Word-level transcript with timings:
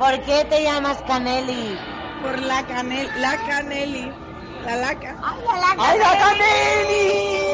¿Por 0.00 0.18
qué 0.22 0.46
te 0.46 0.62
llamas 0.62 0.96
Caneli? 1.06 1.78
Por 2.22 2.40
la 2.40 2.66
canel, 2.66 3.06
la 3.20 3.36
caneli, 3.46 4.10
la 4.64 4.76
laca. 4.76 5.14
¡Ay, 5.22 5.42
la 5.60 5.74
¡Ay, 5.76 5.98
la 5.98 6.18
Caneli! 6.18 7.49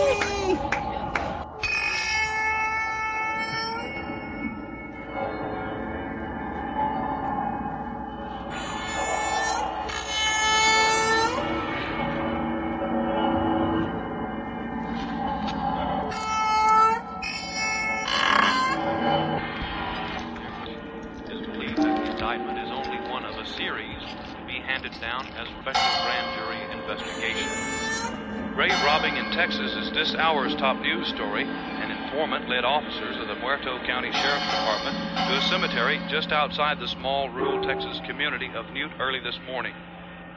Led 32.49 32.65
officers 32.65 33.17
of 33.21 33.27
the 33.29 33.35
Muerto 33.43 33.79
County 33.87 34.13
Sheriff's 34.13 34.51
Department 34.51 34.95
to 35.29 35.33
a 35.37 35.43
cemetery 35.51 35.99
just 36.09 36.31
outside 36.33 36.79
the 36.79 36.87
small 36.89 37.29
rural 37.31 37.61
Texas 37.67 38.01
community 38.07 38.47
of 38.57 38.65
Newt 38.73 38.91
early 39.01 39.19
this 39.21 39.39
morning. 39.51 39.73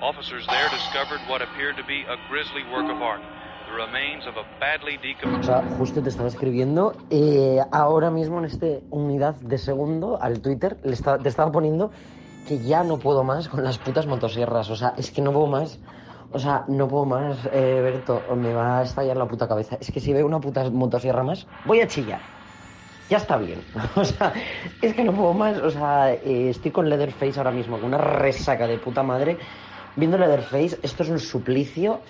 Officers 0.01 0.45
there 0.47 0.69
discovered 0.69 1.19
what 1.29 1.41
appeared 1.41 1.75
to 1.77 1.83
be 1.85 2.01
a 2.09 2.17
grisly 2.29 2.63
work 2.73 2.89
of 2.89 3.01
art, 3.01 3.21
the 3.67 3.73
remains 3.75 4.25
of 4.25 4.35
a 4.37 4.45
badly 4.59 4.97
O 4.97 5.01
decomposed. 5.01 5.45
sea, 5.45 5.61
justo 5.77 6.01
te 6.01 6.09
estaba 6.09 6.29
escribiendo 6.29 6.95
eh, 7.11 7.59
ahora 7.71 8.09
mismo 8.09 8.39
en 8.39 8.45
este 8.45 8.81
unidad 8.89 9.35
de 9.35 9.57
segundo 9.57 10.17
al 10.21 10.41
Twitter, 10.41 10.77
le 10.83 10.93
estaba- 10.93 11.19
te 11.19 11.29
estaba 11.29 11.51
poniendo 11.51 11.91
que 12.47 12.57
ya 12.59 12.83
no 12.83 12.97
puedo 12.97 13.23
más 13.23 13.49
con 13.49 13.63
las 13.63 13.77
putas 13.77 14.07
motosierras. 14.07 14.69
O 14.71 14.75
sea, 14.75 14.93
es 14.97 15.11
que 15.11 15.21
no 15.21 15.31
puedo 15.31 15.45
más. 15.47 15.77
O 16.31 16.37
sea, 16.37 16.63
no 16.67 16.87
puedo 16.87 17.05
más, 17.05 17.37
eh, 17.51 17.81
Berto. 17.81 18.21
Me 18.35 18.53
va 18.53 18.79
a 18.79 18.83
estallar 18.83 19.17
la 19.17 19.27
puta 19.27 19.47
cabeza. 19.47 19.77
Es 19.79 19.91
que 19.91 19.99
si 19.99 20.13
veo 20.13 20.25
una 20.25 20.39
puta 20.39 20.69
motosierra 20.69 21.23
más, 21.23 21.47
voy 21.65 21.81
a 21.81 21.87
chillar. 21.87 22.21
Ya 23.09 23.17
está 23.17 23.37
bien. 23.37 23.61
O 23.95 24.05
sea, 24.05 24.33
es 24.81 24.93
que 24.93 25.03
no 25.03 25.13
puedo 25.13 25.33
más. 25.33 25.57
O 25.57 25.71
sea, 25.71 26.13
eh, 26.13 26.49
estoy 26.49 26.71
con 26.71 26.87
Leatherface 26.87 27.39
ahora 27.39 27.51
mismo, 27.51 27.77
con 27.77 27.85
una 27.85 27.97
resaca 27.97 28.67
de 28.67 28.77
puta 28.77 29.01
madre. 29.01 29.37
Viendo 29.95 30.17
Leatherface, 30.17 30.79
esto 30.83 31.03
es 31.03 31.09
un 31.09 31.19
suplicio. 31.19 32.01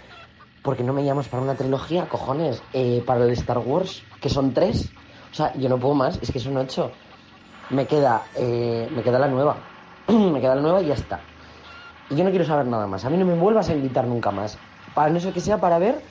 Porque 0.62 0.84
no 0.84 0.92
me 0.92 1.06
llamas 1.06 1.30
para 1.30 1.42
una 1.42 1.56
trilogía, 1.56 2.10
cojones. 2.10 2.62
Eh, 2.74 3.02
para 3.06 3.24
el 3.24 3.32
Star 3.32 3.60
Wars, 3.60 4.04
que 4.20 4.30
son 4.30 4.54
tres. 4.54 4.92
O 5.32 5.34
sea, 5.34 5.54
yo 5.56 5.70
no 5.70 5.80
puedo 5.80 5.96
más, 5.96 6.20
es 6.22 6.32
que 6.32 6.40
son 6.40 6.58
ocho. 6.58 6.92
Me 7.70 7.86
queda, 7.86 8.24
eh, 8.36 8.90
me 8.92 9.02
queda 9.02 9.20
la 9.20 9.28
nueva. 9.28 9.56
me 10.08 10.42
queda 10.42 10.56
la 10.56 10.62
nueva 10.62 10.82
y 10.82 10.88
ya 10.88 10.96
está. 10.96 11.22
Y 12.10 12.16
yo 12.16 12.24
no 12.24 12.30
quiero 12.32 12.46
saber 12.46 12.66
nada 12.66 12.88
más. 12.88 13.06
A 13.06 13.10
mí 13.10 13.18
no 13.18 13.26
me 13.26 13.36
vuelvas 13.36 13.70
a 13.70 13.74
invitar 13.74 14.06
nunca 14.08 14.32
más. 14.32 14.58
Para 14.96 15.10
no 15.10 15.20
ser 15.20 15.34
que 15.34 15.42
sea 15.42 15.60
para 15.60 15.78
ver 15.78 16.02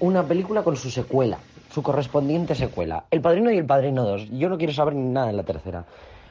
una 0.00 0.24
película 0.24 0.62
con 0.62 0.76
su 0.76 0.90
secuela, 0.90 1.38
su 1.72 1.82
correspondiente 1.82 2.54
secuela. 2.54 3.04
El 3.10 3.20
Padrino 3.20 3.50
y 3.50 3.58
El 3.58 3.66
Padrino 3.66 4.04
2. 4.04 4.30
Yo 4.30 4.48
no 4.48 4.58
quiero 4.58 4.72
saber 4.72 4.94
nada 4.94 5.30
en 5.30 5.36
la 5.36 5.44
tercera. 5.44 5.84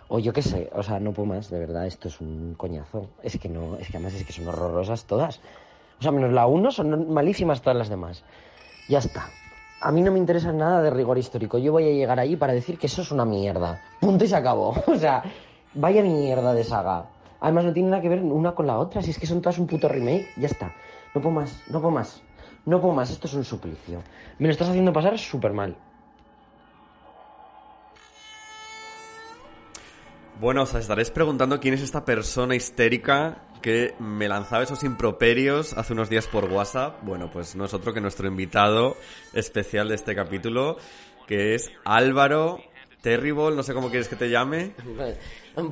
O 0.10 0.20
yo 0.20 0.34
qué 0.34 0.42
sé, 0.42 0.70
o 0.76 0.84
sea, 0.84 1.00
no 1.00 1.14
puedo 1.14 1.28
más, 1.28 1.50
de 1.50 1.58
verdad, 1.58 1.88
esto 1.88 2.10
es 2.10 2.20
un 2.20 2.56
coñazo. 2.56 3.08
Es 3.24 3.40
que 3.40 3.50
no, 3.50 3.78
es 3.78 3.88
que 3.88 3.98
además 3.98 4.14
es 4.14 4.26
que 4.26 4.34
son 4.34 4.48
horrorosas 4.48 5.06
todas. 5.06 5.40
O 6.00 6.04
sea, 6.04 6.12
menos 6.12 6.34
la 6.34 6.46
1 6.46 6.72
son 6.72 7.14
malísimas 7.14 7.62
todas 7.62 7.78
las 7.78 7.90
demás. 7.90 8.24
Ya 8.90 9.00
está. 9.00 9.30
A 9.80 9.92
mí 9.92 10.02
no 10.02 10.12
me 10.12 10.20
interesa 10.20 10.52
nada 10.52 10.82
de 10.82 10.90
rigor 10.90 11.18
histórico. 11.18 11.58
Yo 11.58 11.72
voy 11.72 11.86
a 11.86 11.92
llegar 11.92 12.20
ahí 12.20 12.36
para 12.36 12.54
decir 12.54 12.78
que 12.78 12.88
eso 12.88 13.02
es 13.02 13.12
una 13.12 13.26
mierda. 13.26 13.82
Punto 14.02 14.26
y 14.26 14.28
se 14.28 14.36
acabó. 14.36 14.76
O 14.88 14.96
sea, 14.96 15.24
vaya 15.74 16.04
mierda 16.04 16.54
de 16.54 16.64
saga. 16.64 17.06
Además 17.44 17.66
no 17.66 17.74
tiene 17.74 17.90
nada 17.90 18.02
que 18.02 18.08
ver 18.08 18.22
una 18.22 18.56
con 18.56 18.66
la 18.66 18.78
otra. 18.78 19.02
Si 19.02 19.12
es 19.12 19.20
que 19.20 19.28
son 19.28 19.42
todas 19.42 19.60
un 19.60 19.68
puto 19.68 19.90
remake, 19.90 20.30
ya 20.38 20.48
está. 20.48 20.74
No 21.14 21.22
puedo 21.22 21.36
más, 21.36 21.62
no 21.68 21.82
puedo 21.82 21.94
más. 21.94 22.24
No 22.66 22.80
puedo 22.80 22.94
más, 22.94 23.12
esto 23.12 23.28
es 23.28 23.34
un 23.34 23.44
suplicio. 23.44 24.02
Me 24.40 24.48
lo 24.48 24.54
estás 24.54 24.70
haciendo 24.70 24.94
pasar 24.94 25.20
súper 25.20 25.52
mal. 25.52 25.76
Bueno, 30.40 30.62
os 30.62 30.74
estaréis 30.74 31.12
preguntando 31.12 31.60
quién 31.60 31.74
es 31.74 31.82
esta 31.82 32.06
persona 32.06 32.56
histérica 32.56 33.44
que 33.62 33.94
me 34.00 34.30
lanzaba 34.30 34.64
esos 34.64 34.82
improperios 34.86 35.74
hace 35.74 35.92
unos 35.92 36.10
días 36.10 36.28
por 36.28 36.46
WhatsApp. 36.46 37.04
Bueno, 37.04 37.30
pues 37.30 37.58
no 37.58 37.66
es 37.66 37.74
otro 37.74 37.94
que 37.94 38.00
nuestro 38.00 38.26
invitado 38.26 38.96
especial 39.34 39.90
de 39.90 39.96
este 39.96 40.16
capítulo, 40.16 40.78
que 41.28 41.56
es 41.56 41.70
Álvaro 41.84 42.60
Terrible, 43.04 43.54
no 43.54 43.64
sé 43.64 43.74
cómo 43.74 43.90
quieres 43.90 44.08
que 44.08 44.16
te 44.16 44.30
llame. 44.30 44.72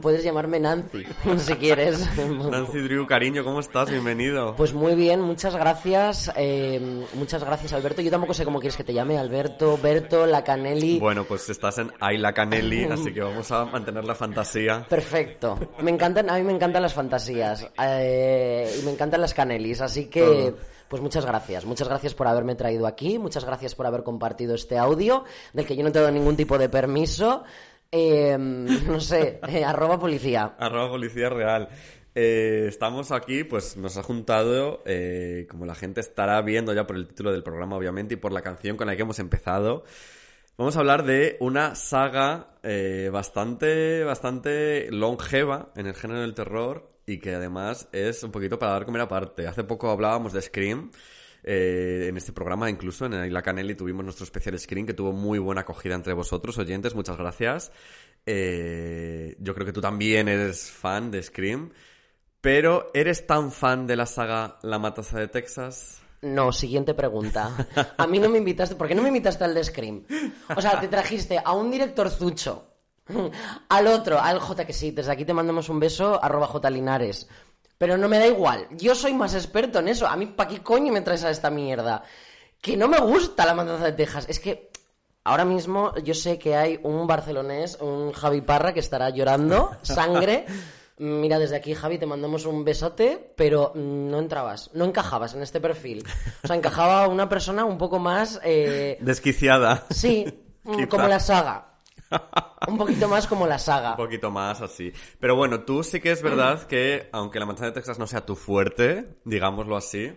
Puedes 0.01 0.21
llamarme 0.21 0.59
Nancy, 0.59 1.05
si 1.37 1.53
quieres. 1.53 2.05
Nancy 2.17 2.79
Drew, 2.79 3.07
cariño, 3.07 3.45
¿cómo 3.45 3.61
estás? 3.61 3.89
Bienvenido. 3.89 4.53
Pues 4.57 4.73
muy 4.73 4.95
bien, 4.95 5.21
muchas 5.21 5.55
gracias. 5.55 6.29
eh, 6.35 7.05
muchas 7.13 7.41
gracias, 7.41 7.71
Alberto. 7.71 8.01
Yo 8.01 8.11
tampoco 8.11 8.33
sé 8.33 8.43
cómo 8.43 8.59
quieres 8.59 8.75
que 8.75 8.83
te 8.83 8.93
llame, 8.93 9.17
Alberto, 9.17 9.79
Berto, 9.81 10.25
La 10.25 10.43
Canelli. 10.43 10.99
Bueno, 10.99 11.23
pues 11.23 11.49
estás 11.49 11.77
en 11.77 11.93
Ayla 12.01 12.33
Canelli, 12.33 12.83
así 12.83 13.13
que 13.13 13.21
vamos 13.21 13.49
a 13.53 13.63
mantener 13.63 14.03
la 14.03 14.13
fantasía. 14.13 14.85
Perfecto. 14.89 15.57
Me 15.81 15.91
encantan, 15.91 16.29
a 16.29 16.35
mí 16.35 16.43
me 16.43 16.51
encantan 16.51 16.81
las 16.81 16.93
fantasías 16.93 17.65
eh, 17.81 18.77
y 18.77 18.83
me 18.83 18.91
encantan 18.91 19.21
las 19.21 19.33
canelis, 19.33 19.79
así 19.79 20.07
que 20.07 20.19
Todo. 20.19 20.57
Pues 20.91 21.01
muchas 21.01 21.25
gracias, 21.25 21.63
muchas 21.63 21.87
gracias 21.87 22.13
por 22.13 22.27
haberme 22.27 22.53
traído 22.55 22.85
aquí, 22.85 23.17
muchas 23.17 23.45
gracias 23.45 23.75
por 23.75 23.87
haber 23.87 24.03
compartido 24.03 24.55
este 24.55 24.77
audio 24.77 25.23
del 25.53 25.65
que 25.65 25.77
yo 25.77 25.85
no 25.85 25.91
te 25.93 25.99
doy 25.99 26.11
ningún 26.11 26.35
tipo 26.35 26.57
de 26.57 26.67
permiso. 26.67 27.45
Eh, 27.89 28.37
no 28.37 28.99
sé, 28.99 29.39
eh, 29.47 29.63
arroba 29.63 29.97
policía. 29.97 30.53
Arroba 30.59 30.89
Policía 30.89 31.29
Real. 31.29 31.69
Eh, 32.13 32.65
estamos 32.67 33.13
aquí, 33.13 33.45
pues 33.45 33.77
nos 33.77 33.95
ha 33.95 34.03
juntado, 34.03 34.83
eh, 34.85 35.47
como 35.49 35.65
la 35.65 35.75
gente 35.75 36.01
estará 36.01 36.41
viendo 36.41 36.73
ya 36.73 36.85
por 36.85 36.97
el 36.97 37.07
título 37.07 37.31
del 37.31 37.41
programa, 37.41 37.77
obviamente, 37.77 38.15
y 38.15 38.17
por 38.17 38.33
la 38.33 38.41
canción 38.41 38.75
con 38.75 38.87
la 38.87 38.97
que 38.97 39.03
hemos 39.03 39.19
empezado. 39.19 39.85
Vamos 40.57 40.75
a 40.75 40.79
hablar 40.79 41.05
de 41.05 41.37
una 41.39 41.75
saga 41.75 42.57
eh, 42.63 43.09
bastante, 43.13 44.03
bastante 44.03 44.91
longeva 44.91 45.71
en 45.77 45.87
el 45.87 45.93
género 45.93 46.19
del 46.19 46.33
terror 46.33 46.90
y 47.11 47.19
que 47.19 47.35
además 47.35 47.89
es 47.91 48.23
un 48.23 48.31
poquito 48.31 48.57
para 48.57 48.73
dar 48.73 48.85
comer 48.85 49.01
aparte. 49.01 49.47
Hace 49.47 49.63
poco 49.63 49.89
hablábamos 49.89 50.33
de 50.33 50.41
Scream. 50.41 50.91
eh, 51.43 52.05
en 52.07 52.17
este 52.17 52.31
programa, 52.31 52.69
incluso 52.69 53.05
en 53.05 53.33
la 53.33 53.41
Canelli, 53.41 53.75
tuvimos 53.75 54.03
nuestro 54.03 54.23
especial 54.23 54.57
Scream 54.59 54.85
que 54.85 54.93
tuvo 54.93 55.11
muy 55.11 55.39
buena 55.39 55.61
acogida 55.61 55.95
entre 55.95 56.13
vosotros, 56.13 56.57
oyentes. 56.57 56.95
Muchas 56.95 57.17
gracias. 57.17 57.71
Eh, 58.25 59.35
yo 59.39 59.53
creo 59.53 59.65
que 59.65 59.73
tú 59.73 59.81
también 59.81 60.27
eres 60.27 60.71
fan 60.71 61.11
de 61.11 61.21
Scream. 61.23 61.71
Pero, 62.39 62.89
¿eres 62.93 63.27
tan 63.27 63.51
fan 63.51 63.85
de 63.85 63.95
la 63.95 64.05
saga 64.05 64.57
La 64.63 64.79
Matanza 64.79 65.19
de 65.19 65.27
Texas? 65.27 66.01
No, 66.21 66.51
siguiente 66.51 66.93
pregunta. 66.93 67.67
A 67.97 68.07
mí 68.07 68.19
no 68.19 68.29
me 68.29 68.37
invitaste, 68.37 68.75
¿por 68.75 68.87
qué 68.87 68.95
no 68.95 69.01
me 69.01 69.09
invitaste 69.09 69.43
al 69.43 69.53
de 69.53 69.63
Scream? 69.63 70.05
O 70.55 70.61
sea, 70.61 70.79
te 70.79 70.87
trajiste 70.87 71.39
a 71.43 71.51
un 71.53 71.71
director 71.71 72.09
zucho, 72.09 72.70
al 73.69 73.87
otro, 73.87 74.19
al 74.19 74.39
J 74.39 74.65
que 74.65 74.73
sí, 74.73 74.91
desde 74.91 75.11
aquí 75.11 75.25
te 75.25 75.33
mandamos 75.33 75.69
un 75.69 75.79
beso, 75.79 76.23
arroba 76.23 76.47
J 76.47 76.69
Linares. 76.69 77.27
Pero 77.77 77.97
no 77.97 78.07
me 78.07 78.19
da 78.19 78.27
igual, 78.27 78.67
yo 78.71 78.93
soy 78.93 79.13
más 79.13 79.33
experto 79.33 79.79
en 79.79 79.87
eso. 79.87 80.07
A 80.07 80.15
mí, 80.15 80.27
¿pa' 80.27 80.47
qué 80.47 80.61
coño 80.61 80.93
me 80.93 81.01
traes 81.01 81.23
a 81.23 81.31
esta 81.31 81.49
mierda? 81.49 82.03
Que 82.61 82.77
no 82.77 82.87
me 82.87 82.99
gusta 82.99 83.45
la 83.45 83.55
matanza 83.55 83.85
de 83.85 83.93
Texas. 83.93 84.25
Es 84.29 84.39
que 84.39 84.69
ahora 85.23 85.45
mismo 85.45 85.93
yo 86.03 86.13
sé 86.13 86.37
que 86.37 86.55
hay 86.55 86.79
un 86.83 87.07
barcelonés, 87.07 87.79
un 87.81 88.11
Javi 88.11 88.41
Parra, 88.41 88.71
que 88.73 88.79
estará 88.81 89.09
llorando 89.09 89.71
sangre. 89.81 90.45
Mira, 90.99 91.39
desde 91.39 91.55
aquí, 91.55 91.73
Javi, 91.73 91.97
te 91.97 92.05
mandamos 92.05 92.45
un 92.45 92.63
besote, 92.63 93.33
pero 93.35 93.71
no 93.73 94.19
entrabas, 94.19 94.69
no 94.75 94.85
encajabas 94.85 95.33
en 95.33 95.41
este 95.41 95.59
perfil. 95.59 96.03
O 96.43 96.47
sea, 96.47 96.55
encajaba 96.55 97.07
una 97.07 97.27
persona 97.27 97.65
un 97.65 97.79
poco 97.79 97.97
más... 97.97 98.39
eh, 98.43 98.99
Desquiciada. 99.01 99.85
sí, 99.89 100.43
Quizá. 100.63 100.87
como 100.87 101.07
la 101.07 101.19
saga. 101.19 101.70
Un 102.67 102.77
poquito 102.77 103.07
más 103.07 103.27
como 103.27 103.47
la 103.47 103.57
saga. 103.57 103.91
Un 103.91 103.97
poquito 103.97 104.29
más 104.29 104.61
así. 104.61 104.91
Pero 105.19 105.35
bueno, 105.35 105.61
tú 105.61 105.83
sí 105.83 105.99
que 105.99 106.11
es 106.11 106.21
verdad 106.21 106.63
que, 106.67 107.09
aunque 107.11 107.39
la 107.39 107.45
manzana 107.45 107.67
de 107.69 107.73
Texas 107.73 107.97
no 107.99 108.07
sea 108.07 108.25
tu 108.25 108.35
fuerte, 108.35 109.17
digámoslo 109.25 109.75
así, 109.77 110.13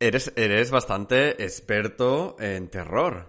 eres, 0.00 0.32
eres 0.36 0.70
bastante 0.70 1.42
experto 1.44 2.36
en 2.40 2.68
terror. 2.68 3.26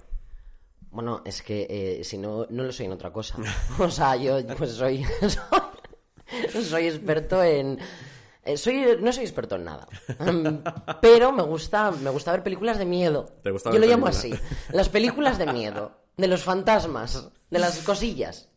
Bueno, 0.91 1.23
es 1.25 1.41
que 1.41 1.65
eh, 1.69 2.03
si 2.03 2.17
no, 2.17 2.45
no 2.49 2.63
lo 2.63 2.71
soy 2.71 2.85
en 2.85 2.91
otra 2.93 3.11
cosa. 3.11 3.37
O 3.79 3.89
sea, 3.89 4.15
yo 4.15 4.37
pues 4.57 4.71
soy, 4.71 5.03
soy, 5.03 6.63
soy 6.63 6.87
experto 6.87 7.43
en... 7.43 7.79
eh, 8.45 8.55
soy, 8.57 8.85
no 9.01 9.11
soy 9.11 9.23
experto 9.23 9.55
en 9.55 9.63
nada. 9.65 9.87
Mm, 10.19 10.63
Pero 11.01 11.31
me 11.31 11.43
gusta, 11.43 11.91
me 11.91 12.11
gusta 12.11 12.31
ver 12.31 12.43
películas 12.43 12.77
de 12.77 12.85
miedo. 12.85 13.25
¿Te 13.43 13.51
gusta 13.51 13.69
yo 13.71 13.73
ver 13.79 13.81
lo 13.81 13.87
llamo 13.87 14.07
así. 14.07 14.33
Las 14.71 14.87
películas 14.89 15.37
de 15.37 15.47
miedo. 15.51 16.02
De 16.17 16.27
los 16.27 16.43
fantasmas. 16.43 17.29
De 17.49 17.59
las 17.59 17.79
cosillas. 17.79 18.49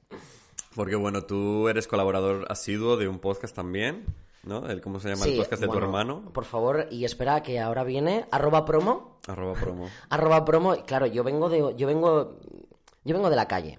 Porque 0.74 0.94
bueno, 0.94 1.22
tú 1.24 1.68
eres 1.68 1.88
colaborador 1.88 2.46
asiduo 2.50 2.98
de 2.98 3.08
un 3.08 3.18
podcast 3.18 3.54
también, 3.54 4.04
¿no? 4.42 4.68
El, 4.68 4.82
¿Cómo 4.82 5.00
se 5.00 5.08
llama 5.08 5.24
el 5.24 5.38
podcast 5.38 5.62
de 5.62 5.66
bueno, 5.66 5.80
tu 5.80 5.86
hermano? 5.86 6.32
Por 6.34 6.44
favor, 6.44 6.86
y 6.90 7.06
espera 7.06 7.42
que 7.42 7.60
ahora 7.60 7.82
viene 7.82 8.26
arroba 8.30 8.66
promo. 8.66 9.18
Arroba 9.26 9.54
promo. 9.54 9.88
Arroba 10.10 10.44
promo. 10.44 10.76
Claro, 10.84 11.06
yo 11.06 11.24
vengo 11.24 11.48
de. 11.48 11.74
Yo 11.76 11.86
vengo. 11.86 12.38
Yo 13.04 13.14
vengo 13.14 13.30
de 13.30 13.36
la 13.36 13.48
calle. 13.48 13.78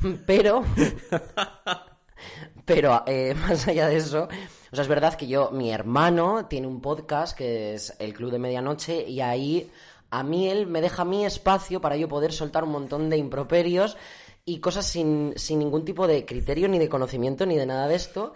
Pero. 0.26 0.64
Pero 2.64 3.02
eh, 3.06 3.34
más 3.34 3.66
allá 3.66 3.88
de 3.88 3.96
eso, 3.96 4.28
o 4.70 4.76
sea, 4.76 4.82
es 4.82 4.88
verdad 4.88 5.14
que 5.14 5.26
yo, 5.26 5.50
mi 5.50 5.72
hermano 5.72 6.46
tiene 6.46 6.68
un 6.68 6.80
podcast 6.80 7.36
que 7.36 7.74
es 7.74 7.96
El 7.98 8.12
Club 8.12 8.30
de 8.30 8.38
Medianoche 8.38 9.08
y 9.08 9.20
ahí 9.20 9.68
a 10.10 10.22
mí 10.22 10.48
él 10.48 10.66
me 10.66 10.80
deja 10.80 11.04
mi 11.04 11.24
espacio 11.24 11.80
para 11.80 11.96
yo 11.96 12.08
poder 12.08 12.32
soltar 12.32 12.64
un 12.64 12.70
montón 12.70 13.10
de 13.10 13.16
improperios 13.16 13.96
y 14.44 14.60
cosas 14.60 14.86
sin, 14.86 15.32
sin 15.36 15.58
ningún 15.58 15.84
tipo 15.84 16.06
de 16.06 16.24
criterio, 16.24 16.68
ni 16.68 16.78
de 16.78 16.88
conocimiento, 16.88 17.46
ni 17.46 17.56
de 17.56 17.66
nada 17.66 17.88
de 17.88 17.94
esto. 17.94 18.32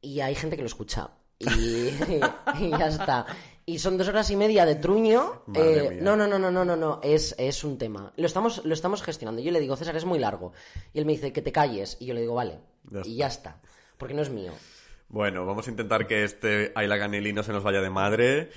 Y 0.00 0.20
hay 0.20 0.34
gente 0.34 0.56
que 0.56 0.62
lo 0.62 0.68
escucha. 0.68 1.10
Y, 1.38 1.46
y 2.60 2.70
ya 2.70 2.88
está. 2.88 3.26
Y 3.66 3.78
son 3.78 3.98
dos 3.98 4.08
horas 4.08 4.30
y 4.30 4.36
media 4.36 4.66
de 4.66 4.76
truño. 4.76 5.42
Eh, 5.54 5.98
no, 6.02 6.16
no, 6.16 6.26
no, 6.26 6.38
no, 6.38 6.50
no, 6.50 6.64
no, 6.64 6.76
no. 6.76 7.00
Es, 7.02 7.34
es 7.38 7.64
un 7.64 7.78
tema. 7.78 8.12
Lo 8.16 8.26
estamos, 8.26 8.64
lo 8.64 8.74
estamos 8.74 9.02
gestionando. 9.02 9.40
Yo 9.42 9.52
le 9.52 9.60
digo, 9.60 9.76
César, 9.76 9.96
es 9.96 10.04
muy 10.04 10.18
largo. 10.18 10.52
Y 10.92 10.98
él 10.98 11.06
me 11.06 11.12
dice, 11.12 11.32
que 11.32 11.42
te 11.42 11.52
calles. 11.52 11.96
Y 12.00 12.06
yo 12.06 12.14
le 12.14 12.20
digo, 12.20 12.34
vale. 12.34 12.58
Ya 12.90 13.02
y 13.04 13.16
ya 13.16 13.26
está. 13.26 13.60
Porque 13.96 14.14
no 14.14 14.22
es 14.22 14.30
mío. 14.30 14.52
Bueno, 15.08 15.44
vamos 15.44 15.66
a 15.66 15.70
intentar 15.70 16.06
que 16.06 16.24
este 16.24 16.72
Ayla 16.74 16.96
Ganelli 16.96 17.32
no 17.32 17.42
se 17.42 17.52
nos 17.52 17.62
vaya 17.62 17.80
de 17.80 17.90
madre. 17.90 18.50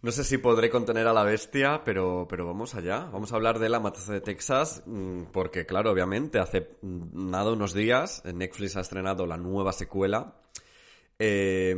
No 0.00 0.12
sé 0.12 0.22
si 0.22 0.38
podré 0.38 0.70
contener 0.70 1.08
a 1.08 1.12
la 1.12 1.24
bestia, 1.24 1.82
pero, 1.84 2.26
pero 2.30 2.46
vamos 2.46 2.76
allá. 2.76 3.08
Vamos 3.12 3.32
a 3.32 3.36
hablar 3.36 3.58
de 3.58 3.68
La 3.68 3.80
Matanza 3.80 4.12
de 4.12 4.20
Texas, 4.20 4.84
mm, 4.86 5.24
porque 5.32 5.66
claro, 5.66 5.90
obviamente, 5.90 6.38
hace 6.38 6.76
mm, 6.82 7.30
nada, 7.30 7.52
unos 7.52 7.74
días, 7.74 8.22
Netflix 8.24 8.76
ha 8.76 8.80
estrenado 8.80 9.26
la 9.26 9.36
nueva 9.36 9.72
secuela. 9.72 10.36
Eh, 11.18 11.74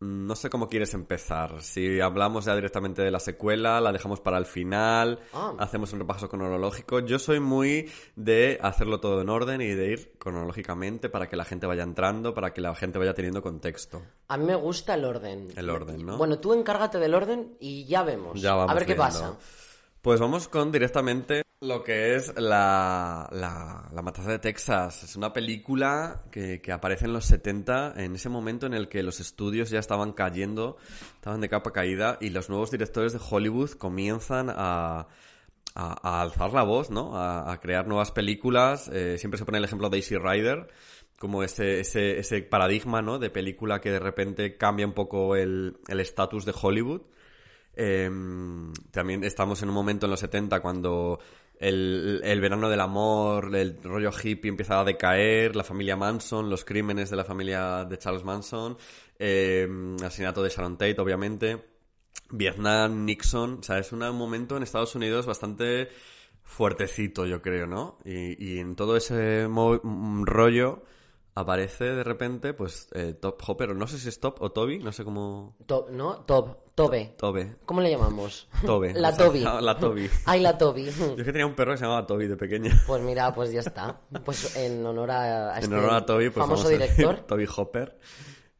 no 0.00 0.36
sé 0.36 0.48
cómo 0.48 0.68
quieres 0.68 0.94
empezar. 0.94 1.60
Si 1.62 2.00
hablamos 2.00 2.44
ya 2.44 2.54
directamente 2.54 3.02
de 3.02 3.10
la 3.10 3.18
secuela, 3.18 3.80
la 3.80 3.90
dejamos 3.92 4.20
para 4.20 4.38
el 4.38 4.46
final, 4.46 5.18
Ah. 5.32 5.54
hacemos 5.58 5.92
un 5.92 5.98
repaso 6.00 6.28
cronológico. 6.28 7.00
Yo 7.00 7.18
soy 7.18 7.40
muy 7.40 7.90
de 8.14 8.58
hacerlo 8.62 9.00
todo 9.00 9.20
en 9.20 9.28
orden 9.28 9.60
y 9.60 9.68
de 9.74 9.90
ir 9.92 10.12
cronológicamente 10.18 11.08
para 11.08 11.28
que 11.28 11.36
la 11.36 11.44
gente 11.44 11.66
vaya 11.66 11.82
entrando, 11.82 12.32
para 12.32 12.52
que 12.52 12.60
la 12.60 12.74
gente 12.76 12.98
vaya 12.98 13.14
teniendo 13.14 13.42
contexto. 13.42 14.02
A 14.28 14.36
mí 14.36 14.44
me 14.44 14.54
gusta 14.54 14.94
el 14.94 15.04
orden. 15.04 15.48
El 15.56 15.68
orden, 15.70 16.06
¿no? 16.06 16.16
Bueno, 16.16 16.38
tú 16.38 16.54
encárgate 16.54 16.98
del 16.98 17.14
orden 17.14 17.56
y 17.58 17.84
ya 17.86 18.02
vemos. 18.04 18.40
Ya 18.40 18.54
vamos 18.54 18.70
a 18.70 18.74
ver 18.74 18.86
qué 18.86 18.94
pasa. 18.94 19.36
Pues 20.00 20.20
vamos 20.20 20.46
con 20.46 20.70
directamente 20.70 21.42
lo 21.60 21.82
que 21.82 22.14
es 22.14 22.32
la, 22.36 23.28
la, 23.32 23.88
la 23.92 24.02
Matanza 24.02 24.30
de 24.30 24.38
Texas. 24.38 25.02
Es 25.02 25.16
una 25.16 25.32
película 25.32 26.22
que, 26.30 26.60
que 26.60 26.72
aparece 26.72 27.06
en 27.06 27.12
los 27.12 27.24
70, 27.24 27.94
en 27.96 28.14
ese 28.14 28.28
momento 28.28 28.66
en 28.66 28.74
el 28.74 28.88
que 28.88 29.02
los 29.02 29.18
estudios 29.20 29.70
ya 29.70 29.80
estaban 29.80 30.12
cayendo, 30.12 30.76
estaban 31.14 31.40
de 31.40 31.48
capa 31.48 31.72
caída, 31.72 32.16
y 32.20 32.30
los 32.30 32.48
nuevos 32.48 32.70
directores 32.70 33.12
de 33.12 33.20
Hollywood 33.28 33.72
comienzan 33.72 34.50
a, 34.50 35.08
a, 35.74 36.08
a 36.08 36.22
alzar 36.22 36.52
la 36.52 36.62
voz, 36.62 36.90
¿no? 36.90 37.16
A, 37.16 37.52
a 37.52 37.60
crear 37.60 37.88
nuevas 37.88 38.12
películas. 38.12 38.88
Eh, 38.92 39.18
siempre 39.18 39.38
se 39.38 39.44
pone 39.44 39.58
el 39.58 39.64
ejemplo 39.64 39.90
de 39.90 39.98
Easy 39.98 40.16
Rider, 40.16 40.68
como 41.18 41.42
ese, 41.42 41.80
ese, 41.80 42.20
ese 42.20 42.42
paradigma, 42.42 43.02
¿no? 43.02 43.18
De 43.18 43.30
película 43.30 43.80
que 43.80 43.90
de 43.90 43.98
repente 43.98 44.56
cambia 44.56 44.86
un 44.86 44.92
poco 44.92 45.34
el 45.34 45.78
el 45.88 45.98
estatus 45.98 46.44
de 46.44 46.54
Hollywood. 46.60 47.02
Eh, 47.80 48.10
también 48.90 49.22
estamos 49.22 49.62
en 49.62 49.68
un 49.68 49.74
momento 49.76 50.06
en 50.06 50.10
los 50.10 50.18
70 50.18 50.60
cuando 50.60 51.20
el, 51.58 52.20
el 52.22 52.40
verano 52.40 52.68
del 52.68 52.80
amor, 52.80 53.54
el 53.54 53.82
rollo 53.82 54.10
hippie 54.10 54.48
empieza 54.48 54.80
a 54.80 54.84
decaer, 54.84 55.56
la 55.56 55.64
familia 55.64 55.96
Manson, 55.96 56.48
los 56.48 56.64
crímenes 56.64 57.10
de 57.10 57.16
la 57.16 57.24
familia 57.24 57.84
de 57.84 57.98
Charles 57.98 58.24
Manson, 58.24 58.76
eh, 59.18 59.68
asesinato 60.04 60.42
de 60.42 60.50
Sharon 60.50 60.78
Tate, 60.78 61.00
obviamente, 61.00 61.64
Vietnam, 62.30 63.04
Nixon, 63.04 63.58
o 63.60 63.62
sea, 63.62 63.78
es 63.78 63.92
un 63.92 64.00
momento 64.16 64.56
en 64.56 64.62
Estados 64.62 64.94
Unidos 64.94 65.26
bastante 65.26 65.88
fuertecito, 66.42 67.26
yo 67.26 67.42
creo, 67.42 67.66
¿no? 67.66 67.98
Y, 68.04 68.42
y 68.42 68.58
en 68.58 68.76
todo 68.76 68.96
ese 68.96 69.46
mm, 69.48 70.24
rollo 70.24 70.82
aparece 71.34 71.84
de 71.84 72.04
repente, 72.04 72.54
pues, 72.54 72.88
eh, 72.92 73.14
Top 73.14 73.40
Hopper, 73.46 73.74
no 73.74 73.86
sé 73.86 73.98
si 73.98 74.08
es 74.08 74.20
Top 74.20 74.40
o 74.40 74.50
Toby, 74.50 74.78
no 74.78 74.92
sé 74.92 75.04
cómo... 75.04 75.56
Top, 75.66 75.90
¿no? 75.90 76.24
Top. 76.24 76.67
Tobe. 76.84 77.14
Tobe. 77.18 77.56
¿Cómo 77.66 77.80
le 77.80 77.90
llamamos? 77.90 78.48
Tobe. 78.64 78.94
La 78.94 79.12
sea, 79.12 79.26
Toby. 79.26 79.40
La 79.60 79.76
Toby. 79.78 80.10
Ay, 80.24 80.40
la 80.40 80.56
Toby. 80.56 80.84
Yo 80.86 81.14
es 81.16 81.24
que 81.24 81.32
tenía 81.32 81.46
un 81.46 81.54
perro 81.54 81.72
que 81.72 81.78
se 81.78 81.84
llamaba 81.84 82.06
Toby 82.06 82.26
de 82.26 82.36
pequeño. 82.36 82.70
Pues 82.86 83.02
mira, 83.02 83.34
pues 83.34 83.52
ya 83.52 83.60
está. 83.60 84.00
Pues 84.24 84.56
en 84.56 84.84
honor 84.86 85.10
a, 85.10 85.54
a 85.54 85.58
En 85.58 85.64
este 85.64 85.74
honor 85.76 85.94
a 85.94 86.06
Toby, 86.06 86.30
pues 86.30 86.44
famoso 86.44 86.68
director. 86.68 87.16
Toby 87.26 87.46
Hopper. 87.56 87.98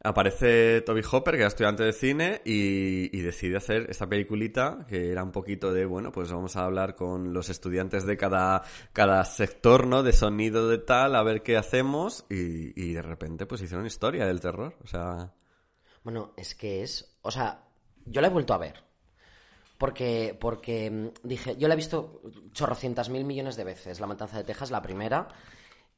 Aparece 0.00 0.81
Toby 0.82 1.03
Hopper, 1.11 1.35
que 1.35 1.41
era 1.41 1.49
estudiante 1.49 1.82
de 1.82 1.93
cine, 1.93 2.41
y, 2.44 3.17
y 3.17 3.20
decide 3.20 3.56
hacer 3.56 3.87
esta 3.91 4.06
peliculita, 4.09 4.87
que 4.88 5.11
era 5.11 5.25
un 5.25 5.32
poquito 5.32 5.73
de, 5.73 5.87
bueno, 5.87 6.12
pues 6.12 6.31
vamos 6.31 6.55
a 6.55 6.64
hablar 6.64 6.94
con 6.94 7.32
los 7.32 7.49
estudiantes 7.50 8.06
de 8.06 8.17
cada, 8.17 8.62
cada 8.93 9.25
sector, 9.25 9.88
¿no? 9.88 10.05
De 10.05 10.12
sonido 10.12 10.69
de 10.69 10.79
tal, 10.79 11.17
a 11.17 11.23
ver 11.25 11.43
qué 11.43 11.56
hacemos, 11.56 12.26
y, 12.31 12.81
y 12.81 12.93
de 12.93 13.03
repente 13.03 13.44
pues 13.47 13.61
hicieron 13.61 13.87
historia 13.87 14.25
del 14.25 14.41
terror. 14.41 14.76
O 14.85 14.87
sea, 14.87 15.32
Bueno, 16.05 16.32
es 16.37 16.55
que 16.55 16.85
es. 16.85 17.17
O 17.23 17.32
sea, 17.32 17.64
yo 18.11 18.21
la 18.21 18.29
he 18.29 18.31
vuelto 18.31 18.55
a 18.55 18.59
ver. 18.59 18.89
Porque, 19.79 20.37
porque 20.39 20.91
mm, 20.91 21.09
dije, 21.23 21.57
yo 21.57 21.69
la 21.69 21.75
he 21.75 21.77
visto 21.77 22.21
chorrocientas 22.53 23.09
mil 23.09 23.25
millones 23.25 23.57
de 23.57 23.65
veces, 23.65 24.01
La 24.01 24.07
Matanza 24.07 24.37
de 24.37 24.45
Texas, 24.45 24.71
la 24.71 24.83
primera. 24.83 25.29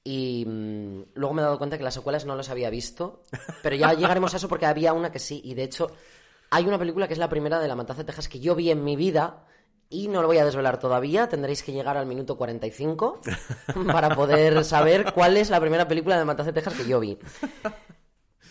Y 0.04 0.44
mm, 0.46 1.02
luego 1.14 1.34
me 1.34 1.42
he 1.42 1.44
dado 1.44 1.58
cuenta 1.58 1.78
que 1.78 1.84
las 1.84 1.94
secuelas 1.94 2.26
no 2.26 2.36
las 2.36 2.50
había 2.50 2.70
visto. 2.70 3.22
Pero 3.62 3.76
ya 3.76 3.94
llegaremos 3.94 4.34
a 4.34 4.36
eso 4.36 4.48
porque 4.48 4.66
había 4.66 4.92
una 4.92 5.10
que 5.10 5.18
sí. 5.18 5.40
Y 5.44 5.54
de 5.54 5.64
hecho, 5.64 5.90
hay 6.50 6.66
una 6.66 6.78
película 6.78 7.06
que 7.06 7.14
es 7.14 7.18
la 7.18 7.28
primera 7.28 7.58
de 7.58 7.68
La 7.68 7.74
Matanza 7.76 8.02
de 8.02 8.06
Texas 8.06 8.28
que 8.28 8.40
yo 8.40 8.54
vi 8.54 8.70
en 8.70 8.84
mi 8.84 8.96
vida. 8.96 9.46
Y 9.88 10.06
no 10.06 10.22
lo 10.22 10.28
voy 10.28 10.38
a 10.38 10.44
desvelar 10.44 10.78
todavía. 10.78 11.28
Tendréis 11.28 11.62
que 11.62 11.72
llegar 11.72 11.96
al 11.96 12.06
minuto 12.06 12.36
45 12.36 13.20
para 13.92 14.14
poder 14.14 14.64
saber 14.64 15.12
cuál 15.12 15.36
es 15.36 15.50
la 15.50 15.58
primera 15.58 15.88
película 15.88 16.18
de 16.18 16.24
Matanza 16.24 16.52
de 16.52 16.60
Texas 16.60 16.74
que 16.74 16.88
yo 16.88 17.00
vi. 17.00 17.18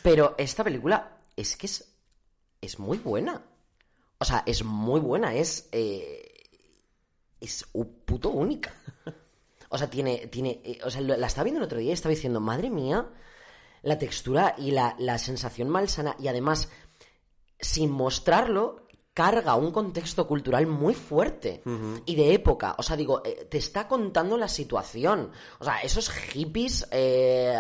Pero 0.04 0.36
esta 0.38 0.64
película 0.64 1.20
es 1.36 1.56
que 1.56 1.68
es, 1.68 1.89
es 2.62 2.80
muy 2.80 2.98
buena. 2.98 3.42
O 4.18 4.26
sea, 4.26 4.44
es 4.46 4.64
muy 4.64 5.00
buena, 5.00 5.34
es. 5.36 5.70
eh, 5.72 6.26
es 7.40 7.66
un 7.74 8.02
puto 8.06 8.30
única. 8.30 8.74
O 9.70 9.78
sea, 9.78 9.90
tiene. 9.90 10.28
tiene 10.28 10.62
eh, 10.64 10.80
o 10.84 10.90
sea, 10.90 11.00
la 11.02 11.28
estaba 11.28 11.44
viendo 11.46 11.60
el 11.60 11.66
otro 11.66 11.80
día 11.80 11.92
y 11.92 11.94
estaba 11.94 12.14
diciendo, 12.14 12.40
madre 12.40 12.70
mía, 12.70 13.08
la 13.84 13.98
textura 13.98 14.56
y 14.58 14.72
la, 14.72 14.96
la 15.00 15.18
sensación 15.18 15.70
malsana. 15.70 16.16
Y 16.20 16.28
además, 16.28 16.70
sin 17.60 17.92
mostrarlo, 17.92 18.88
carga 19.14 19.56
un 19.56 19.72
contexto 19.72 20.28
cultural 20.28 20.66
muy 20.68 20.94
fuerte 20.94 21.62
y 22.06 22.16
de 22.16 22.34
época. 22.34 22.76
O 22.78 22.84
sea, 22.84 22.96
digo, 22.98 23.22
eh, 23.26 23.48
te 23.50 23.58
está 23.58 23.88
contando 23.88 24.38
la 24.38 24.48
situación. 24.48 25.32
O 25.60 25.64
sea, 25.64 25.80
esos 25.82 26.10
hippies 26.10 26.88
eh, 26.92 27.58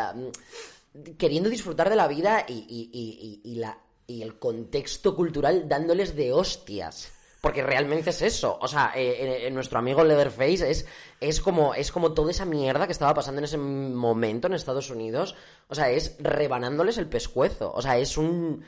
queriendo 1.17 1.49
disfrutar 1.49 1.89
de 1.89 1.95
la 1.95 2.07
vida 2.07 2.45
y, 2.47 2.53
y- 2.53 2.89
y- 2.91 3.41
y- 3.43 3.51
y 3.51 3.55
la, 3.55 3.77
y 4.09 4.23
el 4.23 4.39
contexto 4.39 5.15
cultural 5.15 5.69
dándoles 5.69 6.15
de 6.15 6.33
hostias. 6.33 7.13
Porque 7.41 7.63
realmente 7.63 8.09
es 8.09 8.21
eso. 8.21 8.57
O 8.59 8.67
sea, 8.67 8.91
eh, 8.95 9.11
eh, 9.11 9.47
eh, 9.47 9.51
nuestro 9.51 9.79
amigo 9.79 10.03
Leatherface 10.03 10.69
es, 10.69 10.85
es, 11.21 11.39
como, 11.39 11.73
es 11.73 11.91
como 11.91 12.13
toda 12.13 12.31
esa 12.31 12.43
mierda 12.43 12.85
que 12.85 12.91
estaba 12.91 13.13
pasando 13.13 13.39
en 13.39 13.45
ese 13.45 13.57
momento 13.57 14.47
en 14.47 14.55
Estados 14.55 14.89
Unidos. 14.89 15.35
O 15.69 15.75
sea, 15.75 15.89
es 15.89 16.17
rebanándoles 16.19 16.97
el 16.97 17.07
pescuezo. 17.07 17.71
O 17.71 17.81
sea, 17.81 17.97
es 17.97 18.17
un... 18.17 18.65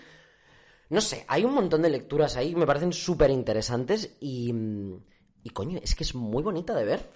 No 0.90 1.02
sé, 1.02 1.26
hay 1.28 1.44
un 1.44 1.54
montón 1.54 1.82
de 1.82 1.90
lecturas 1.90 2.38
ahí 2.38 2.52
que 2.54 2.60
me 2.60 2.68
parecen 2.68 2.94
súper 2.94 3.32
interesantes 3.32 4.16
y... 4.22 4.54
Y 5.44 5.50
coño, 5.50 5.80
es 5.82 5.96
que 5.96 6.04
es 6.04 6.14
muy 6.14 6.44
bonita 6.44 6.76
de 6.76 6.86
ver. 6.86 7.10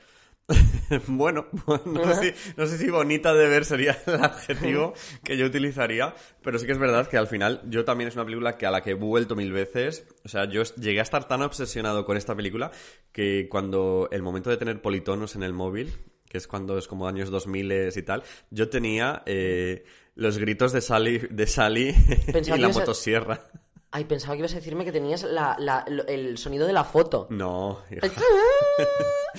bueno, 1.08 1.48
no 1.86 2.16
sé, 2.16 2.34
si, 2.34 2.54
no 2.56 2.68
sé 2.68 2.78
si 2.78 2.90
bonita 2.90 3.34
de 3.34 3.48
ver 3.48 3.66
sería 3.66 3.98
el 4.06 4.24
adjetivo 4.24 4.94
que 5.24 5.38
yo 5.38 5.48
utilizaría, 5.48 6.14
pero 6.44 6.60
sí 6.60 6.66
que 6.68 6.72
es 6.72 6.78
verdad 6.78 7.08
que 7.08 7.18
al 7.18 7.28
final 7.28 7.62
yo 7.68 7.84
también 7.84 8.08
es 8.10 8.16
una 8.16 8.26
película 8.26 8.56
que 8.58 8.68
a 8.68 8.72
la 8.72 8.82
que 8.82 8.92
he 8.92 8.96
vuelto 8.96 9.36
mil 9.36 9.52
veces. 9.52 10.08
O 10.24 10.30
sea, 10.30 10.46
yo 10.46 10.62
llegué 10.64 11.00
a 11.00 11.04
estar 11.04 11.28
tan 11.28 11.42
obsesionado 11.42 12.06
con 12.06 12.18
esta 12.18 12.36
película 12.36 12.72
que 13.12 13.48
cuando 13.50 14.08
el 14.12 14.22
momento 14.22 14.50
de 14.50 14.58
tener 14.58 14.82
politonos 14.82 15.36
en 15.36 15.44
el 15.44 15.54
móvil, 15.54 15.94
que 16.30 16.38
es 16.38 16.48
cuando 16.48 16.78
es 16.78 16.88
como 16.88 17.08
años 17.08 17.32
2000 17.32 17.92
y 17.96 18.02
tal, 18.04 18.24
yo 18.52 18.70
tenía 18.70 19.24
eh, 19.26 19.86
los 20.14 20.38
gritos 20.38 20.72
de 20.74 20.82
Sally, 20.82 21.18
de 21.30 21.48
Sally 21.48 21.96
y 22.46 22.60
la 22.60 22.70
motosierra. 22.70 23.50
Ay, 23.92 24.04
pensaba 24.06 24.34
que 24.34 24.40
ibas 24.40 24.52
a 24.52 24.56
decirme 24.56 24.84
que 24.84 24.92
tenías 24.92 25.24
la, 25.24 25.56
la- 25.58 25.86
el 26.08 26.38
sonido 26.38 26.68
de 26.68 26.74
la 26.74 26.84
foto. 26.84 27.28
No, 27.30 27.80
hija. 27.90 28.02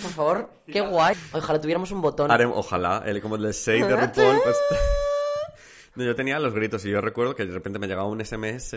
Por 0.03 0.11
favor, 0.13 0.51
qué 0.67 0.81
guay. 0.81 1.15
Ojalá 1.33 1.61
tuviéramos 1.61 1.91
un 1.91 2.01
botón. 2.01 2.31
Harem- 2.31 2.53
ojalá, 2.55 3.03
el, 3.05 3.21
como 3.21 3.37
el 3.37 3.43
de 3.43 3.53
Say 3.53 3.83
de 3.83 3.95
RuPaul, 3.97 4.41
pues... 4.43 4.57
No, 5.97 6.05
yo 6.05 6.15
tenía 6.15 6.39
los 6.39 6.53
gritos 6.53 6.85
y 6.85 6.91
yo 6.91 7.01
recuerdo 7.01 7.35
que 7.35 7.47
de 7.47 7.53
repente 7.55 7.79
me 7.79 7.87
llegaba 7.87 8.07
un 8.07 8.23
SMS 8.25 8.77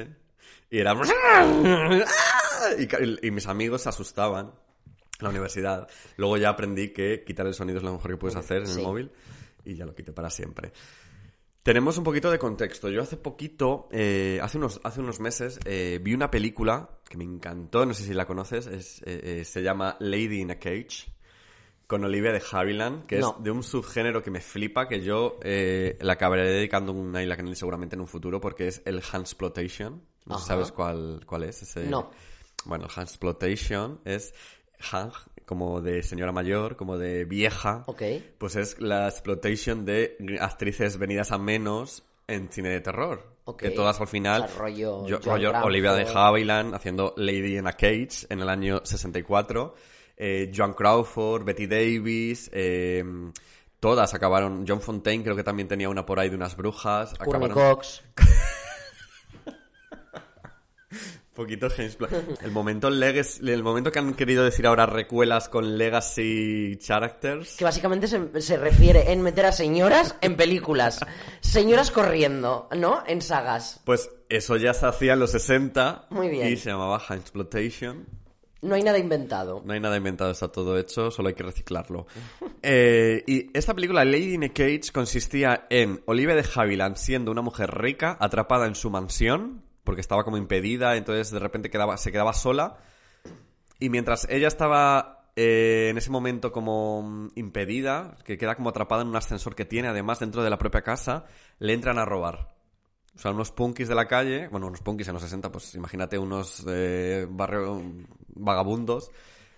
y 0.69 0.79
era... 0.79 0.93
Y, 2.77 3.27
y 3.27 3.31
mis 3.31 3.47
amigos 3.47 3.81
se 3.83 3.89
asustaban 3.89 4.47
en 4.47 5.23
la 5.23 5.29
universidad. 5.29 5.87
Luego 6.17 6.37
ya 6.37 6.49
aprendí 6.49 6.89
que 6.93 7.23
quitar 7.25 7.45
el 7.47 7.53
sonido 7.53 7.77
es 7.77 7.83
lo 7.83 7.93
mejor 7.93 8.11
que 8.11 8.17
puedes 8.17 8.35
hacer 8.35 8.59
en 8.59 8.67
Sí. 8.67 8.79
el 8.79 8.85
móvil 8.85 9.11
y 9.65 9.75
ya 9.75 9.85
lo 9.85 9.95
quité 9.95 10.11
para 10.11 10.29
siempre. 10.29 10.71
Tenemos 11.63 11.97
un 11.97 12.03
poquito 12.03 12.31
de 12.31 12.39
contexto. 12.39 12.89
Yo 12.89 13.01
hace 13.01 13.17
poquito, 13.17 13.89
eh, 13.91 14.39
hace, 14.41 14.57
unos, 14.57 14.79
hace 14.83 15.01
unos 15.01 15.19
meses, 15.19 15.59
eh, 15.65 15.99
vi 16.01 16.13
una 16.13 16.31
película 16.31 16.89
que 17.07 17.17
me 17.17 17.25
encantó, 17.25 17.85
no 17.85 17.93
sé 17.93 18.03
si 18.03 18.13
la 18.13 18.25
conoces, 18.25 18.65
es, 18.67 19.01
eh, 19.05 19.39
eh, 19.41 19.45
se 19.45 19.61
llama 19.61 19.97
Lady 19.99 20.39
in 20.41 20.51
a 20.51 20.55
Cage. 20.59 21.13
con 21.85 22.03
Olivia 22.03 22.31
de 22.31 22.39
Havilland, 22.51 23.07
que 23.07 23.17
No. 23.17 23.35
es 23.39 23.43
de 23.43 23.49
un 23.49 23.63
subgénero 23.63 24.21
que 24.21 24.29
me 24.29 24.41
flipa, 24.41 24.87
que 24.87 25.01
yo 25.01 25.39
eh, 25.41 25.97
le 25.99 26.11
acabaré 26.11 26.47
dedicando 26.47 26.91
una 26.91 27.23
isla 27.23 27.35
canel 27.35 27.55
seguramente 27.55 27.95
en 27.95 28.01
un 28.01 28.07
futuro, 28.07 28.39
porque 28.39 28.67
es 28.67 28.83
el 28.85 29.01
Hansploitation. 29.01 29.99
No 30.27 30.35
Ajá. 30.35 30.45
sabes 30.45 30.71
cuál, 30.71 31.23
cuál 31.25 31.45
es 31.45 31.63
ese. 31.63 31.87
No. 31.87 32.11
Bueno, 32.65 32.85
el 32.85 32.91
Hansploitation 32.95 34.01
es 34.05 34.35
Hang, 34.79 35.11
como 35.49 35.81
de 35.81 36.03
señora 36.03 36.31
mayor, 36.31 36.75
como 36.75 36.99
de 36.99 37.25
vieja. 37.25 37.83
Pues 38.37 38.55
es 38.55 38.79
la 38.79 39.07
exploitation 39.09 39.83
de 39.83 40.15
actrices 40.39 40.99
venidas 40.99 41.31
a 41.31 41.39
menos 41.39 42.03
en 42.27 42.49
cine 42.51 42.69
de 42.69 42.81
terror. 42.81 43.25
Ok. 43.45 43.63
Que 43.63 43.69
todas 43.71 43.99
al 43.99 44.07
final. 44.07 44.43
O 44.43 44.47
sea, 44.47 44.57
rollo 44.59 45.07
yo- 45.07 45.19
Joan 45.23 45.41
rollo 45.41 45.65
Olivia 45.65 45.93
de. 45.93 46.05
Havilland 46.13 46.75
haciendo 46.75 47.15
Lady 47.17 47.57
in 47.57 47.65
a 47.65 47.73
Cage 47.73 48.27
en 48.29 48.41
el 48.41 48.49
año 48.49 48.81
64. 48.85 49.73
Eh, 50.17 50.51
Joan 50.55 50.73
Crawford, 50.73 51.43
Betty 51.45 51.65
Davis. 51.65 52.51
eh, 52.53 53.03
todas 53.79 54.13
acabaron. 54.13 54.65
John 54.67 54.81
Fontaine 54.81 55.23
creo 55.23 55.35
que 55.35 55.43
también 55.43 55.67
tenía 55.67 55.89
una 55.89 56.05
por 56.05 56.19
ahí 56.19 56.29
de 56.29 56.35
unas 56.35 56.55
brujas. 56.55 57.15
Courtney 57.17 57.49
acabaron- 57.49 57.75
Cox. 57.75 58.03
Poquito 61.39 61.69
James 61.75 61.97
Blunt. 61.97 62.41
El 62.41 62.51
momento 62.51 62.89
legacy, 62.89 63.49
el 63.49 63.63
momento 63.63 63.93
que 63.93 63.99
han 63.99 64.13
querido 64.13 64.43
decir 64.43 64.67
ahora 64.67 64.85
recuelas 64.85 65.47
con 65.47 65.77
legacy 65.77 66.77
characters. 66.85 67.55
Que 67.55 67.63
básicamente 67.63 68.07
se, 68.07 68.41
se 68.41 68.57
refiere 68.57 69.13
en 69.13 69.21
meter 69.21 69.45
a 69.45 69.53
señoras 69.53 70.17
en 70.19 70.35
películas. 70.35 70.99
Señoras 71.39 71.91
corriendo, 71.91 72.67
¿no? 72.75 73.03
En 73.07 73.21
sagas. 73.21 73.79
Pues 73.85 74.09
eso 74.27 74.57
ya 74.57 74.73
se 74.73 74.85
hacía 74.85 75.13
en 75.13 75.21
los 75.21 75.31
60 75.31 76.07
Muy 76.09 76.27
bien. 76.27 76.49
y 76.51 76.57
se 76.57 76.71
llamaba 76.71 77.01
Exploitation. 77.09 78.05
No 78.61 78.75
hay 78.75 78.83
nada 78.83 78.97
inventado. 78.97 79.61
No 79.63 79.71
hay 79.71 79.79
nada 79.79 79.95
inventado, 79.95 80.31
está 80.31 80.49
todo 80.49 80.77
hecho, 80.77 81.09
solo 81.09 81.29
hay 81.29 81.35
que 81.35 81.43
reciclarlo. 81.43 82.05
Eh, 82.61 83.23
y 83.25 83.57
esta 83.57 83.73
película, 83.73 84.03
Lady 84.03 84.33
in 84.33 84.43
a 84.43 84.49
Cage, 84.49 84.91
consistía 84.93 85.65
en 85.69 86.03
Olivia 86.07 86.35
de 86.35 86.43
Havilland 86.53 86.97
siendo 86.97 87.31
una 87.31 87.41
mujer 87.41 87.71
rica, 87.73 88.17
atrapada 88.19 88.67
en 88.67 88.75
su 88.75 88.89
mansión, 88.89 89.63
porque 89.89 90.01
estaba 90.01 90.23
como 90.23 90.37
impedida, 90.37 90.97
entonces 90.97 91.31
de 91.31 91.39
repente 91.39 91.71
quedaba, 91.71 91.97
se 91.97 92.11
quedaba 92.11 92.31
sola. 92.33 92.77
Y 93.79 93.89
mientras 93.89 94.27
ella 94.29 94.47
estaba 94.47 95.31
eh, 95.35 95.87
en 95.89 95.97
ese 95.97 96.11
momento 96.11 96.51
como 96.51 97.01
mm, 97.01 97.29
impedida, 97.33 98.15
que 98.23 98.37
queda 98.37 98.53
como 98.53 98.69
atrapada 98.69 99.01
en 99.01 99.07
un 99.07 99.15
ascensor 99.15 99.55
que 99.55 99.65
tiene 99.65 99.87
además 99.87 100.19
dentro 100.19 100.43
de 100.43 100.51
la 100.51 100.59
propia 100.59 100.83
casa, 100.83 101.25
le 101.57 101.73
entran 101.73 101.97
a 101.97 102.05
robar. 102.05 102.53
O 103.15 103.17
sea, 103.17 103.31
unos 103.31 103.51
punkis 103.51 103.87
de 103.87 103.95
la 103.95 104.05
calle, 104.07 104.47
bueno, 104.49 104.67
unos 104.67 104.81
punkis 104.81 105.07
en 105.07 105.15
los 105.15 105.23
60, 105.23 105.51
pues 105.51 105.73
imagínate 105.73 106.19
unos 106.19 106.63
eh, 106.69 107.25
barrio 107.27 107.81
vagabundos, 108.35 109.09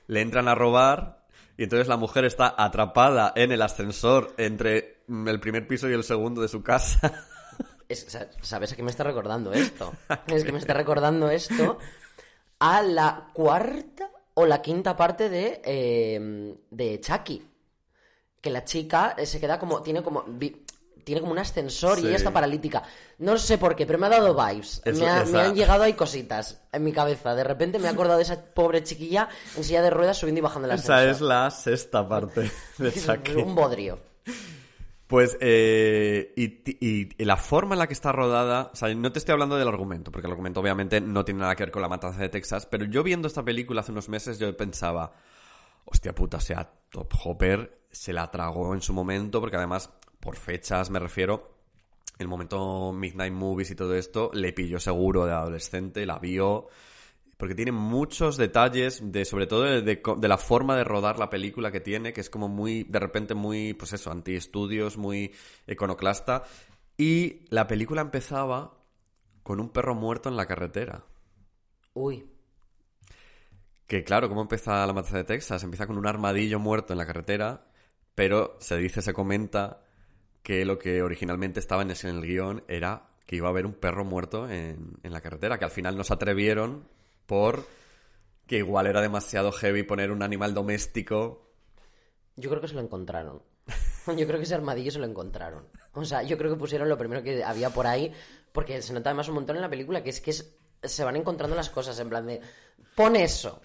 le 0.07 0.21
entran 0.21 0.47
a 0.47 0.55
robar 0.55 1.25
y 1.57 1.63
entonces 1.63 1.89
la 1.89 1.97
mujer 1.97 2.23
está 2.23 2.55
atrapada 2.57 3.33
en 3.35 3.51
el 3.51 3.61
ascensor 3.61 4.33
entre 4.37 5.03
mm, 5.07 5.27
el 5.27 5.41
primer 5.41 5.67
piso 5.67 5.89
y 5.89 5.93
el 5.93 6.05
segundo 6.05 6.41
de 6.41 6.47
su 6.47 6.63
casa. 6.63 7.27
Es- 7.91 8.05
sa- 8.09 8.27
¿Sabes 8.41 8.71
a 8.71 8.75
qué 8.75 8.83
me 8.83 8.91
está 8.91 9.03
recordando 9.03 9.51
esto? 9.53 9.93
Es 10.27 10.43
que 10.43 10.51
me 10.51 10.59
está 10.59 10.73
recordando 10.73 11.29
esto 11.29 11.77
a 12.59 12.81
la 12.81 13.27
cuarta 13.33 14.09
o 14.35 14.45
la 14.45 14.61
quinta 14.61 14.95
parte 14.95 15.29
de, 15.29 15.61
eh, 15.65 16.55
de 16.69 17.01
Chucky. 17.01 17.47
Que 18.39 18.49
la 18.49 18.63
chica 18.65 19.15
eh, 19.17 19.25
se 19.25 19.39
queda 19.39 19.59
como. 19.59 19.81
Tiene 19.81 20.01
como. 20.01 20.25
Tiene 21.03 21.19
como 21.21 21.31
un 21.33 21.39
ascensor 21.39 21.97
y 21.97 22.05
ella 22.07 22.17
está 22.17 22.31
paralítica. 22.31 22.83
No 23.17 23.35
sé 23.39 23.57
por 23.57 23.75
qué, 23.75 23.87
pero 23.87 23.97
me 23.97 24.05
ha 24.05 24.09
dado 24.09 24.35
vibes. 24.35 24.81
Eso- 24.85 24.99
me, 25.03 25.09
ha- 25.09 25.23
esa- 25.23 25.31
me 25.31 25.39
han 25.41 25.55
llegado 25.55 25.83
ahí 25.83 25.93
cositas 25.93 26.61
en 26.71 26.83
mi 26.83 26.93
cabeza. 26.93 27.33
De 27.33 27.43
repente 27.43 27.79
me 27.79 27.87
he 27.87 27.89
acordado 27.89 28.17
de 28.17 28.23
esa 28.23 28.39
pobre 28.39 28.83
chiquilla 28.83 29.27
en 29.57 29.63
silla 29.63 29.81
de 29.81 29.89
ruedas 29.89 30.17
subiendo 30.17 30.39
y 30.39 30.41
bajando 30.43 30.67
el 30.67 30.73
ascensor. 30.73 30.99
Esa 30.99 31.09
es 31.11 31.21
la 31.21 31.49
sexta 31.51 32.07
parte 32.07 32.51
de 32.77 32.91
Chucky. 32.93 33.31
un 33.33 33.55
bodrio. 33.55 33.99
Pues, 35.11 35.37
eh, 35.41 36.31
y, 36.37 37.19
y 37.21 37.25
la 37.25 37.35
forma 37.35 37.75
en 37.75 37.79
la 37.79 37.87
que 37.87 37.93
está 37.93 38.13
rodada, 38.13 38.69
o 38.71 38.75
sea, 38.77 38.95
no 38.95 39.11
te 39.11 39.19
estoy 39.19 39.33
hablando 39.33 39.57
del 39.57 39.67
argumento, 39.67 40.09
porque 40.09 40.27
el 40.27 40.31
argumento 40.31 40.61
obviamente 40.61 41.01
no 41.01 41.25
tiene 41.25 41.41
nada 41.41 41.53
que 41.53 41.63
ver 41.63 41.71
con 41.71 41.81
la 41.81 41.89
matanza 41.89 42.21
de 42.21 42.29
Texas, 42.29 42.65
pero 42.65 42.85
yo 42.85 43.03
viendo 43.03 43.27
esta 43.27 43.43
película 43.43 43.81
hace 43.81 43.91
unos 43.91 44.07
meses 44.07 44.39
yo 44.39 44.55
pensaba, 44.55 45.11
hostia 45.83 46.15
puta, 46.15 46.37
o 46.37 46.39
sea, 46.39 46.71
Top 46.89 47.11
Hopper 47.25 47.81
se 47.91 48.13
la 48.13 48.31
tragó 48.31 48.73
en 48.73 48.81
su 48.81 48.93
momento, 48.93 49.41
porque 49.41 49.57
además, 49.57 49.89
por 50.21 50.37
fechas 50.37 50.89
me 50.89 50.99
refiero, 50.99 51.57
el 52.17 52.29
momento 52.29 52.93
Midnight 52.93 53.33
Movies 53.33 53.71
y 53.71 53.75
todo 53.75 53.93
esto, 53.95 54.31
le 54.33 54.53
pilló 54.53 54.79
seguro 54.79 55.25
de 55.25 55.33
adolescente, 55.33 56.05
la 56.05 56.19
vio, 56.19 56.69
porque 57.41 57.55
tiene 57.55 57.71
muchos 57.71 58.37
detalles 58.37 59.01
de 59.11 59.25
sobre 59.25 59.47
todo 59.47 59.63
de, 59.63 59.81
de 59.81 59.99
de 60.17 60.27
la 60.27 60.37
forma 60.37 60.77
de 60.77 60.83
rodar 60.83 61.17
la 61.17 61.31
película 61.31 61.71
que 61.71 61.79
tiene 61.81 62.13
que 62.13 62.21
es 62.21 62.29
como 62.29 62.47
muy 62.47 62.83
de 62.83 62.99
repente 62.99 63.33
muy 63.33 63.73
pues 63.73 63.93
eso 63.93 64.11
anti 64.11 64.35
estudios 64.35 64.95
muy 64.97 65.33
iconoclasta. 65.67 66.43
Y 66.97 67.45
la 67.49 67.65
película 67.65 68.01
empezaba 68.01 68.77
con 69.41 69.59
un 69.59 69.69
perro 69.69 69.95
muerto 69.95 70.29
en 70.29 70.37
la 70.37 70.45
carretera. 70.45 71.03
Uy. 71.95 72.23
que 73.87 74.03
claro 74.03 74.29
cómo 74.29 74.41
empieza 74.43 74.85
la 74.85 74.93
matanza 74.93 75.17
de 75.17 75.23
Texas 75.23 75.63
empieza 75.63 75.87
con 75.87 75.97
un 75.97 76.07
armadillo 76.07 76.59
muerto 76.59 76.93
en 76.93 76.97
la 76.99 77.05
carretera 77.07 77.65
pero 78.15 78.55
se 78.59 78.77
dice 78.77 79.01
se 79.01 79.13
comenta 79.13 79.83
que 80.43 80.63
lo 80.65 80.77
que 80.77 81.01
originalmente 81.01 81.59
estaba 81.59 81.81
en 81.81 81.91
ese- 81.91 82.09
en 82.09 82.17
el 82.17 82.25
guion 82.25 82.63
era 82.67 83.09
que 83.25 83.35
iba 83.37 83.47
a 83.47 83.51
haber 83.51 83.65
un 83.65 83.73
perro 83.73 84.05
muerto 84.05 84.49
en, 84.49 84.97
en 85.03 85.11
la 85.11 85.21
carretera 85.21 85.57
que 85.57 85.65
al 85.65 85.71
final 85.71 85.97
no 85.97 86.03
se 86.03 86.13
atrevieron 86.13 86.87
por 87.31 87.65
que 88.45 88.57
igual 88.57 88.87
era 88.87 88.99
demasiado 88.99 89.53
heavy 89.53 89.83
poner 89.83 90.11
un 90.11 90.21
animal 90.21 90.53
doméstico. 90.53 91.49
Yo 92.35 92.49
creo 92.49 92.61
que 92.61 92.67
se 92.67 92.73
lo 92.73 92.81
encontraron. 92.81 93.41
Yo 94.17 94.27
creo 94.27 94.37
que 94.37 94.43
ese 94.43 94.53
armadillo 94.55 94.91
se 94.91 94.99
lo 94.99 95.05
encontraron. 95.05 95.65
O 95.93 96.03
sea, 96.03 96.23
yo 96.23 96.37
creo 96.37 96.51
que 96.51 96.57
pusieron 96.59 96.89
lo 96.89 96.97
primero 96.97 97.23
que 97.23 97.41
había 97.43 97.69
por 97.69 97.87
ahí, 97.87 98.11
porque 98.51 98.81
se 98.81 98.91
nota 98.93 99.11
además 99.11 99.29
un 99.29 99.35
montón 99.35 99.55
en 99.55 99.61
la 99.61 99.69
película, 99.69 100.03
que 100.03 100.09
es 100.09 100.19
que 100.19 100.31
es- 100.31 100.57
se 100.83 101.03
van 101.05 101.15
encontrando 101.15 101.55
las 101.55 101.69
cosas, 101.69 101.97
en 101.99 102.09
plan 102.09 102.25
de, 102.27 102.41
pon 102.95 103.15
eso. 103.15 103.61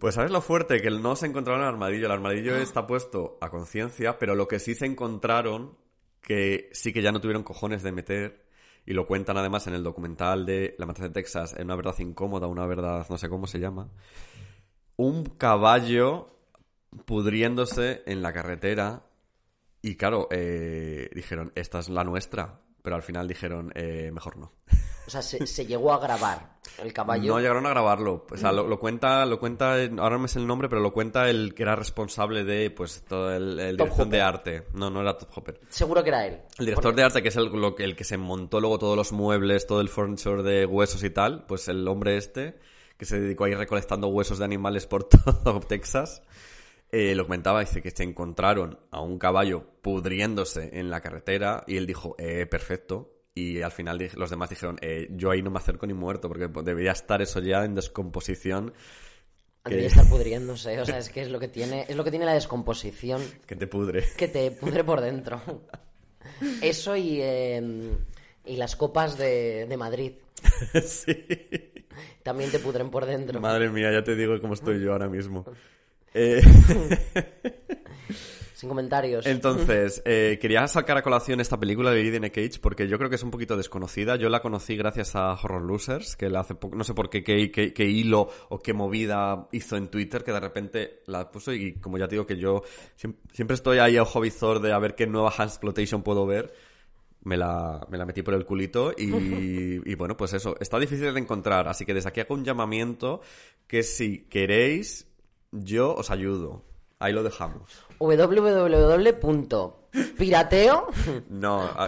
Pues 0.00 0.16
sabes 0.16 0.32
lo 0.32 0.40
fuerte, 0.40 0.80
que 0.82 0.90
no 0.90 1.14
se 1.14 1.26
encontraron 1.26 1.62
el 1.62 1.68
armadillo. 1.68 2.06
El 2.06 2.12
armadillo 2.12 2.56
está 2.56 2.86
puesto 2.86 3.38
a 3.40 3.50
conciencia, 3.50 4.18
pero 4.18 4.34
lo 4.34 4.48
que 4.48 4.58
sí 4.58 4.74
se 4.74 4.86
encontraron, 4.86 5.76
que 6.22 6.68
sí 6.72 6.92
que 6.92 7.02
ya 7.02 7.12
no 7.12 7.20
tuvieron 7.20 7.44
cojones 7.44 7.82
de 7.84 7.92
meter, 7.92 8.47
y 8.88 8.94
lo 8.94 9.06
cuentan 9.06 9.36
además 9.36 9.66
en 9.66 9.74
el 9.74 9.82
documental 9.82 10.46
de 10.46 10.74
La 10.78 10.86
Matanza 10.86 11.08
de 11.08 11.12
Texas, 11.12 11.54
en 11.58 11.66
una 11.66 11.76
verdad 11.76 11.94
incómoda, 11.98 12.46
una 12.46 12.64
verdad 12.64 13.06
no 13.10 13.18
sé 13.18 13.28
cómo 13.28 13.46
se 13.46 13.60
llama, 13.60 13.90
un 14.96 15.24
caballo 15.24 16.30
pudriéndose 17.04 18.02
en 18.06 18.22
la 18.22 18.32
carretera. 18.32 19.04
Y 19.82 19.96
claro, 19.96 20.26
eh, 20.30 21.10
dijeron, 21.14 21.52
esta 21.54 21.80
es 21.80 21.90
la 21.90 22.02
nuestra. 22.02 22.62
Pero 22.88 22.96
al 22.96 23.02
final 23.02 23.28
dijeron, 23.28 23.70
eh, 23.74 24.10
mejor 24.14 24.38
no. 24.38 24.50
O 25.06 25.10
sea, 25.10 25.20
se, 25.20 25.46
se 25.46 25.66
llegó 25.66 25.92
a 25.92 25.98
grabar 25.98 26.56
el 26.82 26.90
caballo. 26.94 27.34
No 27.34 27.38
llegaron 27.38 27.66
a 27.66 27.68
grabarlo. 27.68 28.24
O 28.30 28.36
sea, 28.38 28.50
lo, 28.50 28.66
lo 28.66 28.78
cuenta, 28.78 29.26
lo 29.26 29.38
cuenta, 29.38 29.74
ahora 29.74 30.16
no 30.16 30.20
me 30.20 30.28
sé 30.28 30.38
el 30.38 30.46
nombre, 30.46 30.70
pero 30.70 30.80
lo 30.80 30.90
cuenta 30.94 31.28
el 31.28 31.52
que 31.54 31.64
era 31.64 31.76
responsable 31.76 32.44
de, 32.44 32.70
pues, 32.70 33.04
todo 33.06 33.30
el, 33.34 33.60
el 33.60 33.76
Top 33.76 33.88
dirección 33.88 34.08
de 34.08 34.16
Hopper. 34.22 34.34
arte. 34.34 34.62
No, 34.72 34.88
no 34.88 35.02
era 35.02 35.18
Top 35.18 35.28
Hopper. 35.36 35.60
Seguro 35.68 36.02
que 36.02 36.08
era 36.08 36.26
él. 36.26 36.40
El 36.58 36.64
director 36.64 36.94
de 36.94 37.02
arte, 37.02 37.22
que 37.22 37.28
es 37.28 37.36
el, 37.36 37.44
lo 37.46 37.74
que- 37.74 37.84
el 37.84 37.94
que 37.94 38.04
se 38.04 38.16
montó 38.16 38.58
luego 38.58 38.78
todos 38.78 38.96
los 38.96 39.12
muebles, 39.12 39.66
todo 39.66 39.82
el 39.82 39.90
furniture 39.90 40.42
de 40.42 40.64
huesos 40.64 41.04
y 41.04 41.10
tal, 41.10 41.44
pues 41.46 41.68
el 41.68 41.86
hombre 41.88 42.16
este, 42.16 42.58
que 42.96 43.04
se 43.04 43.20
dedicó 43.20 43.44
a 43.44 43.50
ir 43.50 43.58
recolectando 43.58 44.08
huesos 44.08 44.38
de 44.38 44.46
animales 44.46 44.86
por 44.86 45.04
todo 45.08 45.60
Texas, 45.60 46.22
eh, 46.90 47.14
lo 47.14 47.24
comentaba, 47.24 47.60
dice 47.60 47.82
que 47.82 47.90
se 47.90 48.02
encontraron 48.02 48.78
a 48.90 49.00
un 49.00 49.18
caballo 49.18 49.64
pudriéndose 49.82 50.78
en 50.78 50.90
la 50.90 51.00
carretera 51.00 51.64
y 51.66 51.76
él 51.76 51.86
dijo, 51.86 52.14
eh, 52.18 52.46
perfecto. 52.46 53.14
Y 53.34 53.62
al 53.62 53.70
final 53.70 54.10
los 54.16 54.30
demás 54.30 54.50
dijeron, 54.50 54.78
eh, 54.80 55.06
yo 55.12 55.30
ahí 55.30 55.42
no 55.42 55.50
me 55.50 55.58
acerco 55.58 55.86
ni 55.86 55.94
muerto, 55.94 56.28
porque 56.28 56.48
debería 56.64 56.92
estar 56.92 57.22
eso 57.22 57.40
ya 57.40 57.64
en 57.64 57.74
descomposición, 57.74 58.72
Debería 59.64 59.88
estar 59.88 60.06
pudriéndose. 60.08 60.80
O 60.80 60.86
sea, 60.86 60.98
es 60.98 61.10
que 61.10 61.22
es 61.22 61.30
lo 61.30 61.38
que 61.38 61.48
tiene, 61.48 61.84
es 61.88 61.96
lo 61.96 62.04
que 62.04 62.10
tiene 62.10 62.24
la 62.24 62.34
descomposición 62.34 63.22
que 63.46 63.56
te 63.56 63.66
pudre. 63.66 64.04
que 64.16 64.28
te 64.28 64.50
pudre 64.50 64.84
por 64.84 65.00
dentro. 65.00 65.40
Eso 66.62 66.96
y, 66.96 67.20
eh, 67.20 67.62
y 68.44 68.56
las 68.56 68.76
copas 68.76 69.18
de, 69.18 69.66
de 69.66 69.76
Madrid 69.76 70.12
sí. 70.84 71.26
también 72.22 72.50
te 72.50 72.58
pudren 72.58 72.90
por 72.90 73.06
dentro. 73.06 73.40
Madre 73.40 73.70
mía, 73.70 73.92
ya 73.92 74.02
te 74.02 74.14
digo 74.14 74.40
cómo 74.40 74.54
estoy 74.54 74.80
yo 74.82 74.92
ahora 74.92 75.08
mismo. 75.08 75.44
Eh, 76.14 76.40
Sin 78.54 78.68
comentarios. 78.68 79.24
Entonces, 79.26 80.02
eh, 80.04 80.36
quería 80.40 80.66
sacar 80.66 80.96
a 80.98 81.02
colación 81.02 81.38
esta 81.40 81.60
película 81.60 81.92
de 81.92 82.16
a 82.16 82.30
Cage 82.30 82.58
porque 82.60 82.88
yo 82.88 82.98
creo 82.98 83.08
que 83.08 83.14
es 83.14 83.22
un 83.22 83.30
poquito 83.30 83.56
desconocida. 83.56 84.16
Yo 84.16 84.28
la 84.30 84.40
conocí 84.42 84.74
gracias 84.76 85.14
a 85.14 85.32
Horror 85.34 85.62
Losers, 85.62 86.16
que 86.16 86.28
la 86.28 86.40
hace 86.40 86.56
poco, 86.56 86.74
no 86.74 86.82
sé 86.82 86.92
por 86.92 87.08
qué, 87.08 87.22
qué, 87.22 87.52
qué- 87.52 87.72
qué 87.72 87.84
hilo 87.84 88.28
o 88.48 88.58
qué 88.58 88.72
movida 88.72 89.46
hizo 89.52 89.76
en 89.76 89.86
Twitter, 89.86 90.24
que 90.24 90.32
de 90.32 90.40
repente 90.40 91.02
la 91.06 91.30
puso 91.30 91.52
y 91.52 91.74
como 91.74 91.98
ya 91.98 92.08
te 92.08 92.16
digo 92.16 92.26
que 92.26 92.36
yo 92.36 92.62
siem- 93.00 93.14
siempre 93.32 93.54
estoy 93.54 93.78
ahí 93.78 93.96
a 93.96 94.02
ojo 94.02 94.20
visor 94.20 94.60
de 94.60 94.72
a 94.72 94.78
ver 94.80 94.96
qué 94.96 95.06
nueva 95.06 95.32
Handsploitation 95.36 96.02
puedo 96.02 96.26
ver. 96.26 96.52
Me 97.22 97.36
la, 97.36 97.86
me 97.90 97.98
la 97.98 98.06
metí 98.06 98.22
por 98.22 98.34
el 98.34 98.44
culito 98.46 98.92
y, 98.96 99.80
y 99.88 99.94
bueno, 99.96 100.16
pues 100.16 100.32
eso, 100.32 100.56
está 100.60 100.78
difícil 100.78 101.12
de 101.12 101.20
encontrar, 101.20 101.68
así 101.68 101.84
que 101.84 101.92
desde 101.92 102.08
aquí 102.08 102.20
hago 102.20 102.34
un 102.34 102.44
llamamiento 102.44 103.20
que 103.66 103.82
si 103.82 104.24
queréis, 104.28 105.07
yo 105.52 105.94
os 105.94 106.10
ayudo. 106.10 106.64
Ahí 106.98 107.12
lo 107.12 107.22
dejamos. 107.22 107.70
www.pirateo. 107.98 110.86
No, 111.28 111.62
a- 111.62 111.86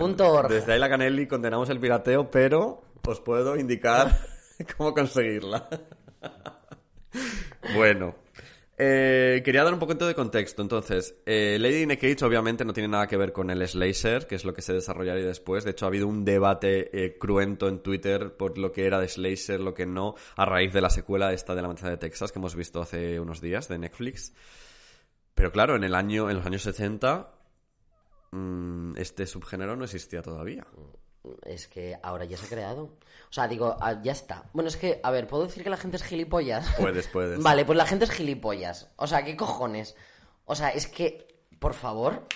desde 0.48 0.72
ahí 0.74 0.78
la 0.78 0.88
Canelli 0.88 1.26
condenamos 1.26 1.68
el 1.70 1.80
pirateo, 1.80 2.30
pero 2.30 2.82
os 3.06 3.20
puedo 3.20 3.56
indicar 3.56 4.16
cómo 4.76 4.94
conseguirla. 4.94 5.68
bueno, 7.74 8.14
eh, 8.82 9.42
quería 9.44 9.62
dar 9.62 9.74
un 9.74 9.78
poquito 9.78 10.06
de 10.06 10.14
contexto. 10.14 10.62
Entonces, 10.62 11.14
eh, 11.26 11.58
Lady 11.60 11.82
in 11.82 11.92
a 11.92 11.96
Cage 11.96 12.24
obviamente 12.24 12.64
no 12.64 12.72
tiene 12.72 12.88
nada 12.88 13.06
que 13.06 13.18
ver 13.18 13.30
con 13.30 13.50
el 13.50 13.68
Slasher, 13.68 14.26
que 14.26 14.36
es 14.36 14.46
lo 14.46 14.54
que 14.54 14.62
se 14.62 14.72
desarrollaría 14.72 15.26
después. 15.26 15.64
De 15.64 15.72
hecho, 15.72 15.84
ha 15.84 15.88
habido 15.88 16.08
un 16.08 16.24
debate 16.24 16.88
eh, 17.04 17.18
cruento 17.18 17.68
en 17.68 17.80
Twitter 17.82 18.38
por 18.38 18.56
lo 18.56 18.72
que 18.72 18.86
era 18.86 18.98
de 18.98 19.06
Slasher, 19.06 19.60
lo 19.60 19.74
que 19.74 19.84
no, 19.84 20.14
a 20.34 20.46
raíz 20.46 20.72
de 20.72 20.80
la 20.80 20.88
secuela 20.88 21.30
esta 21.34 21.54
de 21.54 21.60
La 21.60 21.68
Mancha 21.68 21.90
de 21.90 21.98
Texas 21.98 22.32
que 22.32 22.38
hemos 22.38 22.56
visto 22.56 22.80
hace 22.80 23.20
unos 23.20 23.42
días 23.42 23.68
de 23.68 23.78
Netflix. 23.78 24.32
Pero 25.34 25.52
claro, 25.52 25.76
en 25.76 25.84
el 25.84 25.94
año, 25.94 26.30
en 26.30 26.36
los 26.36 26.46
años 26.46 26.62
60, 26.62 27.34
mm, 28.30 28.96
este 28.96 29.26
subgénero 29.26 29.76
no 29.76 29.84
existía 29.84 30.22
todavía. 30.22 30.66
Es 31.44 31.68
que 31.68 31.98
ahora 32.02 32.24
ya 32.24 32.36
se 32.36 32.46
ha 32.46 32.48
creado. 32.48 32.84
O 32.84 33.32
sea, 33.32 33.46
digo, 33.46 33.76
ah, 33.80 34.00
ya 34.02 34.12
está. 34.12 34.44
Bueno, 34.52 34.68
es 34.68 34.76
que, 34.76 35.00
a 35.02 35.10
ver, 35.10 35.26
¿puedo 35.26 35.46
decir 35.46 35.62
que 35.62 35.70
la 35.70 35.76
gente 35.76 35.96
es 35.96 36.02
gilipollas? 36.02 36.66
Puedes, 36.78 37.08
puedes. 37.08 37.40
Vale, 37.42 37.64
pues 37.64 37.76
la 37.76 37.86
gente 37.86 38.04
es 38.04 38.10
gilipollas. 38.10 38.88
O 38.96 39.06
sea, 39.06 39.24
¿qué 39.24 39.36
cojones? 39.36 39.96
O 40.46 40.54
sea, 40.54 40.70
es 40.70 40.86
que, 40.86 41.28
por 41.58 41.74
favor. 41.74 42.26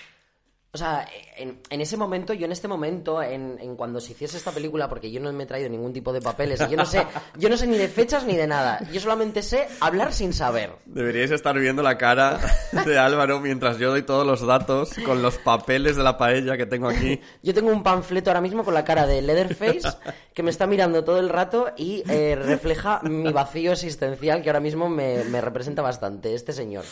O 0.75 0.77
sea, 0.77 1.07
en, 1.37 1.61
en 1.71 1.81
ese 1.81 1.97
momento, 1.97 2.33
yo 2.33 2.47
en 2.47 2.51
este 2.51 2.67
momento, 2.67 3.23
en, 3.23 3.59
en 3.61 3.77
cuando 3.77 4.01
se 4.01 4.11
hiciese 4.11 4.37
esta 4.37 4.51
película, 4.51 4.89
porque 4.89 5.09
yo 5.09 5.21
no 5.21 5.33
me 5.33 5.45
he 5.45 5.47
traído 5.47 5.69
ningún 5.69 5.93
tipo 5.93 6.13
de 6.13 6.21
papeles, 6.21 6.59
yo 6.69 6.77
no 6.77 6.85
sé, 6.85 7.07
yo 7.39 7.49
no 7.49 7.57
sé 7.57 7.69
ni 7.69 7.79
de 7.79 7.87
fechas 7.87 8.25
ni 8.25 8.37
de 8.37 8.49
nada. 8.49 8.81
Yo 8.93 8.99
solamente 9.01 9.41
sé 9.43 9.69
hablar 9.79 10.13
sin 10.13 10.33
saber. 10.33 10.73
Deberíais 10.87 11.31
estar 11.31 11.57
viendo 11.57 11.81
la 11.85 11.97
cara 11.97 12.41
de 12.85 12.99
Álvaro 12.99 13.39
mientras 13.39 13.79
yo 13.79 13.91
doy 13.91 14.03
todos 14.03 14.27
los 14.27 14.45
datos 14.45 14.91
con 15.07 15.23
los 15.23 15.39
papeles 15.39 15.95
de 15.95 16.03
la 16.03 16.19
paella 16.19 16.57
que 16.57 16.67
tengo 16.67 16.89
aquí. 16.89 17.21
Yo 17.41 17.55
tengo 17.55 17.71
un 17.71 17.85
panfleto 17.85 18.31
ahora 18.31 18.41
mismo 18.41 18.65
con 18.65 18.75
la 18.75 18.85
cara 18.85 19.07
de 19.07 19.23
Leatherface 19.23 19.97
que 20.35 20.43
me 20.43 20.51
está 20.51 20.67
mirando 20.67 21.05
todo 21.05 21.21
el 21.21 21.29
rato 21.29 21.71
y 21.77 22.03
eh, 22.09 22.35
refleja 22.35 23.01
mi 23.05 23.33
vacío 23.33 23.71
existencial 23.71 24.43
que 24.43 24.49
ahora 24.49 24.59
mismo 24.59 24.89
me, 24.89 25.23
me 25.23 25.41
representa 25.41 25.83
bastante, 25.83 26.35
este 26.35 26.53
señor. 26.53 26.85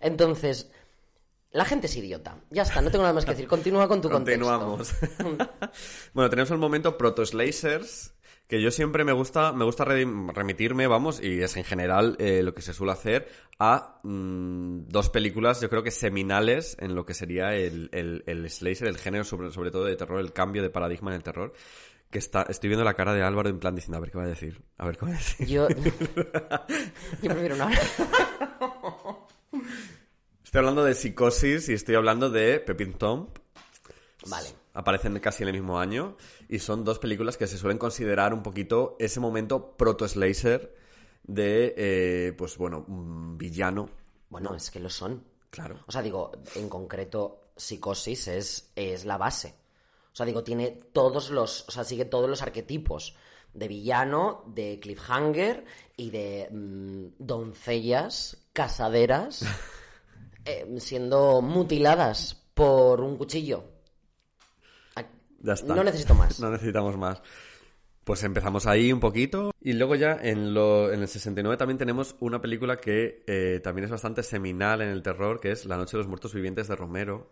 Entonces, 0.00 0.68
la 1.52 1.64
gente 1.64 1.86
es 1.86 1.96
idiota. 1.96 2.36
Ya 2.50 2.62
está, 2.62 2.80
no 2.80 2.90
tengo 2.90 3.02
nada 3.02 3.14
más 3.14 3.24
que 3.24 3.32
decir. 3.32 3.46
Continúa 3.48 3.88
con 3.88 4.00
tu 4.00 4.08
Continuamos. 4.10 4.92
bueno, 6.14 6.30
tenemos 6.30 6.50
el 6.50 6.58
momento 6.58 6.96
Proto 6.96 7.24
Slicers, 7.26 8.14
que 8.46 8.60
yo 8.62 8.70
siempre 8.70 9.04
me 9.04 9.12
gusta, 9.12 9.52
me 9.52 9.64
gusta 9.64 9.84
re- 9.84 10.06
remitirme, 10.32 10.86
vamos, 10.86 11.20
y 11.22 11.40
es 11.42 11.56
en 11.56 11.64
general 11.64 12.16
eh, 12.18 12.42
lo 12.42 12.54
que 12.54 12.62
se 12.62 12.72
suele 12.72 12.92
hacer, 12.92 13.28
a 13.58 14.00
mm, 14.02 14.88
dos 14.88 15.08
películas, 15.10 15.60
yo 15.60 15.68
creo 15.70 15.82
que 15.82 15.90
seminales 15.90 16.76
en 16.80 16.94
lo 16.94 17.04
que 17.04 17.14
sería 17.14 17.54
el, 17.54 17.88
el, 17.92 18.22
el 18.26 18.48
slasher, 18.50 18.88
el 18.88 18.98
género, 18.98 19.24
sobre, 19.24 19.50
sobre 19.50 19.70
todo 19.70 19.84
de 19.84 19.96
terror, 19.96 20.20
el 20.20 20.32
cambio 20.32 20.62
de 20.62 20.70
paradigma 20.70 21.10
en 21.10 21.16
el 21.16 21.22
terror. 21.22 21.52
Que 22.10 22.18
está, 22.18 22.42
estoy 22.48 22.66
viendo 22.68 22.84
la 22.84 22.94
cara 22.94 23.14
de 23.14 23.22
Álvaro 23.22 23.48
en 23.50 23.60
plan 23.60 23.76
diciendo, 23.76 23.98
a 23.98 24.00
ver 24.00 24.10
qué 24.10 24.18
va 24.18 24.24
a 24.24 24.26
decir, 24.26 24.60
a 24.78 24.84
ver 24.84 24.96
qué 24.96 25.04
va 25.06 25.12
a 25.12 25.14
decir. 25.14 25.46
Yo, 25.46 25.68
yo 27.22 27.30
prefiero 27.30 27.54
no. 27.54 27.68
Estoy 30.50 30.58
hablando 30.58 30.82
de 30.82 30.94
Psicosis 30.94 31.68
y 31.68 31.74
estoy 31.74 31.94
hablando 31.94 32.28
de 32.28 32.58
Pepin 32.58 32.94
Tomp. 32.94 33.38
Vale. 34.26 34.48
Aparecen 34.74 35.16
casi 35.20 35.44
en 35.44 35.50
el 35.50 35.54
mismo 35.54 35.78
año 35.78 36.16
y 36.48 36.58
son 36.58 36.82
dos 36.82 36.98
películas 36.98 37.36
que 37.36 37.46
se 37.46 37.56
suelen 37.56 37.78
considerar 37.78 38.34
un 38.34 38.42
poquito 38.42 38.96
ese 38.98 39.20
momento 39.20 39.76
proto-slasher 39.76 40.74
de, 41.22 41.74
eh, 41.76 42.32
pues 42.36 42.56
bueno, 42.56 42.84
un 42.88 43.38
villano. 43.38 43.90
Bueno, 44.28 44.56
es 44.56 44.72
que 44.72 44.80
lo 44.80 44.90
son. 44.90 45.22
Claro. 45.50 45.84
O 45.86 45.92
sea, 45.92 46.02
digo, 46.02 46.32
en 46.56 46.68
concreto, 46.68 47.52
Psicosis 47.56 48.26
es, 48.26 48.72
es 48.74 49.04
la 49.04 49.18
base. 49.18 49.54
O 50.12 50.16
sea, 50.16 50.26
digo, 50.26 50.42
tiene 50.42 50.80
todos 50.92 51.30
los. 51.30 51.64
O 51.68 51.70
sea, 51.70 51.84
sigue 51.84 52.06
todos 52.06 52.28
los 52.28 52.42
arquetipos 52.42 53.14
de 53.54 53.68
villano, 53.68 54.42
de 54.48 54.80
cliffhanger 54.80 55.64
y 55.96 56.10
de 56.10 56.48
mm, 56.50 57.24
doncellas 57.24 58.48
casaderas 58.52 59.44
eh, 60.50 60.66
siendo 60.78 61.42
mutiladas 61.42 62.34
por 62.54 63.00
un 63.00 63.16
cuchillo. 63.16 63.64
Ya 65.42 65.54
está. 65.54 65.74
No 65.74 65.84
necesito 65.84 66.14
más. 66.14 66.38
No 66.40 66.50
necesitamos 66.50 66.96
más. 66.96 67.22
Pues 68.04 68.22
empezamos 68.24 68.66
ahí 68.66 68.92
un 68.92 69.00
poquito. 69.00 69.52
Y 69.60 69.74
luego 69.74 69.94
ya 69.94 70.18
en, 70.20 70.54
lo, 70.54 70.92
en 70.92 71.00
el 71.00 71.08
69 71.08 71.56
también 71.56 71.78
tenemos 71.78 72.16
una 72.20 72.40
película 72.40 72.78
que 72.78 73.22
eh, 73.26 73.60
también 73.62 73.84
es 73.84 73.90
bastante 73.90 74.22
seminal 74.22 74.80
en 74.80 74.88
el 74.88 75.02
terror, 75.02 75.40
que 75.40 75.52
es 75.52 75.66
La 75.66 75.76
Noche 75.76 75.92
de 75.92 75.98
los 75.98 76.08
Muertos 76.08 76.34
Vivientes 76.34 76.68
de 76.68 76.76
Romero. 76.76 77.30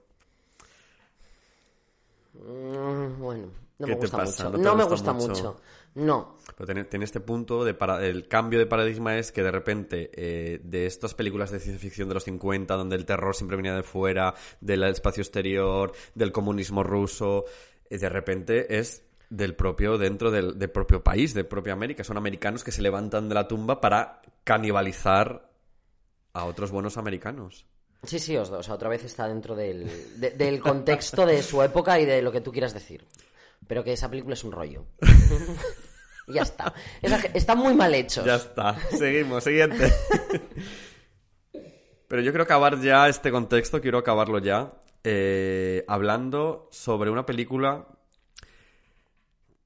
Mm, 2.34 3.18
bueno, 3.18 3.50
no 3.78 3.86
¿Qué 3.86 3.92
me 3.92 3.96
te 3.96 4.00
gusta 4.02 4.16
pasa? 4.18 4.44
mucho. 4.50 4.58
¿No 4.58 4.74
me 4.76 4.84
gusta 4.84 5.12
gusta 5.12 5.12
mucho? 5.12 5.28
mucho. 5.28 5.60
No. 5.94 6.36
Pero 6.56 6.84
tiene, 6.88 7.04
este 7.04 7.20
punto 7.20 7.64
de 7.64 7.74
para, 7.74 8.04
el 8.04 8.28
cambio 8.28 8.58
de 8.58 8.66
paradigma 8.66 9.16
es 9.18 9.32
que 9.32 9.42
de 9.42 9.50
repente 9.50 10.10
eh, 10.14 10.60
de 10.62 10.86
estas 10.86 11.14
películas 11.14 11.50
de 11.50 11.58
ciencia 11.60 11.80
ficción 11.80 12.08
de 12.08 12.14
los 12.14 12.24
50 12.24 12.74
donde 12.74 12.96
el 12.96 13.04
terror 13.04 13.34
siempre 13.34 13.56
venía 13.56 13.74
de 13.74 13.82
fuera, 13.82 14.34
del 14.60 14.82
espacio 14.84 15.22
exterior, 15.22 15.92
del 16.14 16.30
comunismo 16.32 16.82
ruso, 16.82 17.44
eh, 17.90 17.98
de 17.98 18.08
repente 18.08 18.78
es 18.78 19.02
del 19.30 19.54
propio 19.54 19.98
dentro 19.98 20.30
del, 20.30 20.58
del 20.58 20.70
propio 20.70 21.02
país, 21.02 21.34
de 21.34 21.44
propia 21.44 21.72
América. 21.72 22.04
Son 22.04 22.16
americanos 22.16 22.64
que 22.64 22.72
se 22.72 22.82
levantan 22.82 23.28
de 23.28 23.34
la 23.34 23.48
tumba 23.48 23.80
para 23.80 24.20
canibalizar 24.44 25.50
a 26.32 26.44
otros 26.44 26.70
buenos 26.70 26.96
americanos. 26.98 27.66
Sí, 28.04 28.18
sí, 28.18 28.36
os- 28.36 28.50
o 28.50 28.62
sea, 28.62 28.74
otra 28.74 28.88
vez 28.88 29.04
está 29.04 29.26
dentro 29.26 29.56
del, 29.56 30.20
de- 30.20 30.30
del 30.30 30.60
contexto 30.60 31.26
de 31.26 31.42
su 31.42 31.62
época 31.62 31.98
y 31.98 32.04
de 32.06 32.22
lo 32.22 32.30
que 32.30 32.40
tú 32.40 32.52
quieras 32.52 32.72
decir. 32.74 33.04
Pero 33.66 33.84
que 33.84 33.92
esa 33.92 34.08
película 34.08 34.34
es 34.34 34.44
un 34.44 34.52
rollo. 34.52 34.86
ya 36.28 36.42
está. 36.42 36.72
Está 37.34 37.54
muy 37.54 37.74
mal 37.74 37.94
hecho. 37.94 38.24
Ya 38.24 38.36
está. 38.36 38.78
Seguimos, 38.96 39.44
siguiente. 39.44 39.92
Pero 42.08 42.22
yo 42.22 42.30
quiero 42.32 42.44
acabar 42.44 42.80
ya 42.80 43.08
este 43.08 43.30
contexto, 43.30 43.80
quiero 43.82 43.98
acabarlo 43.98 44.38
ya, 44.38 44.72
eh, 45.04 45.84
hablando 45.86 46.68
sobre 46.72 47.10
una 47.10 47.26
película 47.26 47.86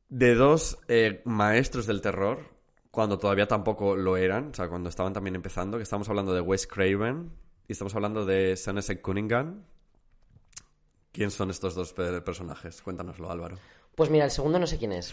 de 0.09 0.35
dos 0.35 0.78
eh, 0.88 1.22
maestros 1.24 1.87
del 1.87 2.00
terror, 2.00 2.40
cuando 2.90 3.18
todavía 3.18 3.46
tampoco 3.46 3.94
lo 3.96 4.16
eran, 4.16 4.48
o 4.50 4.55
sea, 4.55 4.68
cuando 4.68 4.88
estaban 4.88 5.12
también 5.12 5.37
empezando, 5.37 5.76
que 5.76 5.85
estamos 5.85 6.09
hablando 6.09 6.35
de 6.35 6.40
Wes 6.40 6.66
Craven 6.66 7.31
y 7.68 7.72
estamos 7.72 7.94
hablando 7.94 8.26
de 8.26 8.57
Somerset 8.57 9.00
Cunningham. 9.00 9.64
¿Quién 11.12 11.31
son 11.31 11.50
estos 11.50 11.74
dos 11.74 11.92
pe- 11.92 12.20
personajes? 12.22 12.83
Cuéntanoslo, 12.83 13.31
Álvaro. 13.31 13.57
Pues 13.94 14.11
mira, 14.11 14.24
el 14.24 14.31
segundo 14.31 14.59
no 14.59 14.66
sé 14.66 14.78
quién 14.78 14.92
es. 14.92 15.12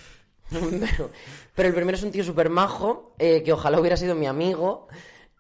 pero, 1.55 1.69
el 1.69 1.75
primero 1.75 1.97
es 1.97 2.03
un 2.03 2.11
tío 2.11 2.23
súper 2.23 2.49
majo, 2.49 3.13
eh, 3.19 3.43
que 3.43 3.53
ojalá 3.53 3.79
hubiera 3.79 3.97
sido 3.97 4.15
mi 4.15 4.25
amigo. 4.25 4.87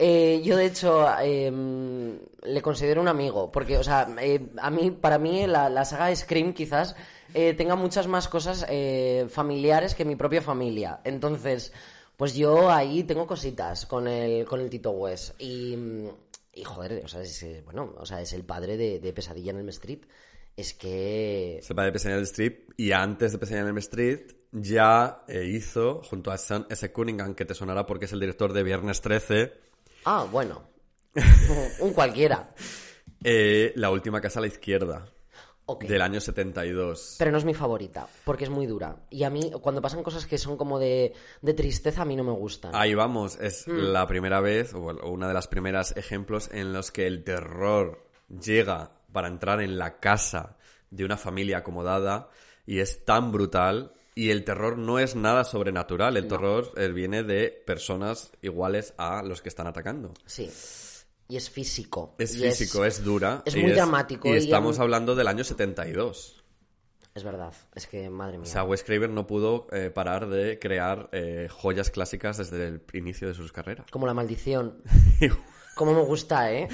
Eh, 0.01 0.41
yo, 0.45 0.55
de 0.55 0.65
hecho, 0.65 1.05
eh, 1.21 1.51
le 2.43 2.61
considero 2.61 3.01
un 3.01 3.09
amigo, 3.09 3.51
porque, 3.51 3.77
o 3.77 3.83
sea, 3.83 4.07
eh, 4.21 4.47
a 4.57 4.69
mí, 4.71 4.91
para 4.91 5.19
mí, 5.19 5.45
la, 5.45 5.69
la 5.69 5.83
saga 5.83 6.15
Scream 6.15 6.53
quizás 6.53 6.95
tenga 7.33 7.75
muchas 7.75 8.07
más 8.07 8.27
cosas 8.27 8.65
familiares 9.29 9.93
que 9.93 10.03
mi 10.03 10.15
propia 10.15 10.41
familia. 10.41 10.99
Entonces, 11.03 11.71
pues 12.17 12.33
yo 12.33 12.71
ahí 12.71 13.03
tengo 13.03 13.27
cositas 13.27 13.85
con 13.85 14.07
el, 14.07 14.45
con 14.45 14.61
el 14.61 14.69
Tito 14.69 14.89
West. 14.91 15.39
Y, 15.39 15.77
joder, 16.65 17.03
o 17.05 17.07
sea, 17.07 17.21
es, 17.21 17.45
bueno, 17.65 17.93
o 17.97 18.05
sea, 18.05 18.19
es 18.21 18.33
el 18.33 18.45
padre 18.45 18.77
de, 18.77 18.99
de 18.99 19.13
Pesadilla 19.13 19.51
en 19.51 19.59
el 19.59 19.69
Street. 19.69 20.01
Es 20.59 20.73
que 20.73 21.59
Se 21.61 21.73
va 21.73 21.85
de 21.85 21.91
Pesadilla 21.93 22.15
en 22.15 22.19
el 22.19 22.25
Street 22.25 22.53
y 22.75 22.91
antes 22.91 23.31
de 23.31 23.37
Pesadilla 23.37 23.61
en 23.69 23.69
el 23.69 23.77
Street 23.77 24.21
ya 24.51 25.23
eh, 25.27 25.45
hizo, 25.45 26.01
junto 26.03 26.31
a 26.31 26.37
Sean 26.37 26.65
S. 26.69 26.91
Cunningham, 26.91 27.33
que 27.35 27.45
te 27.45 27.53
sonará 27.53 27.85
porque 27.85 28.05
es 28.05 28.13
el 28.13 28.19
director 28.19 28.51
de 28.51 28.63
Viernes 28.63 28.99
13, 29.01 29.53
Ah, 30.05 30.25
bueno. 30.29 30.63
Un 31.79 31.93
cualquiera. 31.93 32.53
eh, 33.23 33.71
La 33.75 33.89
última 33.91 34.19
casa 34.21 34.39
a 34.39 34.41
la 34.41 34.47
izquierda, 34.47 35.05
Ok. 35.65 35.85
del 35.85 36.01
año 36.01 36.19
72. 36.19 37.15
Pero 37.19 37.31
no 37.31 37.37
es 37.37 37.45
mi 37.45 37.53
favorita, 37.53 38.07
porque 38.25 38.43
es 38.45 38.49
muy 38.49 38.65
dura. 38.65 39.05
Y 39.09 39.23
a 39.23 39.29
mí, 39.29 39.51
cuando 39.61 39.81
pasan 39.81 40.03
cosas 40.03 40.25
que 40.25 40.37
son 40.37 40.57
como 40.57 40.77
de, 40.79 41.13
de 41.41 41.53
tristeza, 41.53 42.01
a 42.01 42.05
mí 42.05 42.15
no 42.17 42.23
me 42.25 42.31
gustan. 42.33 42.71
Ahí 42.75 42.93
vamos, 42.95 43.37
es 43.39 43.65
Mm. 43.67 43.77
la 43.93 44.07
primera 44.07 44.41
vez, 44.41 44.73
o 44.73 44.79
una 45.09 45.27
de 45.29 45.33
las 45.33 45.47
primeras 45.47 45.95
ejemplos 45.95 46.49
en 46.51 46.73
los 46.73 46.91
que 46.91 47.07
el 47.07 47.23
terror 47.23 48.05
llega 48.29 48.98
para 49.11 49.27
entrar 49.27 49.61
en 49.61 49.77
la 49.77 49.99
casa 49.99 50.57
de 50.89 51.05
una 51.05 51.17
familia 51.17 51.59
acomodada 51.59 52.29
y 52.65 52.79
es 52.79 53.05
tan 53.05 53.31
brutal. 53.31 53.93
Y 54.15 54.31
el 54.31 54.43
terror 54.43 54.77
no 54.77 54.99
es 54.99 55.15
nada 55.15 55.45
sobrenatural, 55.45 56.17
el 56.17 56.27
terror 56.27 56.73
eh, 56.75 56.89
viene 56.89 57.23
de 57.23 57.49
personas 57.65 58.31
iguales 58.41 58.93
a 58.97 59.23
los 59.23 59.41
que 59.41 59.47
están 59.47 59.67
atacando. 59.67 60.13
Sí. 60.25 60.49
Y 61.29 61.37
es 61.37 61.49
físico. 61.49 62.15
Es 62.17 62.35
Y 62.35 62.41
físico, 62.41 62.83
es, 62.83 63.03
dura. 63.03 63.43
es 63.45 63.55
muy 63.55 63.71
dramático 63.71 64.27
Y 64.27 64.33
y 64.33 64.37
estamos 64.37 64.79
hablando 64.79 65.15
del 65.15 65.27
año 65.27 65.43
72. 65.43 66.43
Es 67.15 67.23
verdad. 67.23 67.53
Es 67.75 67.87
que, 67.87 68.09
madre 68.09 68.37
mía. 68.39 68.47
O 68.47 68.51
sea, 68.51 68.63
Wes 68.63 68.83
Craven 68.83 69.13
no 69.13 69.25
pudo 69.27 69.67
eh, 69.71 69.89
parar 69.89 70.27
de 70.27 70.59
crear 70.59 71.09
eh, 71.11 71.47
joyas 71.49 71.89
clásicas 71.89 72.37
desde 72.37 72.67
el 72.67 72.81
inicio 72.93 73.27
de 73.27 73.33
sus 73.35 73.51
carreras. 73.51 73.85
Como 73.91 74.05
la 74.05 74.13
maldición. 74.13 74.81
Como 75.75 75.93
me 75.93 76.01
gusta, 76.01 76.51
¿eh? 76.51 76.67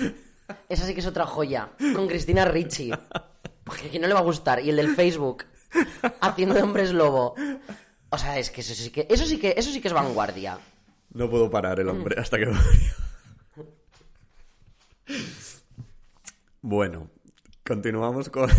Esa 0.70 0.86
sí 0.86 0.94
que 0.94 1.00
es 1.00 1.08
otra 1.08 1.26
joya. 1.26 1.72
Con 1.94 2.08
Cristina 2.08 2.46
Ricci. 2.46 2.92
Porque 3.64 3.88
aquí 3.88 4.00
no 4.00 4.08
le 4.08 4.14
va 4.14 4.20
a 4.20 4.24
gustar. 4.24 4.64
Y 4.64 4.70
el 4.70 4.76
del 4.76 4.96
Facebook. 4.96 5.46
Haciendo 6.22 6.56
de 6.56 6.62
hombres 6.62 6.92
lobo. 6.92 7.36
O 8.10 8.18
sea, 8.18 8.38
es 8.38 8.52
que 8.52 8.62
eso 8.62 8.74
sí 8.74 8.90
que. 8.92 9.08
Eso 9.10 9.26
sí 9.26 9.38
que, 9.38 9.56
eso 9.58 9.72
sí 9.72 9.82
que 9.82 9.88
es 9.88 9.94
vanguardia. 9.94 10.60
No 11.12 11.30
puedo 11.30 11.50
parar 11.50 11.80
el 11.80 11.90
hombre 11.90 12.20
hasta 12.20 12.38
que 12.38 12.52
Bueno, 16.62 17.10
continuamos 17.64 18.30
con 18.30 18.50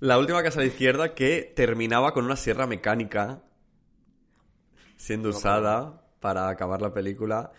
la 0.00 0.18
última 0.18 0.42
casa 0.42 0.60
de 0.60 0.68
izquierda 0.68 1.14
que 1.14 1.52
terminaba 1.56 2.14
con 2.14 2.24
una 2.24 2.36
sierra 2.36 2.66
mecánica 2.66 3.42
siendo 4.96 5.30
usada 5.30 6.02
para 6.20 6.48
acabar 6.48 6.82
la 6.82 6.92
película 6.92 7.52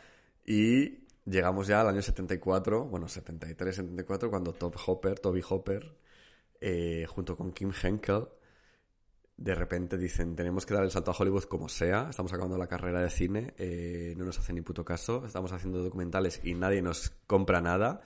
y 0.46 1.00
llegamos 1.30 1.68
ya 1.68 1.82
al 1.82 1.90
año 1.90 2.02
74, 2.02 2.86
bueno, 2.86 3.08
73, 3.08 3.76
74, 3.76 4.30
cuando 4.30 4.54
Top 4.54 4.76
Hopper, 4.86 5.20
Toby 5.20 5.42
Hopper, 5.48 5.96
eh, 6.60 7.06
junto 7.08 7.38
con 7.38 7.52
Kim 7.52 7.72
Henkel, 7.82 8.28
de 9.38 9.56
repente 9.56 9.98
dicen, 9.98 10.36
tenemos 10.36 10.66
que 10.66 10.74
dar 10.74 10.84
el 10.84 10.92
salto 10.92 11.12
a 11.12 11.16
Hollywood 11.18 11.44
como 11.44 11.70
sea, 11.70 12.08
estamos 12.10 12.34
acabando 12.34 12.58
la 12.58 12.68
carrera 12.68 13.02
de 13.02 13.10
cine, 13.10 13.54
eh, 13.58 14.14
no 14.18 14.26
nos 14.26 14.38
hace 14.38 14.52
ni 14.52 14.62
puto 14.62 14.84
caso, 14.84 15.26
estamos 15.26 15.52
haciendo 15.54 15.82
documentales 15.82 16.42
y 16.44 16.54
nadie 16.56 16.82
nos 16.82 17.12
compra 17.26 17.62
nada. 17.62 18.02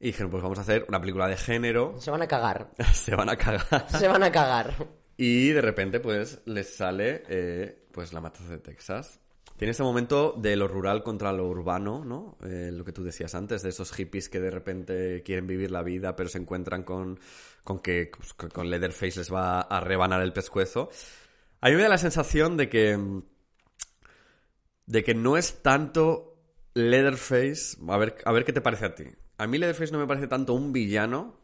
Y 0.00 0.06
dijeron, 0.06 0.30
pues 0.30 0.42
vamos 0.44 0.58
a 0.58 0.62
hacer 0.62 0.86
una 0.88 1.00
película 1.00 1.26
de 1.26 1.36
género. 1.36 1.96
Se 1.98 2.12
van 2.12 2.22
a 2.22 2.28
cagar. 2.28 2.70
Se 2.92 3.16
van 3.16 3.28
a 3.28 3.36
cagar. 3.36 3.88
Se 3.88 4.06
van 4.06 4.22
a 4.22 4.30
cagar. 4.30 4.72
Y 5.16 5.48
de 5.48 5.60
repente, 5.60 5.98
pues, 5.98 6.40
les 6.44 6.76
sale, 6.76 7.24
eh, 7.28 7.88
pues, 7.90 8.12
La 8.12 8.20
Matanza 8.20 8.52
de 8.52 8.58
Texas. 8.58 9.18
Tiene 9.58 9.72
ese 9.72 9.82
momento 9.82 10.34
de 10.38 10.54
lo 10.54 10.68
rural 10.68 11.02
contra 11.02 11.32
lo 11.32 11.48
urbano, 11.48 12.04
¿no? 12.04 12.38
Eh, 12.44 12.70
lo 12.72 12.84
que 12.84 12.92
tú 12.92 13.02
decías 13.02 13.34
antes, 13.34 13.60
de 13.60 13.70
esos 13.70 13.90
hippies 13.90 14.28
que 14.28 14.38
de 14.38 14.52
repente 14.52 15.24
quieren 15.24 15.48
vivir 15.48 15.72
la 15.72 15.82
vida, 15.82 16.14
pero 16.14 16.28
se 16.28 16.38
encuentran 16.38 16.84
con, 16.84 17.18
con 17.64 17.80
que 17.80 18.08
pues, 18.16 18.34
con- 18.34 18.70
Leatherface 18.70 19.18
les 19.18 19.32
va 19.34 19.62
a 19.62 19.80
rebanar 19.80 20.22
el 20.22 20.32
pescuezo. 20.32 20.90
A 21.60 21.70
mí 21.70 21.74
me 21.74 21.82
da 21.82 21.88
la 21.88 21.98
sensación 21.98 22.56
de 22.56 22.68
que. 22.68 23.20
de 24.86 25.02
que 25.02 25.14
no 25.14 25.36
es 25.36 25.60
tanto 25.60 26.40
Leatherface. 26.74 27.78
A 27.88 27.98
ver, 27.98 28.14
a 28.24 28.30
ver 28.30 28.44
qué 28.44 28.52
te 28.52 28.60
parece 28.60 28.84
a 28.84 28.94
ti. 28.94 29.06
A 29.38 29.48
mí 29.48 29.58
Leatherface 29.58 29.90
no 29.90 29.98
me 29.98 30.06
parece 30.06 30.28
tanto 30.28 30.54
un 30.54 30.72
villano 30.72 31.36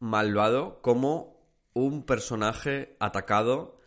malvado 0.00 0.82
como 0.82 1.46
un 1.74 2.04
personaje 2.04 2.96
atacado 2.98 3.78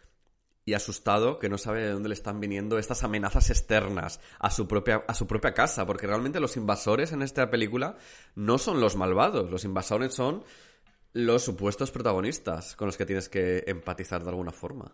y 0.66 0.74
asustado 0.74 1.38
que 1.38 1.48
no 1.48 1.58
sabe 1.60 1.84
de 1.84 1.92
dónde 1.92 2.10
le 2.10 2.16
están 2.16 2.40
viniendo 2.40 2.80
estas 2.80 3.04
amenazas 3.04 3.50
externas 3.52 4.20
a 4.40 4.50
su 4.50 4.68
propia, 4.68 5.04
a 5.08 5.14
su 5.14 5.28
propia 5.28 5.54
casa, 5.54 5.86
porque 5.86 6.08
realmente 6.08 6.40
los 6.40 6.58
invasores 6.58 7.12
en 7.12 7.22
esta 7.22 7.52
película 7.52 7.98
no 8.34 8.58
son 8.58 8.82
los 8.82 8.96
malvados, 8.96 9.50
los 9.52 9.64
invasores 9.64 10.14
son 10.16 10.44
los 11.14 11.44
supuestos 11.44 11.92
protagonistas 11.92 12.76
con 12.76 12.88
los 12.88 12.98
que 12.98 13.06
tienes 13.06 13.30
que 13.30 13.64
empatizar 13.68 14.24
de 14.24 14.30
alguna 14.32 14.52
forma. 14.52 14.92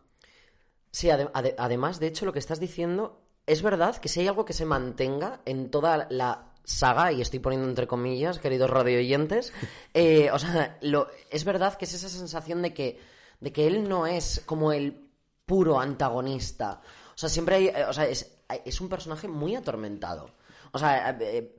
Sí, 0.91 1.07
ade- 1.09 1.31
ade- 1.33 1.55
además, 1.57 1.99
de 1.99 2.07
hecho, 2.07 2.25
lo 2.25 2.33
que 2.33 2.39
estás 2.39 2.59
diciendo 2.59 3.21
es 3.47 3.61
verdad 3.61 3.95
que 3.97 4.09
si 4.09 4.19
hay 4.19 4.27
algo 4.27 4.45
que 4.45 4.53
se 4.53 4.65
mantenga 4.65 5.41
en 5.45 5.71
toda 5.71 6.05
la 6.09 6.51
saga, 6.65 7.11
y 7.11 7.21
estoy 7.21 7.39
poniendo 7.39 7.67
entre 7.67 7.87
comillas, 7.87 8.39
queridos 8.39 8.69
radioyentes, 8.69 9.53
eh, 9.93 10.29
o 10.31 10.37
sea, 10.37 10.77
lo, 10.81 11.07
es 11.31 11.45
verdad 11.45 11.75
que 11.75 11.85
es 11.85 11.93
esa 11.93 12.09
sensación 12.09 12.61
de 12.61 12.73
que, 12.73 12.99
de 13.39 13.51
que 13.53 13.67
él 13.67 13.87
no 13.87 14.05
es 14.05 14.43
como 14.45 14.73
el 14.73 15.09
puro 15.51 15.77
antagonista. 15.77 16.79
O 17.13 17.17
sea, 17.17 17.27
siempre 17.27 17.57
hay, 17.57 17.67
eh, 17.67 17.83
o 17.83 17.91
sea, 17.91 18.05
es, 18.07 18.37
es 18.63 18.79
un 18.79 18.87
personaje 18.87 19.27
muy 19.27 19.53
atormentado. 19.53 20.29
O 20.71 20.79
sea, 20.79 21.09
eh, 21.09 21.17
eh, 21.19 21.55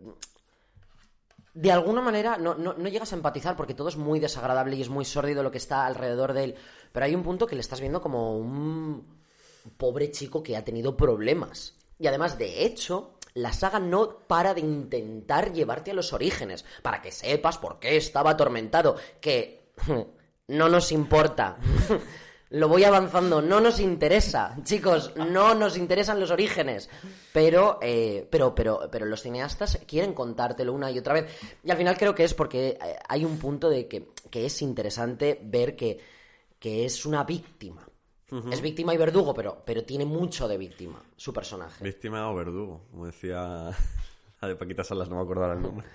de 1.52 1.70
alguna 1.70 2.00
manera 2.00 2.38
no, 2.38 2.55
no, 2.55 2.72
no 2.72 2.88
llegas 2.88 3.12
a 3.12 3.16
empatizar 3.16 3.55
porque 3.55 3.74
todo 3.74 3.90
es 3.90 3.98
muy 3.98 4.18
desagradable 4.18 4.76
y 4.76 4.81
es 4.81 4.88
muy 4.88 5.05
sórdido 5.05 5.42
lo 5.42 5.50
que 5.50 5.59
está 5.59 5.85
alrededor 5.85 6.33
de 6.33 6.44
él. 6.44 6.55
Pero 6.90 7.05
hay 7.05 7.14
un 7.14 7.22
punto 7.22 7.46
que 7.46 7.55
le 7.55 7.61
estás 7.61 7.83
viendo 7.83 8.00
como 8.00 8.35
un 8.35 9.20
pobre 9.76 10.11
chico 10.11 10.42
que 10.42 10.57
ha 10.57 10.64
tenido 10.64 10.96
problemas. 10.96 11.76
Y 11.98 12.07
además, 12.07 12.38
de 12.38 12.64
hecho, 12.64 13.18
la 13.35 13.52
saga 13.52 13.78
no 13.78 14.20
para 14.20 14.55
de 14.55 14.62
intentar 14.62 15.52
llevarte 15.52 15.90
a 15.90 15.94
los 15.94 16.14
orígenes, 16.14 16.64
para 16.81 17.02
que 17.02 17.12
sepas 17.12 17.59
por 17.59 17.78
qué 17.78 17.98
estaba 17.98 18.31
atormentado, 18.31 18.96
que 19.20 19.74
no 20.48 20.70
nos 20.70 20.92
importa. 20.92 21.59
Lo 22.52 22.68
voy 22.68 22.84
avanzando, 22.84 23.40
no 23.40 23.60
nos 23.60 23.80
interesa, 23.80 24.54
chicos, 24.62 25.14
no 25.16 25.54
nos 25.54 25.78
interesan 25.78 26.20
los 26.20 26.30
orígenes. 26.30 26.90
Pero, 27.32 27.78
eh, 27.80 28.28
pero, 28.30 28.54
pero, 28.54 28.88
pero 28.90 29.06
los 29.06 29.22
cineastas 29.22 29.80
quieren 29.86 30.12
contártelo 30.12 30.74
una 30.74 30.90
y 30.90 30.98
otra 30.98 31.14
vez. 31.14 31.34
Y 31.64 31.70
al 31.70 31.78
final 31.78 31.96
creo 31.96 32.14
que 32.14 32.24
es 32.24 32.34
porque 32.34 32.68
eh, 32.68 32.96
hay 33.08 33.24
un 33.24 33.38
punto 33.38 33.70
de 33.70 33.88
que, 33.88 34.10
que 34.30 34.44
es 34.44 34.60
interesante 34.60 35.40
ver 35.42 35.74
que, 35.74 35.98
que 36.58 36.84
es 36.84 37.06
una 37.06 37.24
víctima. 37.24 37.88
Es 38.50 38.62
víctima 38.62 38.94
y 38.94 38.96
verdugo, 38.96 39.34
pero, 39.34 39.62
pero 39.64 39.84
tiene 39.84 40.06
mucho 40.06 40.48
de 40.48 40.56
víctima 40.56 41.02
su 41.16 41.34
personaje. 41.34 41.84
Víctima 41.84 42.30
o 42.30 42.34
verdugo, 42.34 42.82
como 42.90 43.06
decía 43.06 43.70
la 44.40 44.48
de 44.48 44.56
Paquita 44.56 44.84
Salas, 44.84 45.08
no 45.08 45.16
me 45.16 45.22
acuerdo 45.22 45.44
ahora 45.44 45.56
el 45.56 45.62
nombre. 45.62 45.86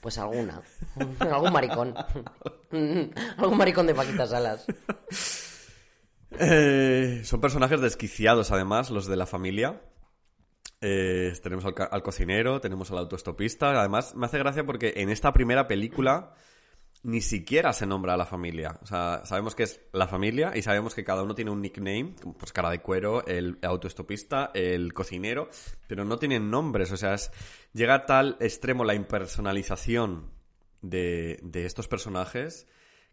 Pues 0.00 0.18
alguna. 0.18 0.62
Algún 1.18 1.52
maricón. 1.52 1.94
Algún 3.36 3.58
maricón 3.58 3.86
de 3.86 3.94
Paquitas 3.94 4.30
Salas. 4.30 4.66
Eh, 6.38 7.22
son 7.24 7.40
personajes 7.40 7.80
desquiciados, 7.80 8.50
además, 8.50 8.90
los 8.90 9.06
de 9.06 9.16
la 9.16 9.26
familia. 9.26 9.80
Eh, 10.80 11.34
tenemos 11.42 11.64
al, 11.64 12.02
cocinero, 12.02 12.60
tenemos 12.60 12.90
al 12.90 12.98
autoestopista. 12.98 13.78
Además, 13.78 14.14
me 14.14 14.26
hace 14.26 14.38
gracia 14.38 14.64
porque 14.64 14.94
en 14.96 15.10
esta 15.10 15.32
primera 15.32 15.66
película 15.66 16.34
ni 17.02 17.22
siquiera 17.22 17.72
se 17.72 17.86
nombra 17.86 18.14
a 18.14 18.16
la 18.16 18.26
familia. 18.26 18.78
O 18.82 18.86
sea, 18.86 19.22
sabemos 19.24 19.54
que 19.54 19.64
es 19.64 19.80
la 19.92 20.06
familia 20.06 20.52
y 20.54 20.62
sabemos 20.62 20.94
que 20.94 21.04
cada 21.04 21.22
uno 21.22 21.34
tiene 21.34 21.50
un 21.50 21.62
nickname, 21.62 22.14
pues 22.38 22.52
cara 22.52 22.70
de 22.70 22.80
cuero, 22.80 23.26
el 23.26 23.58
autoestopista, 23.62 24.50
el 24.54 24.92
cocinero, 24.92 25.48
pero 25.86 26.04
no 26.04 26.18
tienen 26.18 26.50
nombres. 26.50 26.92
O 26.92 26.96
sea, 26.96 27.16
llega 27.72 27.94
a 27.94 28.06
tal 28.06 28.36
extremo 28.40 28.84
la 28.84 28.94
impersonalización 28.94 30.30
de 30.82 31.40
estos 31.52 31.88
personajes 31.88 32.66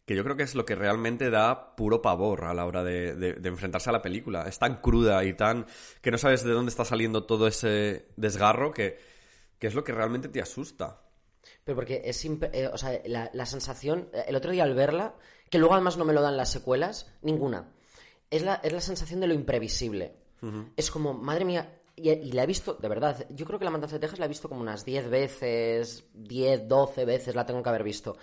que 0.08 0.15
yo 0.15 0.24
creo 0.24 0.38
que 0.38 0.43
es 0.43 0.56
lo 0.56 0.65
que 0.65 0.74
realmente 0.74 1.30
da 1.30 1.76
puro 1.76 2.02
pavor 2.02 2.46
a 2.46 2.54
la 2.54 2.65
hora 2.65 2.82
de, 2.84 3.13
de- 3.13 3.34
de 3.34 3.50
enfrentarse 3.50 3.89
a 3.89 3.93
la 3.93 4.02
película. 4.02 4.43
Es 4.48 4.58
tan 4.58 4.80
cruda 4.82 5.24
y 5.26 5.34
tan... 5.34 5.65
que 6.02 6.10
no 6.12 6.17
sabes 6.17 6.43
de 6.43 6.52
dónde 6.54 6.70
está 6.70 6.86
saliendo 6.86 7.26
todo 7.26 7.46
ese 7.46 8.08
desgarro 8.15 8.72
que, 8.72 8.98
que 9.60 9.67
es 9.67 9.76
lo 9.76 9.84
que 9.84 9.91
realmente 9.91 10.30
te 10.30 10.41
asusta. 10.41 11.02
Pero 11.65 11.76
porque 11.76 12.02
es 12.06 12.24
eh, 12.26 12.70
o 12.72 12.78
sea, 12.78 13.02
la, 13.06 13.30
la 13.34 13.46
sensación, 13.46 14.10
eh, 14.13 14.24
el 14.30 14.36
otro 14.38 14.52
día 14.52 14.63
al 14.63 14.74
verla, 14.76 15.15
que 15.50 15.58
luego 15.60 15.74
además 15.74 15.98
no 15.98 16.06
me 16.06 16.13
lo 16.13 16.22
dan 16.22 16.38
las 16.38 16.52
secuelas, 16.52 17.13
ninguna. 17.22 17.74
Es 18.32 18.43
la, 18.43 18.56
es 18.63 18.72
la 18.72 18.82
sensación 18.82 19.20
de 19.20 19.28
lo 19.28 19.34
imprevisible. 19.34 20.15
Es 20.78 20.89
como, 20.89 21.13
madre 21.15 21.43
mía, 21.43 21.80
y, 21.98 22.12
y 22.12 22.32
la 22.32 22.43
he 22.43 22.48
visto, 22.48 22.76
de 22.76 22.88
verdad, 22.88 23.26
yo 23.32 23.46
creo 23.46 23.60
que 23.60 23.65
la 23.65 23.72
Matanza 23.72 23.96
de 23.96 24.00
Texas 24.00 24.20
la 24.20 24.26
he 24.26 24.30
visto 24.30 24.48
como 24.48 24.62
unas 24.62 24.86
10 24.86 25.10
veces, 25.10 26.06
10, 26.13 26.67
12 26.67 27.04
veces 27.06 27.36
la 27.36 27.46
tengo 27.46 27.62
que 27.62 27.70
haber 27.70 27.84
visto. 27.84 28.17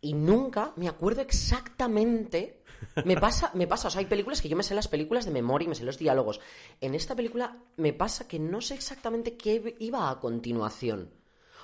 Y 0.00 0.12
nunca 0.14 0.72
me 0.76 0.88
acuerdo 0.88 1.20
exactamente. 1.22 2.62
Me 3.04 3.16
pasa, 3.16 3.50
me 3.54 3.66
pasa, 3.66 3.88
o 3.88 3.90
sea, 3.90 3.98
hay 4.00 4.06
películas 4.06 4.40
que 4.40 4.48
yo 4.48 4.56
me 4.56 4.62
sé 4.62 4.74
las 4.74 4.86
películas 4.86 5.24
de 5.24 5.32
memoria 5.32 5.66
y 5.66 5.68
me 5.68 5.74
sé 5.74 5.84
los 5.84 5.98
diálogos. 5.98 6.40
En 6.80 6.94
esta 6.94 7.16
película 7.16 7.56
me 7.76 7.92
pasa 7.92 8.28
que 8.28 8.38
no 8.38 8.60
sé 8.60 8.74
exactamente 8.74 9.36
qué 9.36 9.76
iba 9.80 10.08
a 10.10 10.20
continuación. 10.20 11.10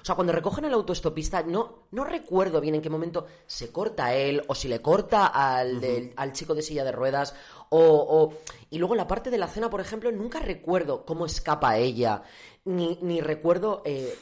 O 0.03 0.05
sea, 0.05 0.17
cuando 0.17 0.33
recogen 0.35 0.65
al 0.65 0.75
autoestopista, 0.75 1.43
no, 1.45 1.85
no 1.93 2.05
recuerdo 2.05 2.61
bien 2.61 2.75
en 2.75 2.83
qué 2.83 2.91
momento 2.91 3.27
se 3.47 3.71
corta 3.71 4.07
a 4.07 4.15
él, 4.15 4.43
o 4.49 4.55
si 4.55 4.69
le 4.69 4.83
corta 4.83 5.27
al, 5.29 5.81
del- 5.81 6.13
al 6.17 6.33
chico 6.33 6.55
de 6.55 6.61
silla 6.63 6.85
de 6.85 6.93
ruedas, 6.93 7.35
o, 7.71 7.79
o- 7.81 8.35
Y 8.71 8.79
luego 8.79 8.97
la 8.97 9.07
parte 9.07 9.31
de 9.31 9.39
la 9.39 9.47
cena, 9.49 9.71
por 9.71 9.81
ejemplo, 9.81 10.11
nunca 10.13 10.41
recuerdo 10.41 11.07
cómo 11.07 11.25
escapa 11.25 11.79
ella, 11.79 12.23
ni, 12.65 12.99
ni 13.01 13.21
recuerdo... 13.21 13.83
eh, 13.87 14.15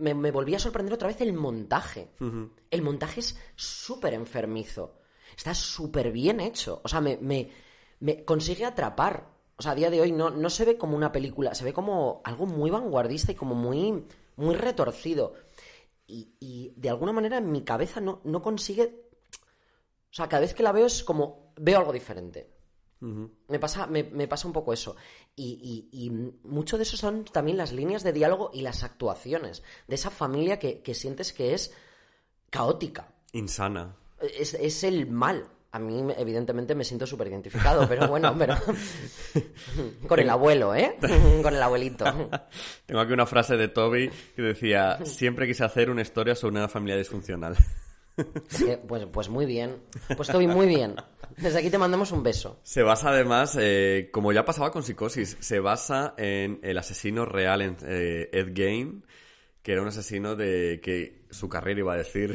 me, 0.00 0.14
me 0.14 0.30
volví 0.30 0.54
a 0.54 0.58
sorprender 0.58 0.94
otra 0.94 1.08
vez 1.08 1.20
el 1.20 1.32
montaje. 1.32 2.08
El 2.70 2.82
montaje 2.82 3.20
es 3.20 3.38
súper 3.54 4.14
enfermizo. 4.14 4.98
Está 5.36 5.54
súper 5.54 6.10
bien 6.10 6.40
hecho. 6.40 6.80
O 6.82 6.88
sea, 6.88 7.00
me, 7.00 7.16
me, 7.18 7.50
me 8.00 8.24
consigue 8.24 8.64
atrapar. 8.64 9.28
O 9.56 9.62
sea, 9.62 9.72
a 9.72 9.74
día 9.74 9.90
de 9.90 10.00
hoy 10.00 10.12
no, 10.12 10.30
no 10.30 10.50
se 10.50 10.64
ve 10.64 10.78
como 10.78 10.96
una 10.96 11.12
película, 11.12 11.54
se 11.54 11.64
ve 11.64 11.72
como 11.72 12.22
algo 12.24 12.46
muy 12.46 12.70
vanguardista 12.70 13.32
y 13.32 13.34
como 13.34 13.54
muy, 13.54 14.06
muy 14.36 14.54
retorcido. 14.54 15.34
Y, 16.06 16.34
y 16.40 16.72
de 16.76 16.88
alguna 16.88 17.12
manera 17.12 17.38
en 17.38 17.52
mi 17.52 17.62
cabeza 17.62 18.00
no, 18.00 18.20
no 18.24 18.42
consigue... 18.42 19.10
O 20.10 20.12
sea, 20.12 20.28
cada 20.28 20.40
vez 20.40 20.54
que 20.54 20.62
la 20.62 20.72
veo 20.72 20.86
es 20.86 21.04
como... 21.04 21.52
Veo 21.56 21.78
algo 21.78 21.92
diferente. 21.92 22.59
Me 23.00 23.58
pasa, 23.58 23.86
me, 23.86 24.02
me 24.04 24.28
pasa 24.28 24.46
un 24.46 24.52
poco 24.52 24.72
eso. 24.72 24.94
Y, 25.34 25.88
y- 25.92 26.06
y 26.06 26.10
mucho 26.46 26.76
de 26.76 26.82
eso 26.82 26.96
son 26.96 27.24
también 27.24 27.56
las 27.56 27.72
líneas 27.72 28.02
de 28.02 28.12
diálogo 28.12 28.50
y 28.52 28.60
las 28.62 28.82
actuaciones. 28.84 29.62
De 29.88 29.94
esa 29.94 30.10
familia 30.10 30.58
que, 30.58 30.82
que 30.82 30.94
sientes 30.94 31.32
que 31.32 31.54
es 31.54 31.72
caótica. 32.50 33.08
Insana. 33.32 33.96
Es, 34.20 34.54
es 34.54 34.84
el 34.84 35.06
mal. 35.06 35.48
A 35.72 35.78
mí, 35.78 36.04
evidentemente, 36.18 36.74
me 36.74 36.82
siento 36.84 37.06
súper 37.06 37.28
identificado, 37.28 37.86
pero 37.88 38.08
bueno, 38.08 38.34
pero... 38.38 38.56
Con 40.08 40.18
el 40.18 40.28
abuelo, 40.28 40.74
¿eh? 40.74 40.96
Con 41.42 41.54
el 41.54 41.62
abuelito. 41.62 42.04
Tengo 42.86 43.00
aquí 43.00 43.12
una 43.12 43.24
frase 43.26 43.56
de 43.56 43.68
Toby 43.68 44.10
que 44.34 44.42
decía, 44.42 44.98
siempre 45.04 45.46
quise 45.46 45.64
hacer 45.64 45.88
una 45.90 46.02
historia 46.02 46.34
sobre 46.34 46.56
una 46.56 46.68
familia 46.68 46.96
disfuncional. 46.96 47.56
Que, 48.16 48.76
pues, 48.76 49.06
pues 49.06 49.28
muy 49.28 49.46
bien. 49.46 49.76
Pues 50.16 50.28
Toby, 50.28 50.46
muy 50.46 50.66
bien. 50.66 50.96
Desde 51.36 51.58
aquí 51.60 51.70
te 51.70 51.78
mandamos 51.78 52.12
un 52.12 52.22
beso. 52.22 52.58
Se 52.62 52.82
basa 52.82 53.10
además, 53.10 53.56
eh, 53.58 54.10
como 54.12 54.32
ya 54.32 54.44
pasaba 54.44 54.70
con 54.70 54.82
Psicosis, 54.82 55.36
se 55.40 55.60
basa 55.60 56.14
en 56.18 56.58
el 56.62 56.76
asesino 56.76 57.24
real, 57.24 57.62
en 57.62 57.76
eh, 57.86 58.28
Ed 58.32 58.52
Gein, 58.54 59.04
que 59.62 59.72
era 59.72 59.82
un 59.82 59.88
asesino 59.88 60.36
de 60.36 60.80
que 60.82 61.22
su 61.30 61.48
carrera 61.48 61.80
iba 61.80 61.94
a 61.94 61.96
decir... 61.98 62.34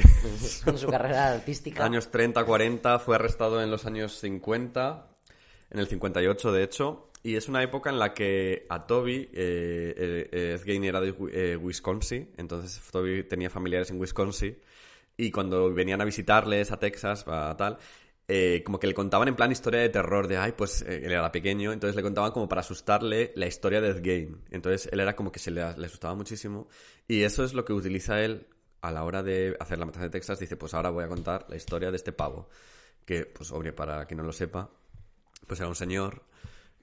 En 0.65 0.77
su 0.77 0.87
carrera 0.87 1.33
artística. 1.33 1.83
años 1.83 2.09
30, 2.09 2.43
40, 2.45 2.99
fue 2.99 3.15
arrestado 3.15 3.61
en 3.61 3.69
los 3.69 3.85
años 3.85 4.19
50, 4.19 5.07
en 5.71 5.79
el 5.79 5.87
58 5.87 6.51
de 6.51 6.63
hecho, 6.63 7.09
y 7.21 7.35
es 7.35 7.47
una 7.49 7.61
época 7.63 7.89
en 7.89 7.99
la 7.99 8.13
que 8.13 8.65
a 8.69 8.85
Toby, 8.87 9.29
eh, 9.33 10.29
eh, 10.31 10.53
Ed 10.55 10.63
Gein 10.63 10.83
era 10.83 11.01
de 11.01 11.11
Wi- 11.11 11.31
eh, 11.33 11.57
Wisconsin, 11.57 12.31
entonces 12.37 12.79
Toby 12.91 13.23
tenía 13.23 13.49
familiares 13.49 13.89
en 13.89 13.99
Wisconsin, 13.99 14.57
y 15.17 15.31
cuando 15.31 15.73
venían 15.73 16.01
a 16.01 16.05
visitarles 16.05 16.71
a 16.71 16.79
Texas, 16.79 17.25
a 17.27 17.55
tal, 17.57 17.77
eh, 18.27 18.63
como 18.65 18.79
que 18.79 18.87
le 18.87 18.93
contaban 18.93 19.27
en 19.27 19.35
plan 19.35 19.51
historia 19.51 19.81
de 19.81 19.89
terror, 19.89 20.27
de, 20.27 20.37
ay, 20.37 20.53
pues 20.53 20.81
eh, 20.81 21.01
él 21.05 21.11
era 21.11 21.31
pequeño, 21.31 21.71
entonces 21.71 21.95
le 21.95 22.01
contaban 22.01 22.31
como 22.31 22.49
para 22.49 22.61
asustarle 22.61 23.31
la 23.35 23.45
historia 23.45 23.81
de 23.81 23.89
Ed 23.89 24.03
Gein. 24.03 24.41
Entonces 24.49 24.89
él 24.91 24.99
era 24.99 25.15
como 25.15 25.31
que 25.31 25.39
se 25.39 25.51
le, 25.51 25.61
asustaba 25.61 26.15
muchísimo, 26.15 26.67
y 27.07 27.21
eso 27.21 27.43
es 27.43 27.53
lo 27.53 27.65
que 27.65 27.73
utiliza 27.73 28.21
él 28.21 28.47
a 28.81 28.91
la 28.91 29.03
hora 29.03 29.23
de 29.23 29.55
hacer 29.59 29.77
la 29.79 29.85
matanza 29.85 30.05
de 30.05 30.11
Texas, 30.11 30.39
dice, 30.39 30.57
pues 30.57 30.73
ahora 30.73 30.89
voy 30.89 31.03
a 31.03 31.07
contar 31.07 31.45
la 31.49 31.55
historia 31.55 31.91
de 31.91 31.97
este 31.97 32.11
pavo, 32.11 32.49
que, 33.05 33.25
pues, 33.25 33.51
obvio, 33.51 33.75
para 33.75 34.05
quien 34.05 34.17
no 34.17 34.23
lo 34.23 34.33
sepa, 34.33 34.69
pues 35.47 35.59
era 35.59 35.69
un 35.69 35.75
señor 35.75 36.23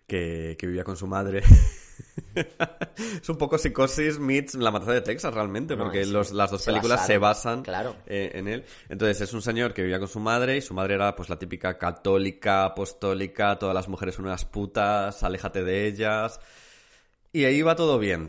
que, 0.07 0.57
que 0.59 0.67
vivía 0.67 0.85
con 0.85 0.97
su 0.97 1.07
madre. 1.07 1.43
es 3.23 3.29
un 3.29 3.37
poco 3.39 3.59
psicosis 3.59 4.19
meets 4.19 4.55
la 4.55 4.71
matanza 4.71 4.93
de 4.95 5.01
Texas 5.01 5.33
realmente, 5.33 5.77
No, 5.77 5.85
porque 5.85 6.05
los- 6.07 6.33
las 6.33 6.51
dos 6.51 6.63
se 6.63 6.71
películas 6.71 7.07
se 7.07 7.19
basan 7.19 7.63
claro. 7.63 7.97
eh, 8.07 8.33
en 8.35 8.49
él. 8.49 8.65
Entonces 8.89 9.21
es 9.21 9.33
un 9.33 9.43
señor 9.43 9.73
que 9.75 9.83
vivía 9.83 9.99
con 9.99 10.09
su 10.09 10.21
madre 10.21 10.57
y 10.57 10.61
su 10.61 10.75
madre 10.75 10.95
era 10.95 11.15
pues 11.17 11.29
la 11.29 11.39
típica 11.39 11.79
católica, 11.79 12.65
apostólica, 12.65 13.59
todas 13.59 13.75
las 13.75 13.89
mujeres 13.89 14.15
son 14.15 14.27
unas 14.27 14.45
putas, 14.45 15.23
aléjate 15.23 15.65
de 15.65 15.87
ellas. 15.87 16.41
Y 17.33 17.45
ahí 17.45 17.63
va 17.63 17.77
todo 17.77 17.99
bien. 17.99 18.29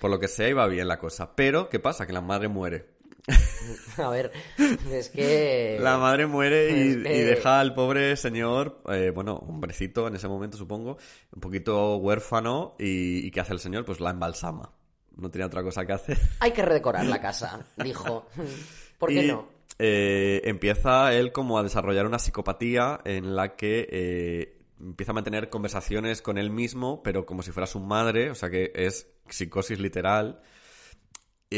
Por 0.00 0.10
lo 0.10 0.20
que 0.20 0.28
sea, 0.28 0.48
iba 0.48 0.66
bien 0.68 0.86
la 0.88 0.98
cosa. 0.98 1.34
Pero, 1.34 1.68
¿qué 1.68 1.78
pasa? 1.80 2.06
Que 2.06 2.12
la 2.12 2.20
madre 2.20 2.48
muere. 2.48 2.86
A 3.98 4.08
ver, 4.10 4.30
es 4.92 5.08
que... 5.08 5.78
La 5.80 5.98
madre 5.98 6.26
muere 6.26 6.70
y, 6.70 6.90
Es 6.90 6.96
que- 6.98 7.16
y 7.16 7.20
deja 7.22 7.60
al 7.60 7.74
pobre 7.74 8.16
señor, 8.16 8.82
eh, 8.90 9.10
bueno, 9.14 9.34
hombrecito 9.36 10.06
en 10.06 10.14
ese 10.16 10.28
momento 10.28 10.56
supongo, 10.56 10.98
un 11.34 11.40
poquito 11.40 11.96
huérfano 11.96 12.76
y, 12.78 13.26
y 13.26 13.30
¿qué 13.30 13.40
hace 13.40 13.52
el 13.54 13.58
señor? 13.60 13.84
Pues 13.84 14.00
la 14.00 14.10
embalsama. 14.10 14.72
No 15.16 15.30
tenía 15.30 15.46
otra 15.46 15.62
cosa 15.62 15.86
que 15.86 15.92
hacer. 15.94 16.18
Hay 16.40 16.52
que 16.52 16.62
redecorar 16.62 17.06
la 17.06 17.20
casa, 17.20 17.64
dijo. 17.82 18.26
¿Por 18.98 19.08
qué 19.08 19.24
y, 19.24 19.28
no? 19.28 19.48
eh, 19.78 20.42
empieza 20.44 21.12
él 21.14 21.32
como 21.32 21.58
a 21.58 21.62
desarrollar 21.62 22.06
una 22.06 22.18
psicopatía 22.18 23.00
en 23.04 23.34
la 23.34 23.56
que 23.56 23.88
eh, 23.90 24.58
empieza 24.78 25.12
a 25.12 25.14
mantener 25.14 25.48
conversaciones 25.48 26.20
con 26.22 26.36
él 26.38 26.50
mismo, 26.50 27.02
pero 27.02 27.24
como 27.26 27.42
si 27.42 27.50
fuera 27.50 27.66
su 27.66 27.80
madre, 27.80 28.30
o 28.30 28.34
sea 28.34 28.50
que 28.50 28.72
es 28.74 29.08
psicosis 29.28 29.80
literal. 29.80 30.40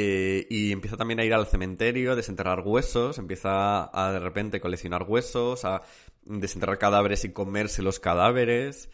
Eh, 0.00 0.46
y 0.48 0.70
empieza 0.70 0.96
también 0.96 1.18
a 1.18 1.24
ir 1.24 1.34
al 1.34 1.48
cementerio, 1.48 2.12
a 2.12 2.14
desenterrar 2.14 2.61
huesos, 2.64 3.18
empieza 3.18 3.90
a 3.92 4.12
de 4.12 4.20
repente 4.20 4.61
coleccionar 4.61 5.02
huesos, 5.02 5.64
a 5.64 5.82
desenterrar 6.24 6.78
cadáveres 6.78 7.24
y 7.24 7.32
comerse 7.32 7.82
los 7.82 7.98
cadáveres. 7.98 8.90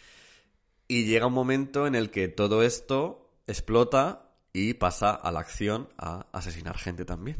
Y 0.88 1.04
llega 1.04 1.26
un 1.26 1.34
momento 1.34 1.86
en 1.86 1.94
el 1.94 2.10
que 2.10 2.28
todo 2.28 2.62
esto 2.62 3.30
explota 3.46 4.30
y 4.54 4.72
pasa 4.74 5.10
a 5.10 5.30
la 5.30 5.40
acción 5.40 5.90
a 5.98 6.26
asesinar 6.32 6.78
gente 6.78 7.04
también. 7.04 7.36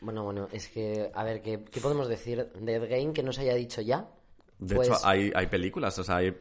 Bueno, 0.00 0.24
bueno, 0.24 0.48
es 0.52 0.68
que, 0.68 1.10
a 1.14 1.22
ver, 1.22 1.42
¿qué, 1.42 1.64
qué 1.70 1.80
podemos 1.82 2.08
decir 2.08 2.50
de 2.54 2.86
Gein 2.88 3.12
que 3.12 3.22
no 3.22 3.32
se 3.32 3.42
haya 3.42 3.54
dicho 3.54 3.82
ya? 3.82 4.08
De 4.58 4.74
Pues- 4.74 4.88
hecho, 4.88 4.98
hay, 5.04 5.30
hay 5.34 5.46
películas, 5.48 5.98
o 5.98 6.04
sea, 6.04 6.16
hay, 6.16 6.34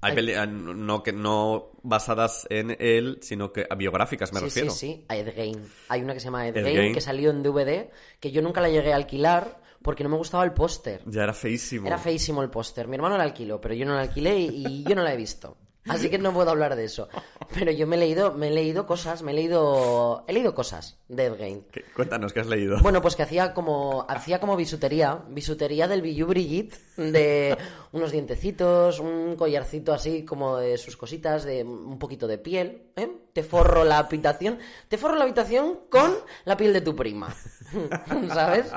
hay 0.00 0.10
Hay- 0.10 0.14
peli- 0.16 0.34
ah, 0.34 0.46
no, 0.46 1.02
que, 1.02 1.12
no 1.12 1.70
basadas 1.82 2.46
en 2.50 2.76
él, 2.78 3.18
sino 3.22 3.52
que 3.52 3.66
biográficas, 3.76 4.32
me 4.32 4.38
sí, 4.40 4.44
refiero. 4.46 4.70
sí, 4.70 4.78
sí, 4.78 5.04
a 5.08 5.16
Ed 5.16 5.32
Gein. 5.34 5.62
Hay 5.88 6.02
una 6.02 6.14
que 6.14 6.20
se 6.20 6.24
llama 6.26 6.46
Ed, 6.48 6.54
Gein. 6.64 6.94
que 6.94 7.00
salió 7.00 7.30
en 7.30 7.42
DVD, 7.42 7.90
que 8.20 8.30
yo 8.30 8.42
nunca 8.42 8.60
la 8.60 8.68
llegué 8.68 8.92
a 8.92 8.96
alquilar 8.96 9.60
porque 9.82 10.02
no 10.04 10.10
me 10.10 10.16
gustaba 10.16 10.44
el 10.44 10.52
póster. 10.52 11.02
Ya 11.06 11.22
era 11.24 11.32
feísimo. 11.34 11.86
Era 11.86 11.98
feísimo 11.98 12.42
el 12.42 12.50
póster. 12.50 12.88
Mi 12.88 12.96
hermano 12.96 13.16
la 13.16 13.24
alquiló, 13.24 13.60
pero 13.60 13.74
yo 13.74 13.86
no 13.86 13.94
la 13.94 14.02
alquilé 14.02 14.38
y, 14.38 14.66
y 14.66 14.84
yo 14.84 14.94
no 14.94 15.02
la 15.02 15.12
he 15.14 15.16
visto. 15.16 15.56
Así 15.88 16.10
que 16.10 16.18
no 16.18 16.32
puedo 16.32 16.50
hablar 16.50 16.76
de 16.76 16.84
eso. 16.84 17.08
Pero 17.54 17.70
yo 17.70 17.86
me 17.86 17.96
he 17.96 17.98
leído, 17.98 18.34
me 18.34 18.48
he 18.48 18.50
leído 18.50 18.86
cosas, 18.86 19.22
me 19.22 19.32
he 19.32 19.34
leído, 19.34 20.24
he 20.26 20.32
leído 20.32 20.54
cosas 20.54 20.98
de 21.08 21.26
Ed 21.26 21.36
Gein. 21.36 21.64
¿Qué? 21.70 21.84
Cuéntanos, 21.94 22.32
¿qué 22.32 22.40
has 22.40 22.46
leído? 22.46 22.78
Bueno, 22.82 23.00
pues 23.00 23.16
que 23.16 23.22
hacía 23.22 23.54
como, 23.54 24.06
hacía 24.08 24.40
como 24.40 24.56
bisutería, 24.56 25.22
bisutería 25.28 25.88
del 25.88 26.02
Billu 26.02 26.26
Brigitte, 26.26 26.76
de 26.96 27.56
unos 27.92 28.12
dientecitos, 28.12 29.00
un 29.00 29.36
collarcito 29.36 29.92
así 29.92 30.24
como 30.24 30.58
de 30.58 30.78
sus 30.78 30.96
cositas, 30.96 31.44
de 31.44 31.64
un 31.64 31.98
poquito 31.98 32.26
de 32.26 32.38
piel, 32.38 32.90
¿eh? 32.96 33.10
Te 33.32 33.42
forro 33.42 33.84
la 33.84 33.98
habitación, 33.98 34.58
te 34.88 34.98
forro 34.98 35.14
la 35.14 35.24
habitación 35.24 35.80
con 35.88 36.12
la 36.44 36.56
piel 36.56 36.72
de 36.72 36.80
tu 36.80 36.96
prima, 36.96 37.34
¿sabes? 38.28 38.72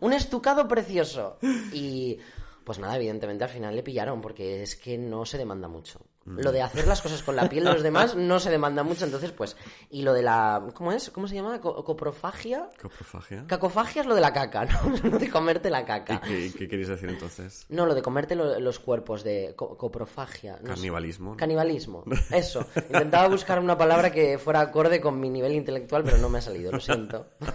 Un 0.00 0.12
estucado 0.12 0.68
precioso. 0.68 1.38
Y, 1.72 2.18
pues 2.64 2.78
nada, 2.78 2.96
evidentemente 2.96 3.44
al 3.44 3.50
final 3.50 3.74
le 3.74 3.82
pillaron, 3.82 4.20
porque 4.20 4.62
es 4.62 4.76
que 4.76 4.96
no 4.98 5.26
se 5.26 5.38
demanda 5.38 5.68
mucho. 5.68 6.00
Lo 6.26 6.52
de 6.52 6.62
hacer 6.62 6.86
las 6.86 7.02
cosas 7.02 7.22
con 7.22 7.36
la 7.36 7.48
piel 7.50 7.64
de 7.64 7.72
los 7.74 7.82
demás 7.82 8.14
no 8.16 8.40
se 8.40 8.48
demanda 8.50 8.82
mucho, 8.82 9.04
entonces 9.04 9.30
pues, 9.32 9.56
y 9.90 10.00
lo 10.02 10.14
de 10.14 10.22
la, 10.22 10.66
¿cómo 10.74 10.90
es? 10.92 11.10
¿Cómo 11.10 11.28
se 11.28 11.34
llama? 11.34 11.60
Co- 11.60 11.84
¿Coprofagia? 11.84 12.70
¿Coprofagia? 12.80 13.44
Cacofagia 13.46 14.00
es 14.00 14.06
lo 14.06 14.14
de 14.14 14.22
la 14.22 14.32
caca, 14.32 14.64
¿no? 14.64 14.96
Lo 15.10 15.18
de 15.18 15.28
comerte 15.30 15.68
la 15.68 15.82
¿Y 15.82 15.84
caca. 15.84 16.20
qué, 16.22 16.50
qué 16.56 16.66
queréis 16.66 16.88
decir 16.88 17.10
entonces? 17.10 17.66
No, 17.68 17.84
lo 17.84 17.94
de 17.94 18.00
comerte 18.00 18.34
lo- 18.34 18.58
los 18.58 18.78
cuerpos 18.78 19.22
de 19.22 19.52
co- 19.54 19.76
coprofagia. 19.76 20.58
no. 20.62 20.68
Canibalismo. 20.74 21.30
¿no? 21.32 21.36
Canibalismo. 21.36 22.04
Eso. 22.30 22.66
Intentaba 22.74 23.28
buscar 23.28 23.58
una 23.60 23.76
palabra 23.76 24.10
que 24.10 24.38
fuera 24.38 24.60
acorde 24.60 25.02
con 25.02 25.20
mi 25.20 25.28
nivel 25.28 25.52
intelectual, 25.52 26.04
pero 26.04 26.16
no 26.18 26.30
me 26.30 26.38
ha 26.38 26.42
salido, 26.42 26.72
lo 26.72 26.80
siento. 26.80 27.28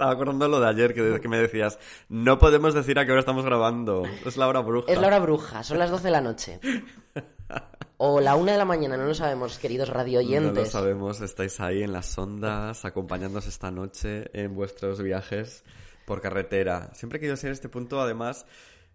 Estaba 0.00 0.12
acordando 0.14 0.48
lo 0.48 0.60
de 0.60 0.66
ayer, 0.66 0.94
que, 0.94 1.20
que 1.20 1.28
me 1.28 1.36
decías, 1.36 1.78
no 2.08 2.38
podemos 2.38 2.72
decir 2.72 2.98
a 2.98 3.04
qué 3.04 3.10
hora 3.12 3.20
estamos 3.20 3.44
grabando. 3.44 4.04
Es 4.24 4.38
la 4.38 4.48
hora 4.48 4.60
bruja. 4.60 4.90
Es 4.90 4.98
la 4.98 5.08
hora 5.08 5.18
bruja, 5.18 5.62
son 5.62 5.78
las 5.78 5.90
12 5.90 6.04
de 6.04 6.10
la 6.10 6.22
noche. 6.22 6.58
O 7.98 8.18
la 8.18 8.34
una 8.34 8.52
de 8.52 8.56
la 8.56 8.64
mañana, 8.64 8.96
no 8.96 9.04
lo 9.04 9.12
sabemos, 9.14 9.58
queridos 9.58 9.90
radio 9.90 10.22
No 10.40 10.52
lo 10.52 10.64
sabemos, 10.64 11.20
estáis 11.20 11.60
ahí 11.60 11.82
en 11.82 11.92
las 11.92 12.16
ondas, 12.16 12.86
acompañándonos 12.86 13.46
esta 13.46 13.70
noche 13.70 14.30
en 14.32 14.54
vuestros 14.54 15.02
viajes 15.02 15.64
por 16.06 16.22
carretera. 16.22 16.88
Siempre 16.94 17.18
he 17.18 17.20
querido 17.20 17.36
ser 17.36 17.52
este 17.52 17.68
punto, 17.68 18.00
además, 18.00 18.46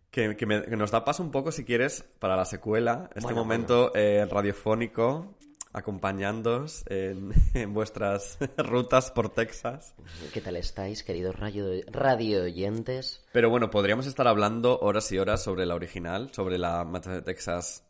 que, 0.10 0.36
que 0.36 0.48
me- 0.48 0.64
que 0.64 0.76
nos 0.76 0.90
da 0.90 1.06
paso 1.06 1.22
un 1.22 1.30
poco, 1.30 1.52
si 1.52 1.66
quieres, 1.66 2.04
para 2.18 2.36
la 2.36 2.46
secuela. 2.46 3.10
Este 3.12 3.22
Bueno, 3.22 3.38
momento 3.44 3.92
eh, 3.94 4.26
radiofónico, 4.28 5.36
acompañándoos 5.76 6.86
en, 6.88 7.34
en 7.54 7.74
vuestras 7.74 8.38
rutas 8.58 9.12
por 9.12 9.30
Texas. 9.30 9.94
¿Qué 10.34 10.40
tal 10.40 10.56
estáis, 10.56 11.04
queridos 11.04 11.36
radio, 11.38 11.70
radio 11.92 12.44
oyentes? 12.44 13.24
Pero 13.34 13.50
bueno, 13.50 13.70
podríamos 13.70 14.08
estar 14.08 14.28
hablando 14.28 14.80
horas 14.80 15.12
y 15.12 15.20
horas 15.20 15.44
sobre 15.44 15.66
la 15.66 15.76
original, 15.76 16.32
sobre 16.34 16.58
la 16.58 16.86
Matanza 16.86 17.16
de 17.16 17.22
Texas 17.22 17.84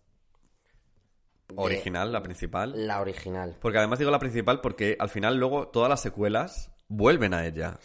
original, 1.55 2.11
la 2.11 2.23
principal. 2.23 2.87
La 2.87 3.01
original. 3.01 3.55
Porque 3.61 3.77
además 3.77 3.99
digo 3.99 4.09
la 4.09 4.19
principal 4.19 4.61
porque 4.61 4.97
al 4.99 5.09
final 5.09 5.37
luego 5.37 5.67
todas 5.67 5.89
las 5.89 6.01
secuelas 6.01 6.71
vuelven 6.87 7.35
a 7.35 7.45
ella. 7.45 7.79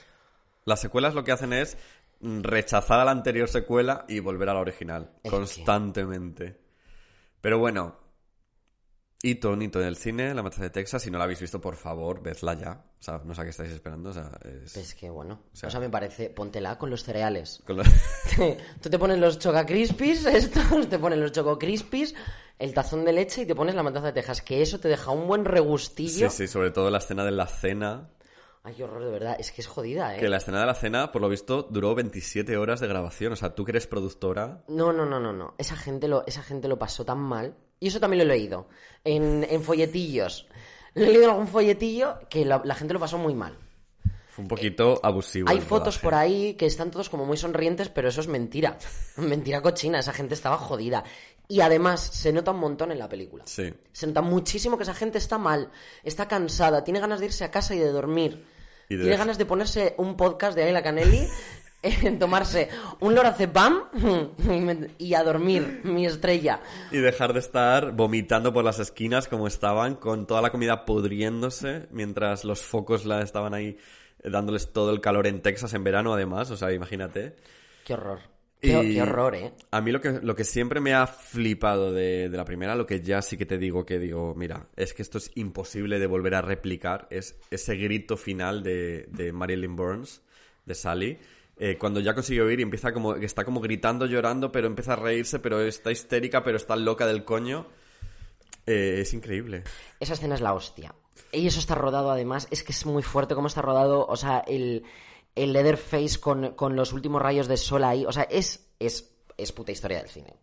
Las 0.65 0.81
secuelas 0.81 1.15
lo 1.15 1.25
que 1.25 1.33
hacen 1.33 1.53
es 1.53 1.77
rechazar 2.23 3.01
a 3.01 3.05
la 3.05 3.11
anterior 3.11 3.49
secuela 3.49 4.07
y 4.09 4.21
volver 4.21 4.49
a 4.49 4.55
la 4.55 4.61
original. 4.61 5.11
Es 5.23 5.31
que- 5.31 5.37
constantemente. 5.37 6.59
Pero 7.43 7.59
bueno. 7.59 8.00
Un 9.23 9.61
hito 9.63 9.81
en 9.81 9.87
el 9.87 9.97
cine, 9.97 10.35
La 10.35 10.43
Matanza 10.43 10.63
de 10.65 10.71
Texas. 10.71 11.03
Si 11.03 11.11
no 11.11 11.19
la 11.19 11.25
habéis 11.25 11.41
visto, 11.41 11.61
por 11.61 11.77
favor, 11.77 12.23
vedla 12.23 12.55
ya. 12.55 12.83
O 12.99 13.03
sea, 13.03 13.21
no 13.25 13.35
sé 13.35 13.41
a 13.43 13.45
qué 13.45 13.51
estáis 13.51 13.71
esperando. 13.71 14.11
O 14.11 14.13
sea, 14.15 14.31
es... 14.45 14.75
Es 14.77 14.95
que 14.95 15.11
bueno, 15.11 15.43
o 15.53 15.57
sea- 15.57 15.71
sea, 15.71 15.79
me 15.81 15.91
parece, 15.91 16.31
póntela 16.31 16.79
con 16.79 16.89
los 16.89 17.05
cereales. 17.05 17.63
con 17.67 17.79
Tú 18.81 18.89
te 18.91 18.99
pones 18.99 19.19
los 19.19 19.39
Choca 19.39 19.67
Crispies, 19.67 20.25
estos, 20.27 20.89
te 20.89 20.99
pones 20.99 21.19
los 21.19 21.33
Choco 21.33 21.59
Crispies, 21.59 22.15
el 22.59 22.73
tazón 22.73 23.05
de 23.05 23.13
leche 23.13 23.43
y 23.43 23.47
te 23.47 23.55
pones 23.55 23.75
la 23.75 23.83
matanza 23.83 24.07
de 24.07 24.15
Texas, 24.15 24.41
que 24.41 24.63
eso 24.63 24.81
te 24.81 24.89
deja 24.89 25.11
un 25.11 25.27
buen 25.27 25.43
Sí, 25.43 25.49
regustillo. 25.49 26.31
sí, 26.31 26.47
sobre 26.47 26.71
todo 26.71 26.91
la 26.91 26.99
escena 26.99 27.23
de 27.25 27.31
la 27.33 27.47
cena. 27.47 28.09
Ay, 28.63 28.75
qué 28.75 28.85
horror, 28.85 29.05
de 29.05 29.11
verdad, 29.11 29.37
es 29.39 29.53
que 29.53 29.61
es 29.63 29.67
jodida, 29.67 30.17
¿eh? 30.17 30.21
Que 30.21 30.29
la 30.29 30.37
escena 30.39 30.61
de 30.61 30.67
la 30.67 30.75
cena, 30.75 31.13
por 31.13 31.21
lo 31.23 31.29
visto, 31.31 31.63
duró 31.71 31.95
27 31.95 32.57
horas 32.59 32.81
de 32.81 32.89
grabación. 32.89 33.33
O 33.33 33.37
sea, 33.37 33.55
tú 33.55 33.65
que 33.65 33.73
eres 33.73 33.87
productora, 33.87 34.65
No, 34.69 34.93
no, 34.93 35.05
no, 35.07 35.19
no, 35.21 35.33
no. 35.33 35.55
Esa 35.57 35.77
gente 35.77 36.09
lo, 36.09 36.27
esa 36.27 36.43
gente 36.43 36.69
lo 36.69 36.79
pasó 36.79 37.05
tan 37.07 37.19
mal. 37.19 37.57
Y 37.81 37.89
eso 37.89 37.99
también 37.99 38.27
lo 38.27 38.33
he 38.33 38.37
leído. 38.37 38.69
En, 39.03 39.47
en 39.49 39.63
folletillos. 39.63 40.47
Lo 40.95 41.05
he 41.05 41.09
leído 41.09 41.25
en 41.25 41.31
algún 41.31 41.49
folletillo 41.49 42.19
que 42.29 42.45
la, 42.45 42.61
la 42.65 42.75
gente 42.75 42.95
lo 42.95 43.01
pasó 43.01 43.19
muy 43.19 43.35
mal. 43.35 43.57
Fue 44.31 44.43
un 44.43 44.49
poquito 44.49 45.01
abusivo. 45.03 45.49
Hay 45.49 45.61
fotos 45.61 45.97
rodaje. 45.97 46.05
por 46.05 46.15
ahí 46.15 46.55
que 46.55 46.67
están 46.67 46.91
todos 46.91 47.09
como 47.09 47.27
muy 47.27 47.37
sonrientes, 47.37 47.89
pero 47.89 48.09
eso 48.09 48.21
es 48.21 48.29
mentira. 48.29 48.79
mentira 49.17 49.61
cochina, 49.61 49.99
esa 49.99 50.13
gente 50.13 50.35
estaba 50.35 50.57
jodida. 50.57 51.03
Y 51.49 51.63
además 51.63 52.01
se 52.01 52.33
nota 52.33 52.53
un 52.53 52.61
montón 52.61 52.93
en 52.93 52.99
la 53.01 53.09
película. 53.09 53.43
Sí. 53.47 53.75
Se 53.93 54.07
nota 54.07 54.23
muchísimo 54.23 54.77
que 54.77 54.85
esa 54.85 54.95
gente 54.95 55.19
está 55.19 55.37
mal, 55.37 55.73
está 56.05 56.29
cansada, 56.29 56.85
tiene 56.85 57.01
ganas 57.01 57.19
de 57.19 57.27
irse 57.27 57.43
a 57.43 57.51
casa 57.51 57.75
y 57.75 57.79
de 57.81 57.91
dormir. 57.91 58.47
Y 58.89 58.95
de 58.95 59.03
tiene 59.03 59.17
ganas 59.17 59.37
de 59.37 59.47
ponerse 59.47 59.95
un 59.99 60.17
podcast 60.17 60.57
de 60.57 60.63
Ayla 60.63 60.83
Canelli, 60.83 61.19
eh, 61.19 61.29
tomarse 62.19 62.69
un 63.01 63.15
lorazepam 63.15 63.85
y, 64.99 65.15
a 65.15 65.23
dormir, 65.23 65.81
mi 65.85 66.07
estrella. 66.07 66.61
Y 66.91 66.99
dejar 66.99 67.33
de 67.33 67.41
estar 67.41 67.93
vomitando 67.93 68.53
por 68.53 68.65
las 68.65 68.79
esquinas 68.79 69.29
como 69.29 69.47
estaban, 69.47 69.95
con 69.95 70.27
toda 70.27 70.43
la 70.43 70.51
comida 70.51 70.85
pudriéndose, 70.85 71.87
mientras 71.91 72.45
los 72.45 72.63
focos 72.63 73.07
la 73.07 73.23
estaban 73.23 73.55
ahí 73.55 73.79
eh, 74.23 74.31
dándoles 74.31 74.73
todo 74.73 74.93
el 74.93 75.01
calor 75.01 75.27
en 75.27 75.41
Texas 75.41 75.73
en 75.75 75.85
verano, 75.85 76.13
además. 76.13 76.51
O 76.51 76.57
sea, 76.57 76.73
imagínate. 76.73 77.37
Qué 77.85 77.95
horror. 77.95 78.21
Qué, 78.61 78.73
qué 78.93 79.01
horror, 79.01 79.35
¿eh? 79.35 79.53
A 79.71 79.81
mí 79.81 79.91
lo 79.91 80.03
que, 80.03 80.21
lo 80.23 80.37
que 80.37 80.45
siempre 80.45 80.81
me 80.81 80.93
ha 80.93 81.07
flipado 81.07 81.95
de, 81.95 82.29
de 82.29 82.37
la 82.37 82.45
primera, 82.45 82.75
lo 82.75 82.85
que 82.85 83.01
ya 83.01 83.23
sí 83.23 83.39
que 83.39 83.47
te 83.47 83.57
digo 83.57 83.87
que 83.87 83.99
digo, 83.99 84.35
mira, 84.35 84.67
es 84.77 84.93
que 84.93 85.01
esto 85.01 85.17
es 85.17 85.31
imposible 85.35 85.99
de 85.99 86.07
volver 86.07 86.35
a 86.35 86.43
replicar, 86.43 87.07
es 87.09 87.39
ese 87.51 87.77
grito 87.77 88.19
final 88.19 88.63
de, 88.63 89.07
de 89.13 89.33
Marilyn 89.33 89.77
Burns, 89.77 90.21
de 90.67 90.75
Sally, 90.75 91.19
eh, 91.63 91.77
cuando 91.77 92.01
ya 92.01 92.15
consiguió 92.15 92.51
ir 92.51 92.61
y 92.61 92.63
empieza 92.63 92.91
como, 92.91 93.15
está 93.17 93.45
como 93.45 93.61
gritando, 93.61 94.07
llorando, 94.07 94.51
pero 94.51 94.67
empieza 94.67 94.95
a 94.95 94.97
reírse, 94.97 95.41
pero 95.41 95.61
está 95.61 95.93
histérica, 95.93 96.43
pero 96.43 96.57
está 96.57 96.75
loca 96.75 97.07
del 97.07 97.23
coño. 97.23 97.67
Eh, 98.67 99.01
es 99.03 99.13
increíble. 99.13 99.65
Esa 100.01 100.15
escena 100.15 100.37
es 100.37 100.41
la 100.41 100.55
hostia. 100.55 100.95
Y 101.33 101.47
eso 101.47 101.61
está 101.61 101.75
rodado 101.75 102.11
además, 102.11 102.49
es 102.51 102.65
que 102.65 102.73
es 102.73 102.87
muy 102.87 103.03
fuerte 103.03 103.35
cómo 103.35 103.47
está 103.47 103.61
rodado, 103.61 104.07
o 104.07 104.17
sea, 104.17 104.39
el, 104.39 104.85
el 105.35 105.53
Leatherface 105.53 106.19
con, 106.19 106.55
con 106.55 106.77
los 106.77 106.95
últimos 106.95 107.21
rayos 107.21 107.47
de 107.47 107.59
sol 107.59 107.85
ahí, 107.85 108.07
o 108.07 108.13
sea, 108.13 108.23
es, 108.23 108.71
es, 108.79 109.13
es 109.37 109.53
puta 109.53 109.71
historia 109.71 109.99
del 109.99 110.09
cine. 110.09 110.35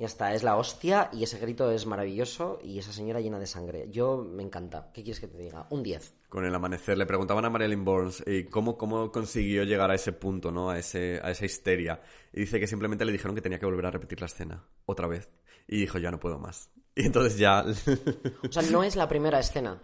Ya 0.00 0.06
está, 0.06 0.32
es 0.32 0.42
la 0.42 0.56
hostia 0.56 1.10
y 1.12 1.24
ese 1.24 1.38
grito 1.38 1.70
es 1.70 1.84
maravilloso 1.84 2.58
y 2.64 2.78
esa 2.78 2.90
señora 2.90 3.20
llena 3.20 3.38
de 3.38 3.46
sangre. 3.46 3.86
Yo 3.90 4.16
me 4.16 4.42
encanta. 4.42 4.90
¿Qué 4.94 5.02
quieres 5.02 5.20
que 5.20 5.26
te 5.26 5.36
diga? 5.36 5.66
Un 5.68 5.82
10. 5.82 6.14
Con 6.30 6.46
el 6.46 6.54
amanecer 6.54 6.96
le 6.96 7.04
preguntaban 7.04 7.44
a 7.44 7.50
Marilyn 7.50 7.84
Burns 7.84 8.22
eh, 8.26 8.48
cómo, 8.50 8.78
cómo 8.78 9.12
consiguió 9.12 9.62
llegar 9.64 9.90
a 9.90 9.94
ese 9.94 10.12
punto, 10.12 10.50
¿no? 10.50 10.70
A, 10.70 10.78
ese, 10.78 11.20
a 11.22 11.30
esa 11.30 11.44
histeria. 11.44 12.00
Y 12.32 12.40
dice 12.40 12.58
que 12.58 12.66
simplemente 12.66 13.04
le 13.04 13.12
dijeron 13.12 13.34
que 13.34 13.42
tenía 13.42 13.58
que 13.58 13.66
volver 13.66 13.84
a 13.84 13.90
repetir 13.90 14.20
la 14.20 14.26
escena, 14.28 14.64
otra 14.86 15.06
vez. 15.06 15.28
Y 15.68 15.80
dijo, 15.80 15.98
ya 15.98 16.10
no 16.10 16.18
puedo 16.18 16.38
más. 16.38 16.70
Y 16.94 17.04
entonces 17.04 17.36
ya... 17.36 17.62
O 18.48 18.50
sea, 18.50 18.62
no 18.70 18.82
es 18.82 18.96
la 18.96 19.06
primera 19.06 19.38
escena. 19.38 19.82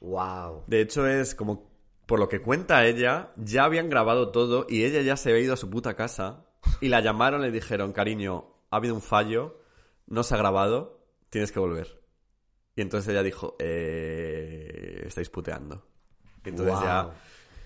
Wow. 0.00 0.64
De 0.66 0.80
hecho, 0.80 1.06
es 1.06 1.36
como, 1.36 1.70
por 2.04 2.18
lo 2.18 2.28
que 2.28 2.42
cuenta 2.42 2.84
ella, 2.84 3.30
ya 3.36 3.62
habían 3.62 3.90
grabado 3.90 4.32
todo 4.32 4.66
y 4.68 4.82
ella 4.82 5.02
ya 5.02 5.16
se 5.16 5.30
había 5.30 5.42
ido 5.42 5.54
a 5.54 5.56
su 5.56 5.70
puta 5.70 5.94
casa. 5.94 6.46
Y 6.80 6.88
la 6.88 7.00
llamaron 7.00 7.42
y 7.42 7.44
le 7.44 7.52
dijeron, 7.52 7.92
cariño, 7.92 8.59
ha 8.70 8.76
habido 8.76 8.94
un 8.94 9.02
fallo, 9.02 9.60
no 10.06 10.22
se 10.22 10.34
ha 10.34 10.38
grabado, 10.38 11.04
tienes 11.28 11.52
que 11.52 11.60
volver. 11.60 12.00
Y 12.76 12.82
entonces 12.82 13.08
ella 13.10 13.22
dijo, 13.22 13.56
eh, 13.58 15.02
estáis 15.06 15.28
puteando. 15.28 15.86
Y 16.44 16.50
entonces 16.50 16.74
ya 16.80 17.10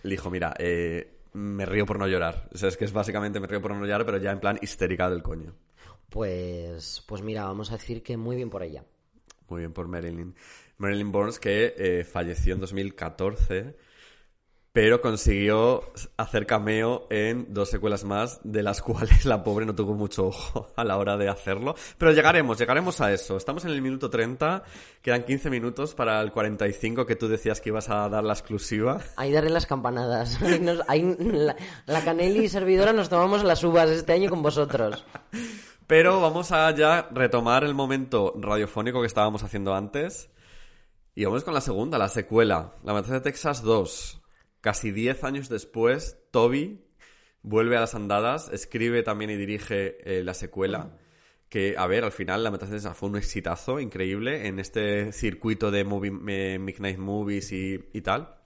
le 0.03 0.11
dijo, 0.11 0.31
mira, 0.31 0.55
eh, 0.59 1.21
me 1.35 1.67
río 1.67 1.87
por 1.87 1.99
no 1.99 2.07
llorar. 2.07 2.49
O 2.53 2.59
sea, 2.59 2.69
es 2.69 2.77
que 2.77 2.85
es 2.85 2.93
básicamente 2.93 3.39
me 3.41 3.47
río 3.47 3.61
por 3.61 3.75
no 3.75 3.85
llorar, 3.85 4.05
pero 4.07 4.19
ya 4.19 4.33
en 4.33 4.41
plan 4.41 4.59
histérica 4.63 5.09
del 5.11 5.23
coño. 5.23 5.55
Pues, 6.09 7.03
pues 7.07 7.23
mira, 7.23 7.45
vamos 7.45 7.71
a 7.71 7.75
decir 7.75 8.03
que 8.03 8.17
muy 8.17 8.37
bien 8.37 8.51
por 8.51 8.63
ella. 8.63 8.85
Muy 9.49 9.61
bien 9.61 9.73
por 9.73 9.89
Marilyn. 9.89 10.35
Marilyn 10.79 11.13
Burns, 11.13 11.39
que 11.39 11.75
eh, 11.77 12.05
falleció 12.05 12.55
en 12.55 12.61
2014, 12.61 13.77
pero 14.75 15.01
consiguió 15.01 15.85
hacer 16.17 16.47
cameo 16.47 17.07
en 17.09 17.55
dos 17.55 17.71
secuelas 17.71 18.03
más, 18.03 18.41
de 18.43 18.65
las 18.65 18.83
cuales 18.83 19.25
la 19.25 19.45
pobre 19.45 19.67
no 19.67 19.77
tuvo 19.77 19.95
mucho 19.95 20.27
ojo 20.27 20.73
a 20.75 20.83
la 20.83 20.99
hora 20.99 21.17
de 21.17 21.29
hacerlo. 21.29 21.77
Pero 21.97 22.11
llegaremos, 22.11 22.59
llegaremos 22.59 23.01
a 23.01 23.13
eso. 23.13 23.37
Estamos 23.37 23.65
en 23.65 23.71
el 23.71 23.81
minuto 23.81 24.11
30, 24.11 24.65
quedan 25.01 25.23
15 25.23 25.49
minutos 25.49 25.95
para 25.95 26.21
el 26.21 26.33
45 26.33 27.07
que 27.07 27.15
tú 27.15 27.29
decías 27.29 27.61
que 27.61 27.69
ibas 27.69 27.89
a 27.89 28.09
dar 28.09 28.25
la 28.25 28.33
exclusiva. 28.33 29.01
Ahí 29.15 29.31
daré 29.31 29.49
las 29.49 29.65
campanadas. 29.67 30.43
Ahí 30.43 30.59
nos- 30.59 30.83
ahí 30.89 31.17
la, 31.21 31.55
la 31.87 32.01
Canelli 32.05 32.49
servidora 32.49 32.93
nos 32.93 33.09
tomamos 33.09 33.45
las 33.45 33.63
uvas 33.63 33.89
este 33.91 34.13
año 34.13 34.29
con 34.29 34.43
vosotros. 34.43 35.05
Pero 35.87 36.21
vamos 36.21 36.51
a 36.51 36.69
ya 36.75 37.09
retomar 37.13 37.63
el 37.63 37.75
momento 37.75 38.35
radiofónico 38.41 39.03
que 39.03 39.07
estábamos 39.07 39.45
haciendo 39.45 39.73
antes. 39.73 40.31
Y 41.15 41.25
vamos 41.27 41.45
con 41.45 41.55
la 41.55 41.61
segunda, 41.61 41.97
la 41.97 42.09
secuela. 42.09 42.73
La 42.83 42.93
Matanza 42.93 43.15
de 43.15 43.21
Texas 43.21 43.63
2. 43.63 44.21
Casi 44.65 44.93
10 44.93 45.25
años 45.25 45.51
después, 45.51 46.17
Toby 46.31 46.87
vuelve 47.43 47.77
a 47.77 47.81
las 47.81 47.95
andadas, 47.95 48.49
escribe 48.51 49.03
también 49.03 49.31
y 49.31 49.37
dirige 49.37 49.99
eh, 50.11 50.25
la 50.25 50.33
secuela. 50.33 50.97
Que, 51.51 51.75
a 51.77 51.87
ver, 51.87 52.03
al 52.03 52.13
final 52.13 52.43
la 52.43 52.57
Texas 52.57 52.97
fue 52.97 53.11
un 53.11 53.17
exitazo 53.19 53.79
increíble 53.79 54.47
en 54.47 54.59
este 54.59 55.13
circuito 55.13 55.71
de 55.71 55.85
movie- 55.85 56.19
eh, 56.29 56.59
Midnight 56.59 56.97
Movies 56.97 57.53
y, 57.53 57.79
y 57.93 58.01
tal. 58.01 58.37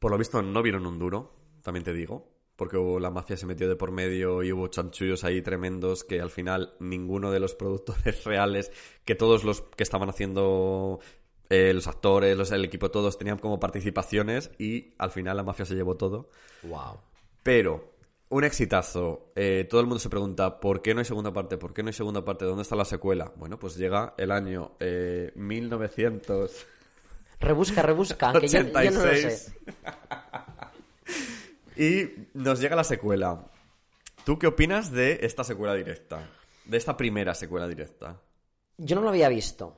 Por 0.00 0.10
lo 0.10 0.18
visto 0.18 0.42
no 0.42 0.60
vieron 0.60 0.84
un 0.86 0.98
duro, 0.98 1.36
también 1.62 1.84
te 1.84 1.92
digo, 1.92 2.28
porque 2.56 2.76
hubo- 2.76 2.98
la 2.98 3.10
mafia 3.12 3.36
se 3.36 3.46
metió 3.46 3.68
de 3.68 3.76
por 3.76 3.92
medio 3.92 4.42
y 4.42 4.50
hubo 4.50 4.66
chanchullos 4.66 5.22
ahí 5.22 5.40
tremendos 5.40 6.02
que 6.02 6.20
al 6.20 6.30
final 6.30 6.74
ninguno 6.80 7.30
de 7.30 7.38
los 7.38 7.54
productores 7.54 8.24
reales, 8.24 8.72
que 9.04 9.14
todos 9.14 9.44
los 9.44 9.60
que 9.62 9.84
estaban 9.84 10.08
haciendo 10.08 10.98
eh, 11.50 11.72
los 11.72 11.86
actores, 11.86 12.36
los, 12.36 12.50
el 12.52 12.64
equipo, 12.64 12.90
todos 12.90 13.18
tenían 13.18 13.38
como 13.38 13.60
participaciones 13.60 14.50
y 14.58 14.94
al 14.98 15.10
final 15.10 15.36
la 15.36 15.42
mafia 15.42 15.64
se 15.64 15.74
llevó 15.74 15.96
todo. 15.96 16.30
Wow. 16.62 17.00
Pero, 17.42 17.92
un 18.28 18.44
exitazo. 18.44 19.32
Eh, 19.36 19.66
todo 19.68 19.80
el 19.80 19.86
mundo 19.86 20.00
se 20.00 20.08
pregunta, 20.08 20.58
¿por 20.60 20.82
qué 20.82 20.94
no 20.94 21.00
hay 21.00 21.06
segunda 21.06 21.32
parte? 21.32 21.56
¿Por 21.58 21.72
qué 21.72 21.82
no 21.82 21.88
hay 21.88 21.92
segunda 21.92 22.24
parte? 22.24 22.44
¿Dónde 22.44 22.62
está 22.62 22.76
la 22.76 22.84
secuela? 22.84 23.32
Bueno, 23.36 23.58
pues 23.58 23.76
llega 23.76 24.14
el 24.18 24.30
año 24.30 24.72
eh, 24.80 25.32
1900. 25.34 26.66
Rebusca, 27.40 27.82
rebusca, 27.82 28.32
que 28.32 28.48
yo, 28.48 28.60
yo 28.60 28.64
no 28.64 28.72
lo 28.72 28.78
86. 28.78 29.32
sé. 29.32 29.52
Y 31.76 32.08
nos 32.32 32.60
llega 32.60 32.74
la 32.74 32.84
secuela. 32.84 33.44
¿Tú 34.24 34.38
qué 34.38 34.46
opinas 34.46 34.90
de 34.90 35.18
esta 35.22 35.44
secuela 35.44 35.74
directa? 35.74 36.26
De 36.64 36.78
esta 36.78 36.96
primera 36.96 37.34
secuela 37.34 37.68
directa. 37.68 38.18
Yo 38.78 38.96
no 38.96 39.02
lo 39.02 39.10
había 39.10 39.28
visto. 39.28 39.76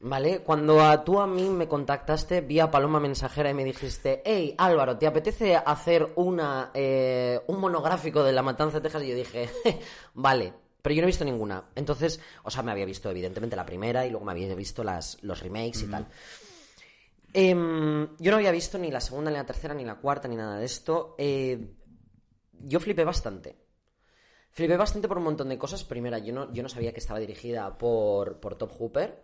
¿Vale? 0.00 0.40
Cuando 0.40 0.80
a, 0.80 1.02
tú 1.02 1.20
a 1.20 1.26
mí 1.26 1.48
me 1.48 1.66
contactaste 1.66 2.40
vía 2.40 2.70
paloma 2.70 3.00
mensajera 3.00 3.50
y 3.50 3.54
me 3.54 3.64
dijiste, 3.64 4.22
hey 4.24 4.54
Álvaro, 4.56 4.96
¿te 4.96 5.08
apetece 5.08 5.56
hacer 5.56 6.12
una, 6.14 6.70
eh, 6.72 7.40
un 7.48 7.58
monográfico 7.58 8.22
de 8.22 8.32
la 8.32 8.42
matanza 8.42 8.78
de 8.78 8.82
Texas? 8.82 9.02
Y 9.02 9.08
yo 9.08 9.16
dije, 9.16 9.50
vale, 10.14 10.54
pero 10.80 10.94
yo 10.94 11.02
no 11.02 11.06
he 11.06 11.10
visto 11.10 11.24
ninguna. 11.24 11.70
Entonces, 11.74 12.20
o 12.44 12.50
sea, 12.50 12.62
me 12.62 12.70
había 12.70 12.84
visto 12.84 13.10
evidentemente 13.10 13.56
la 13.56 13.66
primera 13.66 14.06
y 14.06 14.10
luego 14.10 14.24
me 14.24 14.32
había 14.32 14.54
visto 14.54 14.84
las, 14.84 15.22
los 15.22 15.40
remakes 15.40 15.82
y 15.82 15.86
tal. 15.88 16.06
Em, 17.32 18.16
yo 18.18 18.30
no 18.30 18.36
había 18.36 18.52
visto 18.52 18.78
ni 18.78 18.90
la 18.90 19.00
segunda, 19.00 19.30
ni 19.30 19.36
la 19.36 19.46
tercera, 19.46 19.74
ni 19.74 19.84
la 19.84 19.96
cuarta, 19.96 20.28
ni 20.28 20.36
nada 20.36 20.58
de 20.58 20.64
esto. 20.64 21.16
Eh, 21.18 21.74
yo 22.52 22.80
flipé 22.80 23.04
bastante. 23.04 23.56
Flipé 24.50 24.76
bastante 24.76 25.08
por 25.08 25.18
un 25.18 25.24
montón 25.24 25.48
de 25.48 25.58
cosas. 25.58 25.84
Primera, 25.84 26.18
yo 26.18 26.32
no, 26.32 26.52
yo 26.52 26.62
no 26.62 26.68
sabía 26.68 26.92
que 26.92 27.00
estaba 27.00 27.18
dirigida 27.18 27.76
por, 27.76 28.40
por 28.40 28.56
Top 28.56 28.72
Hooper, 28.78 29.22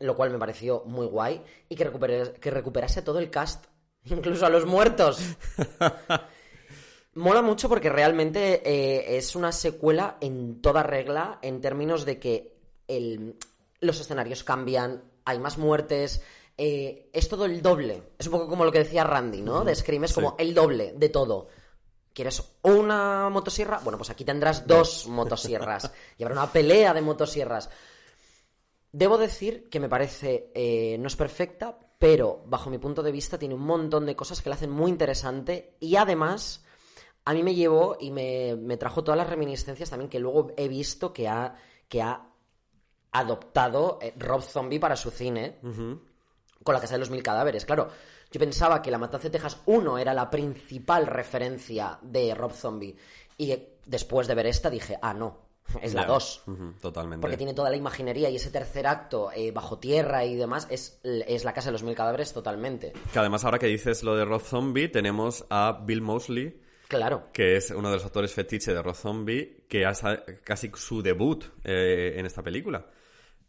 lo 0.00 0.16
cual 0.16 0.30
me 0.30 0.38
pareció 0.38 0.82
muy 0.86 1.06
guay. 1.06 1.42
Y 1.68 1.76
que, 1.76 1.90
recuperé- 1.90 2.32
que 2.34 2.50
recuperase 2.50 3.02
todo 3.02 3.18
el 3.18 3.30
cast, 3.30 3.66
incluso 4.04 4.46
a 4.46 4.50
los 4.50 4.66
muertos. 4.66 5.20
Mola 7.14 7.42
mucho 7.42 7.68
porque 7.68 7.88
realmente 7.90 8.62
eh, 8.64 9.16
es 9.16 9.34
una 9.34 9.50
secuela 9.50 10.18
en 10.20 10.60
toda 10.62 10.82
regla 10.82 11.38
en 11.42 11.60
términos 11.60 12.04
de 12.04 12.18
que 12.20 12.56
el- 12.86 13.36
los 13.80 14.00
escenarios 14.00 14.44
cambian, 14.44 15.02
hay 15.24 15.38
más 15.38 15.58
muertes, 15.58 16.22
eh, 16.56 17.10
es 17.12 17.28
todo 17.28 17.44
el 17.44 17.60
doble. 17.62 18.02
Es 18.18 18.26
un 18.26 18.32
poco 18.32 18.48
como 18.48 18.64
lo 18.64 18.72
que 18.72 18.80
decía 18.80 19.04
Randy, 19.04 19.42
¿no? 19.42 19.64
De 19.64 19.74
Scream, 19.74 20.04
es 20.04 20.10
Sí. 20.10 20.14
como 20.16 20.36
el 20.38 20.54
doble 20.54 20.92
de 20.96 21.08
todo. 21.08 21.48
¿Quieres 22.12 22.42
una 22.62 23.28
motosierra? 23.30 23.78
Bueno, 23.82 23.96
pues 23.98 24.10
aquí 24.10 24.24
tendrás 24.24 24.66
dos 24.66 25.06
motosierras. 25.06 25.90
Y 26.18 26.22
habrá 26.24 26.34
una 26.42 26.52
pelea 26.52 26.92
de 26.94 27.00
motosierras. 27.00 27.70
Debo 28.98 29.16
decir 29.16 29.68
que 29.68 29.78
me 29.78 29.88
parece, 29.88 30.50
eh, 30.56 30.96
no 30.98 31.06
es 31.06 31.14
perfecta, 31.14 31.78
pero 32.00 32.42
bajo 32.46 32.68
mi 32.68 32.78
punto 32.78 33.00
de 33.00 33.12
vista 33.12 33.38
tiene 33.38 33.54
un 33.54 33.60
montón 33.60 34.04
de 34.04 34.16
cosas 34.16 34.42
que 34.42 34.48
la 34.48 34.56
hacen 34.56 34.72
muy 34.72 34.90
interesante 34.90 35.76
y 35.78 35.94
además 35.94 36.64
a 37.24 37.32
mí 37.32 37.44
me 37.44 37.54
llevó 37.54 37.96
y 38.00 38.10
me, 38.10 38.56
me 38.56 38.76
trajo 38.76 39.04
todas 39.04 39.16
las 39.16 39.30
reminiscencias 39.30 39.88
también 39.88 40.10
que 40.10 40.18
luego 40.18 40.48
he 40.56 40.66
visto 40.66 41.12
que 41.12 41.28
ha, 41.28 41.54
que 41.88 42.02
ha 42.02 42.26
adoptado 43.12 44.00
eh, 44.02 44.14
Rob 44.16 44.42
Zombie 44.42 44.80
para 44.80 44.96
su 44.96 45.12
cine 45.12 45.60
con 45.60 46.74
la 46.74 46.80
Casa 46.80 46.94
de 46.94 46.98
los 46.98 47.10
Mil 47.10 47.22
Cadáveres. 47.22 47.64
Claro, 47.66 47.90
yo 48.32 48.40
pensaba 48.40 48.82
que 48.82 48.90
La 48.90 48.98
Matanza 48.98 49.28
de 49.28 49.38
Texas 49.38 49.60
1 49.66 49.96
era 49.98 50.12
la 50.12 50.28
principal 50.28 51.06
referencia 51.06 52.00
de 52.02 52.34
Rob 52.34 52.50
Zombie 52.50 52.96
y 53.36 53.52
eh, 53.52 53.78
después 53.86 54.26
de 54.26 54.34
ver 54.34 54.46
esta 54.46 54.68
dije, 54.68 54.98
ah, 55.00 55.14
no. 55.14 55.46
Es 55.82 55.94
la 55.94 56.02
Ya. 56.02 56.06
2. 56.08 56.42
Ujú, 56.46 56.72
totalmente. 56.80 57.20
Porque 57.20 57.36
tiene 57.36 57.54
toda 57.54 57.70
la 57.70 57.76
imaginería 57.76 58.30
y 58.30 58.36
ese 58.36 58.50
tercer 58.50 58.86
acto 58.86 59.30
eh, 59.34 59.50
bajo 59.52 59.78
tierra 59.78 60.24
y 60.24 60.36
demás 60.36 60.66
es, 60.70 61.00
es 61.02 61.44
la 61.44 61.52
casa 61.52 61.68
de 61.68 61.72
los 61.72 61.82
mil 61.82 61.94
cadáveres 61.94 62.32
totalmente. 62.32 62.92
Que 63.12 63.18
además, 63.18 63.44
ahora 63.44 63.58
que 63.58 63.66
dices 63.66 64.02
lo 64.02 64.16
de 64.16 64.24
Rob 64.24 64.40
Zombie, 64.42 64.88
tenemos 64.88 65.44
a 65.50 65.80
Bill 65.84 66.00
Mosley, 66.02 66.60
Claro. 66.88 67.28
que 67.32 67.56
es 67.56 67.70
uno 67.70 67.88
de 67.90 67.96
los 67.96 68.04
actores 68.06 68.32
fetiche 68.32 68.72
de 68.72 68.82
Rob 68.82 68.94
Zombie, 68.94 69.64
que 69.68 69.84
hace 69.84 70.20
casi 70.42 70.70
su 70.74 71.02
debut 71.02 71.44
eh, 71.64 72.14
en 72.16 72.24
esta 72.24 72.42
película. 72.42 72.86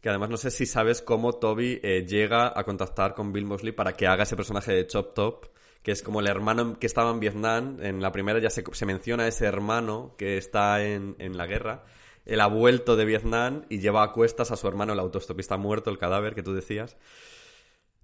Que 0.00 0.08
además 0.08 0.30
no 0.30 0.36
sé 0.36 0.50
si 0.50 0.64
sabes 0.66 1.02
cómo 1.02 1.32
Toby 1.34 1.80
eh, 1.82 2.06
llega 2.06 2.58
a 2.58 2.64
contactar 2.64 3.14
con 3.14 3.32
Bill 3.32 3.44
Mosley 3.44 3.72
para 3.72 3.92
que 3.94 4.06
haga 4.06 4.22
ese 4.22 4.34
personaje 4.36 4.72
de 4.72 4.86
Chop 4.86 5.14
Top, 5.14 5.46
que 5.82 5.92
es 5.92 6.02
como 6.02 6.20
el 6.20 6.26
hermano 6.26 6.78
que 6.78 6.86
estaba 6.86 7.10
en 7.10 7.20
Vietnam. 7.20 7.78
En 7.82 8.00
la 8.02 8.12
primera 8.12 8.38
ya 8.38 8.50
se, 8.50 8.62
se 8.72 8.86
menciona 8.86 9.26
ese 9.26 9.46
hermano 9.46 10.14
que 10.18 10.36
está 10.38 10.82
en, 10.82 11.16
en 11.18 11.36
la 11.36 11.46
guerra. 11.46 11.84
Él 12.30 12.40
ha 12.40 12.46
vuelto 12.46 12.96
de 12.96 13.04
Vietnam 13.04 13.64
y 13.68 13.80
lleva 13.80 14.04
a 14.04 14.12
cuestas 14.12 14.52
a 14.52 14.56
su 14.56 14.68
hermano, 14.68 14.92
el 14.92 15.00
autostopista 15.00 15.56
muerto, 15.56 15.90
el 15.90 15.98
cadáver 15.98 16.34
que 16.34 16.42
tú 16.42 16.54
decías. 16.54 16.96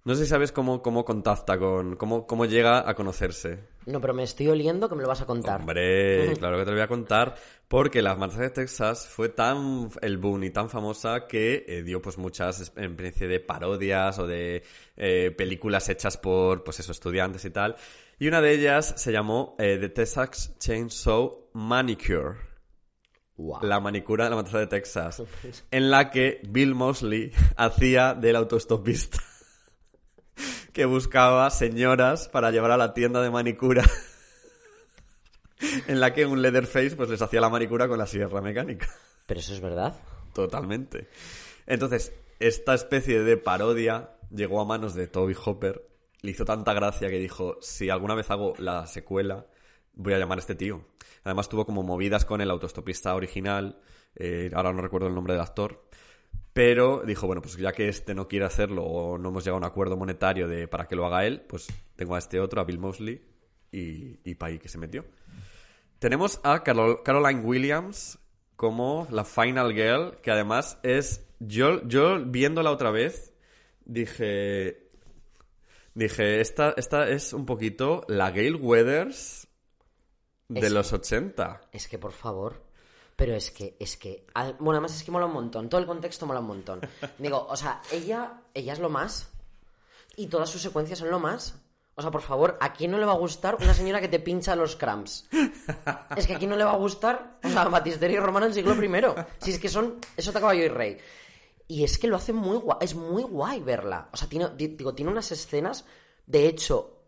No 0.07 0.15
sé 0.15 0.23
si 0.23 0.29
sabes 0.29 0.53
cómo, 0.53 0.81
cómo 0.81 1.03
contacta 1.03 1.59
con. 1.59 1.97
Cómo, 1.97 2.27
cómo 2.27 2.45
llega 2.45 2.89
a 2.89 2.93
conocerse. 2.95 3.59
No, 3.85 3.99
pero 3.99 4.13
me 4.13 4.23
estoy 4.23 4.47
oliendo 4.47 4.87
que 4.87 4.95
me 4.95 5.01
lo 5.01 5.07
vas 5.09 5.21
a 5.21 5.25
contar. 5.25 5.59
Hombre, 5.59 6.33
claro 6.39 6.57
que 6.57 6.63
te 6.63 6.71
lo 6.71 6.77
voy 6.77 6.83
a 6.83 6.87
contar, 6.87 7.35
porque 7.67 8.01
La 8.01 8.15
Matanza 8.15 8.43
de 8.43 8.49
Texas 8.51 9.05
fue 9.05 9.27
tan 9.27 9.89
el 10.01 10.17
boom 10.17 10.45
y 10.45 10.49
tan 10.49 10.69
famosa 10.69 11.27
que 11.27 11.65
eh, 11.67 11.83
dio 11.83 12.01
pues 12.01 12.17
muchas 12.17 12.71
especie 12.77 13.27
de 13.27 13.41
parodias 13.41 14.17
o 14.19 14.27
de 14.27 14.63
eh, 14.95 15.33
películas 15.37 15.89
hechas 15.89 16.15
por 16.17 16.63
pues 16.63 16.79
eso, 16.79 16.93
estudiantes 16.93 17.43
y 17.43 17.49
tal. 17.49 17.75
Y 18.17 18.29
una 18.29 18.39
de 18.39 18.53
ellas 18.53 18.93
se 18.95 19.11
llamó 19.11 19.57
eh, 19.59 19.77
The 19.77 19.89
Texas 19.89 20.55
Chainsaw 20.57 21.49
Manicure. 21.51 22.46
La 23.61 23.79
manicura 23.79 24.23
de 24.23 24.29
la 24.31 24.35
matanza 24.35 24.59
de 24.59 24.67
Texas, 24.67 25.21
en 25.71 25.91
la 25.91 26.09
que 26.09 26.41
Bill 26.49 26.73
Mosley 26.73 27.31
hacía 27.55 28.13
del 28.13 28.35
autostopista 28.35 29.19
que 30.73 30.85
buscaba 30.85 31.49
señoras 31.49 32.27
para 32.29 32.51
llevar 32.51 32.71
a 32.71 32.77
la 32.77 32.93
tienda 32.93 33.21
de 33.21 33.29
manicura 33.29 33.83
en 35.87 35.99
la 35.99 36.13
que 36.13 36.25
un 36.25 36.41
Leatherface 36.41 36.95
pues 36.95 37.09
les 37.09 37.21
hacía 37.21 37.41
la 37.41 37.49
manicura 37.49 37.87
con 37.87 37.97
la 37.97 38.07
sierra 38.07 38.41
mecánica. 38.41 38.89
Pero 39.25 39.39
eso 39.39 39.53
es 39.53 39.59
verdad. 39.59 39.95
Totalmente. 40.33 41.09
Entonces, 41.65 42.13
esta 42.39 42.73
especie 42.73 43.21
de 43.23 43.37
parodia 43.37 44.11
llegó 44.29 44.61
a 44.61 44.65
manos 44.65 44.93
de 44.93 45.07
Toby 45.07 45.35
Hopper. 45.43 45.83
Le 46.21 46.31
hizo 46.31 46.45
tanta 46.45 46.73
gracia 46.73 47.09
que 47.09 47.19
dijo, 47.19 47.57
si 47.61 47.89
alguna 47.89 48.15
vez 48.15 48.29
hago 48.31 48.53
la 48.57 48.87
secuela, 48.87 49.47
voy 49.93 50.13
a 50.13 50.19
llamar 50.19 50.37
a 50.37 50.41
este 50.41 50.55
tío. 50.55 50.85
Además 51.23 51.49
tuvo 51.49 51.65
como 51.65 51.83
movidas 51.83 52.25
con 52.25 52.41
el 52.41 52.49
autostopista 52.49 53.15
original, 53.15 53.79
eh, 54.15 54.49
ahora 54.53 54.73
no 54.73 54.81
recuerdo 54.81 55.07
el 55.07 55.15
nombre 55.15 55.33
del 55.33 55.41
actor, 55.41 55.85
pero 56.53 57.03
dijo, 57.05 57.27
bueno, 57.27 57.41
pues 57.41 57.55
ya 57.57 57.71
que 57.71 57.87
este 57.87 58.15
no 58.15 58.27
quiere 58.27 58.45
hacerlo 58.45 58.83
o 58.83 59.17
no 59.17 59.29
hemos 59.29 59.43
llegado 59.43 59.57
a 59.57 59.59
un 59.59 59.65
acuerdo 59.65 59.97
monetario 59.97 60.47
de 60.47 60.67
para 60.67 60.87
que 60.87 60.95
lo 60.95 61.05
haga 61.05 61.25
él, 61.25 61.41
pues 61.41 61.67
tengo 61.95 62.15
a 62.15 62.19
este 62.19 62.39
otro, 62.39 62.61
a 62.61 62.63
Bill 62.63 62.79
Mosley, 62.79 63.21
y, 63.71 64.19
y 64.23 64.35
pa' 64.35 64.47
ahí 64.47 64.59
que 64.59 64.69
se 64.69 64.77
metió. 64.77 65.05
Tenemos 65.99 66.39
a 66.43 66.63
Carol- 66.63 67.03
Caroline 67.03 67.41
Williams 67.41 68.19
como 68.55 69.07
la 69.11 69.23
Final 69.25 69.73
Girl, 69.73 70.17
que 70.21 70.31
además 70.31 70.79
es. 70.83 71.23
Yo, 71.39 71.87
yo 71.87 72.23
viéndola 72.25 72.71
otra 72.71 72.91
vez, 72.91 73.33
dije. 73.85 74.89
Dije, 75.93 76.41
esta, 76.41 76.75
esta 76.77 77.09
es 77.09 77.33
un 77.33 77.47
poquito 77.47 78.03
la 78.07 78.29
Gail 78.29 78.55
Weathers 78.55 79.46
de 80.49 80.59
Es- 80.67 80.71
los 80.71 80.93
80. 80.93 81.61
Es 81.71 81.87
que, 81.87 81.97
por 81.99 82.11
favor. 82.11 82.61
Pero 83.15 83.33
es 83.35 83.49
que, 83.51 83.75
es 83.79 83.97
que. 83.97 84.25
al- 84.35 84.53
Bueno, 84.59 84.73
además 84.77 84.95
es 84.95 85.03
que 85.03 85.11
mola 85.11 85.25
un 85.25 85.33
montón. 85.33 85.69
Todo 85.69 85.81
el 85.81 85.87
contexto 85.87 86.25
mola 86.25 86.39
un 86.39 86.47
montón. 86.47 86.81
Digo, 87.17 87.45
o 87.49 87.55
sea, 87.57 87.81
ella, 87.91 88.41
ella 88.53 88.73
es 88.73 88.79
lo 88.79 88.89
más. 88.89 89.29
Y 90.15 90.27
todas 90.27 90.49
sus 90.49 90.61
secuencias 90.61 90.99
son 90.99 91.09
lo 91.09 91.19
más. 91.19 91.55
O 91.95 92.01
sea, 92.03 92.11
por 92.11 92.21
favor, 92.21 92.57
¿a 92.61 92.73
quién 92.73 92.91
no 92.91 92.99
le 92.99 93.05
va 93.05 93.13
a 93.13 93.17
gustar 93.17 93.55
una 93.59 93.73
señora 93.73 93.99
que 93.99 94.07
te 94.07 94.19
pincha 94.19 94.55
los 94.55 94.75
cramps? 94.75 95.27
Es 96.15 96.27
que 96.27 96.35
a 96.35 96.37
quién 96.37 96.51
no 96.51 96.55
le 96.55 96.63
va 96.63 96.73
a 96.73 96.77
gustar, 96.77 97.39
o 97.43 97.49
sea, 97.49 97.63
Batisterio 97.65 98.21
Romano 98.21 98.45
del 98.45 98.53
siglo 98.53 98.75
I. 98.75 99.01
Si 99.39 99.49
es 99.51 99.57
que 99.59 99.67
son. 99.67 99.95
Eso 100.15 100.31
te 100.31 100.39
caballo 100.39 100.63
y 100.63 100.67
rey. 100.67 100.97
Y 101.67 101.83
es 101.83 101.97
que 101.97 102.07
lo 102.07 102.15
hace 102.15 102.33
muy 102.33 102.57
guay. 102.57 102.77
Es 102.81 102.93
muy 102.93 103.23
guay 103.23 103.61
verla. 103.61 104.09
O 104.13 104.17
sea, 104.17 104.29
tiene, 104.29 104.49
di- 104.55 104.67
digo, 104.67 104.93
tiene 104.93 105.11
unas 105.11 105.31
escenas. 105.31 105.85
De 106.27 106.45
hecho, 106.47 106.99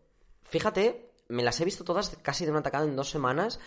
fíjate, 0.42 1.09
me 1.30 1.42
las 1.42 1.60
he 1.60 1.64
visto 1.64 1.84
todas 1.84 2.16
casi 2.22 2.44
de 2.44 2.50
una 2.50 2.62
tacada 2.62 2.84
en 2.84 2.94
dos 2.96 3.08
semanas. 3.10 3.58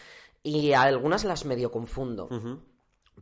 Y 0.44 0.74
a 0.74 0.82
algunas 0.84 1.24
las 1.24 1.46
medio 1.46 1.72
confundo. 1.72 2.30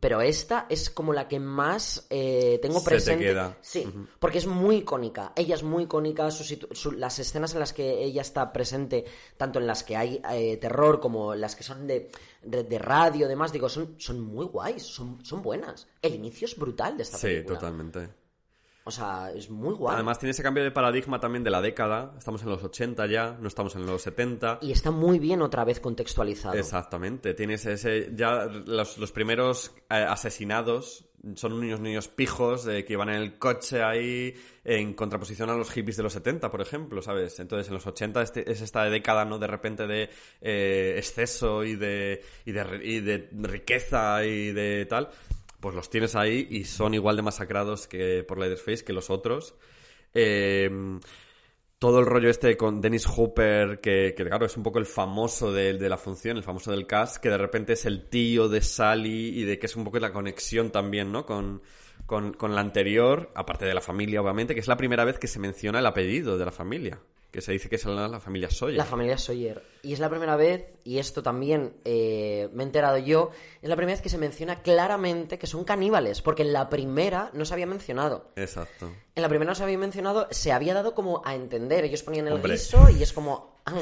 Pero 0.00 0.20
esta 0.22 0.66
es 0.70 0.88
como 0.90 1.12
la 1.12 1.28
que 1.28 1.38
más 1.38 2.06
eh, 2.10 2.58
tengo 2.62 2.78
Se 2.80 2.84
te 2.84 2.90
presente. 2.90 3.24
queda. 3.26 3.58
Sí, 3.60 3.86
porque 4.18 4.38
es 4.38 4.46
muy 4.46 4.76
icónica. 4.78 5.32
Ella 5.36 5.54
es 5.54 5.62
muy 5.62 5.84
icónica. 5.84 6.28
su 6.30 6.92
las 6.92 7.18
escenas 7.20 7.52
en 7.52 7.60
las 7.60 7.72
que 7.72 8.02
ella 8.02 8.22
está 8.22 8.52
presente, 8.52 9.04
tanto 9.36 9.60
en 9.60 9.66
las 9.68 9.84
que 9.84 9.96
hay 9.96 10.20
eh, 10.32 10.56
terror 10.56 10.98
como 10.98 11.34
las 11.36 11.54
que 11.54 11.62
son 11.62 11.86
de, 11.86 12.10
de, 12.42 12.64
de 12.64 12.78
radio, 12.78 13.28
demás, 13.28 13.52
digo, 13.52 13.68
son, 13.68 13.94
son 13.98 14.20
muy 14.20 14.46
guays, 14.46 14.82
son, 14.82 15.24
son 15.24 15.42
buenas. 15.42 15.86
El 16.00 16.14
inicio 16.14 16.46
es 16.46 16.56
brutal 16.56 16.96
de 16.96 17.02
esta 17.04 17.18
Sí, 17.18 17.26
película. 17.28 17.58
totalmente. 17.58 18.08
O 18.84 18.90
sea, 18.90 19.30
es 19.32 19.48
muy 19.48 19.74
guay. 19.74 19.94
Además 19.94 20.18
tiene 20.18 20.32
ese 20.32 20.42
cambio 20.42 20.64
de 20.64 20.70
paradigma 20.70 21.20
también 21.20 21.44
de 21.44 21.50
la 21.50 21.60
década. 21.60 22.14
Estamos 22.18 22.42
en 22.42 22.48
los 22.48 22.62
80 22.62 23.06
ya, 23.06 23.36
no 23.40 23.48
estamos 23.48 23.76
en 23.76 23.86
los 23.86 24.02
70. 24.02 24.58
Y 24.62 24.72
está 24.72 24.90
muy 24.90 25.18
bien 25.18 25.40
otra 25.42 25.64
vez 25.64 25.78
contextualizado. 25.80 26.54
Exactamente, 26.54 27.34
tienes 27.34 27.64
ese 27.66 28.10
ya 28.14 28.44
los, 28.46 28.98
los 28.98 29.12
primeros 29.12 29.72
eh, 29.90 29.94
asesinados 30.08 31.06
son 31.36 31.52
unos 31.52 31.78
niños 31.78 32.08
pijos 32.08 32.66
eh, 32.66 32.84
que 32.84 32.94
iban 32.94 33.08
en 33.08 33.14
el 33.16 33.38
coche 33.38 33.80
ahí 33.82 34.34
en 34.64 34.92
contraposición 34.94 35.50
a 35.50 35.54
los 35.54 35.70
hippies 35.70 35.96
de 35.96 36.02
los 36.02 36.12
70, 36.14 36.50
por 36.50 36.60
ejemplo, 36.60 37.00
¿sabes? 37.00 37.38
Entonces 37.38 37.68
en 37.68 37.74
los 37.74 37.86
80 37.86 38.22
este- 38.22 38.50
es 38.50 38.60
esta 38.60 38.84
década, 38.90 39.24
¿no? 39.24 39.38
De 39.38 39.46
repente 39.46 39.86
de 39.86 40.10
eh, 40.40 40.94
exceso 40.96 41.62
y 41.62 41.76
de, 41.76 42.22
y, 42.44 42.50
de, 42.50 42.80
y 42.82 43.00
de 43.00 43.28
riqueza 43.32 44.24
y 44.24 44.50
de 44.50 44.84
tal, 44.86 45.10
pues 45.62 45.74
los 45.74 45.88
tienes 45.88 46.16
ahí 46.16 46.46
y 46.50 46.64
son 46.64 46.92
igual 46.92 47.16
de 47.16 47.22
masacrados 47.22 47.86
que 47.86 48.24
por 48.24 48.38
Leatherface 48.38 48.84
que 48.84 48.92
los 48.92 49.08
otros. 49.08 49.54
Eh, 50.12 50.68
todo 51.78 52.00
el 52.00 52.06
rollo 52.06 52.30
este 52.30 52.56
con 52.56 52.80
Dennis 52.80 53.06
Hooper, 53.06 53.80
que, 53.80 54.14
que, 54.16 54.24
claro, 54.24 54.46
es 54.46 54.56
un 54.56 54.62
poco 54.62 54.78
el 54.78 54.86
famoso 54.86 55.52
de, 55.52 55.74
de 55.74 55.88
la 55.88 55.96
función, 55.96 56.36
el 56.36 56.42
famoso 56.42 56.70
del 56.70 56.86
cast, 56.86 57.16
que 57.16 57.28
de 57.28 57.38
repente 57.38 57.72
es 57.72 57.86
el 57.86 58.08
tío 58.08 58.48
de 58.48 58.60
Sally 58.60 59.40
y 59.40 59.44
de 59.44 59.58
que 59.58 59.66
es 59.66 59.74
un 59.74 59.84
poco 59.84 59.98
la 59.98 60.12
conexión 60.12 60.70
también, 60.70 61.10
¿no? 61.10 61.24
Con, 61.26 61.62
con, 62.06 62.34
con 62.34 62.54
la 62.54 62.60
anterior, 62.60 63.32
aparte 63.34 63.64
de 63.64 63.74
la 63.74 63.80
familia, 63.80 64.20
obviamente, 64.20 64.54
que 64.54 64.60
es 64.60 64.68
la 64.68 64.76
primera 64.76 65.04
vez 65.04 65.18
que 65.18 65.26
se 65.26 65.40
menciona 65.40 65.78
el 65.78 65.86
apellido 65.86 66.38
de 66.38 66.44
la 66.44 66.52
familia, 66.52 67.00
que 67.32 67.40
se 67.40 67.50
dice 67.52 67.68
que 67.70 67.76
es 67.76 67.84
la, 67.86 68.08
la 68.08 68.20
familia 68.20 68.50
Sawyer. 68.50 68.76
La 68.76 68.84
familia 68.84 69.16
Sawyer. 69.16 69.62
Y 69.82 69.94
es 69.94 69.98
la 70.00 70.10
primera 70.10 70.36
vez, 70.36 70.66
y 70.84 70.98
esto 70.98 71.22
también 71.22 71.74
eh, 71.84 72.48
me 72.52 72.62
he 72.62 72.66
enterado 72.66 72.98
yo, 72.98 73.30
es 73.62 73.68
la 73.70 73.74
primera 73.74 73.94
vez 73.96 74.02
que 74.02 74.10
se 74.10 74.18
menciona 74.18 74.60
claramente 74.62 75.38
que 75.38 75.46
son 75.46 75.64
caníbales, 75.64 76.20
porque 76.20 76.42
en 76.42 76.52
la 76.52 76.68
primera 76.68 77.30
no 77.32 77.44
se 77.46 77.54
había 77.54 77.66
mencionado. 77.66 78.30
Exacto. 78.36 78.92
En 79.14 79.22
la 79.22 79.28
primera 79.30 79.50
no 79.50 79.54
se 79.54 79.62
había 79.64 79.78
mencionado, 79.78 80.28
se 80.30 80.52
había 80.52 80.74
dado 80.74 80.94
como 80.94 81.22
a 81.24 81.34
entender. 81.34 81.84
Ellos 81.84 82.02
ponían 82.02 82.26
el 82.26 82.34
Hombre. 82.34 82.52
guiso 82.52 82.88
y 82.90 83.02
es 83.02 83.12
como 83.14 83.56
"Ah, 83.64 83.72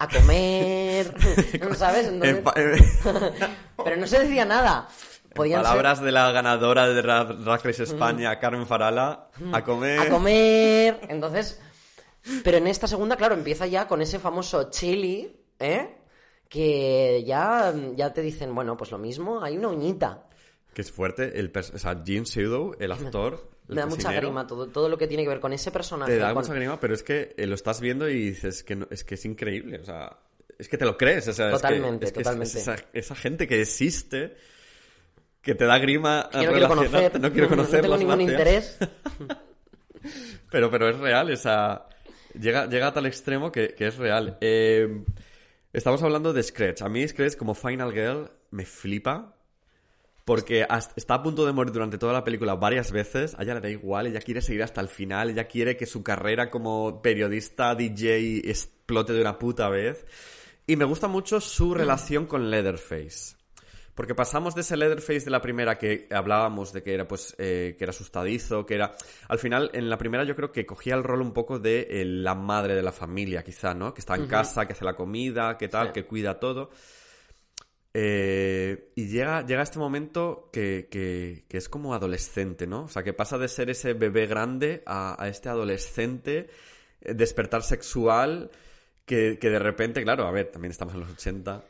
a 0.00 0.08
comer, 0.08 1.14
¿sabes? 1.76 2.08
Entonces- 2.08 2.98
pero 3.84 3.96
no 3.96 4.06
se 4.08 4.18
decía 4.18 4.44
nada. 4.44 4.88
Podían 5.34 5.60
ser- 5.60 5.68
Palabras 5.68 6.00
de 6.02 6.10
la 6.10 6.32
ganadora 6.32 6.88
de 6.88 7.00
Ra- 7.00 7.24
Drag 7.24 7.64
Race 7.64 7.82
España, 7.84 8.38
Carmen 8.40 8.66
Farala, 8.66 9.28
a 9.52 9.62
comer. 9.62 10.00
a 10.00 10.08
comer. 10.08 11.00
Entonces, 11.08 11.60
pero 12.44 12.58
en 12.58 12.66
esta 12.66 12.86
segunda, 12.86 13.16
claro, 13.16 13.34
empieza 13.34 13.66
ya 13.66 13.86
con 13.88 14.02
ese 14.02 14.18
famoso 14.18 14.70
chili, 14.70 15.36
¿eh? 15.58 15.96
Que 16.48 17.24
ya, 17.26 17.74
ya 17.94 18.12
te 18.12 18.22
dicen, 18.22 18.54
bueno, 18.54 18.76
pues 18.76 18.90
lo 18.90 18.98
mismo, 18.98 19.42
hay 19.42 19.56
una 19.58 19.68
uñita. 19.68 20.24
Que 20.74 20.82
es 20.82 20.90
fuerte. 20.92 21.38
El 21.38 21.52
o 21.54 21.62
sea, 21.78 22.02
Gene 22.04 22.24
Pseudo, 22.26 22.72
el 22.78 22.92
actor. 22.92 23.50
el 23.68 23.74
Me 23.74 23.80
da 23.82 23.86
mucha 23.86 24.12
grima 24.12 24.46
todo, 24.46 24.68
todo 24.68 24.88
lo 24.88 24.96
que 24.96 25.06
tiene 25.06 25.24
que 25.24 25.28
ver 25.28 25.40
con 25.40 25.52
ese 25.52 25.70
personaje. 25.70 26.12
Te 26.12 26.18
da 26.18 26.32
con- 26.32 26.42
mucha 26.42 26.54
grima, 26.54 26.78
pero 26.80 26.94
es 26.94 27.02
que 27.02 27.34
eh, 27.36 27.46
lo 27.46 27.54
estás 27.54 27.80
viendo 27.80 28.08
y 28.08 28.14
dices 28.30 28.62
que 28.62 28.76
no- 28.76 28.86
es 28.90 29.04
que 29.04 29.16
es 29.16 29.24
increíble. 29.26 29.78
O 29.80 29.84
sea, 29.84 30.18
es 30.58 30.68
que 30.68 30.78
te 30.78 30.84
lo 30.86 30.96
crees. 30.96 31.28
O 31.28 31.32
sea, 31.32 31.48
que- 31.48 31.52
Totalmente, 31.56 32.06
es 32.06 32.12
que 32.12 32.20
es- 32.20 32.24
totalmente. 32.24 32.58
es 32.58 32.62
esa, 32.68 32.76
esa 32.92 33.14
gente 33.14 33.46
que 33.46 33.60
existe 33.60 34.36
que 35.42 35.54
te 35.54 35.64
da 35.66 35.78
grima 35.78 36.28
que 36.32 36.44
no 36.46 36.52
quiero 36.52 36.68
conocer, 36.68 37.20
No 37.20 37.32
quiero 37.32 37.48
conocer 37.50 37.88
no 37.88 37.96
tengo 37.96 38.14
ningún 38.16 38.26
gracias. 38.26 38.78
interés. 38.80 39.38
Pero, 40.50 40.70
pero 40.70 40.88
es 40.88 40.98
real, 40.98 41.28
esa... 41.30 41.86
Llega, 42.40 42.66
llega 42.66 42.88
a 42.88 42.92
tal 42.92 43.06
extremo 43.06 43.50
que, 43.50 43.74
que 43.74 43.86
es 43.88 43.96
real. 43.96 44.38
Eh, 44.40 45.04
estamos 45.72 46.02
hablando 46.02 46.32
de 46.32 46.42
Scratch. 46.42 46.82
A 46.82 46.88
mí 46.88 47.06
Scratch 47.06 47.36
como 47.36 47.54
Final 47.54 47.92
Girl 47.92 48.30
me 48.50 48.64
flipa. 48.64 49.34
Porque 50.24 50.66
está 50.96 51.14
a 51.14 51.22
punto 51.22 51.46
de 51.46 51.52
morir 51.52 51.72
durante 51.72 51.96
toda 51.96 52.12
la 52.12 52.22
película 52.22 52.54
varias 52.54 52.92
veces. 52.92 53.34
A 53.38 53.44
ella 53.44 53.54
le 53.54 53.60
da 53.62 53.70
igual, 53.70 54.08
ella 54.08 54.20
quiere 54.20 54.42
seguir 54.42 54.62
hasta 54.62 54.82
el 54.82 54.88
final. 54.88 55.30
Ella 55.30 55.44
quiere 55.44 55.78
que 55.78 55.86
su 55.86 56.02
carrera 56.02 56.50
como 56.50 57.00
periodista, 57.00 57.74
DJ, 57.74 58.50
explote 58.50 59.14
de 59.14 59.22
una 59.22 59.38
puta 59.38 59.70
vez. 59.70 60.04
Y 60.66 60.76
me 60.76 60.84
gusta 60.84 61.08
mucho 61.08 61.40
su 61.40 61.72
relación 61.72 62.26
con 62.26 62.50
Leatherface. 62.50 63.37
Porque 63.98 64.14
pasamos 64.14 64.54
de 64.54 64.60
ese 64.60 64.76
Leatherface 64.76 65.24
de 65.24 65.30
la 65.32 65.40
primera 65.42 65.76
que 65.76 66.06
hablábamos 66.12 66.72
de 66.72 66.84
que 66.84 66.94
era 66.94 67.08
pues 67.08 67.34
eh, 67.36 67.74
que 67.76 67.82
era 67.82 67.90
asustadizo, 67.90 68.64
que 68.64 68.74
era 68.76 68.94
al 69.26 69.40
final 69.40 69.72
en 69.74 69.90
la 69.90 69.98
primera 69.98 70.22
yo 70.22 70.36
creo 70.36 70.52
que 70.52 70.64
cogía 70.64 70.94
el 70.94 71.02
rol 71.02 71.20
un 71.20 71.32
poco 71.32 71.58
de 71.58 71.80
eh, 71.90 72.04
la 72.04 72.36
madre 72.36 72.76
de 72.76 72.82
la 72.82 72.92
familia, 72.92 73.42
quizá, 73.42 73.74
¿no? 73.74 73.92
Que 73.92 74.00
está 74.00 74.14
en 74.14 74.28
casa, 74.28 74.66
que 74.66 74.72
hace 74.74 74.84
la 74.84 74.94
comida, 74.94 75.58
que 75.58 75.66
tal, 75.66 75.88
Sí. 75.88 75.92
que 75.94 76.04
cuida 76.06 76.38
todo. 76.38 76.70
Eh, 77.94 78.92
y 78.94 79.08
llega, 79.08 79.44
llega 79.44 79.62
este 79.62 79.78
momento 79.80 80.48
que, 80.52 80.86
que- 80.90 81.44
que 81.48 81.56
es 81.56 81.68
como 81.68 81.92
adolescente, 81.94 82.66
¿no? 82.68 82.84
O 82.84 82.88
sea, 82.88 83.02
que 83.02 83.12
pasa 83.12 83.36
de 83.36 83.48
ser 83.48 83.68
ese 83.70 83.94
bebé 83.94 84.26
grande 84.28 84.84
a, 84.86 85.20
a 85.20 85.26
este 85.28 85.48
adolescente, 85.48 86.48
despertar 87.00 87.62
sexual, 87.64 88.50
que, 89.04 89.38
que 89.40 89.50
de 89.50 89.58
repente, 89.58 90.02
claro, 90.04 90.26
a 90.26 90.30
ver, 90.30 90.52
también 90.52 90.70
estamos 90.70 90.94
en 90.94 91.00
los 91.00 91.10
80. 91.10 91.64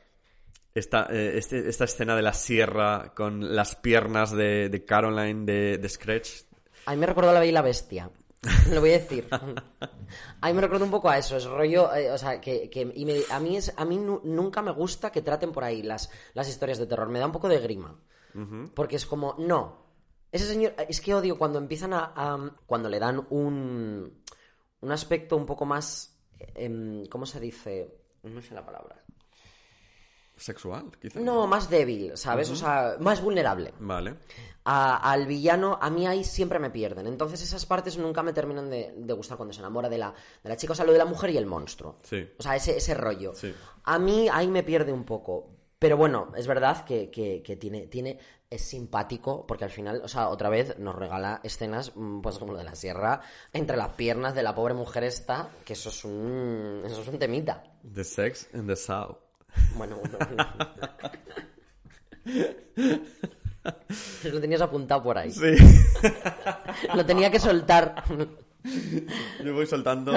Esta, 0.78 1.06
eh, 1.10 1.32
este- 1.38 1.68
esta 1.68 1.84
escena 1.84 2.14
de 2.16 2.22
la 2.22 2.32
sierra 2.32 3.12
con 3.14 3.54
las 3.54 3.74
piernas 3.76 4.30
de, 4.32 4.68
de 4.68 4.84
Caroline 4.84 5.44
de, 5.44 5.78
de 5.78 5.88
Scratch. 5.88 6.42
A 6.86 6.92
mí 6.92 6.96
me 6.98 7.06
recordó 7.06 7.32
La 7.32 7.40
Bella 7.40 7.50
y 7.50 7.52
la 7.54 7.62
Bestia. 7.62 8.10
Lo 8.72 8.80
voy 8.80 8.90
a 8.90 8.98
decir. 9.00 9.26
A 9.30 10.46
mí 10.48 10.52
me 10.54 10.60
recuerda 10.60 10.84
un 10.84 10.90
poco 10.92 11.10
a 11.10 11.18
eso, 11.18 11.36
es 11.36 11.44
rollo, 11.44 11.92
eh, 11.94 12.10
o 12.12 12.16
sea, 12.18 12.40
que, 12.40 12.70
que- 12.70 12.92
y 12.94 13.04
me- 13.04 13.20
a 13.30 13.40
mí, 13.40 13.56
es, 13.56 13.72
a 13.76 13.84
mí 13.84 13.96
nu- 13.98 14.20
nunca 14.24 14.62
me 14.62 14.70
gusta 14.70 15.10
que 15.10 15.22
traten 15.22 15.50
por 15.52 15.64
ahí 15.64 15.82
las, 15.82 16.08
las 16.34 16.48
historias 16.48 16.78
de 16.78 16.86
terror, 16.86 17.08
me 17.08 17.18
da 17.18 17.26
un 17.26 17.32
poco 17.32 17.48
de 17.48 17.58
grima. 17.58 17.98
Porque 18.74 18.94
es 18.96 19.04
como, 19.06 19.34
no, 19.38 19.84
ese 20.30 20.46
señor, 20.46 20.74
es 20.88 21.00
que 21.00 21.12
odio 21.14 21.36
cuando 21.36 21.58
empiezan 21.58 21.92
a, 21.92 22.12
a- 22.14 22.56
cuando 22.66 22.88
le 22.88 23.00
dan 23.00 23.26
un, 23.30 24.22
un 24.80 24.92
aspecto 24.92 25.36
un 25.36 25.44
poco 25.46 25.64
más, 25.66 26.16
em, 26.54 27.04
¿cómo 27.06 27.26
se 27.26 27.40
dice? 27.40 27.92
No 28.22 28.40
sé 28.40 28.54
la 28.54 28.64
palabra. 28.64 29.02
Sexual, 30.38 30.90
quizá. 31.00 31.20
No, 31.20 31.46
más 31.46 31.68
débil, 31.68 32.16
¿sabes? 32.16 32.48
O 32.50 32.56
sea, 32.56 32.96
más 33.00 33.20
vulnerable. 33.22 33.74
Vale. 33.80 34.14
a- 34.70 35.10
al 35.12 35.26
villano, 35.26 35.78
a 35.80 35.88
mí 35.88 36.06
ahí 36.06 36.22
siempre 36.24 36.58
me 36.58 36.68
pierden. 36.70 37.06
Entonces 37.06 37.40
esas 37.42 37.64
partes 37.64 37.96
nunca 37.96 38.22
me 38.22 38.34
terminan 38.34 38.68
de, 38.68 38.92
de 38.96 39.12
gustar 39.14 39.36
cuando 39.38 39.54
se 39.54 39.60
enamora 39.60 39.88
de 39.88 39.96
la, 39.96 40.12
de 40.42 40.48
la 40.50 40.56
chica, 40.58 40.74
o 40.74 40.76
sea, 40.76 40.84
lo 40.84 40.92
de 40.92 40.98
la 40.98 41.06
mujer 41.06 41.30
y 41.30 41.38
el 41.38 41.46
monstruo. 41.46 41.96
Sí. 42.02 42.28
O 42.38 42.42
sea, 42.42 42.54
ese, 42.54 42.76
ese 42.76 42.92
rollo. 42.94 43.32
Sí. 43.34 43.54
A 43.84 43.98
mí 43.98 44.28
ahí 44.30 44.46
me 44.46 44.62
pierde 44.62 44.92
un 44.92 45.04
poco. 45.04 45.54
Pero 45.78 45.96
bueno, 45.96 46.32
es 46.36 46.46
verdad 46.46 46.84
que, 46.84 47.08
que- 47.10 47.42
que 47.42 47.56
tiene, 47.56 47.86
tiene, 47.86 48.18
es 48.50 48.60
simpático, 48.62 49.46
porque 49.46 49.64
al 49.64 49.70
final, 49.70 50.02
o 50.04 50.08
sea, 50.08 50.28
otra 50.28 50.48
vez 50.50 50.76
nos 50.78 50.94
regala 50.96 51.40
escenas, 51.44 51.92
mm, 51.94 52.20
pues 52.20 52.38
como 52.38 52.52
lo 52.52 52.58
de 52.58 52.64
la 52.64 52.74
sierra, 52.74 53.20
entre 53.54 53.76
las 53.76 53.90
piernas 53.90 54.34
de 54.34 54.42
la 54.42 54.54
pobre 54.54 54.74
mujer 54.74 55.04
esta, 55.04 55.48
que 55.64 55.72
eso 55.74 55.88
es 55.88 56.04
un, 56.04 56.82
eso 56.84 57.00
es 57.00 57.08
un 57.08 57.18
temita. 57.18 57.62
The 57.94 58.04
Sex 58.04 58.48
and 58.52 58.66
the 58.68 58.76
South. 58.76 59.16
Bueno, 59.76 60.00
lo 64.24 64.40
tenías 64.40 64.60
apuntado 64.60 65.02
por 65.02 65.18
ahí. 65.18 65.30
Sí. 65.30 65.56
Lo 66.94 67.04
tenía 67.04 67.30
que 67.30 67.40
soltar. 67.40 68.04
Yo 69.44 69.54
voy 69.54 69.66
soltando. 69.66 70.12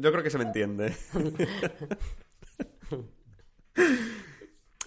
Yo 0.00 0.12
creo 0.12 0.22
que 0.22 0.30
se 0.30 0.38
me 0.38 0.44
entiende. 0.44 0.94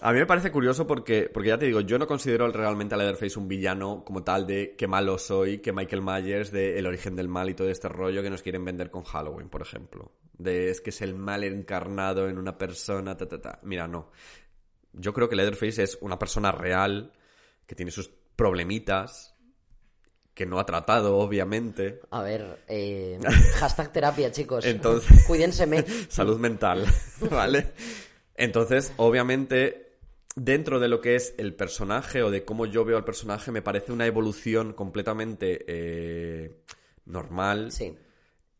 A 0.00 0.12
mí 0.12 0.18
me 0.18 0.26
parece 0.26 0.50
curioso 0.50 0.86
porque, 0.86 1.30
porque 1.32 1.48
ya 1.50 1.58
te 1.58 1.66
digo, 1.66 1.80
yo 1.80 1.98
no 1.98 2.06
considero 2.06 2.46
realmente 2.50 2.94
a 2.94 2.98
Leatherface 2.98 3.38
un 3.38 3.48
villano 3.48 4.04
como 4.04 4.22
tal 4.22 4.46
de 4.46 4.74
qué 4.76 4.86
malo 4.86 5.16
soy, 5.18 5.58
que 5.58 5.72
Michael 5.72 6.02
Myers, 6.02 6.50
de 6.50 6.78
el 6.78 6.86
origen 6.86 7.16
del 7.16 7.28
mal 7.28 7.48
y 7.48 7.54
todo 7.54 7.70
este 7.70 7.88
rollo 7.88 8.22
que 8.22 8.28
nos 8.28 8.42
quieren 8.42 8.64
vender 8.64 8.90
con 8.90 9.04
Halloween, 9.04 9.48
por 9.48 9.62
ejemplo. 9.62 10.12
De 10.36 10.68
es 10.70 10.80
que 10.80 10.90
es 10.90 11.00
el 11.00 11.14
mal 11.14 11.44
encarnado 11.44 12.28
en 12.28 12.38
una 12.38 12.58
persona, 12.58 13.16
ta, 13.16 13.26
ta, 13.28 13.40
ta. 13.40 13.60
Mira, 13.62 13.86
no. 13.86 14.10
Yo 14.92 15.12
creo 15.14 15.28
que 15.28 15.36
Leatherface 15.36 15.82
es 15.84 15.98
una 16.02 16.18
persona 16.18 16.52
real, 16.52 17.12
que 17.66 17.74
tiene 17.74 17.90
sus 17.92 18.10
problemitas, 18.36 19.34
que 20.34 20.44
no 20.44 20.58
ha 20.58 20.66
tratado, 20.66 21.16
obviamente. 21.18 22.00
A 22.10 22.20
ver, 22.20 22.64
eh, 22.68 23.18
hashtag 23.60 23.92
terapia, 23.92 24.30
chicos. 24.32 24.66
Entonces- 24.66 25.24
Cuídenseme. 25.26 25.82
salud 26.08 26.38
mental, 26.38 26.84
¿vale? 27.30 27.72
Entonces, 28.36 28.92
obviamente, 28.96 29.83
dentro 30.34 30.80
de 30.80 30.88
lo 30.88 31.00
que 31.00 31.14
es 31.14 31.34
el 31.38 31.54
personaje 31.54 32.22
o 32.22 32.30
de 32.30 32.44
cómo 32.44 32.66
yo 32.66 32.84
veo 32.84 32.96
al 32.96 33.04
personaje, 33.04 33.52
me 33.52 33.62
parece 33.62 33.92
una 33.92 34.06
evolución 34.06 34.72
completamente 34.72 35.64
eh, 35.68 36.62
normal. 37.06 37.70
Sí. 37.72 37.96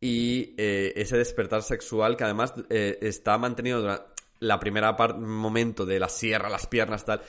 Y 0.01 0.55
eh, 0.59 0.93
ese 0.97 1.17
despertar 1.17 1.63
sexual 1.63 2.17
que 2.17 2.25
además 2.25 2.55
eh, 2.69 2.99
está 3.01 3.39
mantenido 3.39 3.81
durante 3.81 4.15
la 4.41 4.61
primera 4.61 4.97
parte, 4.97 5.21
momento 5.21 5.87
de 5.87 5.99
la 5.99 6.09
sierra, 6.09 6.49
las 6.49 6.67
piernas, 6.67 7.05
tal. 7.05 7.23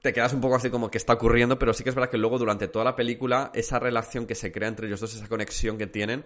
Te 0.00 0.12
quedas 0.12 0.32
un 0.32 0.40
poco 0.40 0.54
así 0.54 0.70
como 0.70 0.90
que 0.90 0.98
está 0.98 1.14
ocurriendo, 1.14 1.58
pero 1.58 1.74
sí 1.74 1.82
que 1.82 1.90
es 1.90 1.96
verdad 1.96 2.10
que 2.10 2.18
luego 2.18 2.38
durante 2.38 2.68
toda 2.68 2.84
la 2.84 2.94
película, 2.94 3.50
esa 3.52 3.80
relación 3.80 4.26
que 4.26 4.36
se 4.36 4.52
crea 4.52 4.68
entre 4.68 4.86
ellos 4.86 5.00
dos, 5.00 5.14
esa 5.14 5.26
conexión 5.26 5.76
que 5.76 5.88
tienen, 5.88 6.24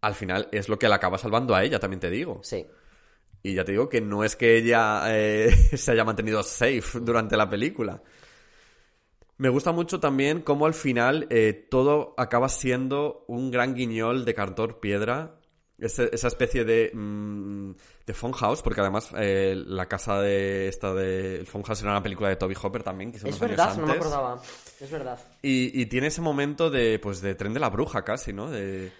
al 0.00 0.14
final 0.14 0.48
es 0.50 0.68
lo 0.68 0.78
que 0.78 0.88
la 0.88 0.96
acaba 0.96 1.16
salvando 1.16 1.54
a 1.54 1.62
ella, 1.62 1.78
también 1.78 2.00
te 2.00 2.10
digo. 2.10 2.40
Sí. 2.42 2.66
Y 3.44 3.54
ya 3.54 3.62
te 3.64 3.72
digo 3.72 3.88
que 3.90 4.00
no 4.00 4.24
es 4.24 4.36
que 4.36 4.56
ella 4.56 5.02
eh, 5.14 5.50
se 5.76 5.92
haya 5.92 6.02
mantenido 6.04 6.42
safe 6.42 6.98
durante 7.00 7.36
la 7.36 7.48
película. 7.48 8.02
Me 9.36 9.48
gusta 9.50 9.70
mucho 9.72 10.00
también 10.00 10.40
cómo 10.40 10.64
al 10.66 10.74
final 10.74 11.26
eh, 11.28 11.52
todo 11.70 12.14
acaba 12.16 12.48
siendo 12.48 13.24
un 13.28 13.50
gran 13.50 13.74
guiñol 13.74 14.24
de 14.24 14.34
cartón 14.34 14.78
piedra. 14.80 15.36
Ese- 15.76 16.08
esa 16.12 16.28
especie 16.28 16.64
de, 16.64 16.90
mm, 16.94 17.72
de 18.06 18.14
Funhouse, 18.14 18.62
porque 18.62 18.80
además 18.80 19.10
eh, 19.18 19.54
la 19.66 19.86
casa 19.88 20.20
de 20.22 20.68
esta 20.68 20.94
de 20.94 21.36
el 21.40 21.46
Funhouse 21.46 21.82
era 21.82 21.90
una 21.90 22.02
película 22.02 22.28
de 22.30 22.36
Toby 22.36 22.54
Hopper 22.62 22.82
también, 22.82 23.10
que 23.10 23.18
Es 23.18 23.24
unos 23.24 23.42
años 23.42 23.50
verdad, 23.58 23.76
no 23.76 23.86
me 23.88 23.92
acordaba. 23.92 24.42
Es 24.80 24.90
verdad. 24.90 25.18
Y, 25.42 25.78
y 25.78 25.86
tiene 25.86 26.06
ese 26.06 26.20
momento 26.22 26.70
de, 26.70 26.98
pues, 26.98 27.20
de 27.20 27.34
tren 27.34 27.52
de 27.52 27.60
la 27.60 27.68
bruja 27.70 28.04
casi, 28.04 28.32
¿no? 28.32 28.50
De... 28.50 28.90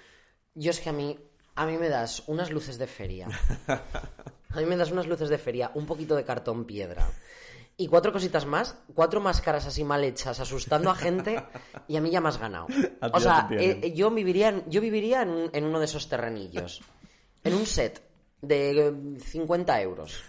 Yo 0.56 0.70
es 0.72 0.80
que 0.80 0.90
a 0.90 0.92
mí, 0.92 1.16
a 1.56 1.66
mí 1.66 1.76
me 1.78 1.88
das 1.88 2.22
unas 2.26 2.50
luces 2.50 2.78
de 2.78 2.86
feria. 2.86 3.28
A 3.68 4.58
mí 4.60 4.66
me 4.66 4.76
das 4.76 4.90
unas 4.92 5.06
luces 5.06 5.28
de 5.28 5.38
feria, 5.38 5.70
un 5.74 5.86
poquito 5.86 6.14
de 6.16 6.24
cartón 6.24 6.64
piedra. 6.64 7.06
Y 7.76 7.88
cuatro 7.88 8.12
cositas 8.12 8.46
más, 8.46 8.76
cuatro 8.94 9.20
máscaras 9.20 9.66
así 9.66 9.82
mal 9.82 10.04
hechas, 10.04 10.38
asustando 10.38 10.90
a 10.90 10.94
gente, 10.94 11.42
y 11.88 11.96
a 11.96 12.00
mí 12.00 12.10
ya 12.10 12.20
me 12.20 12.28
has 12.28 12.38
ganado. 12.38 12.66
O 13.12 13.18
sea, 13.20 13.48
eh, 13.82 13.92
yo 13.94 14.10
viviría, 14.12 14.48
en, 14.50 14.70
yo 14.70 14.80
viviría 14.80 15.22
en, 15.22 15.30
un- 15.30 15.50
en 15.52 15.64
uno 15.64 15.80
de 15.80 15.86
esos 15.86 16.08
terrenillos. 16.08 16.82
En 17.42 17.54
un 17.54 17.66
set 17.66 18.00
de 18.42 18.88
eh, 18.88 18.92
50 19.18 19.80
euros. 19.82 20.22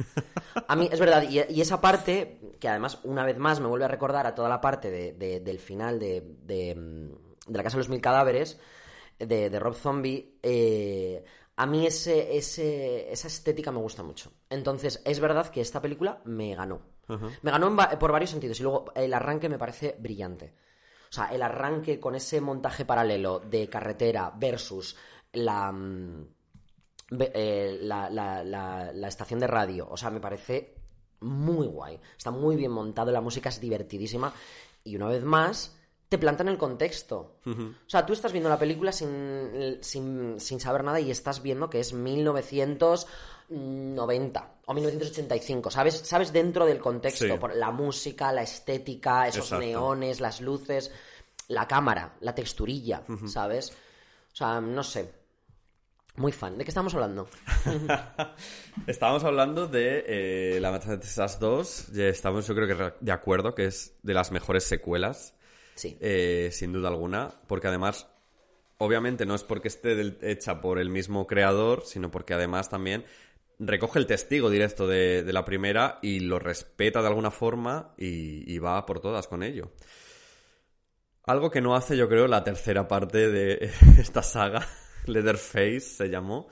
A 0.67 0.75
mí, 0.75 0.89
es 0.91 0.99
verdad, 0.99 1.23
y, 1.29 1.41
y 1.53 1.61
esa 1.61 1.79
parte, 1.81 2.39
que 2.59 2.67
además, 2.67 2.97
una 3.03 3.23
vez 3.23 3.37
más, 3.37 3.59
me 3.59 3.67
vuelve 3.67 3.85
a 3.85 3.89
recordar 3.89 4.25
a 4.25 4.33
toda 4.33 4.49
la 4.49 4.59
parte 4.59 4.89
de- 4.89 5.13
de- 5.13 5.39
del 5.41 5.59
final 5.59 5.99
de, 5.99 6.23
de, 6.45 6.73
mm, 6.73 7.51
de 7.51 7.57
La 7.57 7.61
Casa 7.63 7.75
de 7.77 7.81
los 7.81 7.89
Mil 7.89 8.01
Cadáveres, 8.01 8.57
de, 9.19 9.49
de 9.49 9.59
Rob 9.59 9.75
Zombie, 9.75 10.39
eh, 10.43 11.23
a 11.57 11.65
mí 11.65 11.85
ese, 11.87 12.35
ese, 12.37 13.11
esa 13.11 13.27
estética 13.27 13.71
me 13.71 13.79
gusta 13.79 14.03
mucho. 14.03 14.31
Entonces, 14.49 15.01
es 15.05 15.19
verdad 15.19 15.49
que 15.49 15.61
esta 15.61 15.81
película 15.81 16.21
me 16.25 16.53
ganó. 16.55 16.81
Me 17.43 17.51
ganó 17.51 17.67
en 17.67 17.99
por 17.99 18.11
varios 18.11 18.31
sentidos. 18.31 18.59
Y 18.59 18.63
luego, 18.63 18.85
el 18.95 19.13
arranque 19.13 19.47
me 19.49 19.57
parece 19.59 19.95
brillante. 19.99 20.53
O 21.09 21.13
sea, 21.13 21.25
el 21.27 21.41
arranque 21.43 21.99
con 21.99 22.15
ese 22.15 22.41
montaje 22.41 22.83
paralelo 22.83 23.39
de 23.39 23.69
carretera 23.69 24.33
versus 24.35 24.97
la, 25.33 25.71
mm, 25.71 26.27
eh, 27.19 27.77
la, 27.81 28.09
la- 28.09 28.43
la- 28.43 28.91
la 28.91 29.07
estación 29.07 29.39
de 29.39 29.47
radio. 29.47 29.87
O 29.89 29.95
sea, 29.97 30.09
me 30.09 30.19
parece 30.19 30.75
muy 31.21 31.67
guay. 31.67 31.99
Está 32.17 32.31
muy 32.31 32.55
bien 32.55 32.71
montado, 32.71 33.11
la 33.11 33.21
música 33.21 33.49
es 33.49 33.61
divertidísima. 33.61 34.33
Y 34.83 34.95
una 34.95 35.07
vez 35.07 35.23
más, 35.23 35.77
te 36.15 36.19
plantan 36.19 36.47
el 36.47 36.57
contexto. 36.57 37.39
O 37.45 37.89
sea, 37.89 38.05
tú 38.05 38.13
estás 38.13 38.31
viendo 38.31 38.49
la 38.49 38.57
película 38.57 38.93
sin, 38.93 39.79
sin, 39.81 40.39
sin 40.39 40.61
saber 40.61 40.85
nada 40.85 41.01
y 41.01 41.11
estás 41.11 41.41
viendo 41.41 41.69
que 41.69 41.81
es 41.81 41.91
1990 41.91 44.51
o 44.65 44.73
1985. 44.73 45.71
¿Sabes? 45.71 45.95
Sabes 46.05 46.31
dentro 46.31 46.65
del 46.65 46.79
contexto. 46.79 47.25
Sí. 47.25 47.33
Por 47.37 47.53
la 47.53 47.71
música, 47.71 48.31
la 48.31 48.43
estética, 48.43 49.27
esos 49.27 49.47
Exacto. 49.47 49.65
neones, 49.65 50.21
las 50.21 50.39
luces, 50.39 50.89
la 51.49 51.67
cámara, 51.67 52.15
la 52.21 52.33
texturilla, 52.33 53.03
¿sabes? 53.27 53.71
O 54.31 54.35
sea, 54.35 54.61
no 54.61 54.83
sé. 54.83 55.11
Muy 56.15 56.31
fan. 56.31 56.57
¿De 56.57 56.63
qué 56.63 56.71
estamos 56.71 56.93
hablando? 56.93 57.27
Estábamos 58.87 59.25
hablando 59.25 59.67
de 59.67 60.05
eh, 60.07 60.59
La 60.61 60.71
Matanza 60.71 60.91
de 60.91 60.99
Texas 60.99 61.41
2. 61.41 61.87
Ya 61.91 62.05
estamos, 62.05 62.47
yo 62.47 62.55
creo 62.55 62.69
que 62.69 62.93
de 63.01 63.11
acuerdo 63.11 63.53
que 63.53 63.65
es 63.65 63.97
de 64.01 64.13
las 64.13 64.31
mejores 64.31 64.63
secuelas, 64.63 65.33
Sí. 65.75 65.97
eh, 66.01 66.49
sin 66.51 66.73
duda 66.73 66.89
alguna. 66.89 67.31
Porque 67.47 67.67
además, 67.67 68.07
obviamente 68.77 69.25
no 69.25 69.35
es 69.35 69.43
porque 69.43 69.67
esté 69.67 70.17
hecha 70.21 70.61
por 70.61 70.79
el 70.79 70.89
mismo 70.89 71.27
creador, 71.27 71.83
sino 71.85 72.09
porque 72.09 72.33
además 72.33 72.69
también 72.69 73.05
recoge 73.59 73.99
el 73.99 74.07
testigo 74.07 74.49
directo 74.49 74.87
de, 74.87 75.23
la 75.31 75.45
primera 75.45 75.99
y 76.01 76.19
lo 76.19 76.39
respeta 76.39 77.01
de 77.01 77.07
alguna 77.07 77.31
forma 77.31 77.93
y, 77.97 78.51
y 78.51 78.57
va 78.59 78.85
por 78.85 78.99
todas 78.99 79.27
con 79.27 79.43
ello. 79.43 79.71
Algo 81.27 81.49
que 81.49 81.61
no 81.61 81.75
hace, 81.75 81.97
yo 81.97 82.07
creo, 82.07 82.27
la 82.27 82.43
tercera 82.43 82.87
parte 82.87 83.29
de 83.29 83.71
esta 83.99 84.21
saga, 84.21 84.67
Leatherface 85.07 85.79
se 85.81 86.09
llamó, 86.09 86.47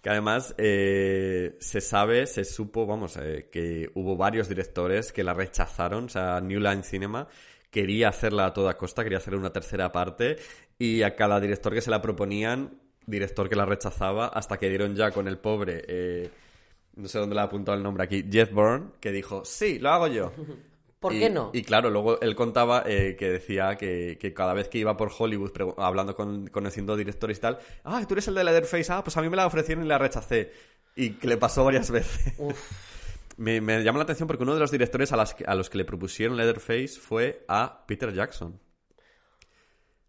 Que 0.00 0.10
además 0.10 0.54
eh, 0.58 1.56
se 1.60 1.80
sabe, 1.80 2.26
se 2.26 2.44
supo, 2.44 2.84
vamos, 2.84 3.16
eh, 3.16 3.48
que 3.52 3.90
hubo 3.94 4.16
varios 4.16 4.48
directores 4.48 5.12
que 5.12 5.22
la 5.22 5.34
rechazaron. 5.34 6.06
O 6.06 6.08
sea, 6.08 6.40
New 6.40 6.58
Line 6.58 6.82
Cinema 6.82 7.28
quería 7.72 8.08
hacerla 8.10 8.46
a 8.46 8.52
toda 8.52 8.76
costa, 8.76 9.02
quería 9.02 9.18
hacer 9.18 9.34
una 9.34 9.52
tercera 9.52 9.90
parte. 9.90 10.36
Y 10.78 11.02
a 11.02 11.16
cada 11.16 11.40
director 11.40 11.72
que 11.74 11.80
se 11.80 11.90
la 11.90 12.00
proponían, 12.00 12.78
director 13.06 13.48
que 13.48 13.56
la 13.56 13.66
rechazaba, 13.66 14.28
hasta 14.28 14.58
que 14.58 14.68
dieron 14.68 14.94
ya 14.94 15.10
con 15.10 15.26
el 15.26 15.38
pobre. 15.38 15.82
eh, 15.88 16.30
no 16.94 17.08
sé 17.08 17.18
dónde 17.18 17.34
le 17.34 17.40
ha 17.40 17.44
apuntado 17.44 17.76
el 17.76 17.82
nombre 17.82 18.04
aquí, 18.04 18.22
Jeff 18.30 18.52
Byrne, 18.52 18.90
que 19.00 19.10
dijo, 19.10 19.44
sí, 19.44 19.78
lo 19.80 19.88
hago 19.90 20.06
yo. 20.06 20.30
¿Por 21.00 21.12
Y- 21.14 21.18
qué 21.20 21.30
no? 21.30 21.50
Y 21.52 21.62
claro, 21.62 21.90
luego 21.90 22.20
él 22.20 22.36
contaba 22.36 22.84
eh, 22.86 23.16
que 23.18 23.28
decía 23.30 23.76
que, 23.76 24.18
que 24.20 24.32
cada 24.32 24.52
vez 24.54 24.68
que 24.68 24.78
iba 24.78 24.96
por 24.96 25.10
Hollywood 25.18 25.50
hablando 25.78 26.14
con, 26.14 26.46
conociendo 26.48 26.94
directores 26.96 27.38
y 27.38 27.40
tal, 27.40 27.58
ah, 27.82 28.04
tú 28.06 28.14
eres 28.14 28.28
el 28.28 28.34
de 28.36 28.44
Leatherface, 28.44 28.92
ah, 28.92 29.02
pues 29.02 29.16
a 29.16 29.22
mí 29.22 29.28
me 29.28 29.36
la 29.36 29.46
ofrecieron 29.46 29.84
y 29.84 29.88
la 29.88 29.98
rechacé. 29.98 30.52
Y 30.94 31.14
que 31.14 31.26
le 31.26 31.38
pasó 31.38 31.64
varias 31.64 31.90
veces. 31.90 32.34
Me, 33.36 33.60
me 33.60 33.82
llama 33.82 33.98
la 33.98 34.04
atención 34.04 34.26
porque 34.26 34.42
uno 34.42 34.54
de 34.54 34.60
los 34.60 34.70
directores 34.70 35.12
a, 35.12 35.16
las 35.16 35.34
que- 35.34 35.44
a 35.44 35.54
los 35.54 35.70
que 35.70 35.78
le 35.78 35.84
propusieron 35.84 36.36
Leatherface 36.36 36.98
fue 37.00 37.44
a 37.48 37.84
Peter 37.86 38.12
Jackson. 38.12 38.60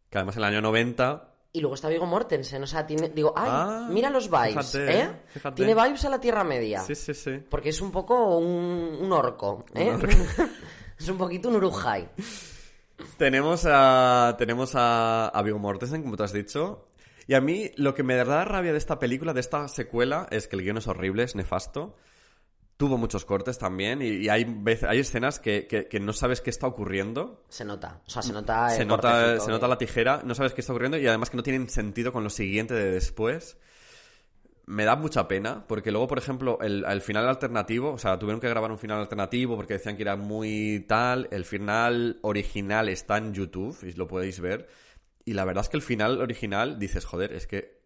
Que 0.09 0.17
además 0.17 0.36
en 0.36 0.43
el 0.43 0.49
año 0.49 0.61
90 0.61 1.30
Y 1.53 1.61
luego 1.61 1.76
está 1.76 1.89
Viggo 1.89 2.05
Mortensen, 2.05 2.61
o 2.63 2.67
sea, 2.67 2.86
tiene, 2.86 3.09
digo, 3.09 3.34
ay, 3.36 3.49
Ah, 3.51 3.88
mira 3.91 4.09
los 4.09 4.30
vibes, 4.30 4.49
fíjate, 4.71 4.99
¿eh? 5.01 5.09
fíjate. 5.28 5.55
Tiene 5.55 5.74
vibes 5.76 6.05
a 6.05 6.09
la 6.09 6.19
Tierra 6.19 6.43
Media. 6.43 6.80
Sí, 6.82 6.95
sí, 6.95 7.13
sí. 7.13 7.39
Porque 7.49 7.69
es 7.69 7.82
un 7.82 7.91
poco 7.91 8.38
un, 8.38 8.97
un 9.01 9.11
orco, 9.11 9.65
¿eh? 9.74 9.89
Un 9.91 10.01
es 10.99 11.09
un 11.09 11.17
poquito 11.17 11.49
un 11.49 11.55
Urujai. 11.55 12.09
Tenemos 13.17 13.65
a, 13.67 14.36
tenemos 14.38 14.74
a, 14.76 15.28
a 15.30 15.41
Viggo 15.41 15.59
Mortensen, 15.59 16.03
como 16.03 16.15
tú 16.17 16.24
has 16.24 16.34
dicho. 16.34 16.88
Y 17.28 17.34
a 17.36 17.41
mí 17.41 17.71
lo 17.78 17.93
que 17.93 18.03
me 18.03 18.15
da 18.15 18.45
rabia 18.45 18.71
de 18.71 18.78
esta 18.78 18.99
película, 18.99 19.34
de 19.34 19.39
esta 19.39 19.67
secuela, 19.67 20.28
es 20.30 20.47
que 20.47 20.55
el 20.55 20.61
guion 20.63 20.78
es 20.78 20.88
horrible, 20.88 21.24
es 21.24 21.36
nefasto. 21.36 21.95
Tuvo 22.78 22.97
muchos 22.97 23.24
cortes 23.24 23.57
también 23.59 24.01
y, 24.01 24.07
y 24.26 24.30
hay, 24.30 24.45
veces, 24.45 24.89
hay 24.89 24.99
escenas 24.99 25.39
que, 25.39 25.67
que- 25.67 25.88
que 25.88 25.99
no 25.99 26.11
sabes 26.11 26.41
qué 26.41 26.49
está 26.49 26.67
ocurriendo. 26.67 27.43
Se 27.49 27.63
nota, 27.63 28.01
o 28.05 28.09
sea, 28.09 28.21
se 28.24 28.34
nota 28.34 28.71
el 28.74 28.78
Se 28.78 28.86
nota, 28.86 29.39
se 29.45 29.51
nota 29.51 29.67
la 29.67 29.78
tijera, 29.78 30.21
no 30.26 30.36
sabes 30.36 30.53
qué 30.53 30.61
está 30.61 30.74
ocurriendo 30.74 30.97
y 30.97 31.07
además 31.07 31.30
que 31.30 31.38
no 31.38 31.43
tienen 31.43 31.69
sentido 31.69 32.11
con 32.11 32.24
lo 32.24 32.30
siguiente 32.30 32.74
de 32.74 32.91
después. 32.91 33.57
Me 34.65 34.86
da 34.86 34.95
mucha 34.95 35.28
pena, 35.28 35.65
porque 35.67 35.91
luego, 35.91 36.07
por 36.07 36.17
ejemplo, 36.17 36.57
el, 36.61 36.86
el 36.86 37.01
final 37.01 37.28
alternativo, 37.28 37.91
o 37.91 37.97
sea, 37.97 38.17
tuvieron 38.17 38.39
que 38.39 38.47
grabar 38.47 38.71
un 38.71 38.78
final 38.80 38.99
alternativo 38.99 39.57
porque 39.57 39.74
decían 39.74 39.97
que 39.97 40.03
era 40.03 40.15
muy 40.15 40.86
tal. 40.88 41.28
El 41.32 41.43
final 41.43 42.17
original 42.21 42.88
está 42.88 43.17
en 43.17 43.34
YouTube 43.34 43.78
y 43.84 43.91
lo 43.93 44.07
podéis 44.07 44.39
ver. 44.39 44.69
Y 45.26 45.34
la 45.34 45.43
verdad 45.43 45.63
es 45.63 45.69
que 45.69 45.76
el 45.78 45.84
final 45.84 46.21
original 46.21 46.80
dices, 46.80 47.03
joder, 47.05 47.34
es 47.34 47.45
que 47.45 47.82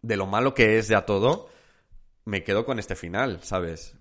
de 0.00 0.16
lo 0.16 0.26
malo 0.26 0.54
que 0.54 0.78
es 0.78 0.88
ya 0.88 1.04
todo, 1.04 1.48
me 2.24 2.44
quedo 2.44 2.64
con 2.64 2.78
este 2.78 2.96
final, 2.96 3.40
¿sabes? 3.42 3.94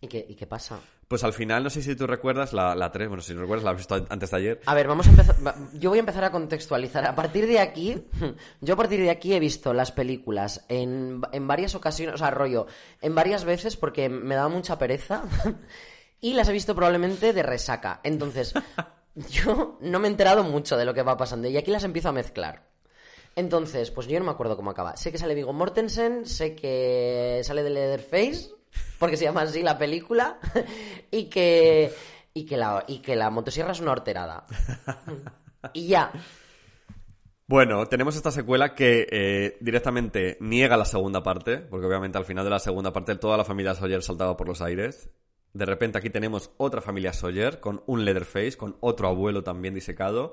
¿Y 0.00 0.08
qué, 0.08 0.24
¿Y 0.28 0.34
qué 0.34 0.46
pasa? 0.46 0.78
Pues 1.08 1.24
al 1.24 1.32
final, 1.32 1.62
no 1.62 1.70
sé 1.70 1.82
si 1.82 1.94
tú 1.94 2.06
recuerdas 2.06 2.52
la, 2.52 2.74
la 2.74 2.90
3, 2.90 3.08
bueno, 3.08 3.22
si 3.22 3.32
no 3.32 3.40
recuerdas, 3.40 3.64
la 3.64 3.70
has 3.70 3.76
visto 3.76 4.06
antes 4.08 4.30
de 4.30 4.36
ayer. 4.36 4.60
A 4.66 4.74
ver, 4.74 4.88
vamos 4.88 5.06
a 5.06 5.10
empezar. 5.10 5.36
Yo 5.74 5.90
voy 5.90 5.98
a 5.98 6.00
empezar 6.00 6.24
a 6.24 6.32
contextualizar. 6.32 7.06
A 7.06 7.14
partir 7.14 7.46
de 7.46 7.60
aquí, 7.60 8.04
yo 8.60 8.74
a 8.74 8.76
partir 8.76 9.00
de 9.00 9.10
aquí 9.10 9.32
he 9.32 9.40
visto 9.40 9.72
las 9.72 9.92
películas 9.92 10.64
en, 10.68 11.22
en 11.32 11.46
varias 11.46 11.74
ocasiones, 11.74 12.16
o 12.16 12.18
sea, 12.18 12.30
rollo, 12.30 12.66
en 13.00 13.14
varias 13.14 13.44
veces 13.44 13.76
porque 13.76 14.08
me 14.08 14.34
daba 14.34 14.48
mucha 14.48 14.78
pereza 14.78 15.24
y 16.20 16.34
las 16.34 16.48
he 16.48 16.52
visto 16.52 16.74
probablemente 16.74 17.32
de 17.32 17.42
resaca. 17.42 18.00
Entonces, 18.02 18.52
yo 19.14 19.78
no 19.80 19.98
me 20.00 20.08
he 20.08 20.10
enterado 20.10 20.42
mucho 20.42 20.76
de 20.76 20.84
lo 20.84 20.92
que 20.92 21.02
va 21.02 21.16
pasando 21.16 21.48
y 21.48 21.56
aquí 21.56 21.70
las 21.70 21.84
empiezo 21.84 22.10
a 22.10 22.12
mezclar. 22.12 22.66
Entonces, 23.36 23.90
pues 23.90 24.06
yo 24.06 24.18
no 24.18 24.24
me 24.24 24.30
acuerdo 24.32 24.56
cómo 24.56 24.70
acaba. 24.70 24.96
Sé 24.96 25.12
que 25.12 25.18
sale 25.18 25.34
Viggo 25.34 25.52
Mortensen, 25.52 26.26
sé 26.26 26.54
que 26.54 27.42
sale 27.44 27.62
de 27.62 27.70
Leatherface, 27.70 28.50
porque 28.98 29.16
se 29.16 29.24
llama 29.24 29.42
así 29.42 29.62
la 29.62 29.78
película, 29.78 30.38
y 31.10 31.24
que, 31.24 31.92
y 32.34 32.46
que, 32.46 32.56
la, 32.56 32.84
y 32.86 32.98
que 32.98 33.16
la 33.16 33.30
motosierra 33.30 33.72
es 33.72 33.80
una 33.80 33.92
horterada. 33.92 34.46
Y 35.72 35.88
ya. 35.88 36.12
Bueno, 37.48 37.86
tenemos 37.86 38.16
esta 38.16 38.32
secuela 38.32 38.74
que 38.74 39.06
eh, 39.08 39.56
directamente 39.60 40.36
niega 40.40 40.76
la 40.76 40.84
segunda 40.84 41.22
parte, 41.22 41.58
porque 41.58 41.86
obviamente 41.86 42.18
al 42.18 42.24
final 42.24 42.44
de 42.44 42.50
la 42.50 42.58
segunda 42.58 42.92
parte 42.92 43.14
toda 43.14 43.36
la 43.36 43.44
familia 43.44 43.74
Sawyer 43.74 44.02
saltaba 44.02 44.36
por 44.36 44.48
los 44.48 44.60
aires. 44.62 45.10
De 45.52 45.64
repente 45.64 45.96
aquí 45.96 46.10
tenemos 46.10 46.50
otra 46.56 46.80
familia 46.80 47.12
Sawyer 47.12 47.60
con 47.60 47.84
un 47.86 48.04
Leatherface, 48.04 48.56
con 48.56 48.76
otro 48.80 49.06
abuelo 49.06 49.44
también 49.44 49.74
disecado, 49.74 50.32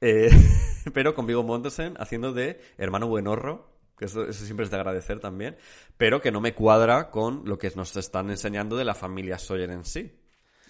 eh, 0.00 0.30
pero 0.92 1.14
con 1.14 1.26
Viggo 1.26 1.44
Mortensen 1.44 1.94
haciendo 1.98 2.32
de 2.32 2.60
hermano 2.76 3.06
buenorro, 3.06 3.77
que 3.98 4.04
eso, 4.06 4.22
eso 4.28 4.44
siempre 4.44 4.64
es 4.64 4.70
de 4.70 4.76
agradecer 4.76 5.20
también, 5.20 5.56
pero 5.96 6.20
que 6.20 6.30
no 6.32 6.40
me 6.40 6.54
cuadra 6.54 7.10
con 7.10 7.42
lo 7.44 7.58
que 7.58 7.70
nos 7.74 7.96
están 7.96 8.30
enseñando 8.30 8.76
de 8.76 8.84
la 8.84 8.94
familia 8.94 9.38
Sawyer 9.38 9.70
en 9.70 9.84
sí. 9.84 10.14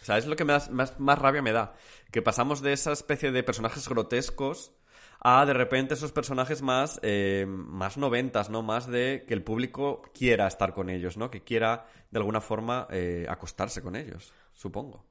O 0.01 0.05
sea, 0.05 0.17
es 0.17 0.27
lo 0.27 0.35
que 0.37 0.45
me 0.45 0.55
da- 0.55 0.69
más, 0.71 0.99
más 0.99 1.19
rabia 1.19 1.43
me 1.43 1.53
da. 1.53 1.75
Que 2.11 2.23
pasamos 2.23 2.63
de 2.63 2.73
esa 2.73 2.93
especie 2.93 3.31
de 3.31 3.43
personajes 3.43 3.87
grotescos 3.89 4.73
a 5.21 5.45
de 5.45 5.53
repente 5.53 5.95
esos 5.95 6.13
personajes 6.13 6.63
más, 6.63 7.01
eh, 7.03 7.45
más 7.49 7.99
noventas, 7.99 8.49
¿no? 8.51 8.63
Más 8.63 8.87
de 8.87 9.25
que 9.27 9.35
el 9.35 9.43
público 9.43 10.01
quiera 10.15 10.47
estar 10.47 10.73
con 10.73 10.89
ellos, 10.89 11.17
¿no? 11.17 11.31
Que 11.31 11.43
quiera 11.43 11.87
de 12.11 12.19
alguna 12.21 12.41
forma 12.41 12.87
eh, 12.91 13.27
acostarse 13.29 13.83
con 13.83 13.97
ellos, 13.97 14.33
supongo. 14.55 15.05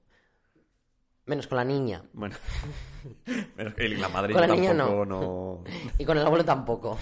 Menos 1.25 1.45
con 1.47 1.57
la 1.57 1.65
niña. 1.65 2.03
Bueno, 2.13 2.37
pero- 3.57 3.73
y 3.83 3.95
la 3.97 4.07
madre 4.07 4.31
Con 4.33 4.41
la 4.41 4.47
niña 4.47 4.75
tampoco 4.75 5.05
no. 5.05 5.63
Y 5.99 6.05
con 6.05 6.17
el 6.17 6.25
abuelo 6.25 6.45
tampoco. 6.45 6.97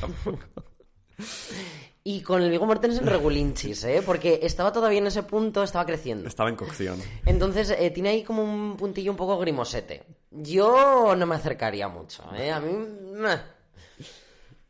Y 2.04 2.22
con 2.22 2.44
el 2.44 2.52
Viggo 2.52 2.68
Mortensen 2.68 3.08
regulinchis, 3.08 3.84
¿eh? 3.86 4.04
Porque 4.06 4.40
estaba 4.44 4.72
todavía 4.72 5.00
en 5.00 5.08
ese 5.08 5.24
punto, 5.24 5.64
estaba 5.64 5.86
creciendo. 5.88 6.28
Estaba 6.28 6.50
en 6.50 6.56
cocción. 6.56 7.00
Entonces, 7.26 7.76
eh, 7.78 7.90
tiene 7.90 8.10
ahí 8.10 8.24
como 8.24 8.44
un 8.44 8.78
puntillo 8.78 9.10
un 9.10 9.18
poco 9.18 9.40
grimosete. 9.40 10.04
Yo 10.30 11.16
no 11.18 11.26
me 11.26 11.34
acercaría 11.36 11.88
mucho, 11.88 12.24
¿eh? 12.36 12.52
A 12.52 12.60
mí... 12.60 12.72
meh. 13.14 13.38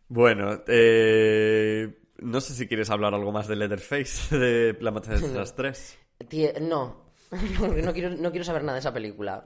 Bueno, 0.08 0.62
eh, 0.68 1.98
no 2.20 2.40
sé 2.40 2.54
si 2.54 2.68
quieres 2.68 2.90
hablar 2.90 3.14
algo 3.14 3.32
más 3.32 3.48
de 3.48 3.56
Leatherface, 3.56 4.38
de 4.38 4.78
La 4.80 4.92
Matanza 4.92 5.28
de 5.28 5.34
las 5.38 5.56
Tres. 5.56 5.98
No. 6.62 7.04
no, 7.84 7.92
quiero, 7.92 8.12
no 8.12 8.30
quiero 8.30 8.46
saber 8.46 8.64
nada 8.64 8.76
de 8.76 8.80
esa 8.80 8.94
película. 8.94 9.44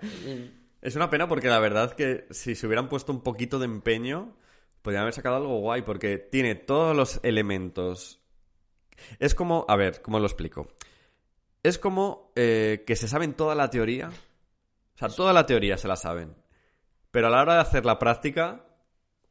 Es 0.81 0.95
una 0.95 1.09
pena 1.09 1.27
porque 1.27 1.47
la 1.47 1.57
verdad 1.57 1.93
que 1.93 2.27
si 2.29 2.53
se 2.53 2.67
hubieran 2.67 2.87
puesto 2.87 3.11
un 3.11 3.21
poquito 3.21 3.57
de 3.57 3.65
empeño, 3.65 4.35
podrían 4.81 5.01
haber 5.03 5.13
sacado 5.13 5.35
algo 5.35 5.59
guay 5.59 5.81
porque 5.81 6.17
tiene 6.17 6.55
todos 6.55 6.95
los 6.95 7.19
elementos. 7.23 8.21
Es 9.19 9.35
como, 9.35 9.65
a 9.67 9.75
ver, 9.75 10.01
¿cómo 10.01 10.19
lo 10.19 10.25
explico? 10.25 10.67
Es 11.63 11.77
como 11.77 12.31
eh, 12.35 12.83
que 12.85 12.95
se 12.95 13.07
saben 13.07 13.33
toda 13.33 13.55
la 13.55 13.69
teoría. 13.69 14.09
O 14.09 14.97
sea, 14.97 15.09
toda 15.09 15.33
la 15.33 15.45
teoría 15.45 15.77
se 15.77 15.87
la 15.87 15.95
saben. 15.95 16.35
Pero 17.11 17.27
a 17.27 17.29
la 17.29 17.41
hora 17.41 17.53
de 17.55 17.61
hacer 17.61 17.85
la 17.85 17.99
práctica, 17.99 18.65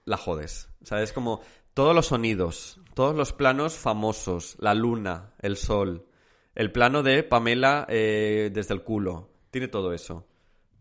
la 0.05 0.16
jodes. 0.16 0.70
O 0.82 0.86
sea, 0.86 1.03
es 1.03 1.12
como 1.12 1.40
todos 1.74 1.94
los 1.94 2.07
sonidos, 2.07 2.80
todos 2.94 3.14
los 3.14 3.32
planos 3.32 3.76
famosos, 3.76 4.57
la 4.59 4.74
luna, 4.74 5.34
el 5.38 5.57
sol, 5.57 6.07
el 6.55 6.72
plano 6.72 7.03
de 7.03 7.22
Pamela 7.22 7.86
eh, 7.88 8.51
desde 8.53 8.74
el 8.74 8.82
culo. 8.82 9.30
Tiene 9.51 9.68
todo 9.68 9.92
eso. 9.92 10.28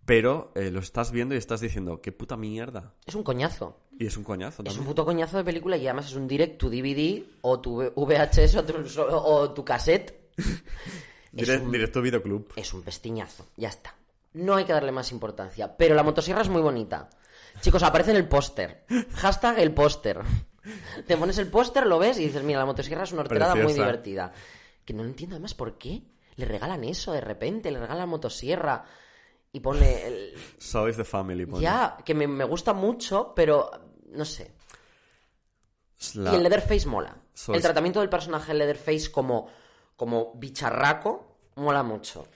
Pero 0.07 0.51
eh, 0.55 0.71
lo 0.71 0.79
estás 0.79 1.11
viendo 1.11 1.35
y 1.35 1.37
estás 1.37 1.59
diciendo, 1.59 2.01
qué 2.01 2.11
puta 2.13 2.37
mierda. 2.37 2.93
Es 3.05 3.13
un 3.13 3.23
coñazo. 3.23 3.77
Y 3.99 4.07
es 4.07 4.15
un 4.15 4.23
coñazo 4.23 4.61
Es 4.61 4.65
también. 4.65 4.79
un 4.79 4.85
puto 4.85 5.03
coñazo 5.03 5.35
de 5.37 5.43
película 5.43 5.75
y 5.75 5.85
además 5.85 6.05
es 6.07 6.15
un 6.15 6.27
direct 6.29 6.57
to 6.57 6.69
DVD 6.69 7.23
o 7.41 7.59
tu 7.59 7.75
VHS 7.93 8.55
o 8.55 8.63
tu, 8.63 9.01
o 9.11 9.51
tu 9.51 9.65
cassette. 9.65 10.31
es, 10.37 10.63
Direct- 11.33 11.61
un, 11.61 11.71
Directo 11.73 12.01
videoclub. 12.01 12.53
es 12.55 12.73
un 12.73 12.83
pestiñazo, 12.83 13.45
ya 13.57 13.67
está. 13.67 13.95
No 14.33 14.55
hay 14.55 14.63
que 14.63 14.71
darle 14.73 14.93
más 14.93 15.11
importancia. 15.11 15.75
Pero 15.75 15.93
la 15.93 16.03
motosierra 16.03 16.41
es 16.41 16.49
muy 16.49 16.61
bonita. 16.61 17.09
Chicos, 17.59 17.83
aparece 17.83 18.11
en 18.11 18.17
el 18.17 18.27
póster. 18.29 18.85
Hashtag 19.15 19.59
el 19.59 19.73
póster. 19.73 20.21
Te 21.05 21.17
pones 21.17 21.37
el 21.37 21.47
póster, 21.47 21.85
lo 21.85 21.99
ves 21.99 22.17
y 22.19 22.25
dices, 22.25 22.43
mira, 22.43 22.59
la 22.59 22.65
motosierra 22.65 23.03
es 23.03 23.11
una 23.11 23.21
horterada 23.23 23.55
muy 23.55 23.73
divertida. 23.73 24.31
Que 24.85 24.93
no 24.93 25.03
entiendo 25.03 25.35
además 25.35 25.53
por 25.53 25.77
qué. 25.77 26.03
Le 26.37 26.45
regalan 26.45 26.83
eso 26.85 27.11
de 27.11 27.19
repente, 27.21 27.71
le 27.71 27.79
regalan 27.79 28.07
motosierra 28.07 28.85
y 29.51 29.59
pone 29.59 30.05
el, 30.07 30.33
So 30.57 30.87
is 30.87 30.97
the 30.97 31.03
family. 31.05 31.45
pone. 31.45 31.61
ya, 31.61 31.97
que 32.05 32.13
me, 32.13 32.27
me 32.27 32.43
gusta 32.43 32.73
mucho, 32.73 33.33
pero 33.35 33.69
no 34.11 34.25
sé. 34.25 34.53
La- 36.15 36.33
Y 36.33 36.35
el 36.35 36.43
Leatherface 36.43 36.87
mola. 36.87 37.15
So 37.33 37.53
el 37.53 37.61
tratamiento 37.61 37.99
del 38.01 38.09
personaje 38.09 38.53
Leatherface 38.53 39.11
como, 39.11 39.47
como 39.95 40.33
bicharraco 40.35 41.37
mola 41.55 41.83
mucho. 41.83 42.27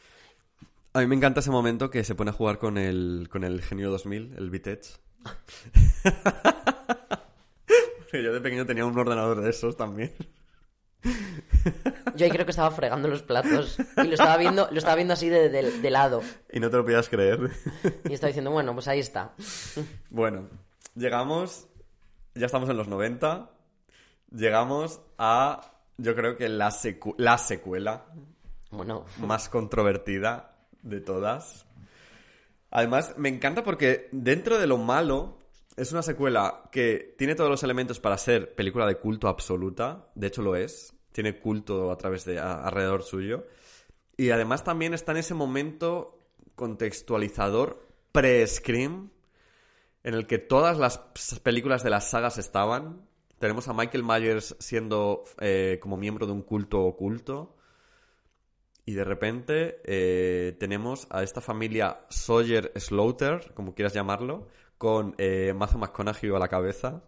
A 0.93 0.99
mí 0.99 1.07
me 1.07 1.16
encanta 1.16 1.39
ese 1.39 1.51
momento 1.51 1.89
que 1.89 2.03
se 2.03 2.16
pone 2.16 2.32
a 2.32 2.34
jugar 2.34 2.57
con 2.57 2.78
el, 2.78 3.28
con 3.32 3.43
el 3.43 3.62
Genio 3.62 3.91
2000, 3.91 4.36
el 4.38 4.49
Vitech. 4.49 4.86
Yo 8.14 8.34
de 8.34 8.41
pequeño 8.41 8.66
tenía 8.66 8.86
un 8.86 8.97
ordenador 8.97 9.41
de 9.41 9.49
esos 9.49 9.78
también. 9.78 10.12
Yo 12.16 12.26
ahí 12.26 12.32
creo 12.32 12.45
que 12.45 12.51
estaba 12.51 12.72
fregando 12.72 13.07
los 13.07 13.22
platos 13.24 13.78
y 13.97 14.03
lo 14.07 14.14
estaba 14.14 14.38
viendo, 14.38 14.68
lo 14.72 14.78
estaba 14.78 14.95
viendo 14.95 15.14
así 15.14 15.30
de, 15.30 15.49
de- 15.49 15.80
de 15.80 15.89
lado. 15.89 16.22
Y 16.51 16.59
no 16.59 16.70
te 16.70 16.78
lo 16.78 16.84
podías 16.84 17.09
creer. 17.09 17.39
Y 18.09 18.14
estaba 18.14 18.28
diciendo, 18.30 18.51
bueno, 18.51 18.74
pues 18.74 18.88
ahí 18.88 18.99
está. 18.99 19.34
Bueno, 20.09 20.49
llegamos, 20.95 21.68
ya 22.36 22.45
estamos 22.45 22.70
en 22.70 22.78
los 22.78 22.88
90, 22.88 23.49
llegamos 24.32 25.01
a 25.18 25.62
yo 25.97 26.16
creo 26.16 26.36
que 26.38 26.49
la, 26.49 26.70
secu- 26.70 27.16
la 27.18 27.38
secuela 27.38 28.05
Bueno, 28.72 29.05
más 29.20 29.49
controvertida 29.49 30.55
de 30.82 30.99
todas. 31.01 31.66
Además, 32.72 33.14
me 33.18 33.30
encanta 33.30 33.64
porque 33.64 34.07
dentro 34.12 34.57
de 34.57 34.66
lo 34.68 34.78
malo, 34.78 35.38
es 35.76 35.91
una 35.91 36.01
secuela 36.01 36.64
que 36.72 37.16
tiene 37.18 37.36
todos 37.36 37.49
los 37.49 37.64
elementos 37.64 37.99
para 37.99 38.18
ser 38.18 38.55
película 38.55 38.86
de 38.86 38.95
culto 38.95 39.28
absoluta. 39.28 40.07
De 40.16 40.28
hecho, 40.28 40.41
lo 40.41 40.55
es. 40.55 40.93
Tiene 41.12 41.39
culto 41.39 41.91
a 41.91 41.97
través 41.97 42.26
de 42.26 42.39
alrededor 42.39 43.03
suyo. 43.03 43.45
Y 44.18 44.32
además 44.32 44.64
también 44.64 44.93
está 44.93 45.12
en 45.12 45.18
ese 45.18 45.34
momento 45.34 46.18
contextualizador 46.55 47.88
pre-Scream, 48.12 49.09
en 50.03 50.14
el 50.14 50.28
que 50.28 50.38
todas 50.38 50.78
las 50.78 50.97
películas 51.43 51.84
de 51.84 51.89
las 51.89 52.09
sagas 52.09 52.38
estaban. 52.38 53.07
Tenemos 53.39 53.68
a 53.68 53.74
Michael 53.74 54.03
Myers 54.03 54.55
siendo 54.59 55.24
eh, 55.39 55.80
como 55.82 55.97
miembro 55.97 56.26
de 56.26 56.34
un 56.34 56.41
culto 56.41 56.82
oculto. 56.82 57.55
Y 58.86 58.93
de 58.93 59.03
repente 59.03 59.82
eh, 59.86 60.55
tenemos 60.59 61.07
a 61.12 61.24
esta 61.24 61.39
familia 61.39 62.05
Sawyer 62.09 62.72
Slaughter, 62.76 63.53
como 63.53 63.74
quieras 63.76 63.93
llamarlo, 63.93 64.47
con 64.78 65.14
eh, 65.18 65.53
Matthew 65.55 65.80
McConaughey 65.80 66.36
a 66.36 66.39
la 66.39 66.47
cabeza, 66.47 67.03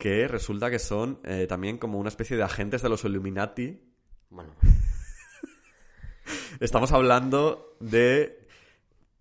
que 0.00 0.26
resulta 0.26 0.68
que 0.70 0.80
son 0.80 1.20
eh, 1.22 1.46
también 1.48 1.78
como 1.78 2.00
una 2.00 2.08
especie 2.08 2.36
de 2.36 2.42
agentes 2.42 2.82
de 2.82 2.88
los 2.88 3.04
Illuminati. 3.04 3.78
bueno. 4.30 4.52
Estamos 6.60 6.90
hablando 6.92 7.76
de... 7.80 8.38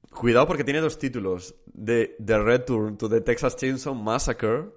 Cuidado 0.10 0.48
porque 0.48 0.64
tiene 0.64 0.82
dos 0.82 0.98
títulos. 0.98 1.56
De 1.66 2.16
The 2.26 2.40
Return 2.40 2.98
to 2.98 3.08
the 3.08 3.22
Texas 3.22 3.56
Chainsaw 3.56 3.94
Massacre. 3.94 4.70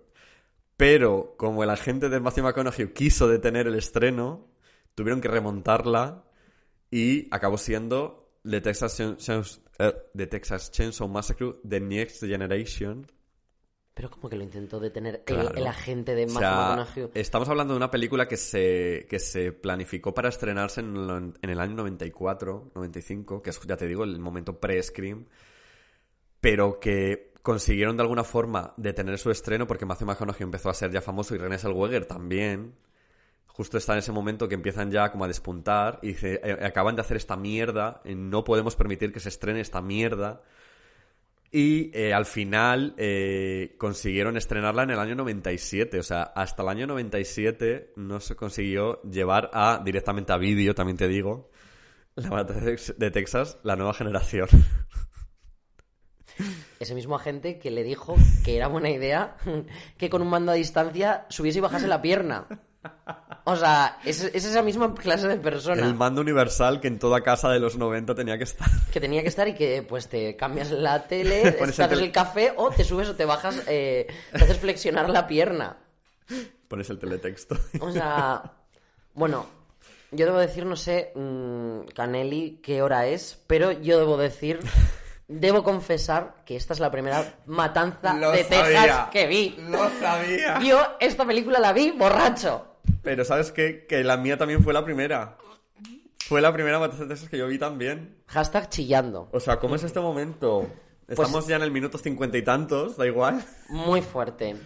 Pero 0.77 1.35
como 1.39 1.63
el 1.65 1.71
agente 1.71 2.09
de 2.09 2.21
Matthew 2.21 2.45
McConaughey 2.45 2.93
quiso 2.93 3.29
detener 3.29 3.67
el 3.67 3.75
estreno, 3.77 4.49
tuvieron 4.95 5.21
que 5.21 5.29
remontarla 5.29 6.25
y 6.91 7.29
acabó 7.31 7.57
siendo 7.57 8.33
The 8.49 8.61
Texas, 8.61 8.99
Chainsaw- 9.01 9.61
eh, 9.79 9.95
The 10.15 10.27
Texas 10.27 10.71
Chainsaw 10.71 11.09
Massacre 11.09 11.55
The 11.67 11.81
Next 11.81 12.25
Generation. 12.25 13.07
Pero 13.95 14.11
como 14.11 14.31
que 14.31 14.37
lo 14.37 14.43
intentó 14.43 14.81
detener 14.81 15.17
el- 15.17 15.35
Claro. 15.37 15.55
el, 15.55 15.67
agente 15.67 16.15
de 16.15 16.25
O 16.25 16.29
Matthew 16.29 16.41
sea, 16.41 16.51
McConaughey. 16.77 17.11
estamos 17.15 17.49
hablando 17.51 17.75
de 17.75 17.77
una 17.77 17.91
película 17.91 18.27
que 18.27 18.39
se, 18.39 19.07
que 19.11 19.19
se 19.19 19.53
planificó 19.53 20.15
para 20.15 20.31
estrenarse 20.31 20.81
en, 20.81 21.07
lo- 21.07 21.17
en 21.19 21.35
el 21.43 21.61
año 21.61 21.75
94, 21.77 22.71
95, 22.75 23.43
que 23.43 23.51
es, 23.51 23.61
ya 23.61 23.77
te 23.77 23.87
digo, 23.87 24.05
el 24.05 24.19
momento 24.19 24.59
pre-Scream, 24.59 25.27
pero 26.41 26.81
que 26.81 27.33
consiguieron 27.43 27.97
de 27.97 28.03
alguna 28.03 28.25
forma 28.25 28.73
detener 28.77 29.19
su 29.19 29.31
estreno 29.31 29.67
porque 29.67 29.85
Matthew 29.85 30.07
McConaughey 30.07 30.45
empezó 30.45 30.71
a 30.71 30.75
ser 30.75 30.91
ya 30.91 31.03
famoso 31.03 31.35
y 31.35 31.39
René 31.39 31.59
Zellweger 31.59 32.07
también. 32.07 32.75
Justo 33.47 33.77
está 33.77 33.93
en 33.93 33.99
ese 33.99 34.13
momento 34.13 34.49
que 34.49 34.55
empiezan 34.55 34.91
ya 34.91 35.13
como 35.13 35.25
a 35.25 35.29
despuntar 35.29 35.99
y 36.03 36.09
dice, 36.09 36.41
eh, 36.43 36.65
acaban 36.65 36.95
de 36.97 37.03
hacer 37.03 37.19
esta 37.19 37.37
mierda, 37.37 38.01
no 38.07 38.45
podemos 38.45 38.75
permitir 38.77 39.13
que 39.13 39.21
se 39.21 39.29
estrene 39.29 39.61
esta 39.61 39.83
mierda. 39.83 40.41
Y 41.55 41.91
eh, 41.93 42.15
al 42.15 42.25
final 42.25 42.95
eh, 42.97 43.75
consiguieron 43.77 44.39
estrenarla 44.39 44.85
en 44.85 44.91
el 44.91 44.99
año 44.99 45.15
97. 45.15 45.99
O 45.99 46.03
sea, 46.03 46.23
hasta 46.23 46.63
el 46.63 46.69
año 46.71 46.87
97 46.87 47.93
no 47.97 48.21
se 48.21 48.35
consiguió 48.35 49.03
llevar 49.03 49.51
a 49.53 49.83
directamente 49.85 50.33
a 50.33 50.39
vídeo, 50.39 50.75
también 50.75 50.97
te 50.97 51.09
digo, 51.09 51.51
la 52.15 52.31
matanza 52.31 52.95
de 52.97 53.11
Texas, 53.11 53.59
la 53.65 53.77
nueva 53.77 53.93
generación. 53.93 54.49
Ese 56.81 56.95
mismo 56.95 57.17
agente 57.17 57.59
que 57.59 57.71
le 57.71 57.85
dijo 57.85 58.17
que 58.45 58.57
era 58.57 58.69
buena 58.69 58.89
idea 58.89 59.37
que 59.99 60.09
con 60.09 60.23
un 60.23 60.29
mando 60.29 60.53
a 60.53 60.55
distancia 60.55 61.27
subiese 61.29 61.59
y 61.59 61.63
bajase 61.63 61.87
la 61.87 62.01
pierna. 62.01 62.47
O 63.45 63.57
sea, 63.57 63.99
es, 64.05 64.23
es 64.23 64.45
esa 64.45 64.63
misma 64.63 64.95
clase 64.95 65.27
de 65.27 65.37
persona 65.37 65.85
El 65.85 65.95
mando 65.95 66.21
universal 66.21 66.81
que 66.81 66.87
en 66.89 66.99
toda 67.01 67.23
casa 67.23 67.49
de 67.51 67.59
los 67.59 67.77
90 67.77 68.15
tenía 68.15 68.39
que 68.39 68.45
estar. 68.45 68.69
que 68.93 69.01
tenía 69.01 69.23
que 69.23 69.29
estar 69.29 69.49
y 69.49 69.55
que 69.55 69.83
pues 69.83 70.09
te 70.09 70.37
cambias 70.37 70.71
la 70.71 71.07
tele, 71.09 71.51
te 71.53 71.63
haces 71.65 71.77
tel- 71.77 71.99
el 72.05 72.13
café 72.13 72.53
o 72.57 72.71
te 72.71 72.85
subes 72.85 73.09
o 73.09 73.17
te 73.17 73.25
bajas, 73.25 73.61
eh, 73.67 74.07
te 74.31 74.45
haces 74.45 74.59
flexionar 74.59 75.11
la 75.11 75.27
pierna. 75.27 75.77
Pones 76.69 76.89
el 76.91 76.99
teletexto. 76.99 77.57
O 77.81 77.91
sea, 77.91 78.43
bueno, 79.15 79.47
yo 80.13 80.25
debo 80.27 80.39
decir, 80.39 80.65
no 80.65 80.77
sé, 80.77 81.13
mm, 81.15 81.81
Canelli, 81.95 82.61
qué 82.63 82.81
hora 82.81 83.07
es, 83.09 83.43
pero 83.49 83.73
yo 83.73 83.99
debo 83.99 84.17
decir, 84.19 84.61
debo 85.27 85.65
confesar 85.65 86.37
que 86.47 86.55
esta 86.57 86.75
es 86.75 86.81
la 86.81 86.91
primera 86.93 87.41
matanza 87.47 88.15
Lo 88.15 88.31
de 88.31 88.45
Texas 88.45 89.09
que 89.11 89.27
vi. 89.27 89.57
¡Lo 89.69 89.91
sabía! 89.99 90.61
Yo 90.61 90.81
esta 91.01 91.25
película 91.25 91.59
la 91.59 91.73
vi 91.73 91.91
borracho. 91.91 92.69
Pero 93.03 93.25
¿sabes 93.25 93.53
qué? 93.53 93.87
Que 93.87 94.05
la 94.05 94.17
mía 94.17 94.37
también 94.39 94.63
fue 94.63 94.73
la 94.73 94.85
primera. 94.85 95.37
Fue 96.27 96.41
la 96.41 96.53
primera 96.53 96.79
matanza 96.79 97.03
de 97.05 97.11
Texas 97.11 97.29
que 97.29 97.39
yo 97.39 97.49
vi 97.49 97.59
también. 97.59 98.23
Hashtag 98.27 98.69
chillando. 98.69 99.29
O 99.33 99.41
sea, 99.41 99.59
¿cómo 99.59 99.75
es 99.75 99.83
este 99.83 100.01
momento? 100.01 100.67
Pues 101.07 101.19
Estamos 101.19 101.47
ya 101.47 101.57
en 101.57 101.63
el 101.63 101.71
minuto 101.71 101.99
cincuenta 101.99 102.39
y 102.39 102.43
tantos, 102.43 102.97
da 102.97 103.07
igual. 103.07 103.45
Muy 103.69 104.01
fuerte. 104.01 104.57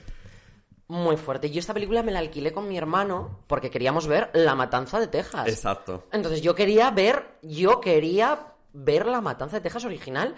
Muy 0.89 1.17
fuerte. 1.17 1.51
Yo 1.51 1.59
esta 1.59 1.75
película 1.75 2.03
me 2.03 2.13
la 2.13 2.21
alquilé 2.21 2.53
con 2.53 2.69
mi 2.69 2.79
hermano 2.79 3.41
porque 3.49 3.71
queríamos 3.71 4.07
ver 4.07 4.31
La 4.35 4.55
Matanza 4.55 5.01
de 5.01 5.09
Texas. 5.09 5.49
Exacto. 5.49 6.05
Entonces 6.13 6.43
yo 6.43 6.55
quería 6.55 6.91
ver, 6.91 7.39
yo 7.43 7.81
quería 7.81 8.53
ver 8.73 9.07
La 9.07 9.21
Matanza 9.21 9.57
de 9.57 9.63
Texas 9.63 9.85
original 9.85 10.37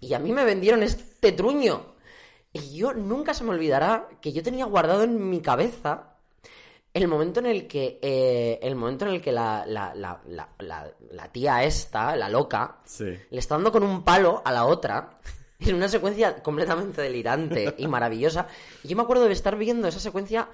y 0.00 0.12
a 0.12 0.18
mí 0.18 0.32
me 0.32 0.44
vendieron 0.44 0.82
este 0.82 1.32
truño. 1.32 1.94
Y 2.52 2.76
yo 2.76 2.92
nunca 2.92 3.32
se 3.32 3.44
me 3.44 3.50
olvidará 3.50 4.08
que 4.20 4.32
yo 4.32 4.42
tenía 4.42 4.66
guardado 4.66 5.04
en 5.04 5.30
mi 5.30 5.40
cabeza 5.40 6.17
el 7.02 7.08
momento 7.08 7.40
en 7.40 7.46
el 7.46 7.66
que 7.66 7.98
eh, 8.02 8.58
el 8.62 8.74
momento 8.74 9.06
en 9.06 9.12
el 9.14 9.20
que 9.20 9.32
la, 9.32 9.64
la, 9.66 9.94
la, 9.94 10.20
la, 10.58 11.32
tía 11.32 11.64
esta, 11.64 12.16
la 12.16 12.28
loca, 12.28 12.78
Sí. 12.84 13.04
le 13.30 13.38
está 13.38 13.54
dando 13.56 13.72
con 13.72 13.82
un 13.82 14.02
palo 14.04 14.42
a 14.44 14.52
la 14.52 14.64
otra 14.66 15.18
en 15.60 15.74
una 15.74 15.88
secuencia 15.88 16.42
completamente 16.42 17.02
delirante 17.02 17.74
y 17.78 17.86
maravillosa. 17.86 18.46
Y 18.84 18.88
yo 18.88 18.96
me 18.96 19.02
acuerdo 19.02 19.24
de 19.26 19.32
estar 19.32 19.56
viendo 19.56 19.88
esa 19.88 20.00
secuencia. 20.00 20.48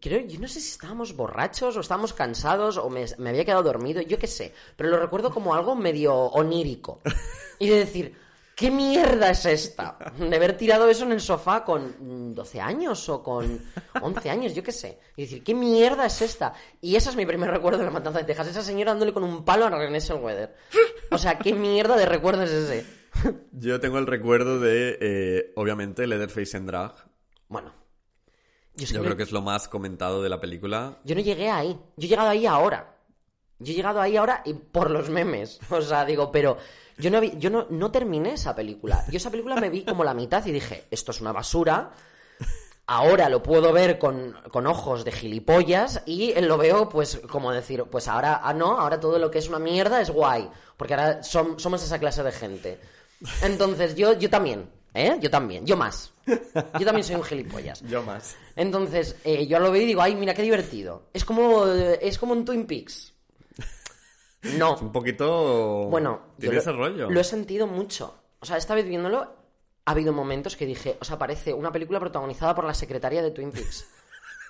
Creo, 0.00 0.20
yo 0.26 0.38
no 0.38 0.46
sé 0.46 0.60
si 0.60 0.70
estábamos 0.70 1.16
borrachos 1.16 1.76
o 1.76 1.80
estábamos 1.80 2.12
cansados 2.12 2.76
o 2.76 2.90
me, 2.90 3.06
me 3.18 3.30
había 3.30 3.44
quedado 3.44 3.62
dormido, 3.62 4.02
yo 4.02 4.18
qué 4.18 4.26
sé. 4.26 4.52
Pero 4.76 4.90
lo 4.90 4.98
recuerdo 4.98 5.30
como 5.32 5.54
algo 5.54 5.74
medio 5.74 6.14
onírico. 6.14 7.00
Y 7.58 7.68
de 7.68 7.78
decir, 7.78 8.14
¿qué 8.56 8.70
mierda 8.72 9.30
es 9.30 9.46
esta? 9.46 9.96
De 10.18 10.34
haber 10.34 10.56
tirado 10.56 10.88
eso 10.88 11.04
en 11.04 11.12
el 11.12 11.20
sofá 11.20 11.62
con 11.62 11.94
mm, 12.30 12.34
12 12.34 12.60
años 12.60 13.08
o 13.08 13.22
con 13.22 13.60
11 14.02 14.30
años, 14.30 14.54
yo 14.54 14.62
qué 14.64 14.72
sé. 14.72 14.98
Y 15.14 15.22
decir, 15.22 15.44
¿qué 15.44 15.54
mierda 15.54 16.06
es 16.06 16.20
esta? 16.22 16.54
Y 16.80 16.96
ese 16.96 17.10
es 17.10 17.16
mi 17.16 17.24
primer 17.26 17.50
recuerdo 17.50 17.78
de 17.78 17.84
la 17.84 17.90
matanza 17.92 18.18
de 18.18 18.24
Texas. 18.24 18.48
Esa 18.48 18.62
señora 18.62 18.90
dándole 18.92 19.12
con 19.12 19.22
un 19.22 19.44
palo 19.44 19.66
a 19.66 19.70
René 19.70 20.00
Zellweger. 20.00 20.56
O 21.12 21.18
sea, 21.18 21.38
¿qué 21.38 21.52
mierda 21.52 21.96
de 21.96 22.06
recuerdo 22.06 22.42
es 22.42 22.50
ese? 22.50 22.84
Yo 23.52 23.78
tengo 23.78 23.98
el 23.98 24.06
recuerdo 24.06 24.58
de, 24.58 24.98
eh, 25.00 25.52
obviamente, 25.56 26.06
Leatherface 26.06 26.56
en 26.56 26.66
drag. 26.66 26.92
Bueno. 27.48 27.72
Yo, 28.74 28.84
es 28.84 28.88
que 28.90 28.94
Yo 28.94 29.00
no- 29.00 29.04
creo 29.04 29.16
que 29.16 29.22
es 29.22 29.32
lo 29.32 29.40
más 29.42 29.68
comentado 29.68 30.22
de 30.22 30.28
la 30.28 30.40
película. 30.40 30.98
yo 31.04 31.14
no 31.14 31.20
llegué 31.20 31.50
ahí. 31.50 31.78
Yo 31.96 32.06
he 32.06 32.08
llegado 32.08 32.28
ahí 32.30 32.44
ahora. 32.46 32.96
Yo 33.58 33.72
he 33.72 33.76
llegado 33.76 34.00
ahí 34.02 34.16
ahora 34.18 34.42
y 34.44 34.52
por 34.54 34.90
los 34.90 35.08
memes. 35.08 35.60
O 35.70 35.80
sea, 35.80 36.04
digo, 36.04 36.30
pero 36.30 36.58
yo 36.98 37.10
no, 37.10 37.20
vi- 37.20 37.34
yo 37.38 37.50
no, 37.50 37.66
no 37.70 37.90
terminé 37.90 38.32
esa 38.34 38.54
película. 38.54 39.04
Yo 39.10 39.16
esa 39.16 39.30
película 39.30 39.56
me 39.56 39.70
vi 39.70 39.84
como 39.84 40.04
la 40.04 40.14
mitad 40.14 40.44
y 40.46 40.52
dije, 40.52 40.84
esto 40.90 41.10
es 41.12 41.20
una 41.20 41.32
basura. 41.32 41.92
Ahora 42.88 43.28
lo 43.28 43.42
puedo 43.42 43.72
ver 43.72 43.98
con, 43.98 44.36
con 44.52 44.64
ojos 44.68 45.04
de 45.04 45.10
gilipollas 45.10 46.02
y 46.06 46.32
lo 46.40 46.56
veo 46.56 46.88
pues 46.88 47.20
como 47.28 47.50
decir, 47.50 47.82
pues 47.90 48.06
ahora, 48.06 48.40
ah 48.44 48.52
no, 48.54 48.78
ahora 48.78 49.00
todo 49.00 49.18
lo 49.18 49.28
que 49.28 49.40
es 49.40 49.48
una 49.48 49.58
mierda 49.58 50.00
es 50.00 50.10
guay. 50.10 50.48
Porque 50.76 50.94
ahora 50.94 51.20
som- 51.22 51.58
somos 51.58 51.82
esa 51.82 51.98
clase 51.98 52.22
de 52.22 52.30
gente. 52.30 52.78
Entonces 53.42 53.96
yo, 53.96 54.12
yo 54.12 54.30
también, 54.30 54.70
¿eh? 54.94 55.16
Yo 55.20 55.28
también, 55.30 55.66
yo 55.66 55.76
más. 55.76 56.12
Yo 56.26 56.84
también 56.84 57.02
soy 57.02 57.16
un 57.16 57.24
gilipollas. 57.24 57.80
Yo 57.82 58.02
más. 58.04 58.36
Entonces, 58.54 59.16
eh, 59.24 59.46
yo 59.48 59.58
lo 59.58 59.72
veo 59.72 59.82
y 59.82 59.86
digo, 59.86 60.02
ay, 60.02 60.14
mira 60.14 60.32
qué 60.34 60.42
divertido. 60.42 61.08
Es 61.12 61.24
como, 61.24 61.66
eh, 61.66 61.98
es 62.02 62.18
como 62.18 62.34
un 62.34 62.44
Twin 62.44 62.66
Peaks. 62.66 63.14
No. 64.58 64.76
Un 64.76 64.92
poquito... 64.92 65.88
Bueno, 65.88 66.20
yo 66.38 66.52
lo, 66.52 66.58
ese 66.58 66.72
rollo. 66.72 67.10
lo 67.10 67.20
he 67.20 67.24
sentido 67.24 67.66
mucho. 67.66 68.14
O 68.40 68.46
sea, 68.46 68.56
esta 68.56 68.74
vez 68.74 68.86
viéndolo, 68.86 69.20
ha 69.84 69.90
habido 69.90 70.12
momentos 70.12 70.56
que 70.56 70.66
dije, 70.66 70.96
o 71.00 71.04
sea, 71.04 71.18
parece 71.18 71.52
una 71.54 71.72
película 71.72 72.00
protagonizada 72.00 72.54
por 72.54 72.64
la 72.64 72.74
secretaria 72.74 73.22
de 73.22 73.30
Twin 73.30 73.50
Peaks. 73.52 73.86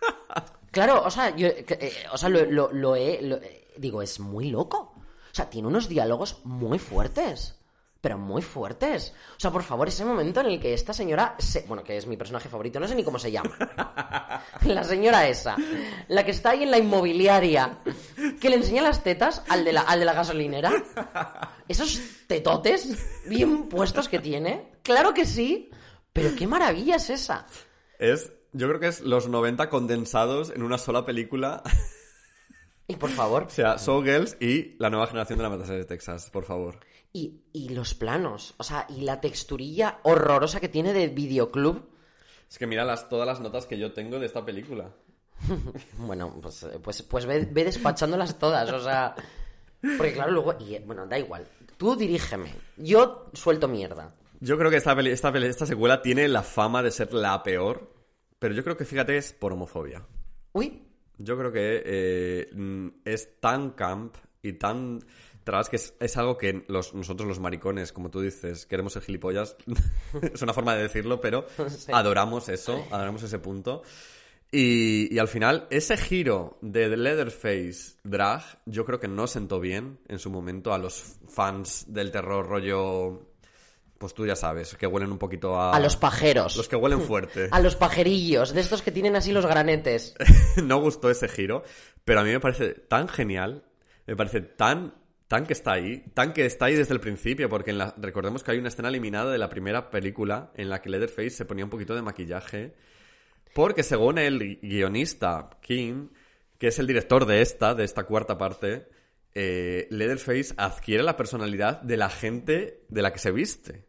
claro, 0.70 1.03
o 1.05 1.11
sea, 1.11 1.34
yo, 1.34 1.49
eh, 1.49 1.92
o 2.12 2.18
sea, 2.18 2.28
lo, 2.28 2.44
lo- 2.44 2.72
lo 2.72 2.97
he, 2.97 3.14
eh, 3.22 3.68
digo, 3.76 4.03
es 4.03 4.20
muy 4.20 4.51
loco. 4.51 4.92
O 4.97 5.34
sea, 5.36 5.51
tiene 5.51 5.68
unos 5.68 5.88
diálogos 5.88 6.40
muy 6.44 6.78
fuertes. 6.78 7.56
Pero 8.07 8.19
muy 8.19 8.41
fuertes. 8.41 9.13
O 9.37 9.41
sea, 9.41 9.51
por 9.51 9.65
favor, 9.65 9.89
ese 9.89 10.05
momento 10.05 10.39
en 10.39 10.47
el 10.47 10.61
que 10.61 10.73
esta 10.73 10.93
señora, 10.93 11.35
se- 11.41 11.63
bueno, 11.67 11.83
que 11.83 11.97
es 11.97 12.07
mi 12.07 12.17
personaje 12.17 12.49
favorito, 12.49 12.79
no 12.79 12.87
sé 12.87 12.95
ni 12.95 13.03
cómo 13.03 13.19
se 13.19 13.33
llama. 13.33 13.51
La 14.63 14.85
señora 14.85 15.27
esa, 15.27 15.57
la 16.07 16.25
que 16.25 16.31
está 16.31 16.51
ahí 16.51 16.63
en 16.63 16.71
la 16.71 16.79
inmobiliaria, 16.79 17.79
que 18.41 18.49
le 18.49 18.55
enseña 18.57 18.83
las 18.83 19.03
tetas 19.03 19.43
al 19.49 19.65
de 19.65 19.73
la, 19.73 19.81
al 19.81 19.99
de 19.99 20.05
la 20.05 20.13
gasolinera. 20.13 20.71
Esos 21.67 22.01
tetotes 22.29 22.97
bien 23.27 23.69
puestos 23.69 24.09
que 24.09 24.21
tiene. 24.21 24.71
Claro 24.85 25.13
que 25.13 25.27
sí, 25.27 25.69
pero 26.13 26.37
qué 26.37 26.47
maravilla 26.47 26.95
es 26.95 27.11
esa. 27.11 27.45
Es 27.99 28.31
Yo 28.53 28.69
creo 28.69 28.79
que 28.79 28.87
es 28.87 29.01
los 29.01 29.27
90 29.27 29.69
condensados 29.69 30.51
en 30.51 30.63
una 30.63 30.79
sola 30.79 31.05
película. 31.05 31.65
Y 32.87 32.95
por 32.95 33.11
favor. 33.11 33.49
O 33.49 33.51
sea, 33.51 33.79
Girls 33.79 34.37
y 34.41 34.77
la 34.79 34.91
nueva 34.91 35.09
generación 35.09 35.39
de 35.41 35.43
la 35.43 35.51
Matanza 35.51 35.73
de 35.73 35.85
Texas, 35.85 36.31
por 36.31 36.45
favor. 36.45 36.79
Y, 37.17 37.41
y 37.55 37.71
los 37.71 37.95
planos, 37.95 38.55
o 38.59 38.62
sea, 38.62 38.87
y 38.91 39.01
la 39.01 39.21
texturilla 39.23 40.01
horrorosa 40.03 40.61
que 40.61 40.69
tiene 40.69 40.93
de 40.93 41.09
videoclub. 41.09 41.89
Es 42.51 42.59
que 42.59 42.67
mira 42.67 42.85
las, 42.85 43.09
todas 43.09 43.27
las 43.27 43.41
notas 43.41 43.64
que 43.64 43.79
yo 43.79 43.93
tengo 43.95 44.19
de 44.19 44.27
esta 44.27 44.45
película. 44.45 44.91
Bueno, 45.99 46.39
pues, 46.43 46.62
eh, 46.64 46.79
pues, 46.83 47.03
pues 47.03 47.25
ve, 47.27 47.49
ve 47.51 47.64
despachándolas 47.64 48.39
todas, 48.39 48.71
o 48.71 48.81
sea... 48.81 49.14
Porque 49.97 50.12
claro, 50.12 50.33
luego... 50.33 50.57
Y, 50.61 50.75
eh, 50.75 50.83
bueno, 50.87 51.07
da 51.07 51.19
igual. 51.19 51.47
Tú 51.79 51.97
dirígeme. 51.97 52.53
Yo 52.77 53.31
suelto 53.33 53.67
mierda. 53.69 54.14
Yo 54.41 54.59
creo 54.59 54.71
que 54.71 54.77
esta, 54.79 54.95
peli- 54.95 55.11
esta, 55.11 55.33
peli- 55.33 55.47
esta 55.47 55.64
secuela 55.67 56.03
tiene 56.03 56.29
la 56.29 56.43
fama 56.43 56.83
de 56.83 56.91
ser 56.91 57.12
la 57.14 57.43
peor, 57.43 57.95
pero 58.39 58.55
yo 58.55 58.62
creo 58.64 58.77
que, 58.77 58.85
fíjate, 58.85 59.17
es 59.17 59.33
por 59.33 59.53
homofobia. 59.53 60.05
Uy, 60.53 60.83
Yo 61.19 61.39
creo 61.39 61.53
que 61.53 61.83
eh, 61.85 62.51
mm, 62.55 62.89
es 63.05 63.41
tan 63.41 63.71
camp 63.71 64.17
y 64.43 64.55
tan 64.55 65.01
tras 65.47 65.68
que 65.68 65.76
es, 65.76 65.94
es 66.01 66.16
algo 66.16 66.36
que 66.36 66.64
los, 66.66 66.92
nosotros 66.92 67.28
los 67.28 67.38
maricones, 67.38 67.92
como 67.92 68.11
tú 68.11 68.20
dices, 68.20 68.66
queremos 68.66 68.94
ser 68.94 69.03
gilipollas. 69.03 69.57
es 70.34 70.42
una 70.42 70.53
forma 70.53 70.74
de 70.74 70.82
decirlo, 70.82 71.20
pero 71.20 71.47
Sí. 71.68 71.92
adoramos 71.94 72.49
eso, 72.49 72.84
adoramos 72.90 73.22
ese 73.22 73.38
punto. 73.38 73.84
Y, 74.51 75.14
y 75.14 75.18
al 75.20 75.28
final, 75.28 75.68
ese 75.70 75.97
giro 75.97 76.59
de 76.62 76.88
The 76.88 76.97
Leatherface 76.97 77.94
drag, 78.03 78.42
yo 78.66 78.84
creo 78.84 78.99
que 78.99 79.07
no 79.07 79.28
sentó 79.28 79.61
bien 79.61 80.01
en 80.09 80.18
su 80.18 80.30
momento 80.30 80.74
a 80.74 80.78
los 80.78 81.16
fans 81.28 81.84
del 81.88 82.11
terror 82.11 82.49
rollo... 82.49 83.30
Pues 83.99 84.14
tú 84.14 84.26
ya 84.26 84.34
sabes, 84.36 84.74
que 84.74 84.86
huelen 84.88 85.12
un 85.12 85.18
poquito 85.18 85.55
a... 85.59 85.70
a 85.70 85.80
los 85.80 85.97
pajeros. 85.97 86.57
Los 86.57 86.68
que 86.68 86.76
huelen 86.76 87.01
fuerte. 87.01 87.49
A 87.53 87.61
los 87.61 87.76
pajerillos, 87.76 88.53
de 88.53 88.61
estos 88.61 88.82
que 88.82 88.90
tienen 88.90 89.14
así 89.16 89.32
los 89.32 89.47
granetes. 89.47 90.14
no 90.62 90.80
gustó 90.80 91.09
ese 91.09 91.28
giro, 91.28 91.62
pero 92.05 92.20
a 92.20 92.24
mí 92.24 92.30
me 92.30 92.40
parece 92.40 92.74
tan 92.74 93.09
genial, 93.09 93.64
me 94.07 94.14
parece 94.16 94.42
tan 94.42 95.06
tan 95.29 95.47
que 95.47 95.53
está 95.55 95.72
ahí, 95.72 96.05
tan 96.14 96.33
que 96.33 96.47
está 96.47 96.66
ahí 96.66 96.74
desde 96.77 96.95
el 96.95 97.01
principio, 97.01 97.49
porque 97.49 97.70
en 97.70 97.79
la- 97.79 97.95
recordemos 97.99 98.43
que 98.45 98.53
hay 98.53 98.59
una 98.59 98.68
escena 98.68 98.89
eliminada 98.89 99.33
de 99.33 99.39
la 99.39 99.49
primera 99.49 99.91
película 99.91 100.53
en 100.55 100.68
la 100.68 100.81
que 100.83 100.91
Leatherface 100.91 101.31
se 101.31 101.45
ponía 101.45 101.64
un 101.64 101.70
poquito 101.70 101.95
de 101.95 102.03
maquillaje, 102.03 102.74
porque 103.55 103.83
según 103.83 104.18
el 104.18 104.59
guionista 104.62 105.51
King, 105.62 106.09
que 106.59 106.68
es 106.68 106.79
el 106.79 106.87
director 106.87 107.27
de 107.27 107.43
esta, 107.43 107.74
de 107.74 107.85
esta 107.85 108.05
cuarta 108.05 108.39
parte, 108.39 108.89
eh, 109.35 109.87
Leatherface 109.91 110.55
adquiere 110.57 111.03
la 111.03 111.16
personalidad 111.16 111.83
de 111.83 111.97
la 111.97 112.09
gente 112.11 112.85
de 112.89 113.03
la 113.03 113.12
que 113.12 113.18
se 113.18 113.31
viste. 113.33 113.87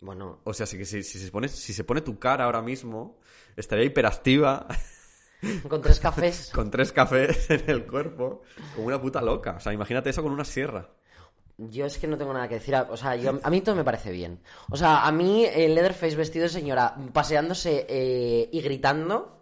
Bueno, 0.00 0.40
O 0.44 0.52
sea, 0.52 0.66
si, 0.66 0.84
si, 0.84 1.02
si 1.02 1.18
se 1.18 1.30
pone, 1.30 1.48
si 1.48 1.72
se 1.72 1.84
pone 1.84 2.02
tu 2.02 2.18
cara 2.18 2.44
ahora 2.44 2.60
mismo, 2.60 3.18
estaría 3.56 3.86
hiperactiva 3.86 4.66
con 5.68 5.82
tres 5.82 6.00
cafés. 6.00 6.50
con 6.54 6.70
tres 6.70 6.92
cafés 6.92 7.50
en 7.50 7.68
el 7.68 7.86
cuerpo, 7.86 8.42
como 8.74 8.88
una 8.88 9.00
puta 9.00 9.20
loca. 9.20 9.54
O 9.56 9.60
sea, 9.60 9.72
imagínate 9.72 10.10
eso 10.10 10.22
con 10.22 10.32
una 10.32 10.44
sierra. 10.44 10.88
Yo 11.56 11.86
es 11.86 11.98
que 11.98 12.08
no 12.08 12.18
tengo 12.18 12.32
nada 12.32 12.48
que 12.48 12.56
decir. 12.56 12.74
O 12.74 12.96
sea, 12.96 13.14
yo, 13.14 13.38
a 13.42 13.50
mí 13.50 13.60
todo 13.60 13.76
me 13.76 13.84
parece 13.84 14.10
bien. 14.10 14.40
O 14.70 14.76
sea, 14.76 15.06
a 15.06 15.12
mí 15.12 15.44
el 15.44 15.74
Leatherface 15.74 16.16
vestido 16.16 16.44
de 16.44 16.48
señora, 16.48 16.96
paseándose 17.12 17.86
eh, 17.88 18.48
y 18.50 18.60
gritando, 18.60 19.40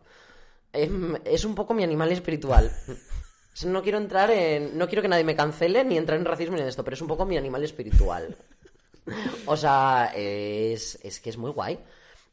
em, 0.73 1.17
es 1.25 1.45
un 1.45 1.55
poco 1.55 1.73
mi 1.73 1.85
animal 1.85 2.13
espiritual. 2.13 2.71
O 2.89 3.57
sea, 3.57 3.71
No 3.71 3.83
quiero 3.83 3.99
entrar 3.99 4.31
en. 4.31 4.77
No 4.77 4.89
quiero 4.89 5.01
que 5.01 5.09
nadie 5.09 5.25
me 5.25 5.37
cancele 5.37 5.85
ni 5.85 5.97
entrar 5.97 6.19
en 6.19 6.27
racismo 6.27 6.57
ni 6.57 6.63
en 6.63 6.69
esto, 6.69 6.85
pero 6.85 6.95
es 6.95 7.03
un 7.03 7.09
poco 7.09 7.25
mi 7.25 7.39
animal 7.39 7.65
espiritual. 7.65 8.37
O 9.47 9.57
sea, 9.57 10.13
es, 10.15 10.99
es 11.03 11.19
que 11.19 11.31
es 11.31 11.37
muy 11.37 11.51
guay. 11.51 11.79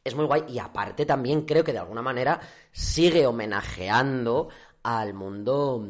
Es 0.04 0.14
muy 0.14 0.24
guay. 0.24 0.44
Y 0.48 0.58
aparte 0.58 1.04
también 1.06 1.42
creo 1.42 1.62
que 1.64 1.72
de 1.72 1.78
alguna 1.78 2.02
manera 2.02 2.40
sigue 2.72 3.26
homenajeando 3.26 4.48
al 4.82 5.12
mundo 5.14 5.84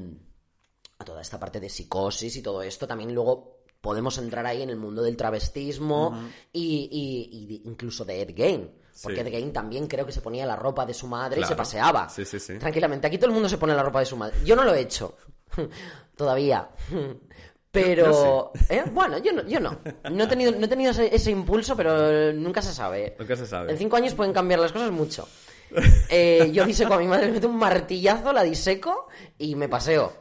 a 0.98 1.04
toda 1.04 1.22
esta 1.22 1.38
parte 1.38 1.60
de 1.60 1.68
psicosis 1.68 2.36
y 2.36 2.42
todo 2.42 2.62
esto, 2.62 2.86
también 2.86 3.14
luego 3.14 3.60
podemos 3.80 4.18
entrar 4.18 4.44
ahí 4.46 4.60
en 4.62 4.68
el 4.70 4.76
mundo 4.76 5.00
del 5.02 5.16
travestismo 5.16 6.18
y, 6.52 6.88
y- 6.92 7.38
y 7.38 7.46
de- 7.46 7.68
incluso 7.70 8.04
de 8.04 8.20
Ed 8.22 8.34
Gein. 8.36 8.70
Porque 9.02 9.22
Sí. 9.22 9.26
Ed 9.28 9.30
Gein 9.32 9.52
también 9.52 9.86
creo 9.86 10.04
que 10.04 10.12
se 10.12 10.20
ponía 10.20 10.44
la 10.44 10.56
ropa 10.56 10.84
de 10.84 10.92
su 10.92 11.06
madre 11.06 11.40
y 11.40 11.44
se 11.44 11.54
paseaba. 11.56 12.08
Sí, 12.10 12.24
sí, 12.26 12.38
sí. 12.38 12.58
Tranquilamente. 12.58 13.06
Aquí 13.06 13.16
todo 13.16 13.28
el 13.28 13.32
mundo 13.32 13.48
se 13.48 13.56
pone 13.56 13.74
la 13.74 13.82
ropa 13.82 14.00
de 14.00 14.06
su 14.06 14.16
madre. 14.16 14.36
Yo 14.44 14.54
no 14.56 14.64
lo 14.64 14.74
he 14.74 14.80
hecho. 14.80 15.16
Todavía. 16.16 16.68
Pero, 17.72 18.52
¿eh? 18.68 18.82
bueno, 18.92 19.18
yo 19.18 19.32
no, 19.32 19.46
yo 19.46 19.60
no. 19.60 19.78
No 20.10 20.24
he 20.24 20.26
tenido, 20.26 20.50
no 20.52 20.64
he 20.64 20.68
tenido 20.68 20.90
ese, 20.90 21.14
ese 21.14 21.30
impulso, 21.30 21.76
pero 21.76 22.32
nunca 22.32 22.62
se 22.62 22.74
sabe. 22.74 23.14
Nunca 23.18 23.36
se 23.36 23.46
sabe. 23.46 23.70
En 23.70 23.78
cinco 23.78 23.96
años 23.96 24.14
pueden 24.14 24.32
cambiar 24.32 24.60
las 24.60 24.72
cosas 24.72 24.90
mucho. 24.90 25.28
Eh, 26.08 26.50
yo 26.52 26.64
diseco 26.64 26.94
a 26.94 26.98
mi 26.98 27.06
madre, 27.06 27.26
le 27.26 27.32
meto 27.34 27.46
un 27.46 27.56
martillazo, 27.56 28.32
la 28.32 28.42
diseco 28.42 29.06
y 29.38 29.54
me 29.54 29.68
paseo. 29.68 30.12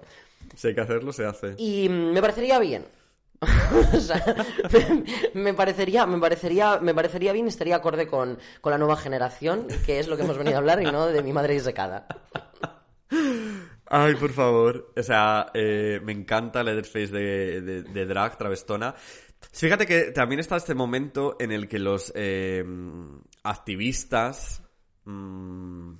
Si 0.56 0.68
hay 0.68 0.76
que 0.76 0.82
hacerlo, 0.82 1.12
se 1.12 1.26
hace. 1.26 1.56
Y 1.58 1.90
me 1.90 2.22
parecería 2.22 2.60
bien. 2.60 2.86
O 3.94 4.00
sea, 4.00 4.24
me, 5.34 5.42
me 5.42 5.54
parecería, 5.56 6.06
me 6.06 6.20
parecería, 6.20 6.80
me 6.80 6.94
parecería 6.94 7.34
bien, 7.34 7.48
estaría 7.48 7.78
acorde 7.78 8.06
con, 8.08 8.38
con 8.62 8.72
la 8.72 8.78
nueva 8.78 8.96
generación, 8.96 9.68
que 9.86 10.00
es 10.00 10.08
lo 10.08 10.18
que 10.18 10.24
hemos 10.24 10.38
venido 10.38 10.58
a 10.58 10.60
hablar 10.60 10.82
y 10.84 10.86
no 10.86 11.08
de 11.08 11.24
mi 11.24 11.34
madre 11.34 11.54
disecada. 11.54 12.06
Ay, 13.92 14.16
por 14.16 14.32
favor. 14.32 14.94
O 14.96 15.04
sea, 15.04 15.48
eh, 15.54 16.00
me 16.04 16.12
encanta 16.12 16.64
Leatherface 16.64 17.08
de, 17.08 17.62
de, 17.62 17.84
de 17.84 18.06
drag, 18.06 18.38
travestona. 18.38 18.94
Fíjate 19.52 19.86
que 19.86 20.12
también 20.12 20.40
está 20.40 20.58
este 20.58 20.76
momento 20.76 21.36
en 21.40 21.52
el 21.52 21.68
que 21.68 21.80
los 21.80 22.12
eh, 22.16 22.64
activistas... 23.44 24.62
mm, 25.06 25.94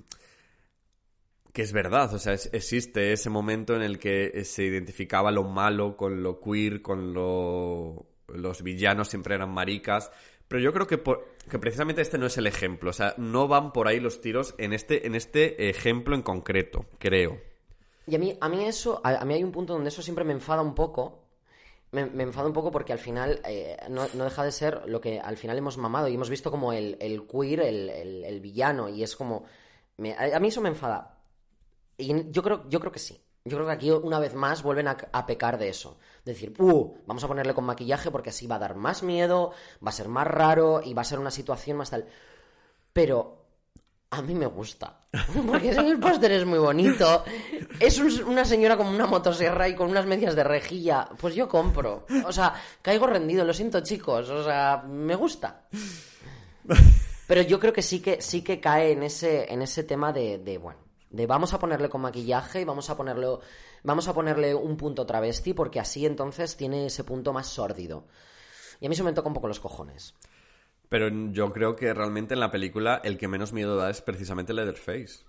que 1.52 1.62
es 1.62 1.72
verdad, 1.72 2.14
o 2.14 2.18
sea, 2.20 2.34
existe 2.34 3.12
ese 3.12 3.28
momento 3.28 3.74
en 3.74 3.82
el 3.82 3.98
que 3.98 4.44
se 4.44 4.62
identificaba 4.62 5.32
lo 5.32 5.42
malo 5.42 5.96
con 5.96 6.22
lo 6.22 6.40
queer, 6.40 6.80
con 6.82 7.12
lo... 7.12 8.06
Los 8.28 8.62
villanos 8.62 9.08
siempre 9.08 9.34
eran 9.34 9.50
maricas. 9.50 10.12
Pero 10.46 10.62
yo 10.62 10.72
creo 10.72 10.86
que, 10.86 10.98
por- 10.98 11.26
que 11.50 11.58
precisamente 11.58 12.02
este 12.02 12.18
no 12.18 12.26
es 12.26 12.38
el 12.38 12.46
ejemplo. 12.46 12.90
O 12.90 12.92
sea, 12.92 13.14
no 13.18 13.48
van 13.48 13.72
por 13.72 13.88
ahí 13.88 13.98
los 13.98 14.20
tiros 14.20 14.54
en 14.58 14.72
este, 14.72 15.08
en 15.08 15.16
este 15.16 15.68
ejemplo 15.70 16.14
en 16.14 16.22
concreto, 16.22 16.86
creo. 17.00 17.40
Y 18.10 18.16
a 18.16 18.18
mí, 18.18 18.36
a 18.40 18.48
mí 18.48 18.64
eso, 18.64 19.00
a, 19.04 19.24
mí 19.24 19.34
hay 19.34 19.44
un 19.44 19.52
punto 19.52 19.72
donde 19.74 19.88
eso 19.88 20.02
siempre 20.02 20.24
me 20.24 20.32
enfada 20.32 20.62
un 20.62 20.74
poco. 20.74 21.20
Me, 21.92 22.02
enfada 22.22 22.46
un 22.48 22.52
poco 22.52 22.70
porque 22.70 22.92
al 22.92 22.98
final 22.98 23.40
eh, 23.44 23.76
no, 23.88 24.06
deja 24.08 24.44
de 24.44 24.52
ser 24.52 24.82
lo 24.86 25.00
que 25.00 25.20
al 25.20 25.36
final 25.36 25.58
hemos 25.58 25.76
mamado 25.78 26.08
y 26.08 26.14
hemos 26.14 26.30
visto 26.30 26.50
como 26.50 26.72
el, 26.72 26.96
queer, 27.30 27.60
el, 27.60 27.88
el- 27.90 28.40
villano, 28.40 28.88
y 28.88 29.02
es 29.02 29.16
como... 29.16 29.44
a 30.16 30.40
mí 30.40 30.48
eso 30.48 30.60
me 30.60 30.68
enfada. 30.70 31.18
Y 31.98 32.30
yo 32.30 32.42
creo, 32.42 32.68
yo 32.68 32.80
creo 32.80 32.92
que 32.92 32.98
sí. 32.98 33.22
Yo 33.44 33.56
creo 33.56 33.66
que 33.66 33.72
aquí 33.74 33.90
una 33.90 34.18
vez 34.18 34.34
más 34.34 34.62
vuelven 34.62 34.88
a, 34.88 34.96
a 35.12 35.26
pecar 35.26 35.58
de 35.58 35.68
eso. 35.68 35.98
Decir, 36.24 36.54
uh, 36.58 36.94
vamos 37.06 37.24
a 37.24 37.28
ponerle 37.28 37.54
con 37.54 37.64
maquillaje 37.64 38.10
porque 38.10 38.30
así 38.30 38.46
va 38.46 38.56
a 38.56 38.58
dar 38.60 38.74
más 38.76 39.02
miedo, 39.02 39.52
va 39.84 39.90
a 39.90 39.92
ser 39.92 40.08
más 40.08 40.26
raro 40.26 40.82
y 40.84 40.94
va 40.94 41.02
a 41.02 41.04
ser 41.04 41.18
una 41.18 41.30
situación 41.30 41.76
más 41.78 41.90
tal. 41.90 42.06
Pero 42.92 43.39
a 44.10 44.22
mí 44.22 44.34
me 44.34 44.46
gusta. 44.46 44.96
Porque 45.46 45.70
el 45.70 45.98
póster 45.98 46.32
es 46.32 46.44
muy 46.44 46.58
bonito. 46.58 47.24
Es 47.78 47.98
un- 47.98 48.24
una 48.28 48.44
señora 48.44 48.76
con 48.76 48.86
una 48.86 49.06
motosierra 49.06 49.68
y 49.68 49.74
con 49.74 49.90
unas 49.90 50.06
medias 50.06 50.34
de 50.36 50.44
rejilla. 50.44 51.08
Pues 51.20 51.34
yo 51.34 51.48
compro. 51.48 52.06
O 52.26 52.32
sea, 52.32 52.54
caigo 52.82 53.06
rendido, 53.06 53.44
lo 53.44 53.54
siento 53.54 53.80
chicos. 53.80 54.28
O 54.30 54.44
sea, 54.44 54.82
me 54.86 55.14
gusta. 55.14 55.62
Pero 57.26 57.42
yo 57.42 57.60
creo 57.60 57.72
que 57.72 57.82
sí 57.82 58.00
que 58.00 58.20
sí 58.20 58.42
que 58.42 58.60
cae 58.60 58.92
en 58.92 59.02
ese, 59.04 59.52
en 59.52 59.62
ese 59.62 59.84
tema 59.84 60.12
de, 60.12 60.58
bueno, 60.60 60.80
de 61.10 61.26
vamos 61.26 61.52
a 61.54 61.58
ponerle 61.58 61.88
con 61.88 62.00
maquillaje 62.00 62.60
y 62.60 62.64
vamos 62.64 62.90
a 62.90 62.96
ponerlo, 62.96 63.40
vamos 63.84 64.08
a 64.08 64.14
ponerle 64.14 64.54
un 64.54 64.76
punto 64.76 65.06
travesti, 65.06 65.54
porque 65.54 65.78
así 65.80 66.06
entonces 66.06 66.56
tiene 66.56 66.86
ese 66.86 67.04
punto 67.04 67.32
más 67.32 67.46
sórdido. 67.46 68.06
Y 68.80 68.86
a 68.86 68.88
mí 68.88 68.96
se 68.96 69.02
me 69.02 69.12
toca 69.12 69.28
un 69.28 69.34
poco 69.34 69.46
los 69.48 69.60
cojones. 69.60 70.14
Pero 70.90 71.08
yo 71.32 71.50
creo 71.52 71.74
que 71.76 71.94
realmente 71.94 72.34
en 72.34 72.40
la 72.40 72.50
película 72.50 73.00
el 73.04 73.16
que 73.16 73.28
menos 73.28 73.54
miedo 73.54 73.76
da 73.76 73.88
es 73.88 74.02
precisamente 74.02 74.52
Leatherface. 74.52 75.24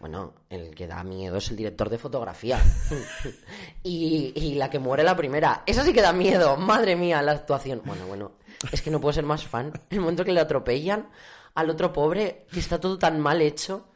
Bueno, 0.00 0.34
el 0.48 0.74
que 0.74 0.86
da 0.86 1.04
miedo 1.04 1.36
es 1.36 1.50
el 1.50 1.56
director 1.56 1.88
de 1.90 1.98
fotografía. 1.98 2.58
y, 3.82 4.32
y 4.34 4.54
la 4.54 4.70
que 4.70 4.78
muere 4.78 5.02
la 5.02 5.16
primera. 5.16 5.62
Esa 5.66 5.84
sí 5.84 5.92
que 5.92 6.00
da 6.02 6.12
miedo. 6.12 6.56
Madre 6.56 6.96
mía, 6.96 7.20
la 7.22 7.32
actuación. 7.32 7.82
Bueno, 7.84 8.06
bueno. 8.06 8.32
Es 8.72 8.82
que 8.82 8.90
no 8.90 9.00
puedo 9.00 9.12
ser 9.12 9.24
más 9.24 9.46
fan. 9.46 9.72
El 9.90 10.00
momento 10.00 10.24
que 10.24 10.32
le 10.32 10.40
atropellan 10.40 11.08
al 11.54 11.70
otro 11.70 11.92
pobre, 11.92 12.46
que 12.52 12.60
está 12.60 12.80
todo 12.80 12.98
tan 12.98 13.20
mal 13.20 13.42
hecho. 13.42 13.88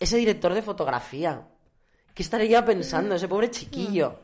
Ese 0.00 0.16
director 0.16 0.54
de 0.54 0.62
fotografía. 0.62 1.46
¿Qué 2.14 2.22
estaría 2.22 2.64
pensando 2.64 3.14
ese 3.14 3.28
pobre 3.28 3.50
chiquillo? 3.50 4.18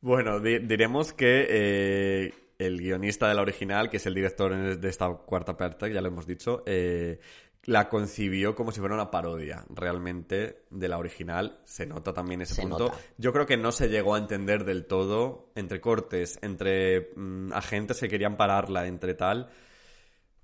Bueno, 0.00 0.40
di- 0.40 0.58
diremos 0.60 1.12
que 1.12 1.46
eh, 1.48 2.34
el 2.66 2.78
guionista 2.78 3.28
de 3.28 3.34
la 3.34 3.42
original, 3.42 3.88
que 3.90 3.96
es 3.98 4.06
el 4.06 4.14
director 4.14 4.78
de 4.78 4.88
esta 4.88 5.08
cuarta 5.08 5.56
parte, 5.56 5.92
ya 5.92 6.00
lo 6.00 6.08
hemos 6.08 6.26
dicho, 6.26 6.62
eh, 6.66 7.18
la 7.64 7.88
concibió 7.88 8.54
como 8.54 8.72
si 8.72 8.80
fuera 8.80 8.94
una 8.94 9.10
parodia 9.10 9.64
realmente 9.68 10.62
de 10.70 10.88
la 10.88 10.96
original. 10.98 11.60
Se 11.64 11.84
nota 11.86 12.12
también 12.12 12.40
ese 12.40 12.54
Se 12.54 12.62
punto. 12.62 12.78
nota. 12.88 12.96
Yo 13.18 13.32
creo 13.32 13.44
que 13.46 13.56
no 13.58 13.70
se 13.72 13.88
llegó 13.88 14.14
a 14.14 14.18
entender 14.18 14.64
del 14.64 14.86
todo 14.86 15.50
entre 15.54 15.80
cortes, 15.80 16.38
entre 16.42 17.10
mm, 17.16 17.52
agentes 17.52 18.00
que 18.00 18.08
querían 18.08 18.36
pararla, 18.36 18.86
entre 18.86 19.14
tal. 19.14 19.50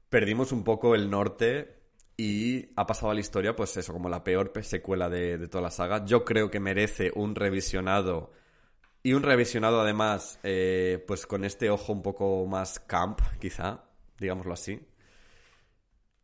Perdimos 0.09 0.53
un 0.53 0.63
poco 0.65 0.95
el 0.95 1.11
norte 1.11 1.75
Y 2.19 2.71
ha 2.77 2.87
pasado 2.87 3.11
a 3.11 3.15
la 3.15 3.21
historia, 3.21 3.55
pues 3.55 3.77
eso, 3.77 3.93
como 3.93 4.09
la 4.09 4.25
peor 4.25 4.51
pe- 4.51 4.63
secuela 4.63 5.11
de, 5.11 5.37
de 5.37 5.49
toda 5.49 5.61
la 5.61 5.71
saga. 5.71 6.03
Yo 6.07 6.25
creo 6.25 6.51
que 6.51 6.61
merece 6.61 7.13
un 7.15 7.35
revisionado. 7.35 8.31
Y 9.07 9.15
un 9.15 9.23
revisionado 9.23 9.81
además, 9.81 10.41
eh, 10.43 11.05
pues 11.07 11.29
con 11.29 11.45
este 11.45 11.71
ojo 11.71 11.93
un 11.93 12.03
poco 12.03 12.45
más 12.45 12.81
camp, 12.81 13.21
quizá, 13.39 13.85
digámoslo 14.19 14.53
así. 14.53 14.81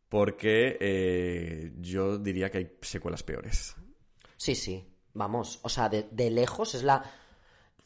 Porque 0.09 0.77
eh, 0.81 1.71
yo 1.79 2.17
diría 2.17 2.51
que 2.51 2.57
hay 2.57 2.77
secuelas 2.81 3.23
peores. 3.23 3.73
Sí, 4.35 4.53
sí, 4.55 4.85
vamos, 5.13 5.61
o 5.63 5.69
sea, 5.69 5.87
de, 5.87 6.29
lejos 6.29 6.75
es 6.75 6.83
la... 6.83 7.09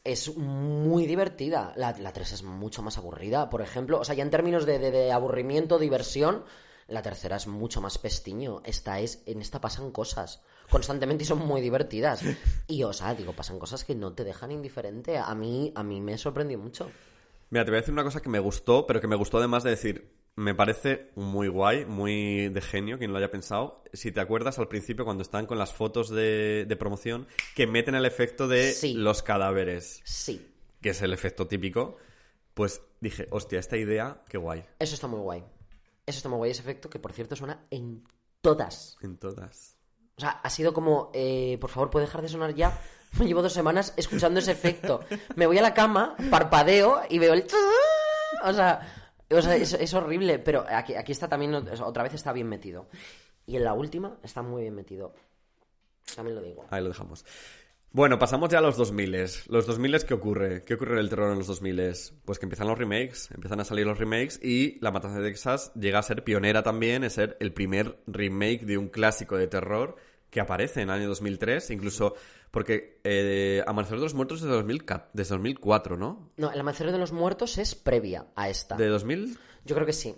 Es 0.02 0.36
muy 0.36 1.06
divertida. 1.06 1.72
La, 1.76 1.92
la 1.92 2.12
3 2.12 2.32
es 2.32 2.42
mucho 2.42 2.82
más 2.82 2.98
aburrida, 2.98 3.48
por 3.50 3.62
ejemplo. 3.62 4.00
O 4.00 4.04
sea, 4.04 4.16
ya 4.16 4.24
en 4.24 4.30
términos 4.30 4.66
de, 4.66 4.80
de- 4.80 4.90
de 4.90 5.12
aburrimiento, 5.12 5.78
diversión, 5.78 6.44
la 6.88 7.02
tercera 7.02 7.36
es 7.36 7.46
mucho 7.46 7.80
más 7.80 7.98
pestiño. 7.98 8.62
Esta 8.64 8.98
es, 8.98 9.22
en 9.26 9.42
esta 9.42 9.60
pasan 9.60 9.92
cosas 9.92 10.42
constantemente 10.70 11.24
y 11.24 11.26
son 11.26 11.38
muy 11.46 11.60
divertidas. 11.60 12.22
Y, 12.66 12.82
o 12.82 12.92
sea, 12.92 13.14
digo, 13.14 13.32
pasan 13.32 13.58
cosas 13.58 13.84
que 13.84 13.94
no 13.94 14.12
te 14.12 14.24
dejan 14.24 14.52
indiferente. 14.52 15.18
A 15.18 15.34
mí, 15.34 15.72
a 15.74 15.82
mí 15.82 16.00
me 16.00 16.18
sorprendió 16.18 16.58
mucho. 16.58 16.90
Mira, 17.50 17.64
te 17.64 17.70
voy 17.70 17.78
a 17.78 17.80
decir 17.80 17.92
una 17.94 18.04
cosa 18.04 18.20
que 18.20 18.28
me 18.28 18.38
gustó, 18.40 18.86
pero 18.86 19.00
que 19.00 19.06
me 19.06 19.16
gustó 19.16 19.38
además 19.38 19.62
de 19.64 19.70
decir, 19.70 20.12
me 20.36 20.54
parece 20.54 21.10
muy 21.16 21.48
guay, 21.48 21.86
muy 21.86 22.48
de 22.50 22.60
genio, 22.60 22.98
quien 22.98 23.10
lo 23.12 23.18
haya 23.18 23.30
pensado. 23.30 23.82
Si 23.94 24.12
te 24.12 24.20
acuerdas 24.20 24.58
al 24.58 24.68
principio 24.68 25.04
cuando 25.06 25.22
están 25.22 25.46
con 25.46 25.56
las 25.58 25.72
fotos 25.72 26.10
de, 26.10 26.66
de 26.68 26.76
promoción, 26.76 27.26
que 27.56 27.66
meten 27.66 27.94
el 27.94 28.04
efecto 28.04 28.46
de 28.48 28.72
Sí. 28.72 28.92
los 28.94 29.22
cadáveres, 29.22 30.02
Sí, 30.04 30.46
que 30.82 30.90
es 30.90 31.00
el 31.00 31.14
efecto 31.14 31.46
típico, 31.48 31.96
pues 32.52 32.82
dije, 33.00 33.28
hostia, 33.30 33.58
esta 33.60 33.78
idea, 33.78 34.22
qué 34.28 34.36
guay. 34.36 34.64
eso 34.78 34.94
está 34.94 35.06
muy 35.06 35.20
guay. 35.20 35.42
Eso 36.04 36.18
está 36.18 36.28
muy 36.28 36.36
guay, 36.38 36.50
ese 36.50 36.60
efecto 36.60 36.90
que, 36.90 36.98
por 36.98 37.12
cierto, 37.14 37.34
suena 37.34 37.64
en 37.70 38.04
todas 38.42 38.96
En 39.00 39.16
todas. 39.16 39.77
O 40.18 40.20
sea, 40.20 40.30
ha 40.42 40.50
sido 40.50 40.74
como, 40.74 41.10
eh, 41.14 41.58
por 41.60 41.70
favor, 41.70 41.90
¿puede 41.90 42.06
dejar 42.06 42.22
de 42.22 42.28
sonar 42.28 42.52
ya? 42.52 42.76
Llevo 43.24 43.40
dos 43.40 43.52
semanas 43.52 43.94
escuchando 43.96 44.40
ese 44.40 44.50
efecto. 44.50 45.00
Me 45.36 45.46
voy 45.46 45.58
a 45.58 45.62
la 45.62 45.74
cama, 45.74 46.16
parpadeo 46.28 47.02
y 47.08 47.20
veo 47.20 47.34
el... 47.34 47.46
O 48.44 48.52
sea, 48.52 48.80
o 49.30 49.40
sea 49.40 49.54
es, 49.54 49.72
es 49.74 49.94
horrible, 49.94 50.40
pero 50.40 50.66
aquí, 50.68 50.96
aquí 50.96 51.12
está 51.12 51.28
también, 51.28 51.54
otra 51.54 52.02
vez 52.02 52.14
está 52.14 52.32
bien 52.32 52.48
metido. 52.48 52.88
Y 53.46 53.56
en 53.56 53.64
la 53.64 53.74
última 53.74 54.18
está 54.24 54.42
muy 54.42 54.62
bien 54.62 54.74
metido. 54.74 55.14
También 56.16 56.34
lo 56.34 56.42
digo. 56.42 56.66
Ahí 56.70 56.82
lo 56.82 56.88
dejamos. 56.88 57.24
Bueno, 57.90 58.18
pasamos 58.18 58.50
ya 58.50 58.58
a 58.58 58.60
los 58.60 58.76
2000. 58.76 59.12
Los 59.48 59.66
2000, 59.66 60.04
¿qué 60.04 60.14
ocurre? 60.14 60.64
¿Qué 60.64 60.74
ocurre 60.74 60.94
en 60.94 60.98
el 60.98 61.08
terror 61.08 61.30
en 61.30 61.38
los 61.38 61.46
2000? 61.46 61.94
Pues 62.24 62.38
que 62.38 62.44
empiezan 62.44 62.66
los 62.66 62.76
remakes, 62.76 63.30
empiezan 63.30 63.60
a 63.60 63.64
salir 63.64 63.86
los 63.86 63.98
remakes 63.98 64.38
y 64.42 64.78
La 64.80 64.90
Matanza 64.90 65.20
de 65.20 65.28
Texas 65.30 65.72
llega 65.74 66.00
a 66.00 66.02
ser 66.02 66.24
pionera 66.24 66.62
también, 66.62 67.02
en 67.04 67.10
ser 67.10 67.36
el 67.40 67.52
primer 67.52 67.98
remake 68.06 68.66
de 68.66 68.76
un 68.76 68.88
clásico 68.88 69.38
de 69.38 69.46
terror 69.46 69.96
que 70.30 70.40
aparece 70.40 70.82
en 70.82 70.90
el 70.90 70.94
año 70.96 71.08
2003, 71.08 71.70
incluso 71.70 72.14
porque 72.50 73.00
eh, 73.04 73.62
Amanecer 73.66 73.96
de 73.98 74.02
los 74.04 74.14
Muertos 74.14 74.38
es 74.40 74.44
de 74.46 74.50
2004, 74.52 75.10
desde 75.12 75.34
2004, 75.34 75.96
¿no? 75.96 76.32
No, 76.36 76.50
El 76.52 76.60
Amanecer 76.60 76.90
de 76.92 76.98
los 76.98 77.12
Muertos 77.12 77.58
es 77.58 77.74
previa 77.74 78.26
a 78.36 78.48
esta. 78.48 78.76
¿De 78.76 78.86
2000? 78.88 79.38
Yo 79.64 79.74
creo 79.74 79.86
que 79.86 79.92
sí. 79.92 80.14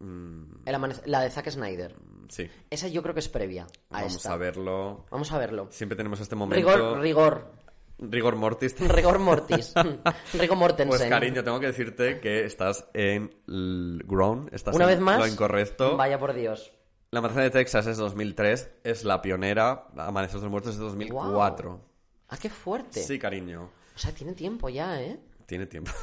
Mm, 0.00 0.42
El 0.66 0.76
La 1.06 1.20
de 1.22 1.30
Zack 1.30 1.50
Snyder. 1.50 1.96
sí. 2.28 2.48
Esa 2.70 2.86
yo 2.88 3.02
creo 3.02 3.14
que 3.14 3.20
es 3.20 3.28
previa 3.28 3.64
a 3.90 3.98
Vamos 3.98 4.16
esta. 4.16 4.32
a 4.32 4.36
verlo. 4.36 5.06
Vamos 5.10 5.32
a 5.32 5.38
verlo. 5.38 5.68
Siempre 5.70 5.96
tenemos 5.96 6.20
este 6.20 6.36
momento. 6.36 6.68
Rigor, 6.70 7.00
rigor. 7.00 7.52
Rigor 8.00 8.36
mortis. 8.36 8.76
Rigor 8.88 9.18
mortis. 9.18 9.74
Rigor 10.34 10.56
mortensen. 10.56 10.88
Pues 10.98 11.08
cariño, 11.08 11.42
tengo 11.42 11.58
que 11.58 11.66
decirte 11.66 12.20
que 12.20 12.44
estás 12.44 12.86
en 12.94 13.34
l- 13.48 14.00
grown, 14.04 14.48
estás 14.52 14.76
Una 14.76 14.84
en 14.84 14.90
vez 14.90 15.00
más. 15.00 15.18
lo 15.18 15.26
incorrecto. 15.26 15.96
Vaya 15.96 16.16
por 16.18 16.32
Dios. 16.32 16.72
La 17.10 17.22
Matanza 17.22 17.40
de 17.40 17.50
Texas 17.50 17.86
es 17.86 17.96
2003, 17.96 18.68
es 18.84 19.04
la 19.04 19.22
pionera, 19.22 19.86
Amanecer 19.96 20.36
de 20.36 20.42
los 20.42 20.50
Muertos 20.50 20.72
es 20.74 20.78
de 20.78 20.84
2004. 20.84 21.80
Ah, 22.28 22.36
qué 22.36 22.50
fuerte. 22.50 23.02
Sí, 23.02 23.18
cariño, 23.18 23.70
O 23.96 23.98
sea, 23.98 24.12
tiene 24.12 24.34
tiempo 24.34 24.68
ya, 24.68 25.00
¿eh? 25.00 25.18
tiene 25.46 25.66
tiempo. 25.66 25.90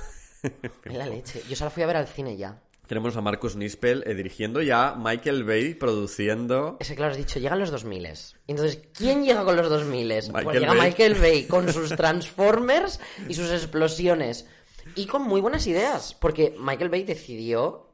En 0.83 0.99
la 0.99 1.07
leche. 1.07 1.41
Yo 1.49 1.55
se 1.55 1.63
la 1.63 1.71
fui 1.71 1.81
a 1.81 1.87
ver 1.87 1.97
al 1.97 2.07
cine 2.07 2.37
ya. 2.37 2.61
Tenemos 2.85 3.17
a 3.17 3.21
Marcus 3.21 3.55
Nispel 3.55 4.03
eh, 4.05 4.13
dirigiendo 4.13 4.61
ya, 4.61 4.95
Michael 4.95 5.43
Bay 5.43 5.73
produciendo. 5.73 6.77
Ese, 6.79 6.95
claro, 6.95 7.11
has 7.13 7.17
dicho, 7.17 7.39
llegan 7.39 7.57
los 7.57 7.71
2000 7.71 8.05
Entonces, 8.47 8.79
¿quién 8.93 9.23
llega 9.25 9.43
con 9.43 9.55
los 9.55 9.67
2000 9.69 10.07
Pues 10.07 10.29
Michael 10.31 10.59
llega 10.59 10.73
Bay. 10.73 10.81
Michael 10.89 11.15
Bay 11.15 11.43
con 11.47 11.71
sus 11.73 11.95
Transformers 11.95 12.99
y 13.27 13.33
sus 13.33 13.49
explosiones. 13.51 14.47
Y 14.93 15.07
con 15.07 15.23
muy 15.23 15.41
buenas 15.41 15.65
ideas. 15.65 16.13
Porque 16.13 16.55
Michael 16.59 16.89
Bay 16.89 17.03
decidió 17.03 17.84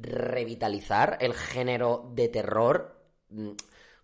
revitalizar 0.00 1.18
el 1.20 1.34
género 1.34 2.10
de 2.14 2.28
terror 2.28 2.96
mm, 3.30 3.50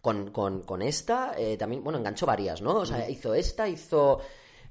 con, 0.01 0.31
con- 0.31 0.63
con 0.63 0.83
esta. 0.83 1.35
eh, 1.37 1.57
también, 1.57 1.83
bueno, 1.85 1.99
enganchó 1.99 2.27
varias, 2.27 2.63
¿no? 2.63 2.77
O 2.77 2.87
sea, 2.87 3.09
hizo 3.09 3.35
esta, 3.35 3.69
hizo. 3.69 4.21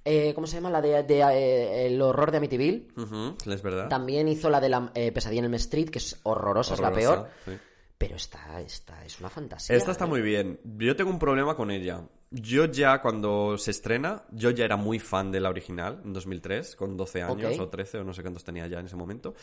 eh, 0.06 0.34
¿Cómo 0.34 0.48
se 0.48 0.56
llama? 0.56 0.70
La 0.70 0.82
de, 0.82 1.04
de, 1.04 1.20
eh, 1.22 1.86
El 1.88 2.02
horror 2.02 2.32
de 2.32 2.38
Amityville. 2.38 2.88
Es 3.46 3.62
verdad. 3.62 3.90
También 3.90 4.28
hizo 4.28 4.50
la 4.50 4.60
de 4.60 4.70
la 4.70 4.92
eh, 4.96 5.12
pesadilla 5.12 5.40
en 5.40 5.46
el 5.46 5.54
Street, 5.56 5.90
que 5.90 6.00
es 6.00 6.20
horrorosa, 6.24 6.74
es 6.74 6.80
la 6.80 6.92
peor. 6.92 7.28
sí. 7.46 7.52
Pero 7.98 8.16
esta, 8.16 8.62
esta 8.62 9.04
es 9.06 9.20
una 9.20 9.30
fantasía. 9.30 9.76
Esta 9.76 9.92
está 9.92 10.06
muy 10.06 10.22
bien. 10.22 10.58
Yo 10.78 10.96
tengo 10.96 11.10
un 11.12 11.20
problema 11.20 11.58
con 11.58 11.70
ella. 11.70 12.02
Yo 12.32 12.64
ya 12.64 13.02
cuando 13.02 13.58
se 13.58 13.72
estrena, 13.72 14.24
yo 14.32 14.52
ya 14.52 14.64
era 14.64 14.78
muy 14.78 15.00
fan 15.00 15.34
de 15.34 15.42
la 15.42 15.50
original, 15.50 16.00
en 16.06 16.14
2003, 16.14 16.78
con 16.78 16.96
12 16.96 17.22
años 17.24 17.60
o 17.60 17.68
13 17.68 17.98
o 17.98 18.06
no 18.06 18.14
sé 18.14 18.22
cuántos 18.22 18.46
tenía 18.46 18.68
ya 18.68 18.80
en 18.80 18.86
ese 18.86 18.96
momento. 18.96 19.36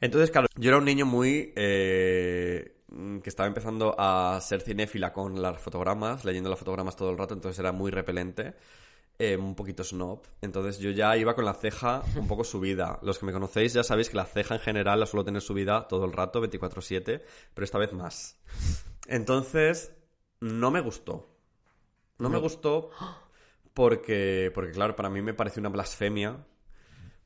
Entonces, 0.00 0.30
claro, 0.30 0.46
yo 0.56 0.70
era 0.70 0.78
un 0.78 0.84
niño 0.84 1.06
muy... 1.06 1.52
eh, 1.56 2.76
que 3.22 3.28
estaba 3.28 3.46
empezando 3.46 3.94
a 3.98 4.40
ser 4.40 4.62
cinéfila 4.62 5.12
con 5.12 5.40
los 5.40 5.58
fotogramas, 5.60 6.24
leyendo 6.24 6.50
los 6.50 6.58
fotogramas 6.58 6.96
todo 6.96 7.10
el 7.10 7.18
rato, 7.18 7.34
entonces 7.34 7.58
era 7.60 7.70
muy 7.70 7.92
repelente, 7.92 8.54
eh, 9.18 9.36
un 9.36 9.54
poquito 9.54 9.84
snob. 9.84 10.22
Entonces 10.40 10.78
yo 10.78 10.90
ya 10.90 11.16
iba 11.16 11.34
con 11.34 11.44
la 11.44 11.54
ceja 11.54 12.02
un 12.16 12.26
poco 12.26 12.42
subida. 12.42 12.98
Los 13.02 13.18
que 13.18 13.26
me 13.26 13.32
conocéis 13.32 13.74
ya 13.74 13.84
sabéis 13.84 14.08
que 14.10 14.16
la 14.16 14.24
ceja 14.24 14.54
en 14.56 14.60
general 14.60 14.98
la 14.98 15.06
suelo 15.06 15.24
tener 15.24 15.40
subida 15.42 15.86
todo 15.86 16.04
el 16.04 16.12
rato, 16.12 16.40
24/7, 16.40 17.22
pero 17.54 17.64
esta 17.64 17.78
vez 17.78 17.92
más. 17.92 18.38
Entonces, 19.06 19.92
no 20.40 20.70
me 20.70 20.80
gustó. 20.80 21.28
No 22.18 22.28
me 22.28 22.38
gustó 22.38 22.90
porque, 23.72 24.50
porque, 24.54 24.72
claro, 24.72 24.96
para 24.96 25.08
mí 25.10 25.22
me 25.22 25.32
pareció 25.34 25.60
una 25.60 25.68
blasfemia. 25.70 26.44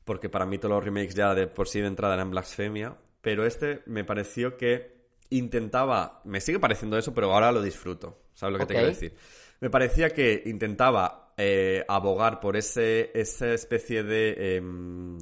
Porque 0.05 0.29
para 0.29 0.45
mí 0.45 0.57
todos 0.57 0.75
los 0.75 0.83
remakes 0.83 1.13
ya 1.15 1.35
de 1.35 1.47
por 1.47 1.67
sí 1.67 1.81
de 1.81 1.87
entrada 1.87 2.13
eran 2.13 2.31
blasfemia. 2.31 2.95
Pero 3.21 3.45
este 3.45 3.81
me 3.87 4.03
pareció 4.05 4.55
que 4.55 4.95
intentaba. 5.29 6.21
Me 6.23 6.39
sigue 6.39 6.59
pareciendo 6.59 6.97
eso, 6.97 7.13
pero 7.13 7.33
ahora 7.33 7.51
lo 7.51 7.61
disfruto. 7.61 8.17
¿Sabes 8.33 8.53
lo 8.53 8.59
que 8.59 8.65
te 8.67 8.73
quiero 8.75 8.87
decir? 8.89 9.15
Me 9.59 9.69
parecía 9.69 10.09
que 10.11 10.43
intentaba 10.45 11.33
eh, 11.37 11.83
abogar 11.87 12.39
por 12.39 12.55
ese, 12.55 13.11
esa 13.13 13.51
especie 13.53 14.03
de. 14.03 14.55
em, 14.57 15.17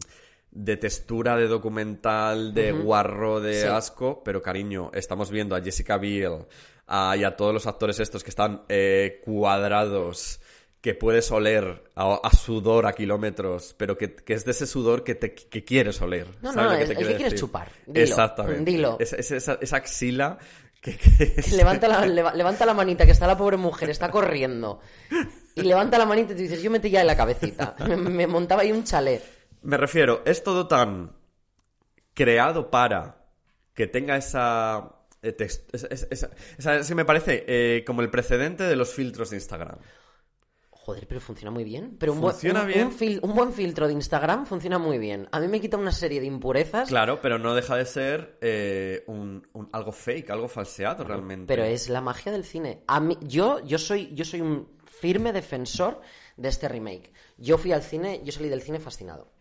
de 0.55 0.77
textura 0.77 1.35
de 1.35 1.47
documental, 1.47 2.53
de 2.53 2.71
guarro, 2.73 3.39
de 3.41 3.61
Sí. 3.61 3.67
asco, 3.67 4.21
pero 4.23 4.39
cariño, 4.43 4.91
estamos 4.93 5.31
viendo 5.31 5.55
a 5.55 5.61
Jessica 5.61 5.97
Biel 5.97 6.45
a- 6.85 7.17
y 7.17 7.23
a 7.23 7.35
todos 7.35 7.55
los 7.55 7.65
actores 7.65 7.99
estos 7.99 8.23
que 8.23 8.29
están 8.29 8.61
eh, 8.69 9.19
cuadrados, 9.25 10.39
que 10.83 10.93
puedes 10.93 11.31
oler 11.31 11.81
a, 11.95 12.19
a 12.21 12.31
sudor 12.31 12.85
a 12.87 12.91
kilómetros, 12.91 13.73
pero 13.77 13.97
que, 13.97 14.13
que 14.15 14.33
es 14.33 14.43
de 14.43 14.51
ese 14.51 14.67
sudor 14.67 15.05
que, 15.05 15.15
te, 15.15 15.33
que 15.33 15.63
quieres 15.63 16.01
oler. 16.01 16.27
No, 16.41 16.51
¿sabes 16.51 16.55
no, 16.55 16.71
lo 16.71 16.77
que 16.77 16.83
es- 16.83 16.87
te 16.89 16.91
el 16.93 16.97
que 16.99 17.03
quiero 17.05 17.17
quieres 17.17 17.39
chupar. 17.39 17.71
Dilo, 17.87 17.99
Exactamente. 18.05 18.69
dilo. 18.69 18.97
Esa, 18.99 19.15
esa- 19.15 19.35
esa- 19.37 19.57
esa 19.61 19.77
axila 19.77 20.37
que... 20.81 20.97
que- 20.97 21.43
levanta, 21.55 21.87
la, 21.87 22.05
leva- 22.05 22.33
levanta 22.33 22.65
la 22.65 22.73
manita, 22.73 23.05
que 23.05 23.13
está 23.13 23.25
la 23.27 23.37
pobre 23.37 23.55
mujer, 23.55 23.89
está 23.89 24.11
corriendo. 24.11 24.81
Y 25.55 25.61
levanta 25.61 25.97
la 25.97 26.05
manita 26.05 26.33
y 26.33 26.35
tú 26.35 26.41
dices, 26.41 26.61
yo 26.61 26.69
metí 26.69 26.89
ya 26.89 26.99
en 26.99 27.07
la 27.07 27.15
cabecita. 27.15 27.75
Me, 27.87 27.95
me 27.95 28.27
montaba 28.27 28.63
ahí 28.63 28.73
un 28.73 28.83
chalet. 28.83 29.23
Me 29.61 29.77
refiero, 29.77 30.21
es 30.25 30.43
todo 30.43 30.67
tan 30.67 31.13
creado 32.13 32.69
para 32.69 33.23
que 33.73 33.87
tenga 33.87 34.17
esa... 34.17 34.91
eh, 35.21 35.31
text- 35.37 35.69
esa- 35.71 36.07
esa- 36.57 36.75
esa- 36.77 36.95
me 36.95 37.05
parece 37.05 37.45
eh, 37.47 37.83
como 37.87 38.01
el 38.01 38.09
precedente 38.09 38.63
de 38.63 38.75
los 38.75 38.93
filtros 38.93 39.29
de 39.29 39.37
Instagram. 39.37 39.77
Joder, 40.85 41.07
pero 41.07 41.21
funciona 41.21 41.49
muy 41.49 41.63
bien. 41.63 41.95
Pero 41.97 42.11
un, 42.13 42.19
Funciona 42.19 42.61
un- 42.61 42.67
bien. 42.67 42.87
un 42.87 42.91
fil- 42.97 43.19
un 43.21 43.33
buen 43.33 43.53
filtro 43.53 43.87
de 43.87 43.93
Instagram 43.93 44.45
funciona 44.45 44.77
muy 44.77 44.97
bien. 44.97 45.29
A 45.31 45.39
mí 45.39 45.47
me 45.47 45.61
quita 45.61 45.77
una 45.77 45.93
serie 45.93 46.19
de 46.19 46.25
impurezas, 46.27 46.89
Claro, 46.89 47.21
pero 47.21 47.39
no 47.39 47.55
deja 47.55 47.77
de 47.77 47.85
ser 47.85 48.37
eh, 48.41 49.03
un, 49.07 49.47
un- 49.53 49.69
algo 49.71 49.93
fake, 49.93 50.29
algo 50.31 50.49
falseado 50.49 51.05
realmente. 51.05 51.45
pero 51.47 51.63
es 51.63 51.87
la 51.87 52.01
magia 52.01 52.31
del 52.33 52.43
cine. 52.43 52.83
A 52.87 52.99
mí, 52.99 53.17
yo, 53.21 53.59
yo, 53.65 53.77
soy, 53.77 54.13
yo 54.13 54.25
soy 54.25 54.41
un 54.41 54.67
firme 54.85 55.31
defensor 55.31 56.01
de 56.35 56.49
este 56.49 56.67
remake. 56.67 57.13
Yo 57.37 57.57
fui 57.57 57.71
al 57.71 57.81
cine, 57.83 58.21
yo 58.25 58.31
salí 58.33 58.49
del 58.49 58.61
cine 58.61 58.79
fascinado. 58.79 59.31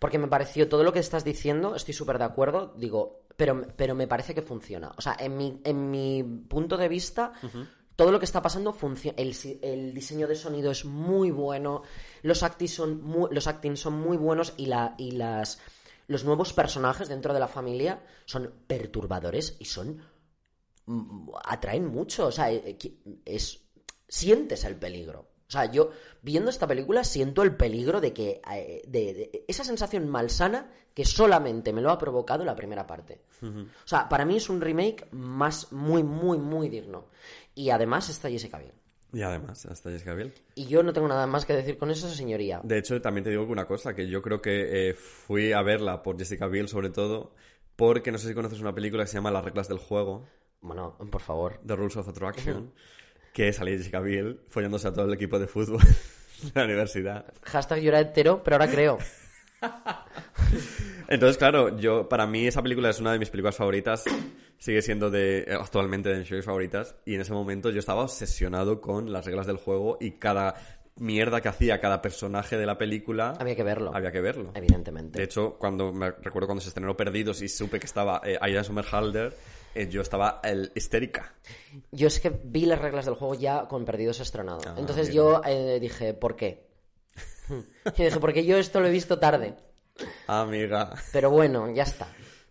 Porque 0.00 0.18
me 0.18 0.28
pareció 0.28 0.68
todo 0.68 0.82
lo 0.84 0.92
que 0.92 0.98
estás 1.00 1.24
diciendo, 1.24 1.74
estoy 1.76 1.94
súper 1.94 2.18
de 2.18 2.24
acuerdo, 2.24 2.72
digo, 2.76 3.22
pero, 3.36 3.62
pero 3.76 3.94
me 3.94 4.06
parece 4.08 4.34
que 4.34 4.42
funciona. 4.42 4.92
O 4.96 5.00
sea, 5.00 5.16
en 5.18 5.36
mi, 5.36 5.60
en 5.64 5.90
mi 5.90 6.22
punto 6.48 6.76
de 6.76 6.88
vista, 6.88 7.32
todo 7.98 8.12
lo 8.12 8.20
que 8.20 8.26
está 8.26 8.40
pasando 8.40 8.72
funciona. 8.72 9.16
El, 9.18 9.92
diseño 9.92 10.28
de 10.28 10.36
sonido 10.36 10.70
es 10.70 10.84
muy 10.84 11.32
bueno, 11.32 11.82
los 12.22 12.44
acting 12.44 12.68
son 12.68 13.02
muy, 13.02 13.28
los 13.34 13.48
son 13.74 13.94
muy 13.94 14.16
buenos 14.16 14.54
y, 14.56 14.66
la, 14.66 14.94
y 14.98 15.10
las, 15.10 15.58
los 16.06 16.24
nuevos 16.24 16.52
personajes 16.52 17.08
dentro 17.08 17.34
de 17.34 17.40
la 17.40 17.48
familia 17.48 18.06
son 18.24 18.54
perturbadores 18.68 19.56
y 19.58 19.64
son 19.64 20.00
mm, 20.86 21.30
atraen 21.44 21.86
mucho. 21.88 22.26
O 22.28 22.30
sea, 22.30 22.52
eh, 22.52 22.78
qui- 22.78 23.00
es, 23.24 23.62
sientes 24.06 24.62
el 24.62 24.76
peligro. 24.76 25.27
O 25.48 25.50
sea, 25.50 25.70
yo 25.70 25.90
viendo 26.22 26.50
esta 26.50 26.66
película 26.66 27.04
siento 27.04 27.42
el 27.42 27.56
peligro 27.56 28.00
de 28.00 28.12
que. 28.12 28.40
eh, 28.54 28.82
de, 28.86 29.14
de- 29.14 29.44
esa 29.48 29.64
sensación 29.64 30.08
malsana 30.08 30.70
que 30.94 31.04
solamente 31.06 31.72
me 31.72 31.80
lo 31.80 31.90
ha 31.90 31.96
provocado 31.98 32.44
la 32.44 32.54
primera 32.54 32.86
parte. 32.86 33.22
O 33.42 33.64
sea, 33.88 34.08
para 34.08 34.24
mí 34.24 34.36
es 34.36 34.50
un 34.50 34.60
remake 34.60 35.06
más 35.12 35.72
muy, 35.72 36.02
muy, 36.02 36.38
muy 36.38 36.68
digno. 36.68 37.06
Y 37.54 37.70
además 37.70 38.08
está 38.08 38.28
Jessica 38.28 38.58
Biel. 38.58 38.72
Y 39.12 39.22
además, 39.22 39.64
hasta 39.64 39.90
Jessica 39.90 40.12
Biel. 40.12 40.34
Y 40.54 40.66
yo 40.66 40.82
no 40.82 40.92
tengo 40.92 41.08
nada 41.08 41.26
más 41.26 41.46
que 41.46 41.54
decir 41.54 41.78
con 41.78 41.90
eso, 41.90 42.10
señoría. 42.10 42.60
De 42.62 42.76
hecho, 42.78 43.00
también 43.00 43.24
te 43.24 43.30
digo 43.30 43.44
una 43.44 43.66
cosa, 43.66 43.94
que 43.94 44.06
yo 44.08 44.20
creo 44.20 44.42
que 44.42 44.90
eh, 44.90 44.94
fui 44.94 45.52
a 45.52 45.62
verla 45.62 46.02
por 46.02 46.18
Jessica 46.18 46.46
Biel 46.46 46.68
sobre 46.68 46.90
todo, 46.90 47.32
porque 47.76 48.12
no 48.12 48.18
sé 48.18 48.28
si 48.28 48.34
conoces 48.34 48.60
una 48.60 48.74
película 48.74 49.04
que 49.04 49.08
se 49.08 49.14
llama 49.14 49.30
Las 49.30 49.44
reglas 49.44 49.68
del 49.68 49.78
juego, 49.78 50.26
Bueno, 50.60 50.98
por 51.10 51.22
favor. 51.22 51.60
The 51.64 51.74
Rules 51.76 51.96
of 51.96 52.08
Attraction, 52.08 52.72
que 53.38 53.52
salía 53.52 53.76
Jessica 53.76 54.00
Biel 54.00 54.40
follándose 54.48 54.88
a 54.88 54.92
todo 54.92 55.04
el 55.04 55.14
equipo 55.14 55.38
de 55.38 55.46
fútbol 55.46 55.78
de 56.42 56.50
la 56.56 56.64
universidad. 56.64 57.24
Hashtag 57.44 57.78
yo 57.82 57.90
era 57.90 58.00
hetero, 58.00 58.42
pero 58.42 58.56
ahora 58.56 58.68
creo. 58.68 58.98
Entonces, 61.06 61.38
claro, 61.38 61.78
yo 61.78 62.08
para 62.08 62.26
mí 62.26 62.48
esa 62.48 62.62
película 62.64 62.90
es 62.90 62.98
una 62.98 63.12
de 63.12 63.20
mis 63.20 63.30
películas 63.30 63.54
favoritas, 63.54 64.02
sigue 64.58 64.82
siendo 64.82 65.08
de 65.08 65.56
actualmente 65.60 66.08
de 66.08 66.18
mis 66.18 66.24
películas 66.28 66.46
favoritas, 66.46 66.96
y 67.04 67.14
en 67.14 67.20
ese 67.20 67.32
momento 67.32 67.70
yo 67.70 67.78
estaba 67.78 68.02
obsesionado 68.02 68.80
con 68.80 69.12
las 69.12 69.24
reglas 69.24 69.46
del 69.46 69.58
juego 69.58 69.98
y 70.00 70.18
cada 70.18 70.56
mierda 70.96 71.40
que 71.40 71.48
hacía 71.48 71.80
cada 71.80 72.02
personaje 72.02 72.56
de 72.56 72.66
la 72.66 72.76
película 72.76 73.34
Había 73.38 73.54
que 73.54 73.62
verlo. 73.62 73.94
había 73.94 74.10
que 74.10 74.20
verlo. 74.20 74.50
Evidentemente. 74.56 75.16
De 75.20 75.24
hecho, 75.26 75.54
cuando 75.60 75.92
me 75.92 76.10
recuerdo 76.10 76.48
cuando 76.48 76.60
se 76.60 76.70
estrenó 76.70 76.96
Perdidos 76.96 77.40
y 77.40 77.48
supe 77.48 77.78
que 77.78 77.86
estaba 77.86 78.20
eh, 78.24 78.36
Aida 78.40 78.64
Somerhalder, 78.64 79.36
eh, 79.78 79.88
yo 79.88 80.02
estaba 80.02 80.40
el, 80.42 80.72
histérica. 80.74 81.34
Yo 81.92 82.08
es 82.08 82.20
que 82.20 82.30
vi 82.30 82.66
las 82.66 82.80
reglas 82.80 83.04
del 83.06 83.14
juego 83.14 83.34
ya 83.34 83.66
con 83.68 83.84
Perdidos 83.84 84.20
estrenado. 84.20 84.60
Ah, 84.66 84.74
Entonces 84.76 85.12
yo 85.12 85.40
eh, 85.46 85.78
dije, 85.80 86.14
¿por 86.14 86.36
qué? 86.36 86.66
y 87.96 88.02
dije, 88.02 88.18
porque 88.20 88.44
yo 88.44 88.58
esto 88.58 88.80
lo 88.80 88.88
he 88.88 88.90
visto 88.90 89.18
tarde. 89.18 89.54
Amiga. 90.26 90.94
Pero 91.12 91.30
bueno, 91.30 91.70
ya 91.72 91.84
está. 91.84 92.08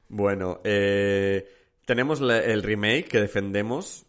Bueno, 0.09 0.61
eh, 0.63 1.47
tenemos 1.85 2.21
el 2.21 2.63
remake 2.63 3.05
que 3.05 3.21
defendemos. 3.21 4.06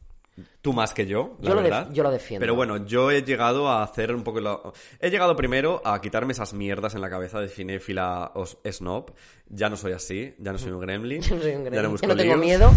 Tú 0.62 0.72
más 0.72 0.92
que 0.94 1.06
yo, 1.06 1.36
la 1.40 1.48
Yo 1.50 1.54
lo 1.54 1.62
verdad. 1.62 1.88
yo 1.92 2.02
lo 2.02 2.10
defiendo. 2.10 2.40
Pero 2.42 2.54
bueno, 2.54 2.84
yo 2.86 3.10
he 3.10 3.22
llegado 3.22 3.68
a 3.68 3.82
hacer 3.82 4.14
un 4.14 4.22
poco... 4.22 4.40
lo- 4.40 4.72
He 5.00 5.10
llegado 5.10 5.34
primero 5.36 5.80
a 5.84 6.00
quitarme 6.00 6.32
esas 6.32 6.52
mierdas 6.54 6.94
en 6.94 7.00
la 7.00 7.10
cabeza 7.10 7.40
de 7.40 7.48
cinéfila 7.48 8.32
o 8.34 8.44
snob. 8.46 9.12
Ya 9.48 9.68
no 9.68 9.76
soy 9.76 9.92
así, 9.92 10.34
ya 10.38 10.52
no 10.52 10.58
soy 10.58 10.72
un 10.72 10.80
gremlin. 10.80 11.22
Yo 11.22 11.36
no 11.36 11.42
soy 11.42 11.52
un 11.54 11.64
ya 11.70 11.82
no, 11.82 11.90
busco 11.90 12.06
Yo 12.06 12.14
no 12.14 12.16
tengo 12.16 12.34
líos. 12.36 12.44
miedo. 12.44 12.70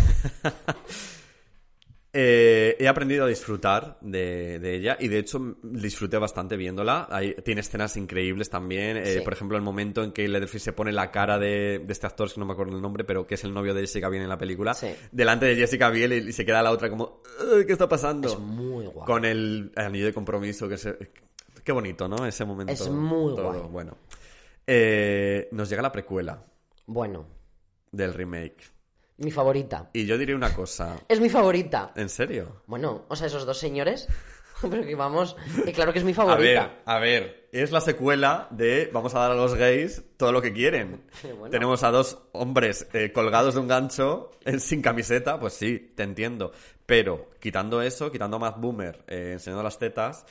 Eh, 2.13 2.75
he 2.77 2.89
aprendido 2.89 3.23
a 3.23 3.27
disfrutar 3.27 3.97
de, 4.01 4.59
de 4.59 4.75
ella 4.75 4.97
y 4.99 5.07
de 5.07 5.19
hecho 5.19 5.55
disfruté 5.63 6.17
bastante 6.17 6.57
viéndola. 6.57 7.07
Hay- 7.09 7.35
tiene 7.35 7.61
escenas 7.61 7.95
increíbles 7.95 8.49
también. 8.49 8.97
Eh, 8.97 9.05
Sí. 9.05 9.21
Por 9.21 9.31
ejemplo, 9.31 9.55
el 9.57 9.63
momento 9.63 10.03
en 10.03 10.11
que 10.11 10.27
Leatherface 10.27 10.59
se 10.59 10.73
pone 10.73 10.91
la 10.91 11.09
cara 11.09 11.39
de, 11.39 11.79
de 11.85 11.93
este 11.93 12.07
actor, 12.07 12.29
que 12.33 12.37
no 12.39 12.45
me 12.45 12.51
acuerdo 12.53 12.75
el 12.75 12.81
nombre, 12.81 13.05
pero 13.05 13.25
que 13.25 13.35
es 13.35 13.43
el 13.45 13.53
novio 13.53 13.73
de 13.73 13.81
Jessica 13.81 14.09
Biel 14.09 14.23
en 14.23 14.29
la 14.29 14.37
película, 14.37 14.73
Sí. 14.73 14.93
delante 15.11 15.45
de 15.45 15.55
Jessica 15.55 15.89
Biel 15.89 16.11
y, 16.11 16.29
y 16.29 16.33
se 16.33 16.45
queda 16.45 16.61
la 16.61 16.71
otra 16.71 16.89
como, 16.89 17.21
"Ugh, 17.39 17.65
¿qué 17.65 17.71
está 17.71 17.87
pasando? 17.87 18.27
Es 18.27 18.37
muy 18.39 18.85
guapo. 18.87 19.05
Con 19.05 19.23
el, 19.23 19.71
anillo 19.77 20.05
de 20.07 20.13
compromiso, 20.13 20.67
que 20.67 20.75
se... 20.77 20.97
Qué 21.63 21.71
bonito, 21.71 22.09
¿no? 22.09 22.25
Ese 22.25 22.43
momento. 22.43 22.73
Es 22.73 22.89
muy 22.89 23.35
todo. 23.35 23.53
guay. 23.53 23.69
Bueno. 23.71 23.97
Eh, 24.67 25.47
nos 25.51 25.69
llega 25.69 25.81
la 25.81 25.91
precuela 25.91 26.43
Bueno, 26.87 27.25
del 27.91 28.13
remake. 28.13 28.63
Mi 29.21 29.31
favorita. 29.31 29.89
Y 29.93 30.05
yo 30.05 30.17
diré 30.17 30.35
una 30.35 30.53
cosa. 30.53 30.97
Es 31.07 31.19
mi 31.19 31.29
favorita. 31.29 31.91
¿En 31.95 32.09
serio? 32.09 32.61
Bueno, 32.67 33.05
o 33.07 33.15
sea, 33.15 33.27
esos 33.27 33.45
dos 33.45 33.57
señores. 33.57 34.07
Pero 34.61 34.83
que 34.83 34.93
vamos, 34.93 35.35
que 35.65 35.73
claro 35.73 35.91
que 35.91 35.97
es 35.99 36.05
mi 36.05 36.11
A 36.11 36.15
favorita. 36.15 36.43
ver, 36.43 36.71
a 36.85 36.99
ver, 36.99 37.47
es 37.51 37.71
la 37.71 37.81
secuela 37.81 38.47
de 38.51 38.91
vamos 38.93 39.15
a 39.15 39.19
dar 39.19 39.31
a 39.31 39.35
los 39.35 39.55
gays 39.55 40.03
todo 40.17 40.31
lo 40.31 40.41
que 40.41 40.53
quieren. 40.53 41.03
Bueno. 41.23 41.49
Tenemos 41.49 41.81
a 41.83 41.89
dos 41.89 42.19
hombres 42.33 42.87
eh, 42.93 43.11
colgados 43.11 43.55
de 43.55 43.59
un 43.59 43.67
gancho 43.67 44.29
eh, 44.45 44.59
sin 44.59 44.81
camiseta, 44.83 45.39
pues 45.39 45.53
sí, 45.53 45.93
te 45.95 46.03
entiendo. 46.03 46.51
Pero 46.85 47.31
quitando 47.39 47.81
eso, 47.81 48.11
quitando 48.11 48.37
a 48.37 48.39
Matt 48.39 48.59
Boomer 48.59 49.03
eh, 49.07 49.31
enseñando 49.33 49.63
las 49.63 49.79
tetas, 49.79 50.25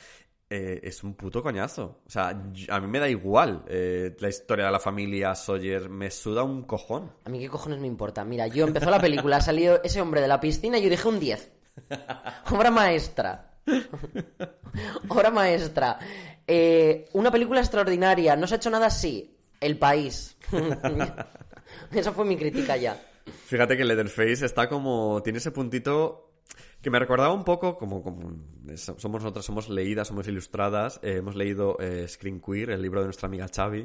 eh, 0.53 0.81
es 0.83 1.01
un 1.01 1.13
puto 1.13 1.41
coñazo. 1.41 2.01
O 2.05 2.09
sea, 2.09 2.27
a 2.27 2.79
mí 2.81 2.87
me 2.87 2.99
da 2.99 3.07
igual 3.07 3.63
eh, 3.69 4.17
la 4.19 4.27
historia 4.27 4.65
de 4.65 4.71
la 4.71 4.79
familia 4.79 5.33
Sawyer, 5.33 5.89
me 5.89 6.11
suda 6.11 6.43
un 6.43 6.63
cojón. 6.63 7.09
A 7.23 7.29
mí 7.29 7.39
qué 7.39 7.47
cojones 7.47 7.79
me 7.79 7.87
importa. 7.87 8.25
Mira, 8.25 8.47
yo 8.47 8.67
empezó 8.67 8.91
la 8.91 8.99
película, 8.99 9.37
ha 9.37 9.41
salido 9.41 9.81
ese 9.81 10.01
hombre 10.01 10.19
de 10.19 10.27
la 10.27 10.41
piscina 10.41 10.77
y 10.77 10.83
yo 10.83 10.89
dije 10.89 11.07
un 11.07 11.21
10. 11.21 11.51
Obra 12.51 12.69
maestra. 12.69 13.53
Obra 15.07 15.31
maestra. 15.31 15.97
Eh, 16.45 17.05
una 17.13 17.31
película 17.31 17.61
extraordinaria. 17.61 18.35
No 18.35 18.45
se 18.45 18.55
ha 18.55 18.57
hecho 18.57 18.69
nada 18.69 18.87
así. 18.87 19.33
El 19.61 19.77
país. 19.77 20.35
Esa 21.93 22.11
fue 22.11 22.25
mi 22.25 22.35
crítica 22.35 22.75
ya. 22.75 23.01
Fíjate 23.45 23.77
que 23.77 23.85
Leatherface 23.85 24.45
está 24.45 24.67
como. 24.67 25.21
Tiene 25.23 25.37
ese 25.37 25.51
puntito 25.51 26.30
que 26.81 26.89
me 26.89 26.99
recordaba 26.99 27.33
un 27.33 27.43
poco 27.43 27.77
como. 27.77 28.01
como 28.03 28.33
so- 28.75 28.97
somos 28.99 29.21
nosotras, 29.21 29.45
somos 29.45 29.69
leídas, 29.69 30.07
somos 30.07 30.27
ilustradas. 30.27 30.99
eh, 31.03 31.17
hemos 31.17 31.35
leído 31.35 31.77
eh, 31.79 32.07
Screen 32.07 32.41
Queer, 32.41 32.71
el 32.71 32.81
libro 32.81 33.01
de 33.01 33.07
nuestra 33.07 33.27
amiga 33.27 33.47
Xavi. 33.53 33.83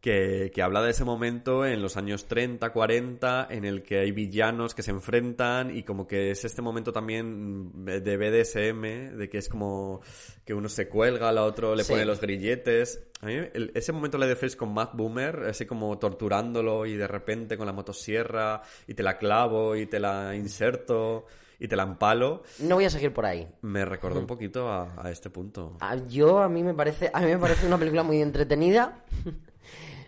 Que, 0.00 0.50
que 0.54 0.62
habla 0.62 0.80
de 0.80 0.92
ese 0.92 1.04
momento 1.04 1.66
en 1.66 1.82
los 1.82 1.98
años 1.98 2.24
30, 2.24 2.72
40, 2.72 3.48
en 3.50 3.66
el 3.66 3.82
que 3.82 3.98
hay 3.98 4.12
villanos 4.12 4.74
que 4.74 4.82
se 4.82 4.92
enfrentan 4.92 5.76
y 5.76 5.82
como 5.82 6.06
que 6.06 6.30
es 6.30 6.42
este 6.46 6.62
momento 6.62 6.90
también 6.90 7.84
de 7.84 8.16
BDSM, 8.16 9.18
de 9.18 9.28
que 9.28 9.36
es 9.36 9.50
como 9.50 10.00
que 10.46 10.54
uno 10.54 10.70
se 10.70 10.88
cuelga, 10.88 11.28
al 11.28 11.36
otro 11.36 11.74
le 11.74 11.84
Sí. 11.84 11.92
pone 11.92 12.06
los 12.06 12.18
grilletes. 12.18 13.10
A 13.20 13.26
mí 13.26 13.34
el- 13.34 13.72
ese 13.74 13.92
momento 13.92 14.16
le 14.16 14.34
Face 14.36 14.56
con 14.56 14.72
Matt 14.72 14.92
Boomer, 14.96 15.40
así 15.50 15.66
como 15.66 15.98
torturándolo 15.98 16.86
y 16.86 16.96
de 16.96 17.06
repente 17.06 17.58
con 17.58 17.66
la 17.66 17.74
motosierra 17.74 18.62
y 18.86 18.94
te 18.94 19.02
la 19.02 19.18
clavo 19.18 19.76
y 19.76 19.84
te 19.84 20.00
la 20.00 20.34
inserto 20.34 21.26
y 21.60 21.68
te 21.68 21.76
la 21.76 21.84
empalo, 21.84 22.42
No 22.58 22.74
voy 22.74 22.86
a 22.86 22.90
seguir 22.90 23.12
por 23.14 23.26
ahí. 23.26 23.46
me 23.62 23.84
recordó 23.84 24.18
un 24.18 24.26
poquito 24.26 24.68
a, 24.68 24.94
a 25.00 25.10
este 25.10 25.30
punto. 25.30 25.76
Ah, 25.80 25.94
Yo 26.08 26.40
a 26.40 26.48
mí 26.48 26.64
me 26.64 26.74
parece, 26.74 27.10
a 27.14 27.20
mí 27.20 27.26
me 27.26 27.38
parece 27.38 27.66
una 27.66 27.78
película 27.78 28.02
muy 28.02 28.20
entretenida. 28.20 29.04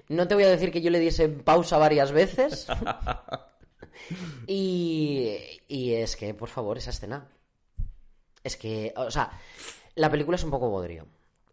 No 0.08 0.28
te 0.28 0.34
voy 0.34 0.44
a 0.44 0.50
decir 0.50 0.70
que 0.72 0.82
yo 0.82 0.90
le 0.90 0.98
diese 0.98 1.26
pausa 1.28 1.78
varias 1.78 2.10
veces. 2.12 2.66
Y, 4.46 5.38
y 5.68 5.92
es 5.94 6.16
que, 6.16 6.34
por 6.34 6.48
favor, 6.48 6.76
esa 6.76 6.90
escena. 6.90 7.28
Es 8.42 8.56
que, 8.56 8.92
o 8.96 9.10
sea, 9.10 9.30
la 9.94 10.10
película 10.10 10.36
es 10.36 10.44
un 10.44 10.50
poco 10.50 10.68
bodrio. 10.70 11.06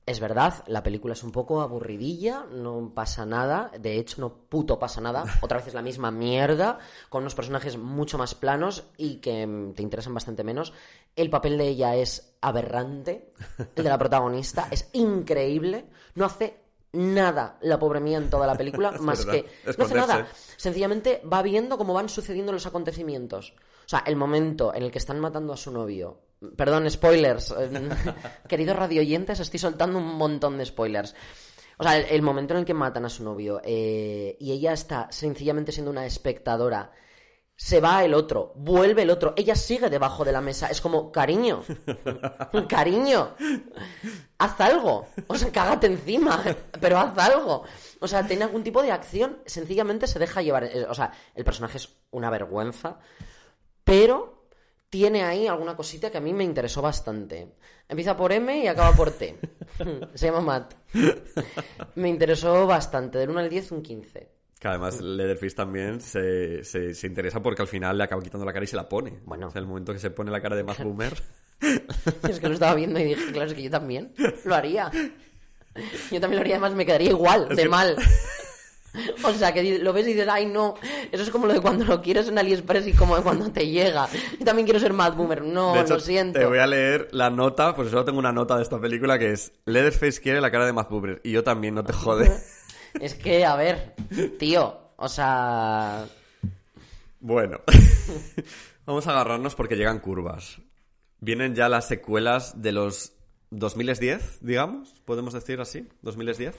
Es 0.10 0.20
verdad, 0.20 0.64
la 0.66 0.82
película 0.82 1.14
es 1.14 1.22
un 1.22 1.32
poco 1.32 1.62
aburridilla, 1.62 2.43
no 2.51 2.93
pasa 2.95 3.28
nada, 3.28 3.70
de 3.80 3.99
hecho 3.99 4.20
no 4.20 4.34
puto 4.34 4.80
pasa 4.80 5.01
nada, 5.01 5.24
otra 5.41 5.60
vez 5.60 5.68
es 5.68 5.76
la 5.76 5.84
misma 5.84 6.10
mierda, 6.10 6.80
con 7.10 7.22
unos 7.22 7.36
personajes 7.36 7.77
mucho 7.77 8.18
más 8.18 8.34
planos 8.34 8.86
y 8.98 9.18
que 9.18 9.45
mm, 9.45 9.73
te 9.73 9.84
interesan 9.84 10.15
bastante 10.15 10.44
menos. 10.44 10.73
El 11.15 11.30
papel 11.30 11.60
de 11.60 11.68
ella 11.68 11.95
es 11.95 12.34
aberrante, 12.41 13.34
el 13.76 13.84
de 13.84 13.90
la 13.90 13.99
protagonista 13.99 14.68
es 14.72 14.90
increíble, 14.94 15.86
no 16.15 16.26
hace 16.26 16.57
nada 16.94 17.60
la 17.61 17.77
pobre 17.77 17.99
mía 17.99 18.18
en 18.18 18.31
toda 18.31 18.48
la 18.48 18.57
película, 18.57 18.91
más 18.99 19.27
verdad, 19.27 19.44
que... 19.44 19.76
No 19.77 19.86
hace 19.86 19.94
nada, 19.94 20.27
sencillamente 20.57 21.22
va 21.31 21.44
viendo 21.44 21.77
cómo 21.77 21.94
van 21.94 22.10
sucediendo 22.10 22.52
los 22.52 22.65
acontecimientos. 22.65 23.53
O 23.86 23.90
sea, 23.90 23.99
el 24.07 24.15
momento 24.15 24.73
en 24.73 24.81
el 24.81 24.91
que 24.91 24.98
están 24.98 25.19
matando 25.19 25.53
a 25.53 25.57
su 25.57 25.69
novio. 25.69 26.18
Perdón, 26.56 26.90
spoilers. 26.90 27.53
Queridos 28.48 28.76
radioyentes, 28.78 29.40
estoy 29.40 29.60
soltando 29.60 29.99
un 29.99 30.16
montón 30.16 30.57
de 30.57 30.66
spoilers. 30.66 31.16
O 31.78 31.84
sea, 31.84 31.98
el, 31.98 32.06
el 32.06 32.22
momento 32.22 32.53
en 32.53 32.61
el 32.61 32.66
que 32.66 32.74
matan 32.74 33.06
a 33.06 33.10
su 33.10 33.24
novio 33.24 33.61
eh, 33.64 34.36
y 34.40 34.52
ella 34.52 34.74
está 34.74 35.07
sencillamente 35.11 35.72
siendo 35.72 35.91
una 35.91 36.06
espectadora. 36.06 36.91
Se 37.56 37.82
va 37.82 38.06
el 38.06 38.14
otro, 38.14 38.53
vuelve 38.56 39.02
el 39.02 39.10
otro, 39.10 39.34
ella 39.36 39.53
sigue 39.53 39.90
debajo 39.90 40.24
de 40.24 40.32
la 40.32 40.40
mesa. 40.40 40.68
Es 40.68 40.80
como, 40.80 41.11
cariño, 41.11 41.64
cariño, 42.70 43.36
haz 44.38 44.61
algo. 44.61 45.07
O 45.28 45.36
sea, 45.36 45.52
cágate 45.52 45.88
encima, 45.88 46.41
pero 46.80 46.99
haz 46.99 47.18
algo. 47.18 47.64
O 47.99 48.07
sea, 48.07 48.26
tiene 48.26 48.45
algún 48.45 48.64
tipo 48.64 48.82
de 48.82 48.91
acción, 48.94 49.40
sencillamente 49.45 50.07
se 50.07 50.20
deja 50.20 50.41
llevar. 50.41 50.64
Eh, 50.64 50.86
O 50.90 50.94
sea, 50.94 51.11
el 51.36 51.44
personaje 51.44 51.78
es 51.80 51.90
una 52.11 52.30
vergüenza, 52.30 52.99
pero 53.84 54.39
tiene 54.90 55.24
ahí 55.24 55.48
alguna 55.48 55.76
cosita 55.76 56.10
que 56.11 56.18
a 56.18 56.22
mí 56.22 56.34
me 56.34 56.44
interesó 56.44 56.82
bastante. 56.82 57.53
Empieza 57.88 58.16
por 58.16 58.32
M 58.32 58.57
y 58.64 58.68
acaba 58.68 58.91
por 58.95 59.11
T. 59.11 59.38
Se 60.16 60.26
llama 60.28 60.41
Matt. 60.41 60.74
Me 61.95 62.10
interesó 62.10 62.66
bastante, 62.68 63.18
del 63.18 63.30
1 63.32 63.40
al 63.40 63.49
10 63.49 63.72
un 63.72 63.82
15. 63.82 64.30
Que 64.60 64.68
además 64.68 64.99
Leatherface 64.99 65.56
también 65.56 66.02
se, 66.02 66.64
se, 66.66 66.94
se 66.94 67.07
interesa 67.07 67.41
porque 67.41 67.61
al 67.61 67.68
final 67.68 67.98
le 67.98 68.03
acaba 68.03 68.22
quitando 68.22 68.45
la 68.45 68.52
cara 68.52 68.66
y 68.66 68.68
se 68.68 68.76
la 68.76 68.90
pone. 68.90 69.20
Bueno. 69.26 69.48
O 69.48 69.52
sea, 69.52 69.61
el 69.61 69.68
momento 69.68 69.94
que 69.94 69.99
se 69.99 70.11
pone 70.11 70.32
la 70.32 70.41
cara 70.41 70.56
de 70.56 70.64
Matt 70.64 70.82
Boomer. 70.84 71.14
Es 72.30 72.40
que 72.40 72.48
lo 72.48 72.53
estaba 72.53 72.74
viendo 72.76 72.99
y 72.99 73.03
dije, 73.03 73.32
claro, 73.34 73.49
es 73.49 73.53
que 73.53 73.64
yo 73.64 73.70
también 73.70 74.14
lo 74.45 74.56
haría. 74.56 74.90
Yo 76.11 76.20
también 76.20 76.36
lo 76.38 76.41
haría, 76.41 76.56
además 76.56 76.74
me 76.74 76.86
quedaría 76.86 77.11
igual, 77.11 77.48
de 77.49 77.56
que- 77.64 77.70
mal. 77.70 77.95
O 79.24 79.34
sea, 79.34 79.53
que 79.53 79.80
lo 79.80 79.94
ves 79.94 80.07
y 80.07 80.14
dices, 80.14 80.28
ay, 80.30 80.45
no, 80.45 80.76
eso 81.11 81.24
es 81.24 81.30
como 81.30 81.48
lo 81.48 81.53
de 81.53 81.61
cuando 81.61 81.86
lo 81.86 82.02
quieres 82.02 82.28
en 82.28 82.38
AliExpress 82.38 82.88
y 82.88 82.94
como 82.94 83.16
de 83.16 83.24
cuando 83.24 83.52
te 83.52 83.68
llega. 83.68 84.07
Yo 84.38 84.45
también 84.45 84.66
quiero 84.66 84.80
ser 84.80 84.94
Mad 84.94 85.14
Boomer. 85.14 85.44
No, 85.44 85.74
De 85.74 85.82
hecho, 85.82 85.95
lo 85.95 85.99
siento. 85.99 86.40
Te 86.40 86.45
voy 86.45 86.60
a 86.60 86.68
leer 86.68 87.07
la 87.11 87.30
nota, 87.30 87.76
pues 87.76 87.90
solo 87.90 88.06
tengo 88.06 88.20
una 88.20 88.32
nota 88.32 88.57
de 88.57 88.64
esta 88.64 88.80
película 88.80 89.20
que 89.20 89.32
es 89.32 89.52
Leatherface 89.66 90.22
quiere 90.22 90.41
la 90.41 90.52
cara 90.52 90.66
de 90.66 90.74
Matt 90.74 90.90
Boomer. 90.90 91.22
Y 91.24 91.32
yo 91.32 91.44
también, 91.44 91.76
no 91.76 91.84
te 91.84 91.94
jode. 91.94 92.32
Es 92.99 93.14
que, 93.14 93.45
a 93.45 93.56
ver, 93.56 93.94
tío, 94.40 94.76
o 94.95 95.07
sea... 95.07 96.06
Bueno, 97.20 97.60
vamos 98.86 99.06
a 99.06 99.11
agarrarnos 99.11 99.53
porque 99.53 99.76
llegan 99.76 99.99
curvas. 99.99 100.60
Vienen 101.20 101.53
ya 101.53 101.70
las 101.70 101.88
secuelas 101.88 102.64
de 102.64 102.72
los 102.72 103.14
2010, 103.52 104.40
digamos, 104.42 104.94
podemos 105.06 105.34
decir 105.34 105.60
así, 105.60 105.88
2010. 106.02 106.56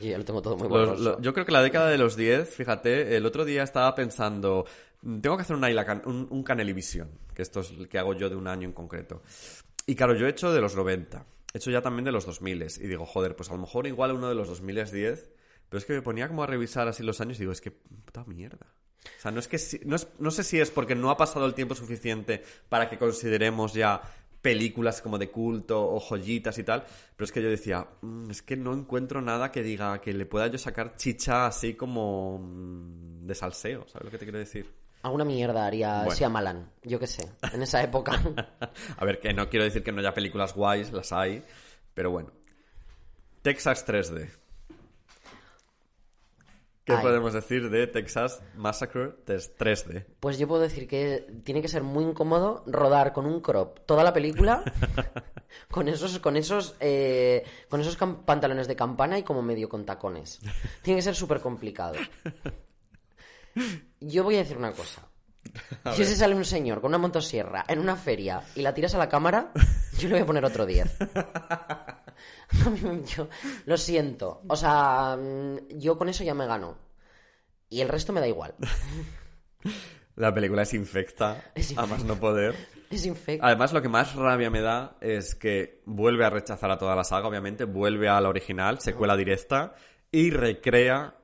Yo 0.00 0.06
ya 0.06 0.18
lo 0.18 0.24
tengo 0.24 0.42
todo 0.42 0.56
muy 0.56 0.68
Los- 0.68 1.00
lo- 1.00 1.20
yo 1.20 1.32
creo 1.32 1.46
que 1.46 1.52
la 1.52 1.62
década 1.62 1.88
de 1.88 1.98
los 1.98 2.16
10, 2.16 2.48
fíjate, 2.54 3.16
el 3.16 3.24
otro 3.26 3.44
día 3.44 3.62
estaba 3.62 3.94
pensando, 3.94 4.66
mm, 5.02 5.20
tengo 5.20 5.36
que 5.36 5.42
hacer 5.42 5.56
una, 5.56 5.68
un, 6.04 6.26
un 6.30 6.42
Canelivisión, 6.42 7.08
que 7.34 7.42
esto 7.42 7.60
es 7.60 7.70
el 7.70 7.88
que 7.88 7.98
hago 7.98 8.14
yo 8.14 8.28
de 8.28 8.36
un 8.36 8.48
año 8.48 8.66
en 8.68 8.72
concreto. 8.72 9.22
Y 9.86 9.94
claro, 9.94 10.14
yo 10.14 10.26
he 10.26 10.30
hecho 10.30 10.52
de 10.52 10.60
los 10.60 10.76
90, 10.76 11.24
he 11.54 11.58
hecho 11.58 11.70
ya 11.70 11.80
también 11.80 12.04
de 12.04 12.12
los 12.12 12.26
2000 12.26 12.62
y 12.62 12.86
digo, 12.86 13.06
joder, 13.06 13.34
pues 13.34 13.48
a 13.50 13.54
lo 13.54 13.60
mejor 13.60 13.86
igual 13.86 14.12
uno 14.12 14.28
de 14.28 14.34
los 14.34 14.48
2010, 14.48 15.30
pero 15.68 15.78
es 15.78 15.84
que 15.86 15.94
me 15.94 16.02
ponía 16.02 16.28
como 16.28 16.42
a 16.42 16.46
revisar 16.46 16.86
así 16.86 17.02
los 17.02 17.20
años 17.20 17.38
y 17.38 17.40
digo, 17.40 17.52
es 17.52 17.60
que 17.60 17.70
puta 17.70 18.24
mierda. 18.24 18.66
O 19.18 19.20
sea, 19.22 19.30
no 19.30 19.38
es 19.40 19.46
que 19.48 19.58
si- 19.58 19.80
no, 19.84 19.96
es- 19.96 20.08
no 20.18 20.30
sé 20.32 20.42
si 20.42 20.58
es 20.60 20.70
porque 20.70 20.94
no 20.96 21.10
ha 21.10 21.16
pasado 21.16 21.46
el 21.46 21.54
tiempo 21.54 21.74
suficiente 21.76 22.42
para 22.68 22.90
que 22.90 22.98
consideremos 22.98 23.72
ya 23.72 24.02
películas 24.46 25.02
como 25.02 25.18
de 25.18 25.28
culto 25.28 25.84
o 25.84 25.98
joyitas 25.98 26.56
y 26.58 26.62
tal, 26.62 26.84
pero 27.16 27.24
es 27.24 27.32
que 27.32 27.42
yo 27.42 27.50
decía, 27.50 27.84
"Mm, 28.00 28.30
es 28.30 28.42
que 28.42 28.56
no 28.56 28.72
encuentro 28.74 29.20
nada 29.20 29.50
que 29.50 29.64
diga 29.64 30.00
que 30.00 30.12
le 30.12 30.24
pueda 30.24 30.46
yo 30.46 30.56
sacar 30.56 30.94
chicha 30.94 31.46
así 31.48 31.74
como 31.74 32.38
mm, 32.38 33.26
de 33.26 33.34
salseo, 33.34 33.88
¿sabes 33.88 34.04
lo 34.04 34.10
que 34.12 34.18
te 34.18 34.24
quiero 34.24 34.38
decir? 34.38 34.72
Alguna 35.02 35.24
mierda 35.24 35.66
haría 35.66 36.04
Bueno. 36.04 36.14
Shyamalan, 36.14 36.70
yo 36.84 37.00
qué 37.00 37.08
sé, 37.08 37.28
en 37.52 37.60
esa 37.62 37.82
época. 37.82 38.12
A 38.98 39.04
ver, 39.04 39.18
que 39.18 39.32
no 39.32 39.48
quiero 39.48 39.64
decir 39.64 39.82
que 39.82 39.90
no 39.90 39.98
haya 39.98 40.14
películas 40.14 40.54
guays, 40.54 40.92
las 40.92 41.12
hay, 41.12 41.42
pero 41.92 42.12
bueno. 42.12 42.30
Texas 43.42 43.84
3D. 43.84 44.30
¿Qué 46.86 46.92
Ay. 46.92 47.02
podemos 47.02 47.32
decir 47.32 47.68
de 47.68 47.88
Texas 47.88 48.40
Massacre 48.54 49.16
3D? 49.26 50.06
Pues 50.20 50.38
yo 50.38 50.46
puedo 50.46 50.62
decir 50.62 50.86
que 50.86 51.26
tiene 51.42 51.60
que 51.60 51.66
ser 51.66 51.82
muy 51.82 52.04
incómodo 52.04 52.62
rodar 52.64 53.12
con 53.12 53.26
un 53.26 53.40
crop 53.40 53.80
toda 53.86 54.04
la 54.04 54.12
película 54.12 54.62
con 55.68 55.88
esos, 55.88 56.20
con 56.20 56.36
esos, 56.36 56.76
eh, 56.78 57.44
con 57.68 57.80
esos 57.80 57.96
pantalones 57.96 58.68
de 58.68 58.76
campana 58.76 59.18
y 59.18 59.24
como 59.24 59.42
medio 59.42 59.68
con 59.68 59.84
tacones. 59.84 60.38
Tiene 60.82 60.98
que 60.98 61.02
ser 61.02 61.16
súper 61.16 61.40
complicado. 61.40 61.96
Yo 63.98 64.22
voy 64.22 64.36
a 64.36 64.38
decir 64.38 64.56
una 64.56 64.70
cosa. 64.70 65.08
Si 65.92 66.04
se 66.04 66.14
sale 66.14 66.36
un 66.36 66.44
señor 66.44 66.80
con 66.80 66.90
una 66.90 66.98
motosierra 66.98 67.64
en 67.66 67.80
una 67.80 67.96
feria 67.96 68.42
y 68.54 68.62
la 68.62 68.72
tiras 68.72 68.94
a 68.94 68.98
la 68.98 69.08
cámara, 69.08 69.50
yo 69.98 70.06
le 70.06 70.14
voy 70.14 70.22
a 70.22 70.26
poner 70.26 70.44
otro 70.44 70.64
10. 70.64 70.98
Yo 73.16 73.28
lo 73.64 73.76
siento. 73.76 74.42
O 74.48 74.56
sea, 74.56 75.16
mm, 75.16 75.78
yo 75.78 75.98
con 75.98 76.08
eso 76.08 76.24
ya 76.24 76.34
me 76.34 76.46
gano. 76.46 76.78
Y 77.68 77.80
el 77.80 77.88
resto 77.88 78.12
me 78.12 78.20
da 78.20 78.28
igual. 78.28 78.54
La 80.16 80.32
película 80.32 80.62
es 80.62 80.72
infecta, 80.72 81.52
Es 81.54 81.76
a 81.76 81.86
más 81.86 82.04
no 82.04 82.18
poder. 82.18 82.54
Es 82.90 83.04
infecto. 83.04 83.44
Además, 83.44 83.72
lo 83.72 83.82
que 83.82 83.88
más 83.88 84.14
rabia 84.14 84.48
me 84.48 84.60
da 84.60 84.96
es 85.00 85.34
que 85.34 85.82
vuelve 85.86 86.24
a 86.24 86.30
rechazar 86.30 86.70
a 86.70 86.78
toda 86.78 86.94
la 86.94 87.02
saga, 87.02 87.26
obviamente, 87.26 87.64
vuelve 87.64 88.08
a 88.08 88.20
la 88.20 88.28
original, 88.28 88.78
secuela 88.78 89.16
directa, 89.16 89.74
y 90.12 90.30
recrea 90.30 91.16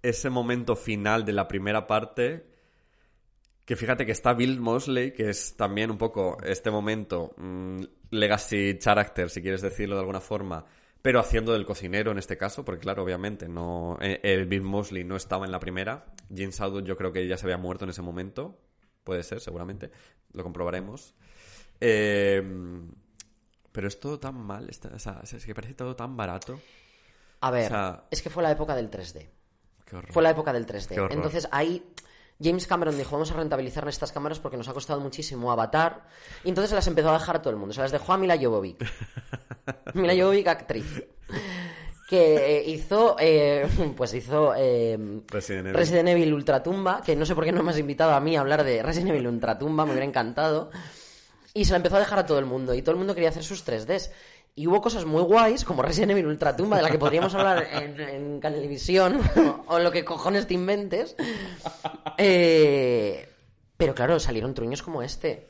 ese 0.00 0.30
momento 0.30 0.74
final 0.74 1.26
de 1.26 1.34
la 1.34 1.48
primera 1.48 1.86
parte. 1.86 2.46
Que 3.66 3.76
fíjate 3.76 4.06
que 4.06 4.12
está 4.12 4.32
Bill 4.32 4.58
Mosley, 4.58 5.12
que 5.12 5.28
es 5.28 5.54
también 5.54 5.90
un 5.90 5.98
poco 5.98 6.38
este 6.42 6.70
momento, 6.70 7.34
mm, 7.36 7.82
legacy 8.12 8.78
character, 8.78 9.28
si 9.28 9.42
quieres 9.42 9.60
decirlo 9.62 9.96
de 9.96 10.00
alguna 10.00 10.20
forma, 10.20 10.64
pero 11.02 11.18
haciendo 11.18 11.52
del 11.52 11.64
cocinero 11.66 12.12
en 12.12 12.18
este 12.18 12.36
caso, 12.36 12.64
porque 12.64 12.82
claro, 12.82 13.02
obviamente, 13.02 13.48
no 13.48 13.98
eh, 14.00 14.20
el 14.22 14.46
Bill 14.46 14.62
Mosley 14.62 15.02
no 15.02 15.16
estaba 15.16 15.44
en 15.46 15.50
la 15.52 15.58
primera. 15.58 16.04
Gene 16.32 16.52
Saudon 16.52 16.84
yo 16.84 16.96
creo 16.96 17.12
que 17.12 17.26
ya 17.26 17.36
se 17.36 17.46
había 17.46 17.58
muerto 17.58 17.84
en 17.84 17.90
ese 17.90 18.02
momento. 18.02 18.60
Puede 19.02 19.22
ser, 19.24 19.40
seguramente. 19.40 19.90
Lo 20.32 20.44
comprobaremos. 20.44 21.14
Eh, 21.80 22.42
pero 23.72 23.88
es 23.88 23.98
todo 23.98 24.20
tan 24.20 24.36
mal. 24.36 24.68
está- 24.70 24.90
o 24.94 24.98
sea, 24.98 25.20
es 25.24 25.44
que 25.44 25.54
parece 25.54 25.74
todo 25.74 25.96
tan 25.96 26.16
barato. 26.16 26.60
A 27.40 27.50
ver, 27.50 27.66
o 27.66 27.68
sea- 27.68 28.04
es 28.10 28.22
que 28.22 28.30
fue 28.30 28.42
la 28.42 28.50
época 28.52 28.76
del 28.76 28.88
3D. 28.90 29.28
Qué 29.84 29.96
horror. 29.96 30.12
Fue 30.12 30.22
la 30.22 30.30
época 30.30 30.52
del 30.52 30.66
3D. 30.66 30.94
Qué 30.94 31.00
horror. 31.00 31.12
Entonces 31.16 31.48
ahí 31.50 31.84
James 32.40 32.66
Cameron 32.66 32.96
dijo, 32.96 33.12
vamos 33.12 33.30
a 33.30 33.34
rentabilizar 33.34 33.86
estas 33.88 34.12
cámaras 34.12 34.38
porque 34.38 34.56
nos 34.56 34.68
ha 34.68 34.72
costado 34.72 35.00
muchísimo 35.00 35.52
Avatar. 35.52 36.06
Y 36.44 36.48
entonces 36.48 36.70
se 36.70 36.76
las 36.76 36.86
empezó 36.86 37.10
a 37.10 37.18
dejar 37.18 37.36
a 37.36 37.42
todo 37.42 37.52
el 37.52 37.58
mundo. 37.58 37.74
Se 37.74 37.80
las 37.80 37.92
dejó 37.92 38.12
a 38.12 38.18
Mila 38.18 38.36
Jovovich. 38.36 38.78
Mila 39.94 40.14
Jovovich, 40.14 40.46
actriz. 40.46 41.04
Que 42.08 42.58
eh, 42.58 42.68
hizo, 42.68 43.16
eh, 43.18 43.66
pues 43.96 44.12
hizo 44.14 44.54
eh, 44.56 45.22
Resident 45.28 45.66
Evil. 45.66 45.74
Resident 45.74 46.08
Evil 46.08 46.34
Ultratumba, 46.34 47.00
que 47.02 47.16
no 47.16 47.24
sé 47.24 47.34
por 47.34 47.44
qué 47.44 47.52
no 47.52 47.62
me 47.62 47.70
has 47.70 47.78
invitado 47.78 48.12
a 48.12 48.20
mí 48.20 48.36
a 48.36 48.40
hablar 48.40 48.64
de 48.64 48.82
Resident 48.82 49.10
Evil 49.10 49.28
Ultratumba, 49.28 49.84
me 49.84 49.92
hubiera 49.92 50.06
encantado. 50.06 50.70
Y 51.54 51.64
se 51.64 51.72
la 51.72 51.76
empezó 51.76 51.96
a 51.96 52.00
dejar 52.00 52.18
a 52.18 52.26
todo 52.26 52.38
el 52.38 52.46
mundo. 52.46 52.74
Y 52.74 52.82
todo 52.82 52.92
el 52.92 52.98
mundo 52.98 53.14
quería 53.14 53.28
hacer 53.28 53.44
sus 53.44 53.66
3Ds. 53.66 54.10
Y 54.54 54.66
hubo 54.66 54.82
cosas 54.82 55.04
muy 55.06 55.22
guays, 55.22 55.64
como 55.64 55.80
Resident 55.82 56.12
Evil 56.12 56.26
Ultratumba, 56.26 56.76
de 56.76 56.82
la 56.82 56.90
que 56.90 56.98
podríamos 56.98 57.34
hablar 57.34 57.66
en, 57.72 57.98
en 57.98 58.38
Canelevisión, 58.40 59.18
o 59.66 59.78
lo 59.78 59.90
que 59.90 60.04
cojones 60.04 60.46
te 60.46 60.52
inventes. 60.54 61.16
Eh, 62.18 63.28
pero 63.76 63.94
claro, 63.94 64.18
salieron 64.20 64.54
truños 64.54 64.82
como 64.82 65.02
este. 65.02 65.48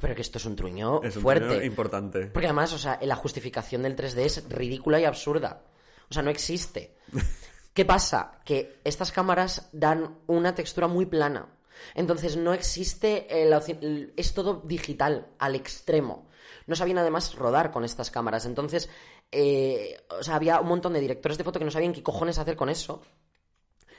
Pero 0.00 0.14
que 0.14 0.22
esto 0.22 0.38
es 0.38 0.46
un 0.46 0.56
truño 0.56 1.02
Es 1.02 1.16
un 1.16 1.22
fuerte. 1.22 1.46
truño 1.46 1.62
importante. 1.62 2.26
Porque 2.26 2.46
además, 2.46 2.72
o 2.72 2.78
sea, 2.78 2.98
la 3.02 3.16
justificación 3.16 3.82
del 3.82 3.94
3D 3.96 4.18
es 4.24 4.48
ridícula 4.48 4.98
y 4.98 5.04
absurda. 5.04 5.62
O 6.10 6.14
sea, 6.14 6.22
no 6.22 6.30
existe. 6.30 6.96
¿Qué 7.74 7.84
pasa? 7.84 8.40
Que 8.44 8.80
estas 8.84 9.12
cámaras 9.12 9.68
dan 9.72 10.18
una 10.26 10.54
textura 10.54 10.86
muy 10.88 11.06
plana. 11.06 11.48
Entonces 11.94 12.36
no 12.36 12.54
existe 12.54 13.42
el, 13.42 13.52
el- 13.82 14.12
es 14.16 14.32
todo 14.32 14.62
digital 14.64 15.26
al 15.38 15.54
extremo. 15.54 16.28
No 16.66 16.76
sabían 16.76 16.98
además 16.98 17.34
rodar 17.34 17.70
con 17.70 17.84
estas 17.84 18.10
cámaras. 18.10 18.46
Entonces, 18.46 18.88
eh, 19.30 19.96
o 20.08 20.22
sea, 20.22 20.36
había 20.36 20.60
un 20.60 20.68
montón 20.68 20.92
de 20.92 21.00
directores 21.00 21.38
de 21.38 21.44
foto 21.44 21.58
que 21.58 21.64
no 21.64 21.70
sabían 21.70 21.92
qué 21.92 22.02
cojones 22.02 22.38
hacer 22.38 22.56
con 22.56 22.68
eso. 22.68 23.02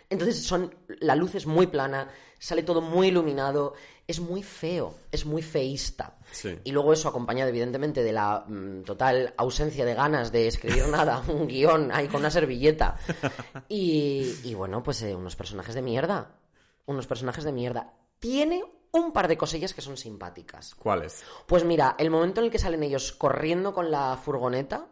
Entonces 0.10 0.44
son 0.44 0.74
la 1.00 1.16
luz 1.16 1.36
es 1.36 1.48
muy 1.48 1.68
plana, 1.68 2.10
sale 2.38 2.64
todo 2.64 2.82
muy 2.82 3.08
iluminado, 3.08 3.74
es 4.08 4.20
muy 4.20 4.44
feo, 4.44 4.96
es 5.12 5.26
muy 5.26 5.42
feísta. 5.42 6.18
Sí. 6.32 6.60
Y 6.64 6.72
luego 6.72 6.94
eso 6.94 7.10
acompañado 7.10 7.50
evidentemente 7.50 8.04
de 8.04 8.14
la 8.14 8.46
mm, 8.48 8.84
total 8.84 9.34
ausencia 9.38 9.84
de 9.84 9.96
ganas 9.96 10.32
de 10.32 10.48
escribir 10.48 10.88
nada, 10.90 11.24
un 11.28 11.48
guion 11.48 11.92
ahí 11.92 12.08
con 12.08 12.22
una 12.22 12.32
servilleta. 12.32 12.98
Y, 13.68 14.36
y 14.44 14.54
bueno, 14.54 14.84
pues 14.84 15.02
eh, 15.02 15.16
unos 15.16 15.36
personajes 15.36 15.74
de 15.74 15.82
mierda, 15.82 16.36
unos 16.86 17.08
personajes 17.08 17.44
de 17.44 17.52
mierda. 17.52 17.94
Tiene 18.20 18.64
un 18.96 19.12
par 19.12 19.28
de 19.28 19.38
cosillas 19.38 19.74
que 19.74 19.82
son 19.82 19.98
simpáticas. 19.98 20.76
¿Cuáles? 20.76 21.24
Pues 21.46 21.64
mira, 21.64 21.96
el 21.98 22.10
momento 22.10 22.40
en 22.42 22.46
el 22.46 22.52
que 22.52 22.60
salen 22.60 22.84
ellos 22.84 23.12
corriendo 23.12 23.74
con 23.74 23.92
la 23.92 24.18
furgoneta, 24.18 24.88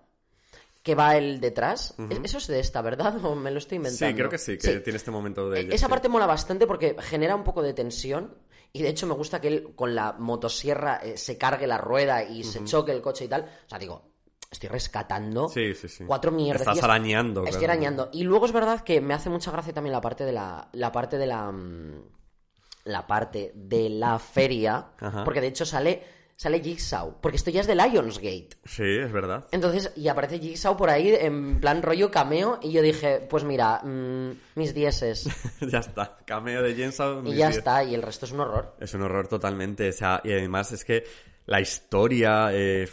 que 0.82 0.96
va 0.96 1.16
el 1.16 1.40
detrás, 1.40 1.96
e- 2.10 2.20
eso 2.24 2.38
es 2.38 2.48
de 2.48 2.60
esta, 2.60 2.82
¿verdad? 2.82 3.16
¿O 3.26 3.36
me 3.36 3.52
lo 3.52 3.58
estoy 3.58 3.78
inventando? 3.78 4.12
Sí, 4.12 4.16
creo 4.16 4.30
que 4.30 4.38
sí, 4.38 4.58
que 4.58 4.80
tiene 4.82 4.98
este 4.98 5.12
momento 5.12 5.50
de... 5.50 5.62
Ellos, 5.62 5.76
Esa 5.76 5.86
sí. 5.88 5.90
parte 5.90 6.10
mola 6.10 6.26
bastante 6.26 6.68
porque 6.68 6.96
genera 7.00 7.36
un 7.36 7.44
poco 7.44 7.62
de 7.62 7.74
tensión. 7.74 8.36
Y 8.76 8.82
de 8.82 8.90
hecho 8.90 9.06
me 9.06 9.14
gusta 9.14 9.40
que 9.40 9.48
él 9.50 9.74
con 9.76 9.94
la 9.94 10.14
motosierra 10.14 10.98
eh, 11.04 11.16
se 11.18 11.38
cargue 11.38 11.68
la 11.68 11.78
rueda 11.78 12.24
y 12.24 12.44
se 12.44 12.64
choque 12.66 12.92
el 12.92 13.02
coche 13.04 13.26
y 13.26 13.28
tal. 13.28 13.44
O 13.44 13.70
sea, 13.70 13.78
digo, 13.78 14.02
estoy 14.50 14.68
rescatando 14.68 15.48
Sí, 15.48 15.76
sí, 15.76 15.88
sí. 15.88 16.04
cuatro 16.08 16.32
mierdas. 16.32 16.62
Estás 16.68 16.84
arañando, 16.84 17.44
Estoy 17.44 17.60
claro. 17.60 17.74
arañando. 17.74 18.10
Y 18.12 18.24
luego 18.24 18.48
es 18.48 18.52
verdad 18.52 18.82
que 18.82 19.00
me 19.00 19.14
hace 19.14 19.30
mucha 19.30 19.52
gracia 19.52 19.74
también 19.74 19.94
la 19.94 20.02
parte 20.02 20.26
de 20.26 20.32
la. 20.34 20.70
La 20.74 20.92
parte 20.92 21.18
de 21.20 21.28
la. 21.28 21.52
mm, 21.52 22.02
La 22.85 23.07
parte 23.07 23.51
de 23.55 23.89
la 23.89 24.19
feria. 24.19 24.88
Ajá. 24.99 25.23
Porque 25.23 25.41
de 25.41 25.47
hecho 25.47 25.65
sale. 25.65 26.03
Sale 26.35 26.61
Jigsaw. 26.61 27.22
Porque 27.22 27.38
esto 27.38 27.51
ya 27.51 27.61
es 27.61 27.68
de 27.68 27.76
Lionsgate. 27.76 28.49
Sí, 28.65 28.84
es 28.84 29.11
verdad. 29.11 29.45
Entonces, 29.51 29.93
y 29.95 30.07
aparece 30.07 30.39
Jigsaw 30.39 30.76
por 30.76 30.89
ahí 30.89 31.14
en 31.14 31.60
plan 31.61 31.84
rollo 31.84 32.10
cameo. 32.10 32.60
Y 32.61 32.72
yo 32.72 32.81
dije, 32.81 33.26
pues 33.30 33.43
mira, 33.43 33.81
mm, 33.84 34.31
mis 34.55 34.73
dieces. 34.73 35.30
ya 35.61 35.77
está. 35.77 36.18
Cameo 36.26 36.64
de 36.64 36.73
Jensen. 36.73 37.27
Y 37.27 37.35
ya 37.35 37.49
está, 37.49 37.84
y 37.84 37.93
el 37.93 38.01
resto 38.01 38.26
es 38.26 38.31
un 38.31 38.39
horror. 38.41 38.76
Es 38.80 38.93
un 38.95 39.03
horror 39.03 39.27
totalmente. 39.27 39.88
O 39.89 39.93
sea, 39.93 40.22
y 40.23 40.31
además 40.31 40.72
es 40.72 40.84
que 40.84 41.05
la 41.45 41.61
historia. 41.61 42.49
eh, 42.51 42.89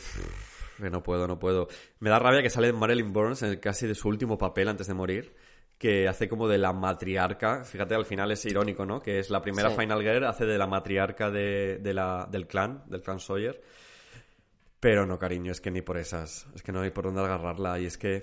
no 0.79 1.03
puedo, 1.03 1.27
no 1.27 1.39
puedo. 1.39 1.69
Me 1.99 2.11
da 2.11 2.19
rabia 2.19 2.43
que 2.43 2.51
sale 2.51 2.73
Marilyn 2.73 3.13
Burns 3.13 3.43
en 3.43 3.51
el 3.51 3.61
casi 3.61 3.87
de 3.87 3.95
su 3.95 4.09
último 4.09 4.39
papel 4.39 4.69
antes 4.69 4.87
de 4.87 4.95
morir. 4.95 5.35
Que 5.81 6.07
hace 6.07 6.29
como 6.29 6.47
de 6.47 6.59
la 6.59 6.75
matriarca. 6.75 7.65
Fíjate, 7.65 7.95
al 7.95 8.05
final 8.05 8.31
es 8.31 8.45
irónico, 8.45 8.85
¿no? 8.85 9.01
Que 9.01 9.19
es 9.19 9.31
la 9.31 9.41
primera 9.41 9.71
Sí. 9.71 9.77
Final 9.79 10.03
Girl, 10.03 10.25
hace 10.27 10.45
de 10.45 10.59
la 10.59 10.67
matriarca 10.67 11.31
de, 11.31 11.79
de 11.79 11.95
la, 11.95 12.29
del 12.31 12.47
clan, 12.47 12.85
del 12.87 13.01
clan 13.01 13.19
Sawyer. 13.19 13.63
Pero 14.79 15.07
no, 15.07 15.19
cariño, 15.19 15.53
es 15.53 15.61
que 15.63 15.71
ni 15.71 15.81
por 15.81 15.97
esas. 15.97 16.47
Es 16.55 16.63
que 16.63 16.71
no 16.71 16.83
hay 16.83 16.91
por 16.91 17.05
dónde 17.07 17.23
agarrarla. 17.23 17.79
Y 17.81 17.87
es 17.87 17.97
que. 17.97 18.23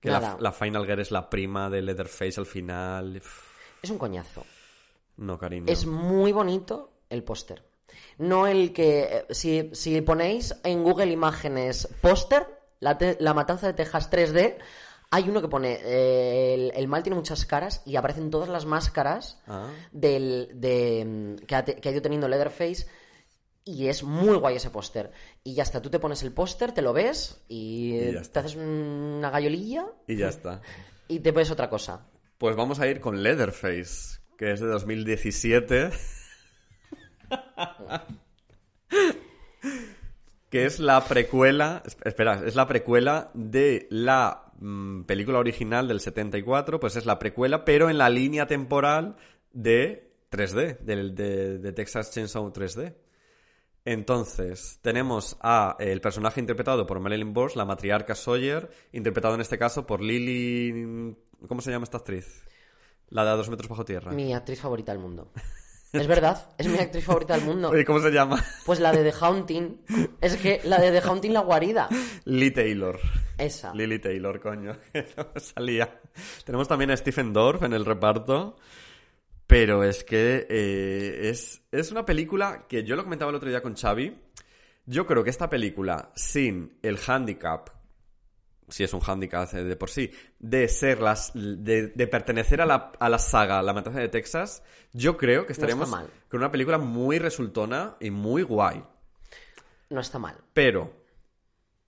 Que 0.00 0.10
la, 0.10 0.52
Final 0.52 0.86
Girl 0.86 1.00
es 1.00 1.12
la 1.12 1.30
prima 1.30 1.70
de 1.70 1.82
Leatherface 1.82 2.38
al 2.40 2.46
final. 2.46 3.22
Es 3.80 3.90
un 3.90 3.98
coñazo. 3.98 4.44
No, 5.18 5.38
cariño. 5.38 5.66
Es 5.68 5.86
muy 5.86 6.32
bonito 6.32 6.92
el 7.08 7.22
póster. 7.22 7.64
No 8.18 8.48
el 8.48 8.72
que. 8.72 9.02
eh, 9.04 9.26
Si, 9.30 9.70
si 9.72 10.00
ponéis 10.02 10.54
en 10.64 10.82
Google 10.82 11.12
Imágenes 11.12 11.88
póster, 12.00 12.44
la, 12.80 12.98
la 13.20 13.34
matanza 13.34 13.68
de 13.68 13.74
Texas 13.74 14.10
3D, 14.10 14.56
hay 15.14 15.28
uno 15.28 15.40
que 15.40 15.48
pone. 15.48 15.78
eh, 15.82 16.54
el, 16.54 16.72
el 16.74 16.88
mal 16.88 17.02
tiene 17.02 17.16
muchas 17.16 17.44
caras 17.46 17.82
y 17.86 17.96
aparecen 17.96 18.30
todas 18.30 18.48
las 18.48 18.66
máscaras 18.66 19.40
Ah. 19.46 19.68
del, 19.92 20.50
de, 20.54 21.04
mm, 21.06 21.46
que, 21.46 21.54
ha, 21.54 21.64
te- 21.64 21.76
que 21.76 21.88
ha 21.88 21.92
ido 21.92 22.02
teniendo 22.02 22.26
Leatherface. 22.28 22.86
Y 23.66 23.86
es 23.88 24.02
muy 24.02 24.36
guay 24.36 24.56
ese 24.56 24.68
póster. 24.70 25.10
Y 25.42 25.54
ya 25.54 25.62
está, 25.62 25.80
tú 25.80 25.88
te 25.88 25.98
pones 25.98 26.22
el 26.22 26.32
póster, 26.32 26.72
te 26.72 26.82
lo 26.82 26.92
ves 26.92 27.40
y, 27.48 27.96
Y 27.96 28.12
te 28.30 28.38
haces 28.38 28.56
una 28.56 29.30
gallolilla 29.30 29.86
Y 30.06 30.16
ya 30.16 30.28
está. 30.28 30.60
y 31.08 31.20
te 31.20 31.30
ves 31.32 31.50
otra 31.50 31.70
cosa. 31.70 32.06
Pues 32.36 32.56
vamos 32.56 32.78
a 32.80 32.86
ir 32.88 33.00
con 33.00 33.22
Leatherface, 33.22 34.18
que 34.36 34.50
es 34.52 34.60
de 34.60 34.66
2017. 34.66 35.90
que 40.50 40.66
es 40.66 40.78
la 40.78 41.04
precuela. 41.04 41.82
esp- 41.84 42.06
Espera, 42.06 42.42
es 42.44 42.54
la 42.54 42.66
precuela 42.68 43.30
de 43.34 43.86
la 43.90 44.43
mm, 44.58 45.02
película 45.04 45.38
original 45.38 45.88
del 45.88 46.00
74. 46.00 46.80
Pues 46.80 46.96
es 46.96 47.06
la 47.06 47.18
precuela, 47.18 47.64
pero 47.64 47.90
en 47.90 47.98
la 47.98 48.08
línea 48.10 48.46
temporal 48.46 49.16
de 49.52 50.12
3D, 50.30 50.78
del- 50.80 51.14
de, 51.14 51.58
de 51.58 51.72
Texas 51.72 52.10
Chainsaw 52.12 52.52
3D. 52.52 52.94
Entonces, 53.86 54.78
tenemos 54.82 55.36
a 55.42 55.76
eh, 55.78 55.92
el 55.92 56.00
personaje 56.00 56.40
interpretado 56.40 56.86
por 56.86 57.00
Marilyn 57.00 57.34
Bosch, 57.34 57.54
la 57.56 57.64
matriarca 57.66 58.14
Sawyer, 58.14 58.70
interpretado 58.92 59.34
en 59.34 59.40
este 59.42 59.58
caso 59.58 59.86
por 59.86 60.00
Lily... 60.00 61.14
¿Cómo 61.48 61.60
se 61.60 61.70
llama 61.70 61.84
esta 61.84 61.98
actriz? 61.98 62.44
La 63.10 63.24
de 63.24 63.30
a 63.30 63.34
dos 63.34 63.50
metros 63.50 63.68
bajo 63.68 63.84
tierra. 63.84 64.12
Mi 64.12 64.32
actriz 64.32 64.60
favorita 64.60 64.92
del 64.92 65.02
mundo. 65.02 65.30
Es 66.00 66.06
verdad, 66.08 66.50
es 66.58 66.66
mi 66.66 66.78
actriz 66.78 67.04
favorita 67.04 67.36
del 67.36 67.44
mundo. 67.44 67.70
Oye, 67.70 67.84
¿cómo 67.84 68.00
se 68.00 68.10
llama? 68.10 68.44
Pues 68.66 68.80
la 68.80 68.92
de 68.92 69.10
The 69.10 69.16
Haunting. 69.20 69.80
Es 70.20 70.36
que 70.36 70.60
la 70.64 70.80
de 70.80 70.90
The 70.90 71.06
Haunting, 71.06 71.32
la 71.32 71.40
guarida. 71.40 71.88
Lee 72.24 72.50
Taylor. 72.50 72.98
Esa. 73.38 73.72
Lily 73.74 74.00
Taylor, 74.00 74.40
coño. 74.40 74.76
que 74.92 75.06
no 75.16 75.28
salía. 75.36 76.00
Tenemos 76.44 76.66
también 76.68 76.90
a 76.90 76.96
Stephen 76.96 77.32
Dorff 77.32 77.62
en 77.62 77.72
el 77.72 77.84
reparto. 77.84 78.56
Pero 79.46 79.84
es 79.84 80.04
que 80.04 80.46
eh, 80.48 81.28
es, 81.28 81.62
es 81.70 81.92
una 81.92 82.04
película 82.04 82.66
que 82.66 82.82
yo 82.82 82.96
lo 82.96 83.04
comentaba 83.04 83.30
el 83.30 83.36
otro 83.36 83.48
día 83.48 83.62
con 83.62 83.76
Xavi. 83.76 84.16
Yo 84.86 85.06
creo 85.06 85.22
que 85.22 85.30
esta 85.30 85.48
película, 85.48 86.10
sin 86.14 86.78
el 86.82 86.98
handicap, 87.06 87.70
si 88.68 88.84
es 88.84 88.92
un 88.92 89.00
handicap 89.06 89.52
eh, 89.54 89.64
de 89.64 89.76
por 89.76 89.90
sí, 89.90 90.10
de 90.38 90.68
ser 90.68 91.00
las. 91.00 91.32
de, 91.34 91.88
de 91.88 92.06
pertenecer 92.06 92.60
a 92.60 92.66
la, 92.66 92.92
a 92.98 93.08
la 93.08 93.18
saga 93.18 93.62
La 93.62 93.72
Matanza 93.72 94.00
de 94.00 94.08
Texas, 94.08 94.62
yo 94.92 95.16
creo 95.16 95.46
que 95.46 95.52
estaremos 95.52 95.88
mal. 95.88 96.08
con 96.28 96.40
una 96.40 96.50
película 96.50 96.78
muy 96.78 97.18
resultona 97.18 97.96
y 98.00 98.10
muy 98.10 98.42
guay. 98.42 98.82
No 99.90 100.00
está 100.00 100.18
mal. 100.18 100.36
Pero, 100.52 100.92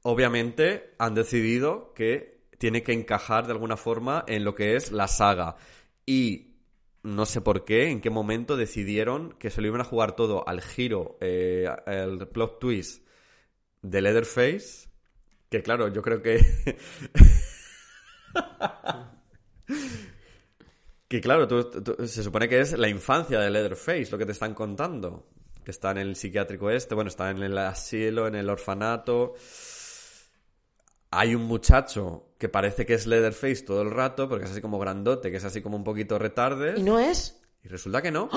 obviamente, 0.02 0.94
han 0.98 1.14
decidido 1.14 1.92
que 1.94 2.36
tiene 2.58 2.82
que 2.82 2.92
encajar 2.92 3.46
de 3.46 3.52
alguna 3.52 3.76
forma 3.76 4.24
en 4.26 4.44
lo 4.44 4.54
que 4.54 4.76
es 4.76 4.92
la 4.92 5.08
saga. 5.08 5.56
Y 6.04 6.54
no 7.02 7.26
sé 7.26 7.40
por 7.40 7.64
qué, 7.64 7.90
en 7.90 8.00
qué 8.00 8.10
momento 8.10 8.56
decidieron 8.56 9.32
que 9.38 9.50
se 9.50 9.60
lo 9.60 9.68
iban 9.68 9.80
a 9.80 9.84
jugar 9.84 10.16
todo 10.16 10.46
al 10.48 10.60
giro, 10.60 11.16
eh, 11.20 11.68
el 11.86 12.28
plot 12.28 12.58
twist 12.58 13.06
de 13.82 14.02
Leatherface. 14.02 14.88
Que 15.50 15.62
claro, 15.62 15.88
yo 15.88 16.02
creo 16.02 16.20
que. 16.22 16.38
que 21.08 21.20
claro, 21.20 21.46
tú- 21.46 21.64
tú- 21.82 22.06
se 22.06 22.22
supone 22.22 22.48
que 22.48 22.60
es 22.60 22.76
la 22.78 22.88
infancia 22.88 23.38
de 23.40 23.50
Leatherface 23.50 24.08
lo 24.10 24.18
que 24.18 24.26
te 24.26 24.32
están 24.32 24.54
contando. 24.54 25.28
Que 25.64 25.70
está 25.72 25.90
en 25.90 25.98
el 25.98 26.16
psiquiátrico 26.16 26.70
este, 26.70 26.94
bueno, 26.94 27.08
está 27.08 27.30
en 27.30 27.42
el 27.42 27.56
asilo, 27.58 28.26
en 28.28 28.36
el 28.36 28.48
orfanato. 28.48 29.34
Hay 31.10 31.34
un 31.34 31.42
muchacho 31.44 32.34
que 32.38 32.48
parece 32.48 32.84
que 32.86 32.94
es 32.94 33.06
Leatherface 33.06 33.62
todo 33.62 33.82
el 33.82 33.90
rato, 33.90 34.28
porque 34.28 34.44
es 34.44 34.50
así 34.50 34.60
como 34.60 34.78
grandote, 34.78 35.30
que 35.30 35.38
es 35.38 35.44
así 35.44 35.62
como 35.62 35.76
un 35.76 35.84
poquito 35.84 36.18
retarde. 36.18 36.74
¿Y 36.76 36.82
no 36.82 36.98
es? 37.00 37.40
Y 37.64 37.68
resulta 37.68 38.00
que 38.02 38.10
no. 38.12 38.28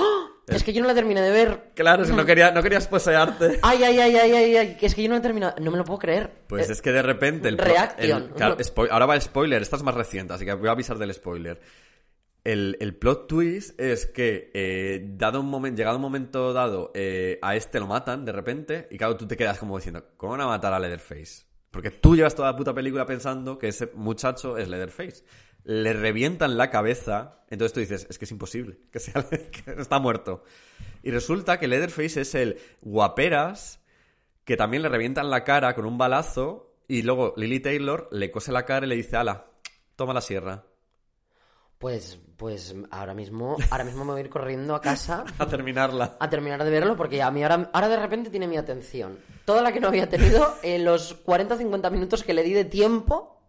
Es 0.56 0.64
que 0.64 0.74
yo 0.74 0.82
no 0.82 0.88
la 0.88 0.94
terminé 0.96 1.22
de 1.22 1.32
ver. 1.32 1.72
Claro, 1.76 2.06
si 2.06 2.12
no, 2.14 2.26
quería, 2.26 2.52
no 2.52 2.62
querías 2.64 2.88
posearte. 2.88 3.60
Ay, 3.62 3.84
ay, 3.84 4.00
ay, 4.00 4.16
ay, 4.16 4.32
ay, 4.32 4.56
ay. 4.58 4.76
que 4.78 4.86
Es 4.86 4.96
que 4.96 5.04
yo 5.04 5.10
no 5.10 5.16
he 5.16 5.22
terminado. 5.22 5.56
No 5.62 5.72
me 5.72 5.78
lo 5.78 5.84
puedo 5.86 6.00
creer. 6.00 6.30
Pues 6.48 6.70
Eh, 6.70 6.74
es 6.74 6.82
que 6.82 6.92
de 6.92 7.02
repente 7.02 7.48
el... 7.50 7.58
Reaction. 7.58 8.24
el- 8.24 8.30
claro, 8.32 8.58
ahora 8.92 9.06
va 9.06 9.16
el 9.16 9.22
spoiler, 9.22 9.62
esta 9.62 9.76
es 9.76 9.84
más 9.84 9.96
reciente, 9.96 10.34
así 10.34 10.46
que 10.46 10.54
voy 10.54 10.68
a 10.70 10.72
avisar 10.72 10.98
del 10.98 11.14
spoiler. 11.14 11.60
El, 12.44 12.78
el 12.80 12.96
plot 12.96 13.28
twist 13.28 13.80
es 13.80 14.06
que, 14.06 14.50
eh, 14.54 15.04
dado 15.18 15.42
un 15.42 15.48
momento, 15.50 15.78
llegado 15.78 15.98
un 15.98 16.02
momento 16.02 16.54
dado, 16.54 16.92
eh, 16.96 17.38
a 17.42 17.56
este 17.56 17.80
lo 17.80 17.88
matan 17.88 18.24
de 18.24 18.32
repente, 18.32 18.88
y 18.90 18.98
claro, 18.98 19.18
tú 19.18 19.28
te 19.28 19.36
quedas 19.36 19.60
como 19.60 19.76
diciendo, 19.78 20.06
¿cómo 20.16 20.32
van 20.32 20.42
a 20.42 20.48
matar 20.48 20.72
a 20.74 20.80
Leatherface? 20.80 21.44
Porque 21.70 21.92
tú 21.92 22.16
llevas 22.16 22.34
toda 22.34 22.50
la 22.52 22.58
puta 22.58 22.74
película 22.74 23.06
pensando 23.06 23.60
que 23.60 23.68
ese 23.68 23.92
muchacho 23.94 24.58
es 24.58 24.70
Leatherface. 24.70 25.24
Le 25.64 25.94
revientan 25.94 26.58
la 26.58 26.70
cabeza, 26.70 27.44
entonces 27.50 27.74
tú 27.74 27.80
dices, 27.80 28.08
es 28.10 28.18
que 28.18 28.26
es 28.26 28.32
imposible, 28.32 28.80
que, 28.92 29.00
sea, 29.00 29.24
que 29.24 29.72
está 29.78 30.00
muerto. 30.00 30.44
Y 31.04 31.12
resulta 31.12 31.60
que 31.60 31.68
Leatherface 31.68 32.22
es 32.22 32.36
el 32.36 32.60
guaperas 32.82 33.80
que 34.44 34.58
también 34.58 34.82
le 34.84 34.90
revientan 34.90 35.30
la 35.30 35.44
cara 35.44 35.76
con 35.76 35.86
un 35.86 35.98
balazo 35.98 36.76
y 36.88 37.04
luego 37.04 37.34
Lily 37.38 37.60
Taylor 37.60 38.08
le 38.12 38.32
cose 38.32 38.52
la 38.52 38.66
cara 38.66 38.86
y 38.86 38.90
le 38.90 38.96
dice, 38.96 39.16
ala, 39.16 39.46
toma 39.96 40.14
la 40.14 40.22
sierra. 40.22 40.66
Pues, 41.78 42.20
pues 42.36 42.76
ahora 42.92 43.14
mismo, 43.14 43.56
ahora 43.70 43.86
mismo 43.86 44.04
me 44.04 44.12
voy 44.12 44.22
a 44.22 44.24
ir 44.26 44.30
corriendo 44.30 44.76
a 44.76 44.82
casa 44.82 45.24
A 45.38 45.46
terminarla. 45.46 46.18
a 46.20 46.30
terminar 46.30 46.64
de 46.64 46.70
verlo 46.70 46.98
porque 46.98 47.22
a 47.22 47.32
mí 47.32 47.44
ahora, 47.44 47.70
ahora 47.72 47.88
de 47.88 47.98
repente 47.98 48.30
tiene 48.30 48.48
mi 48.48 48.58
atención. 48.58 49.20
Toda 49.46 49.62
la 49.62 49.72
que 49.72 49.80
no 49.80 49.88
había 49.88 50.10
tenido 50.10 50.56
en 50.64 50.84
los 50.84 51.14
40 51.14 51.54
o 51.54 51.58
50 51.58 51.90
minutos 51.90 52.24
que 52.24 52.34
le 52.34 52.44
di 52.44 52.54
de 52.54 52.66
tiempo 52.66 53.40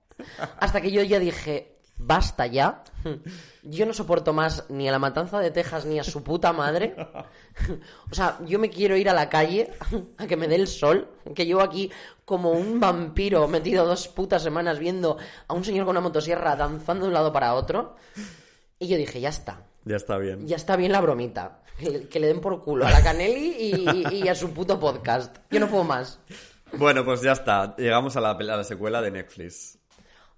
hasta 0.59 0.81
que 0.81 0.93
yo 0.93 1.03
ya 1.03 1.19
dije, 1.19 1.69
basta 2.01 2.47
ya. 2.47 2.82
Yo 3.62 3.86
no 3.86 3.93
soporto 3.93 4.32
más 4.32 4.64
ni 4.68 4.89
a 4.89 4.93
la 4.93 4.98
matanza 4.98 5.39
de 5.39 5.51
Texas 5.51 5.85
ni 5.85 5.98
a 5.98 6.05
su 6.05 6.22
puta 6.22 6.52
madre. 6.52 6.94
O 8.10 8.14
sea, 8.14 8.39
yo 8.47 8.59
me 8.59 8.70
quiero 8.70 8.97
ir 8.97 9.10
a 9.10 9.12
la 9.12 9.28
calle 9.28 9.70
a 10.18 10.27
que 10.27 10.36
me 10.36 10.48
dé 10.48 10.55
el 10.55 10.66
sol, 10.66 11.09
que 11.35 11.44
llevo 11.44 11.60
aquí 11.60 11.90
como 12.24 12.52
un 12.52 12.81
vampiro 12.81 13.47
metido 13.48 13.85
dos 13.85 14.09
putas 14.09 14.43
semanas 14.43 14.78
viendo 14.78 15.18
a 15.47 15.52
un 15.52 15.64
señor 15.64 15.85
con 15.85 15.93
una 15.93 16.01
motosierra 16.01 16.56
danzando 16.56 17.05
de 17.05 17.09
un 17.09 17.14
lado 17.14 17.32
para 17.32 17.55
otro. 17.55 17.97
Y 18.78 18.89
yo 18.89 18.97
dije, 18.97 19.20
ya 19.20 19.28
está. 19.28 19.66
Ya 19.85 19.97
está 19.97 20.16
bien. 20.16 20.47
Ya 20.47 20.56
está 20.56 20.77
bien 20.77 20.93
la 20.93 21.01
bromita. 21.01 21.62
Que 21.78 22.20
le, 22.20 22.27
den 22.27 22.40
por 22.40 22.62
culo 22.62 22.86
a 22.86 22.90
la 22.90 23.02
Canelli 23.02 23.56
y, 23.59 24.14
y 24.14 24.28
a 24.28 24.35
su 24.35 24.52
puto 24.52 24.78
podcast. 24.78 25.36
Yo 25.51 25.60
no 25.60 25.68
puedo 25.68 25.85
más. 25.85 26.18
Bueno, 26.72 27.05
pues 27.05 27.20
ya 27.20 27.32
está. 27.32 27.74
Llegamos 27.77 28.16
a 28.16 28.20
la, 28.20 28.31
a 28.31 28.43
la 28.43 28.64
secuela 28.64 29.02
de 29.02 29.10
Netflix. 29.10 29.80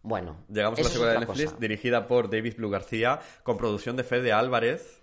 Bueno, 0.02 0.44
Llegamos 0.48 0.78
a 0.78 0.82
la 0.82 0.88
secuela 0.88 1.12
de 1.12 1.18
Netflix, 1.20 1.44
cosa. 1.50 1.60
dirigida 1.60 2.06
por 2.06 2.28
David 2.30 2.54
Blue 2.56 2.70
García, 2.70 3.20
con 3.42 3.56
producción 3.56 3.96
de 3.96 4.04
Fede 4.04 4.32
Álvarez, 4.32 5.02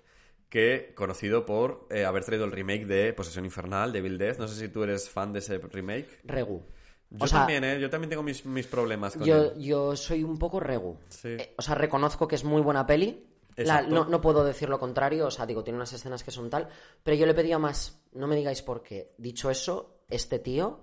que 0.50 0.94
conocido 0.96 1.46
por 1.46 1.88
eh, 1.90 2.06
haber 2.06 2.26
traído 2.26 2.46
el 2.46 2.52
remake 2.52 2.86
de 2.86 3.14
Posesión 3.14 3.46
Infernal, 3.46 3.94
Devil 3.94 4.18
Death. 4.18 4.40
No 4.40 4.48
sé 4.48 4.60
si 4.60 4.68
tú 4.70 4.84
eres 4.84 5.10
fan 5.10 5.32
de 5.32 5.40
ese 5.40 5.58
remake. 5.60 6.20
Regu. 6.24 6.64
Yo 7.12 7.24
O 7.26 7.28
sea, 7.28 7.40
también, 7.40 7.64
¿eh? 7.64 7.80
Yo 7.80 7.90
también 7.90 8.10
tengo 8.10 8.24
mis, 8.24 8.46
mis 8.46 8.68
problemas 8.68 9.16
con 9.16 9.26
Yo, 9.26 9.44
él. 9.46 9.54
yo 9.60 9.96
soy 9.96 10.24
un 10.24 10.38
poco 10.38 10.60
regu. 10.60 10.98
Sí. 11.08 11.30
Eh, 11.30 11.54
o 11.58 11.62
sea, 11.62 11.76
reconozco 11.76 12.28
que 12.28 12.36
es 12.36 12.44
muy 12.44 12.62
buena 12.62 12.86
peli. 12.86 13.26
La- 13.56 13.82
no, 13.82 14.06
no 14.06 14.22
puedo 14.22 14.44
decir 14.46 14.70
lo 14.70 14.80
contrario, 14.80 15.26
o 15.28 15.32
sea, 15.32 15.46
digo, 15.46 15.64
tiene 15.64 15.78
unas 15.78 15.92
escenas 15.92 16.24
que 16.24 16.32
son 16.32 16.50
tal, 16.50 16.70
pero 17.04 17.18
yo 17.18 17.26
le 17.26 17.34
pedía 17.34 17.58
más, 17.60 18.02
no 18.14 18.26
me 18.28 18.36
digáis 18.38 18.62
por 18.62 18.82
qué. 18.84 19.12
Dicho 19.18 19.50
eso, 19.50 20.04
este 20.08 20.40
tío, 20.40 20.80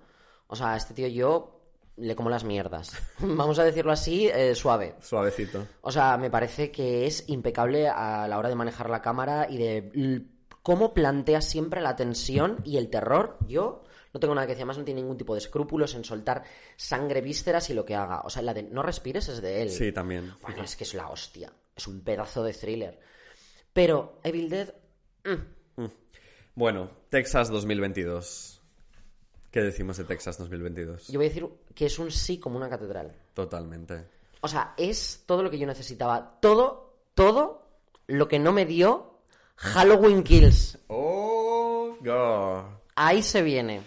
o 0.48 0.56
sea, 0.56 0.76
este 0.76 0.92
tío 0.92 1.06
yo 1.08 1.55
le 1.96 2.14
como 2.16 2.30
las 2.30 2.44
mierdas. 2.44 2.92
Vamos 3.20 3.58
a 3.58 3.64
decirlo 3.64 3.92
así, 3.92 4.28
eh, 4.28 4.54
suave. 4.54 4.94
Suavecito. 5.00 5.66
O 5.82 5.90
sea, 5.92 6.16
me 6.16 6.30
parece 6.30 6.70
que 6.70 7.06
es 7.06 7.28
impecable 7.28 7.88
a 7.88 8.26
la 8.28 8.38
hora 8.38 8.48
de 8.48 8.54
manejar 8.54 8.90
la 8.90 9.02
cámara 9.02 9.46
y 9.48 9.58
de 9.58 10.22
cómo 10.62 10.92
plantea 10.94 11.40
siempre 11.40 11.80
la 11.80 11.96
tensión 11.96 12.58
y 12.64 12.76
el 12.76 12.90
terror. 12.90 13.38
Yo 13.46 13.82
no 14.12 14.20
tengo 14.20 14.34
nada 14.34 14.46
que 14.46 14.52
decir, 14.52 14.62
además 14.62 14.78
no 14.78 14.84
tiene 14.84 15.00
ningún 15.02 15.16
tipo 15.18 15.34
de 15.34 15.38
escrúpulos 15.40 15.94
en 15.94 16.04
soltar 16.04 16.42
sangre, 16.76 17.20
vísceras 17.20 17.68
y 17.70 17.74
lo 17.74 17.84
que 17.84 17.94
haga. 17.94 18.20
O 18.22 18.30
sea, 18.30 18.42
la 18.42 18.54
de 18.54 18.62
no 18.62 18.82
respires 18.82 19.28
es 19.28 19.40
de 19.42 19.62
él. 19.62 19.70
Sí, 19.70 19.92
también. 19.92 20.32
Bueno, 20.42 20.62
es 20.62 20.74
que 20.76 20.84
es 20.84 20.94
la 20.94 21.08
hostia. 21.10 21.52
Es 21.74 21.86
un 21.86 22.00
pedazo 22.02 22.42
de 22.42 22.52
thriller. 22.54 22.98
Pero 23.72 24.20
Evil 24.24 24.48
Dead... 24.48 24.72
mm, 25.24 25.84
Bueno, 26.54 26.90
Texas 27.10 27.50
2022. 27.50 28.55
¿Qué 29.50 29.62
decimos 29.62 29.96
de 29.96 30.04
Texas 30.04 30.38
2022? 30.38 31.08
yo 31.08 31.18
voy 31.18 31.26
a 31.26 31.28
decir 31.28 31.48
que 31.74 31.86
es 31.86 31.98
un 31.98 32.10
sí 32.10 32.38
como 32.38 32.56
una 32.56 32.68
catedral. 32.68 33.12
Totalmente. 33.34 34.04
O 34.40 34.48
sea, 34.48 34.74
es 34.76 35.22
todo 35.26 35.42
lo 35.42 35.50
que 35.50 35.58
yo 35.58 35.66
necesitaba. 35.66 36.38
Todo, 36.40 36.94
todo 37.14 37.66
lo 38.06 38.28
que 38.28 38.38
no 38.38 38.52
me 38.52 38.66
dio 38.66 39.18
Halloween 39.56 40.22
Kills. 40.22 40.78
Oh, 40.88 41.96
God. 42.00 42.64
Ahí 42.96 43.22
se 43.22 43.42
viene. 43.42 43.80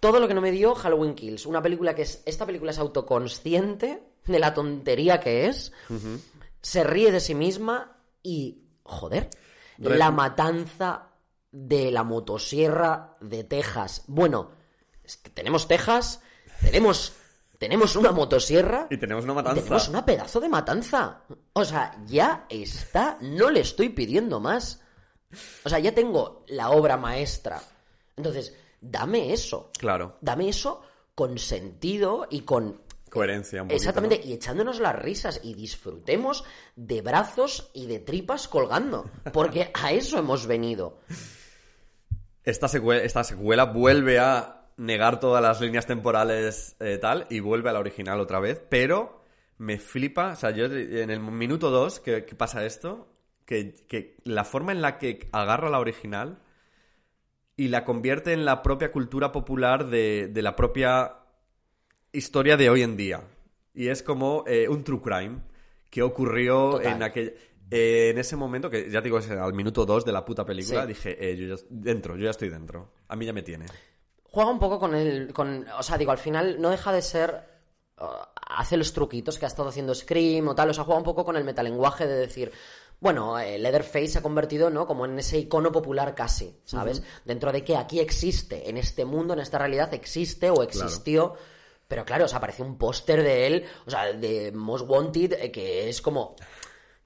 Todo 0.00 0.20
lo 0.20 0.28
que 0.28 0.34
no 0.34 0.40
me 0.40 0.50
dio 0.50 0.74
Halloween 0.74 1.14
Kills. 1.14 1.46
Una 1.46 1.62
película 1.62 1.94
que 1.94 2.02
es. 2.02 2.22
Esta 2.26 2.44
película 2.46 2.70
es 2.72 2.78
autoconsciente. 2.78 4.02
de 4.26 4.38
la 4.38 4.52
tontería 4.52 5.20
que 5.20 5.46
es, 5.46 5.72
se 6.60 6.84
ríe 6.84 7.10
de 7.10 7.18
sí 7.20 7.34
misma 7.34 7.96
y, 8.22 8.62
joder, 8.82 9.30
Re- 9.78 9.96
la 9.96 10.10
matanza 10.10 11.08
de 11.50 11.90
la 11.90 12.02
motosierra 12.04 13.16
de 13.22 13.44
Texas. 13.44 14.04
Bueno, 14.06 14.50
tenemos 15.34 15.66
Texas, 15.68 16.20
tenemos, 16.60 17.12
tenemos 17.58 17.96
una 17.96 18.12
motosierra 18.12 18.86
Y 18.90 18.96
tenemos 18.96 19.24
una 19.24 19.34
matanza. 19.34 19.62
tenemos 19.62 19.88
una 19.88 20.04
pedazo 20.04 20.40
de 20.40 20.48
matanza. 20.48 21.22
O 21.52 21.64
sea, 21.64 21.96
ya 22.06 22.46
está, 22.48 23.18
no 23.20 23.50
le 23.50 23.60
estoy 23.60 23.88
pidiendo 23.90 24.40
más. 24.40 24.82
O 25.64 25.68
sea, 25.68 25.78
ya 25.78 25.92
tengo 25.94 26.44
la 26.48 26.70
obra 26.70 26.96
maestra. 26.96 27.60
Entonces, 28.16 28.54
dame 28.80 29.32
eso. 29.32 29.70
Claro, 29.78 30.16
Dame 30.20 30.48
eso 30.48 30.82
con 31.14 31.36
sentido 31.38 32.26
y 32.30 32.42
con... 32.42 32.80
coherencia 33.10 33.62
un 33.62 33.68
poquito, 33.68 33.76
Exactamente, 33.76 34.20
¿no? 34.20 34.30
y 34.30 34.32
echándonos 34.34 34.78
las 34.80 34.94
risas 34.96 35.40
y 35.42 35.54
disfrutemos 35.54 36.44
de 36.76 37.02
brazos 37.02 37.70
y 37.74 37.86
de 37.86 37.98
tripas 37.98 38.46
colgando. 38.48 39.10
Porque 39.32 39.70
a 39.74 39.92
eso 39.92 40.18
hemos 40.18 40.46
venido. 40.46 41.00
Esta 42.44 42.68
secuela, 42.68 43.02
esta 43.02 43.24
secuela 43.24 43.64
vuelve 43.66 44.18
a 44.18 44.57
negar 44.78 45.20
todas 45.20 45.42
las 45.42 45.60
líneas 45.60 45.86
temporales 45.86 46.74
eh, 46.80 46.96
tal 46.98 47.26
y 47.28 47.40
vuelve 47.40 47.68
a 47.68 47.74
la 47.74 47.80
original 47.80 48.18
otra 48.20 48.40
vez, 48.40 48.62
pero 48.70 49.22
me 49.58 49.78
flipa, 49.78 50.32
o 50.32 50.36
sea, 50.36 50.50
yo 50.52 50.64
en 50.66 51.10
el 51.10 51.20
minuto 51.20 51.70
2 51.70 52.00
que, 52.00 52.24
que 52.24 52.34
pasa 52.34 52.64
esto, 52.64 53.12
que, 53.44 53.74
que 53.88 54.16
la 54.24 54.44
forma 54.44 54.72
en 54.72 54.80
la 54.80 54.96
que 54.98 55.28
agarra 55.32 55.68
la 55.68 55.80
original 55.80 56.38
y 57.56 57.68
la 57.68 57.84
convierte 57.84 58.32
en 58.32 58.44
la 58.44 58.62
propia 58.62 58.92
cultura 58.92 59.32
popular 59.32 59.88
de, 59.88 60.28
de 60.28 60.42
la 60.42 60.54
propia 60.54 61.16
historia 62.12 62.56
de 62.56 62.70
hoy 62.70 62.82
en 62.82 62.96
día. 62.96 63.22
Y 63.74 63.88
es 63.88 64.02
como 64.02 64.44
eh, 64.46 64.68
un 64.68 64.84
true 64.84 65.00
crime 65.02 65.40
que 65.90 66.02
ocurrió 66.02 66.70
Total. 66.72 66.92
en 66.92 67.02
aquel... 67.02 67.34
eh, 67.70 68.10
en 68.10 68.18
ese 68.18 68.36
momento, 68.36 68.70
que 68.70 68.88
ya 68.90 69.00
te 69.00 69.06
digo, 69.06 69.18
es 69.18 69.28
al 69.30 69.54
minuto 69.54 69.84
2 69.84 70.04
de 70.04 70.12
la 70.12 70.24
puta 70.24 70.44
película, 70.44 70.82
Sí. 70.82 70.88
dije, 70.88 71.30
eh, 71.32 71.36
yo 71.36 71.56
ya, 71.56 71.62
dentro, 71.68 72.16
yo 72.16 72.24
ya 72.24 72.30
estoy 72.30 72.48
dentro. 72.50 72.92
A 73.08 73.16
mí 73.16 73.26
ya 73.26 73.32
me 73.32 73.42
tiene. 73.42 73.66
Juega 74.38 74.52
un 74.52 74.60
poco 74.60 74.78
con 74.78 74.94
el... 74.94 75.32
Con, 75.32 75.66
o 75.76 75.82
sea, 75.82 75.98
digo, 75.98 76.12
al 76.12 76.18
final 76.18 76.60
no 76.60 76.70
deja 76.70 76.92
de 76.92 77.02
ser... 77.02 77.42
uh, 78.00 78.04
hace 78.50 78.76
los 78.76 78.92
truquitos 78.92 79.36
que 79.36 79.46
ha 79.46 79.48
estado 79.48 79.68
haciendo 79.68 79.92
Scream 79.96 80.46
o 80.46 80.54
tal. 80.54 80.70
O 80.70 80.74
sea, 80.74 80.84
juega 80.84 80.96
un 80.96 81.04
poco 81.04 81.24
con 81.24 81.36
el 81.36 81.42
metalenguaje 81.42 82.06
de 82.06 82.14
decir... 82.14 82.52
Bueno, 83.00 83.36
eh, 83.36 83.58
Leatherface 83.58 84.06
se 84.06 84.18
ha 84.20 84.22
convertido, 84.22 84.70
¿no? 84.70 84.86
Como 84.86 85.06
en 85.06 85.18
ese 85.18 85.38
icono 85.38 85.72
popular 85.72 86.14
casi, 86.14 86.56
¿sabes? 86.64 87.02
Dentro 87.24 87.50
de 87.50 87.64
que 87.64 87.76
aquí 87.76 87.98
existe, 87.98 88.70
en 88.70 88.76
este 88.76 89.04
mundo, 89.04 89.34
en 89.34 89.40
esta 89.40 89.58
realidad, 89.58 89.92
existe 89.92 90.50
o 90.50 90.62
existió. 90.62 91.34
Pero 91.88 92.04
claro, 92.04 92.26
o 92.26 92.28
sea, 92.28 92.38
aparece 92.38 92.62
un 92.62 92.78
póster 92.78 93.24
de 93.24 93.44
él, 93.44 93.64
o 93.86 93.90
sea, 93.90 94.12
de 94.12 94.52
Most 94.52 94.88
Wanted, 94.88 95.32
eh, 95.32 95.50
que 95.50 95.88
es 95.88 96.00
como... 96.00 96.36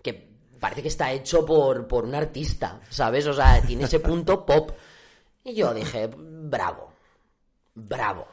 que 0.03 0.37
parece 0.61 0.83
que 0.83 0.89
está 0.89 1.11
hecho 1.11 1.47
por, 1.47 1.89
por 1.89 2.05
un 2.05 2.15
artista, 2.15 2.83
¿sabes? 2.91 3.27
O 3.27 3.33
sea, 3.33 3.63
tiene 3.63 3.85
ese 3.85 4.01
punto 4.01 4.45
pop. 4.45 4.73
Y 5.45 5.55
yo 5.55 5.73
dije, 5.73 6.11
bravo, 6.15 6.92
bravo. 7.75 8.27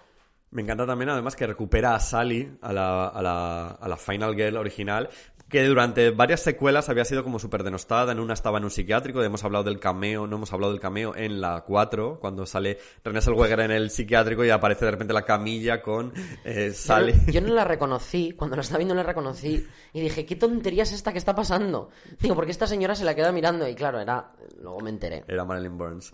Me 0.51 0.63
encanta 0.63 0.85
también, 0.87 1.09
además, 1.09 1.35
que 1.35 1.45
recupera 1.45 1.93
a 1.93 1.99
Sally, 1.99 2.57
a 2.61 2.73
la, 2.73 3.07
a 3.07 3.21
la, 3.21 3.67
a 3.67 3.87
la 3.87 3.97
Final 3.97 4.33
Girl 4.35 4.57
original, 4.57 5.07
que 5.47 5.63
durante 5.63 6.09
varias 6.09 6.41
secuelas 6.41 6.89
había 6.89 7.05
sido 7.05 7.23
como 7.23 7.37
súper 7.37 7.61
denostada. 7.63 8.11
En 8.13 8.19
una 8.19 8.33
estaba 8.33 8.57
en 8.57 8.63
un 8.63 8.71
psiquiátrico, 8.71 9.21
hemos 9.21 9.43
hablado 9.43 9.63
del 9.65 9.79
cameo, 9.79 10.25
no 10.25 10.37
hemos 10.37 10.51
hablado 10.51 10.71
del 10.73 10.81
cameo 10.81 11.15
en 11.15 11.39
la 11.39 11.61
4, 11.67 12.17
cuando 12.19 12.47
sale 12.47 12.79
René 13.03 13.21
Zellweger 13.21 13.59
en 13.59 13.69
el 13.71 13.91
psiquiátrico 13.91 14.43
y 14.43 14.49
aparece 14.49 14.85
de 14.85 14.91
repente 14.91 15.13
la 15.13 15.21
camilla 15.23 15.83
con 15.83 16.13
eh, 16.43 16.71
Sally. 16.73 17.13
Yo, 17.13 17.19
no- 17.27 17.31
yo 17.33 17.41
no 17.41 17.53
la 17.53 17.63
reconocí, 17.65 18.31
cuando 18.31 18.55
la 18.55 18.63
estaba 18.63 18.79
viendo 18.79 18.95
no 18.95 19.01
la 19.03 19.07
reconocí. 19.07 19.67
Y 19.93 20.01
dije, 20.01 20.25
¿qué 20.25 20.35
tontería 20.35 20.81
es 20.81 20.93
esta 20.93 21.11
que 21.11 21.19
está 21.19 21.35
pasando? 21.35 21.91
Digo, 22.19 22.33
porque 22.33 22.51
esta 22.51 22.65
señora 22.65 22.95
se 22.95 23.05
la 23.05 23.13
queda 23.13 23.31
mirando. 23.31 23.67
Y 23.67 23.75
claro, 23.75 23.99
era. 23.99 24.31
Luego 24.59 24.79
me 24.79 24.89
enteré. 24.89 25.25
Era 25.27 25.45
Marilyn 25.45 25.77
Burns. 25.77 26.11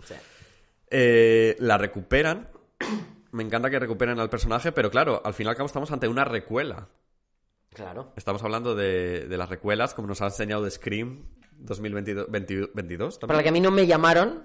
Eh, 0.90 1.56
la 1.60 1.78
recuperan. 1.78 2.48
Me 3.36 3.42
encanta 3.42 3.68
que 3.68 3.78
recuperen 3.78 4.18
al 4.18 4.30
personaje, 4.30 4.72
pero 4.72 4.90
claro, 4.90 5.20
al 5.22 5.34
fin 5.34 5.46
y 5.46 5.50
al 5.50 5.56
cabo 5.56 5.66
estamos 5.66 5.92
ante 5.92 6.08
una 6.08 6.24
recuela. 6.24 6.88
Claro. 7.74 8.14
Estamos 8.16 8.42
hablando 8.42 8.74
de, 8.74 9.26
de 9.28 9.36
las 9.36 9.50
recuelas, 9.50 9.92
como 9.92 10.08
nos 10.08 10.22
ha 10.22 10.26
enseñado 10.26 10.64
de 10.64 10.70
Scream 10.70 11.26
2022. 11.58 12.30
22, 12.30 12.70
22 12.72 13.18
Para 13.18 13.34
la 13.36 13.42
que 13.42 13.50
a 13.50 13.52
mí 13.52 13.60
no 13.60 13.70
me 13.70 13.86
llamaron, 13.86 14.44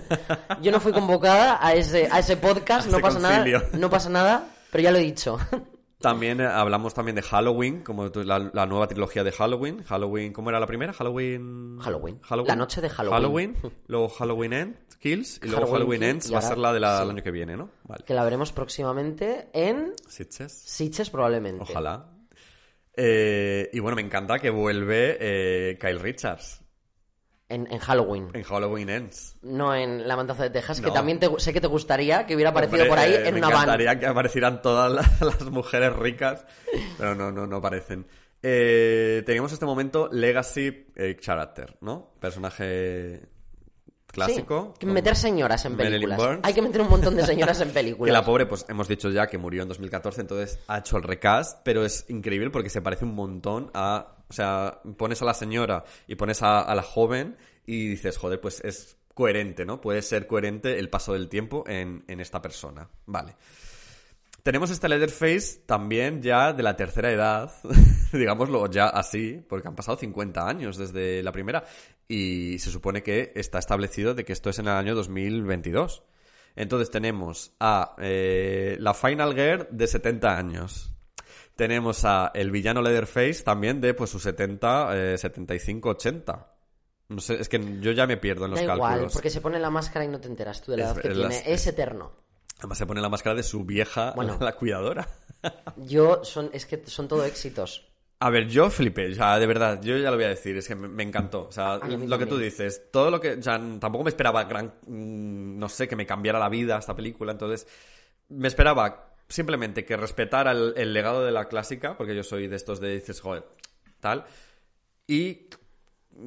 yo 0.60 0.70
no 0.70 0.80
fui 0.80 0.92
convocada 0.92 1.66
a 1.66 1.72
ese, 1.74 2.08
a 2.12 2.18
ese 2.18 2.36
podcast, 2.36 2.88
A 2.88 2.90
no 2.90 2.98
ese 2.98 3.02
pasa 3.02 3.20
concilio. 3.20 3.58
nada. 3.60 3.78
No 3.78 3.88
pasa 3.88 4.10
nada, 4.10 4.48
pero 4.70 4.84
ya 4.84 4.90
lo 4.92 4.98
he 4.98 5.02
dicho. 5.02 5.38
También 5.98 6.40
eh, 6.40 6.46
hablamos 6.46 6.92
también 6.92 7.16
de 7.16 7.22
Halloween, 7.22 7.82
como 7.82 8.06
la, 8.06 8.50
la 8.52 8.66
nueva 8.66 8.86
trilogía 8.86 9.24
de 9.24 9.32
Halloween. 9.32 9.82
Halloween, 9.82 10.32
¿cómo 10.32 10.50
era 10.50 10.60
la 10.60 10.66
primera? 10.66 10.92
Halloween. 10.92 11.78
Halloween. 11.80 12.20
La 12.46 12.56
noche 12.56 12.80
de 12.80 12.90
Halloween. 12.90 13.54
Halloween, 13.54 13.56
luego 13.86 14.08
Halloween 14.10 14.52
End, 14.52 14.76
Kills, 15.00 15.40
y 15.42 15.46
luego 15.48 15.66
Halloween 15.66 16.00
Halloween 16.00 16.02
Ends 16.02 16.32
va 16.32 16.38
a 16.38 16.42
ser 16.42 16.58
la 16.58 16.72
del 16.72 16.82
sí. 16.82 16.88
año 16.88 17.22
que 17.22 17.30
viene, 17.30 17.56
¿no? 17.56 17.70
Vale. 17.84 18.04
que 18.04 18.12
la 18.14 18.24
veremos 18.24 18.52
próximamente 18.52 19.48
en 19.54 19.94
Sitges. 20.06 20.52
Sitges 20.52 21.08
probablemente. 21.10 21.62
Ojalá. 21.62 22.12
Eh, 22.94 23.68
y 23.72 23.80
bueno, 23.80 23.96
me 23.96 24.02
encanta 24.02 24.38
que 24.38 24.50
vuelve 24.50 25.16
eh, 25.20 25.78
Kyle 25.78 25.98
Richards 25.98 26.62
En, 27.48 27.70
en 27.70 27.78
Halloween. 27.78 28.28
en 28.34 28.42
Halloween 28.42 28.88
Ends. 28.90 29.36
No 29.42 29.72
en 29.74 30.08
La 30.08 30.16
Matanza 30.16 30.42
de 30.42 30.50
Texas, 30.50 30.80
que 30.80 30.90
también 30.90 31.20
te- 31.20 31.30
sé 31.38 31.52
que 31.52 31.60
te 31.60 31.68
gustaría 31.68 32.26
que 32.26 32.34
hubiera 32.34 32.50
aparecido 32.50 32.78
Hombre, 32.82 32.88
por 32.90 32.98
ahí 32.98 33.12
eh, 33.12 33.28
en 33.28 33.34
me 33.34 33.38
una 33.40 33.48
van. 33.48 33.56
encantaría 33.58 34.00
que 34.00 34.06
aparecieran 34.06 34.62
todas 34.62 34.90
las, 34.90 35.20
las 35.20 35.42
mujeres 35.44 35.92
ricas, 35.94 36.44
pero 36.98 37.14
no, 37.14 37.30
no, 37.30 37.46
no 37.46 37.56
aparecen. 37.56 38.04
Eh, 38.42 39.22
teníamos 39.26 39.52
este 39.52 39.64
momento 39.64 40.08
Legacy 40.10 40.88
eh, 40.96 41.16
Character, 41.20 41.76
¿no? 41.80 42.10
Personaje 42.20 43.22
clásico. 44.06 44.72
Sí, 44.74 44.80
que 44.80 44.86
meter 44.92 45.14
señoras 45.16 45.64
en 45.66 45.76
películas. 45.76 46.20
Hay 46.42 46.52
que 46.54 46.62
meter 46.62 46.80
un 46.80 46.88
montón 46.88 47.14
de 47.16 47.24
señoras 47.24 47.60
en 47.60 47.68
Que 47.68 47.74
películas. 47.74 48.12
la 48.12 48.24
pobre, 48.24 48.46
pues 48.46 48.64
hemos 48.68 48.88
dicho 48.88 49.10
ya 49.10 49.26
que 49.26 49.38
murió 49.38 49.62
en 49.62 49.68
2014, 49.68 50.20
entonces 50.22 50.58
ha 50.68 50.78
hecho 50.78 50.96
el 50.96 51.02
recast, 51.02 51.60
pero 51.64 51.84
es 51.84 52.06
increíble 52.08 52.50
porque 52.50 52.70
se 52.70 52.80
parece 52.82 53.04
un 53.04 53.14
montón 53.14 53.70
a. 53.74 54.15
O 54.28 54.32
sea, 54.32 54.80
pones 54.96 55.22
a 55.22 55.24
la 55.24 55.34
señora 55.34 55.84
y 56.06 56.16
pones 56.16 56.42
a, 56.42 56.60
a 56.60 56.74
la 56.74 56.82
joven 56.82 57.36
y 57.64 57.88
dices, 57.88 58.16
joder, 58.16 58.40
pues 58.40 58.60
es 58.64 58.96
coherente, 59.14 59.64
¿no? 59.64 59.80
Puede 59.80 60.02
ser 60.02 60.26
coherente 60.26 60.78
el 60.78 60.90
paso 60.90 61.12
del 61.12 61.28
tiempo 61.28 61.64
en, 61.66 62.04
en 62.06 62.20
esta 62.20 62.42
persona. 62.42 62.88
Vale. 63.06 63.36
Tenemos 64.42 64.70
este 64.70 64.88
Leatherface 64.88 65.62
también 65.66 66.22
ya 66.22 66.52
de 66.52 66.62
la 66.62 66.76
tercera 66.76 67.10
edad, 67.10 67.50
digámoslo 68.12 68.70
ya 68.70 68.86
así, 68.86 69.44
porque 69.48 69.66
han 69.66 69.74
pasado 69.74 69.96
50 69.96 70.48
años 70.48 70.76
desde 70.76 71.20
la 71.24 71.32
primera 71.32 71.64
y 72.06 72.56
se 72.60 72.70
supone 72.70 73.02
que 73.02 73.32
está 73.34 73.58
establecido 73.58 74.14
de 74.14 74.24
que 74.24 74.32
esto 74.32 74.50
es 74.50 74.60
en 74.60 74.66
el 74.66 74.74
año 74.74 74.94
2022. 74.94 76.04
Entonces 76.54 76.90
tenemos 76.90 77.54
a 77.58 77.96
eh, 77.98 78.76
la 78.78 78.94
Final 78.94 79.34
Girl 79.34 79.66
de 79.70 79.86
70 79.88 80.38
años. 80.38 80.92
Tenemos 81.56 82.04
a 82.04 82.30
el 82.34 82.50
villano 82.50 82.82
Leatherface 82.82 83.42
también 83.42 83.80
de 83.80 83.94
pues 83.94 84.10
sus 84.10 84.22
70, 84.22 85.14
eh, 85.14 85.18
75, 85.18 85.88
80. 85.90 86.52
No 87.08 87.20
sé, 87.20 87.40
es 87.40 87.48
que 87.48 87.80
yo 87.80 87.92
ya 87.92 88.06
me 88.06 88.16
pierdo 88.16 88.44
en 88.44 88.50
los 88.52 88.60
Da 88.60 88.66
cálculos. 88.66 88.94
igual, 88.96 89.10
porque 89.12 89.30
se 89.30 89.40
pone 89.40 89.58
la 89.58 89.70
máscara 89.70 90.04
y 90.04 90.08
no 90.08 90.20
te 90.20 90.28
enteras 90.28 90.60
tú 90.60 90.72
de 90.72 90.78
la 90.78 90.84
edad 90.84 90.96
que 91.00 91.08
tiene. 91.10 91.42
Es 91.46 91.66
eterno. 91.66 92.12
Además 92.58 92.78
se 92.78 92.86
pone 92.86 93.00
la 93.00 93.08
máscara 93.08 93.34
de 93.36 93.42
su 93.42 93.64
vieja, 93.64 94.12
Bueno. 94.16 94.36
la 94.40 94.52
cuidadora. 94.52 95.08
Yo, 95.76 96.24
son, 96.24 96.50
es 96.52 96.66
que 96.66 96.82
son 96.86 97.06
todo 97.08 97.24
éxitos. 97.24 97.86
A 98.18 98.30
ver, 98.30 98.48
yo 98.48 98.70
flipé, 98.70 99.10
o 99.10 99.14
sea, 99.14 99.38
de 99.38 99.46
verdad, 99.46 99.80
yo 99.82 99.96
ya 99.98 100.10
lo 100.10 100.16
voy 100.16 100.24
a 100.24 100.28
decir, 100.30 100.56
es 100.56 100.66
que 100.66 100.74
me, 100.74 100.88
me 100.88 101.02
encantó. 101.02 101.48
O 101.48 101.52
sea, 101.52 101.76
lo 101.76 102.18
que 102.18 102.24
tú 102.26 102.38
dices, 102.38 102.90
todo 102.90 103.10
lo 103.10 103.20
que. 103.20 103.34
O 103.34 103.42
sea, 103.42 103.58
tampoco 103.78 104.04
me 104.04 104.08
esperaba 104.10 104.44
gran. 104.44 104.72
mm, 104.86 105.58
No 105.58 105.68
sé, 105.68 105.86
que 105.86 105.96
me 105.96 106.06
cambiara 106.06 106.38
la 106.38 106.48
vida 106.48 106.78
esta 106.78 106.96
película, 106.96 107.32
entonces. 107.32 107.66
Me 108.30 108.48
esperaba 108.48 109.15
simplemente 109.28 109.84
que 109.84 109.96
respetara 109.96 110.52
el, 110.52 110.74
el 110.76 110.92
legado 110.92 111.24
de 111.24 111.32
la 111.32 111.48
clásica, 111.48 111.96
porque 111.96 112.14
yo 112.14 112.22
soy 112.22 112.46
de 112.48 112.56
estos 112.56 112.80
de 112.80 112.94
dices, 112.94 113.20
joder, 113.20 113.44
tal. 114.00 114.24
Y 115.06 115.48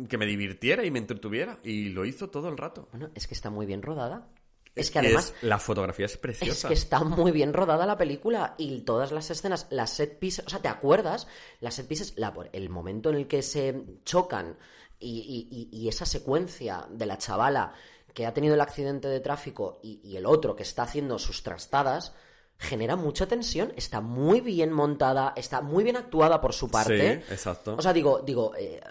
que 0.07 0.17
me 0.17 0.25
divirtiera 0.25 0.85
y 0.85 0.91
me 0.91 0.99
entretuviera. 0.99 1.59
Y 1.63 1.89
lo 1.89 2.05
hizo 2.05 2.29
todo 2.29 2.49
el 2.49 2.57
rato. 2.57 2.87
Bueno, 2.91 3.09
es 3.15 3.27
que 3.27 3.33
está 3.33 3.49
muy 3.49 3.65
bien 3.65 3.81
rodada. 3.81 4.27
Es 4.75 4.91
que 4.91 4.99
además... 4.99 5.33
la 5.41 5.57
fotografía 5.59 6.05
es 6.05 6.13
Es 6.13 6.17
preciosa. 6.19 6.67
que 6.67 6.73
está 6.75 7.03
muy 7.03 7.31
bien 7.31 7.53
rodada 7.53 7.85
la 7.85 7.97
película 7.97 8.53
y 8.57 8.81
todas 8.81 9.11
las 9.11 9.29
escenas, 9.29 9.67
las 9.71 9.89
set 9.89 10.19
pieces, 10.19 10.45
o 10.45 10.49
sea, 10.49 10.59
¿te 10.61 10.67
acuerdas? 10.69 11.27
Las 11.59 11.75
set 11.75 11.87
pieces, 11.87 12.13
la, 12.17 12.33
el 12.53 12.69
momento 12.69 13.09
en 13.09 13.15
el 13.15 13.27
que 13.27 13.41
se 13.41 13.83
chocan 14.05 14.57
y, 14.99 15.47
y- 15.51 15.69
y- 15.73 15.77
y 15.85 15.89
esa 15.89 16.05
secuencia 16.05 16.85
de 16.89 17.05
la 17.07 17.17
chavala 17.17 17.73
que 18.13 18.25
ha 18.25 18.33
tenido 18.33 18.53
el 18.53 18.61
accidente 18.61 19.07
de 19.07 19.19
tráfico 19.19 19.79
y, 19.83 19.99
y 20.03 20.15
el 20.15 20.25
otro 20.25 20.55
que 20.55 20.63
está 20.63 20.83
haciendo 20.83 21.19
sus 21.19 21.41
trastadas, 21.43 22.13
genera 22.59 22.97
mucha 22.97 23.25
tensión, 23.25 23.73
está 23.77 24.01
muy 24.01 24.41
bien 24.41 24.73
montada, 24.73 25.33
está 25.37 25.61
muy 25.61 25.81
bien 25.83 25.95
actuada 25.95 26.41
por 26.41 26.53
su 26.53 26.69
parte. 26.69 27.23
Sí, 27.25 27.33
exacto. 27.33 27.75
O 27.77 27.81
sea, 27.81 27.93
digo, 27.93 28.19
digo, 28.19 28.51
eh, 28.57 28.81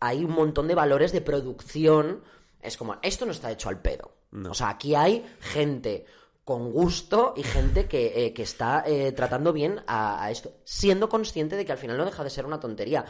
hay 0.00 0.24
un 0.24 0.32
montón 0.32 0.66
de 0.66 0.74
valores 0.74 1.12
de 1.12 1.20
producción. 1.20 2.22
Es 2.60 2.76
como, 2.76 2.96
esto 3.02 3.24
no 3.24 3.30
está 3.30 3.52
hecho 3.52 3.68
al 3.68 3.80
pedo. 3.80 4.10
No. 4.32 4.50
O 4.50 4.54
sea, 4.54 4.70
aquí 4.70 4.96
hay 4.96 5.24
gente 5.38 6.04
con 6.44 6.72
gusto 6.72 7.34
y 7.36 7.44
gente 7.44 7.86
que, 7.86 8.26
eh, 8.26 8.32
que 8.34 8.42
está 8.42 8.82
eh, 8.84 9.12
tratando 9.12 9.52
bien 9.52 9.80
a, 9.86 10.24
a 10.24 10.30
esto, 10.32 10.50
siendo 10.64 11.08
consciente 11.08 11.54
de 11.54 11.64
que 11.64 11.72
al 11.72 11.78
final 11.78 11.96
no 11.96 12.04
deja 12.04 12.24
de 12.24 12.30
ser 12.30 12.46
una 12.46 12.58
tontería. 12.58 13.04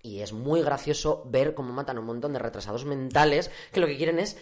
Y 0.00 0.20
es 0.20 0.32
muy 0.32 0.62
gracioso 0.62 1.24
ver 1.26 1.54
cómo 1.54 1.72
matan 1.72 1.96
a 1.96 2.00
un 2.00 2.06
montón 2.06 2.32
de 2.32 2.38
retrasados 2.38 2.84
mentales 2.84 3.50
que 3.72 3.80
lo 3.80 3.88
que 3.88 3.96
quieren 3.96 4.20
es... 4.20 4.36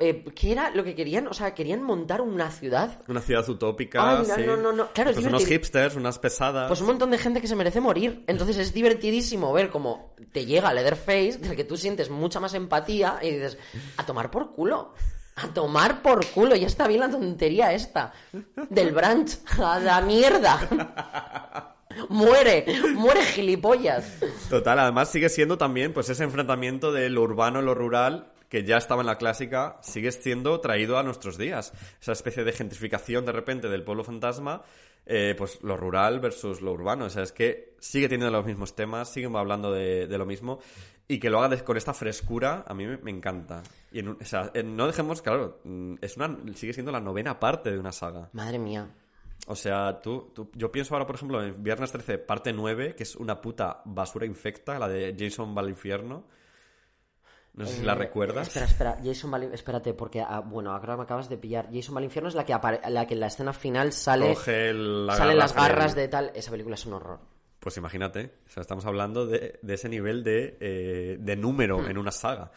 eh, 0.00 0.24
¿Qué 0.34 0.52
era 0.52 0.70
lo 0.70 0.82
que 0.82 0.94
querían? 0.94 1.26
O 1.28 1.34
sea, 1.34 1.52
querían 1.54 1.82
montar 1.82 2.20
una 2.22 2.50
ciudad 2.50 3.02
Una 3.06 3.20
ciudad 3.20 3.46
utópica, 3.48 4.18
Ay, 4.18 4.26
no, 4.26 4.34
sí. 4.34 4.42
no, 4.46 4.56
no, 4.56 4.72
no. 4.72 4.88
Claro, 4.92 5.10
es 5.10 5.16
Pues 5.16 5.26
unos 5.26 5.44
hipsters, 5.46 5.94
unas 5.96 6.18
pesadas. 6.18 6.68
Pues 6.68 6.80
un 6.80 6.86
montón 6.86 7.10
de 7.10 7.18
gente 7.18 7.40
que 7.40 7.48
se 7.48 7.54
merece 7.56 7.80
morir. 7.80 8.24
Entonces 8.26 8.56
es 8.56 8.72
divertidísimo 8.72 9.52
ver 9.52 9.68
cómo 9.68 10.14
te 10.32 10.46
llega 10.46 10.72
Leatherface, 10.72 11.38
del 11.38 11.54
que 11.56 11.64
tú 11.64 11.76
sientes 11.76 12.08
mucha 12.08 12.40
más 12.40 12.54
empatía 12.54 13.18
y 13.20 13.30
dices, 13.30 13.58
a 13.98 14.06
tomar 14.06 14.30
por 14.30 14.52
culo. 14.52 14.94
A 15.36 15.48
tomar 15.48 16.02
por 16.02 16.24
culo. 16.26 16.56
Ya 16.56 16.66
está 16.66 16.88
bien 16.88 17.00
la 17.00 17.10
tontería 17.10 17.72
esta. 17.72 18.12
Del 18.70 18.92
branch. 18.92 19.38
A 19.60 19.78
la 19.78 20.00
mierda. 20.00 21.76
Muere. 22.08 22.64
Muere 22.94 23.22
gilipollas. 23.22 24.18
Total, 24.48 24.78
además 24.78 25.10
sigue 25.10 25.28
siendo 25.28 25.58
también 25.58 25.92
pues 25.92 26.08
ese 26.08 26.24
enfrentamiento 26.24 26.90
de 26.90 27.10
lo 27.10 27.22
urbano 27.22 27.60
y 27.60 27.64
lo 27.64 27.74
rural 27.74 28.32
que 28.48 28.64
ya 28.64 28.76
estaba 28.78 29.02
en 29.02 29.06
la 29.06 29.18
clásica, 29.18 29.78
sigue 29.82 30.10
siendo 30.12 30.60
traído 30.60 30.98
a 30.98 31.02
nuestros 31.02 31.36
días. 31.38 31.72
Esa 32.00 32.12
especie 32.12 32.44
de 32.44 32.52
gentrificación 32.52 33.26
de 33.26 33.32
repente 33.32 33.68
del 33.68 33.84
pueblo 33.84 34.04
fantasma, 34.04 34.62
eh, 35.06 35.34
pues 35.36 35.62
lo 35.62 35.76
rural 35.76 36.20
versus 36.20 36.60
lo 36.62 36.72
urbano. 36.72 37.06
O 37.06 37.10
sea, 37.10 37.22
es 37.22 37.32
que 37.32 37.74
sigue 37.78 38.08
teniendo 38.08 38.36
los 38.36 38.46
mismos 38.46 38.74
temas, 38.74 39.10
sigue 39.12 39.26
hablando 39.34 39.72
de, 39.72 40.06
de 40.06 40.18
lo 40.18 40.24
mismo 40.26 40.58
y 41.06 41.18
que 41.18 41.30
lo 41.30 41.38
haga 41.38 41.56
de- 41.56 41.64
con 41.64 41.76
esta 41.76 41.94
frescura, 41.94 42.64
a 42.66 42.74
mí 42.74 42.86
me, 42.86 42.96
me 42.98 43.10
encanta. 43.10 43.62
Y 43.92 44.00
en 44.00 44.08
o 44.08 44.16
sea, 44.24 44.50
en- 44.54 44.76
no 44.76 44.86
dejemos, 44.86 45.22
claro, 45.22 45.60
mm, 45.64 45.94
es 46.02 46.16
una, 46.16 46.36
sigue 46.54 46.72
siendo 46.74 46.92
la 46.92 47.00
novena 47.00 47.38
parte 47.40 47.70
de 47.70 47.78
una 47.78 47.92
saga. 47.92 48.28
Madre 48.34 48.58
mía. 48.58 48.88
O 49.46 49.54
sea, 49.56 50.00
tú, 50.02 50.30
tú- 50.34 50.50
yo 50.54 50.70
pienso 50.70 50.94
ahora, 50.94 51.06
por 51.06 51.16
ejemplo, 51.16 51.42
en 51.42 51.62
Viernes 51.62 51.90
13, 51.92 52.18
parte 52.18 52.52
9, 52.52 52.94
que 52.94 53.04
es 53.04 53.16
una 53.16 53.40
puta 53.40 53.80
basura 53.86 54.26
infecta, 54.26 54.78
la 54.78 54.88
de 54.88 55.14
Jason 55.18 55.56
va 55.56 55.62
al 55.62 55.70
infierno. 55.70 56.24
No 57.58 57.66
sé 57.66 57.76
si 57.78 57.82
la 57.84 57.92
Eh, 57.92 57.96
recuerdas. 57.96 58.46
Espera, 58.48 58.66
espera. 58.66 58.98
Jason 59.04 59.30
Val... 59.30 59.50
Espérate, 59.52 59.92
porque, 59.94 60.20
ah, 60.20 60.40
bueno, 60.40 60.70
ahora 60.72 60.96
me 60.96 61.02
acabas 61.02 61.28
de 61.28 61.36
pillar. 61.36 61.68
Jason 61.72 61.94
Val 61.94 62.04
Infierno 62.04 62.28
es 62.28 62.34
la 62.34 62.44
que, 62.44 62.54
apare- 62.54 62.80
la 62.88 63.06
que 63.06 63.14
en 63.14 63.20
la 63.20 63.26
escena 63.26 63.52
final 63.52 63.92
sale... 63.92 64.28
Coge 64.28 64.72
la 64.72 65.16
salen 65.16 65.38
las 65.38 65.54
garras 65.54 65.94
de- 65.94 66.02
de 66.02 66.08
tal. 66.08 66.32
Esa 66.34 66.50
película 66.50 66.74
es 66.76 66.86
un 66.86 66.92
horror. 66.94 67.18
Pues 67.60 67.76
imagínate, 67.76 68.30
o 68.46 68.50
sea, 68.50 68.60
estamos 68.60 68.86
hablando 68.86 69.26
de, 69.26 69.58
de 69.60 69.74
ese 69.74 69.88
nivel 69.88 70.22
de, 70.22 70.56
eh, 70.60 71.16
de 71.18 71.36
número 71.36 71.78
Hmm. 71.78 71.90
en 71.90 71.98
una 71.98 72.12
saga. 72.12 72.52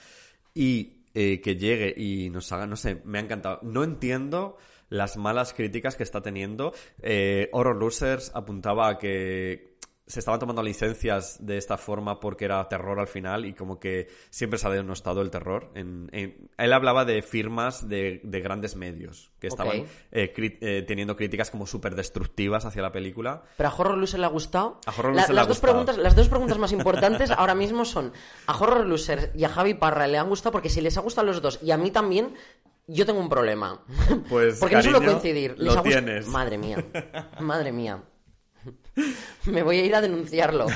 Y 0.54 1.06
eh, 1.16 1.42
que 1.42 1.56
llegue 1.56 1.94
y 1.98 2.30
nos 2.30 2.52
haga, 2.52 2.68
no 2.68 2.76
sé, 2.76 3.02
me 3.04 3.18
ha 3.18 3.22
encantado. 3.22 3.60
No 3.64 3.84
entiendo 3.84 4.58
las 4.90 5.18
malas 5.18 5.54
críticas 5.54 5.96
que 5.96 6.04
está 6.04 6.22
teniendo. 6.22 6.74
Eh, 7.02 7.50
Horror 7.54 7.76
Losers 7.78 8.32
apuntaba 8.36 8.88
a 8.90 8.98
que 9.00 9.71
se 10.12 10.20
estaban 10.20 10.40
tomando 10.40 10.62
licencias 10.62 11.38
de 11.46 11.58
esta 11.58 11.78
forma 11.78 12.20
porque 12.20 12.46
era 12.46 12.68
terror 12.68 13.00
al 13.00 13.08
final 13.08 13.46
y 13.46 13.54
como 13.54 13.80
que 13.80 14.08
siempre 14.30 14.60
se 14.60 14.68
ha 14.68 14.70
denostado 14.70 15.22
el 15.22 15.30
terror. 15.32 15.72
En, 15.76 16.10
en- 16.12 16.50
él 16.58 16.74
hablaba 16.74 17.06
de 17.06 17.22
firmas 17.22 17.88
de, 17.88 18.22
de 18.24 18.40
grandes 18.42 18.76
medios 18.76 19.32
que 19.40 19.48
estaban 19.48 19.86
eh, 20.12 20.34
cri- 20.36 20.58
eh, 20.62 20.84
teniendo 20.88 21.16
críticas 21.16 21.50
como 21.50 21.66
súper 21.66 21.96
destructivas 21.96 22.66
hacia 22.66 22.82
la 22.82 22.92
película. 22.92 23.44
¿Pero 23.58 23.70
a 23.70 23.74
Horror 23.76 23.98
Loser 23.98 24.20
le 24.20 24.26
ha 24.26 24.30
gustado? 24.30 24.80
A 24.86 24.92
Horror 24.92 25.16
La- 25.16 25.22
Loser 25.22 25.34
le 25.36 25.40
ha 25.40 25.44
las, 25.44 25.48
dos 25.48 25.58
gustado. 25.58 25.74
preguntas, 25.74 25.98
las 25.98 26.16
dos 26.16 26.30
preguntas 26.30 26.58
más 26.58 26.72
importantes 26.74 27.32
ahora 27.38 27.56
mismo 27.56 27.86
son: 27.86 28.12
¿a 28.48 28.58
Horror 28.58 28.86
Loser 28.86 29.32
y 29.36 29.44
a 29.46 29.50
Javi 29.50 29.74
Parra 29.74 30.08
le 30.08 30.18
han 30.18 30.28
gustado? 30.30 30.52
Porque 30.52 30.70
si 30.70 30.82
les 30.82 30.98
ha 30.98 31.02
gustado 31.02 31.28
a 31.30 31.32
los 31.32 31.42
dos 31.42 31.60
y 31.64 31.72
a 31.72 31.78
mí 31.78 31.90
también, 31.92 32.36
yo 32.88 33.06
tengo 33.06 33.20
un 33.20 33.30
problema. 33.30 33.82
Pues, 34.30 34.58
Porque 34.60 34.76
no 34.76 34.82
suelo 34.84 34.98
cariño, 35.00 35.14
coincidir. 35.20 35.56
lo 35.58 35.82
tienes. 35.82 36.28
Madre 36.28 36.58
mía. 36.58 36.84
Madre 37.40 37.72
mía. 37.72 38.04
Me 39.46 39.64
voy 39.64 39.80
a 39.80 39.86
ir 39.86 39.96
a 39.96 40.02
denunciarlo. 40.02 40.68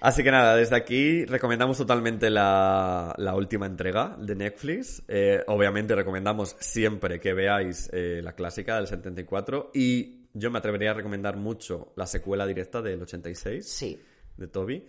Así 0.00 0.22
que 0.22 0.30
nada, 0.30 0.56
desde 0.56 0.76
aquí 0.76 1.24
recomendamos 1.26 1.76
totalmente 1.76 2.30
la, 2.30 3.14
la 3.18 3.34
última 3.34 3.66
entrega 3.66 4.16
de 4.18 4.34
Netflix. 4.34 5.02
Eh, 5.08 5.42
obviamente 5.48 5.94
recomendamos 5.94 6.56
siempre 6.58 7.20
que 7.20 7.34
veáis 7.34 7.90
eh, 7.92 8.20
la 8.22 8.32
clásica 8.32 8.76
del 8.76 8.86
74 8.86 9.70
y 9.74 10.28
yo 10.32 10.50
me 10.50 10.58
atrevería 10.58 10.92
a 10.92 10.94
recomendar 10.94 11.36
mucho 11.36 11.92
la 11.96 12.06
secuela 12.06 12.46
directa 12.46 12.80
del 12.80 13.02
86 13.02 13.68
Sí. 13.68 14.00
de 14.38 14.46
Toby. 14.48 14.86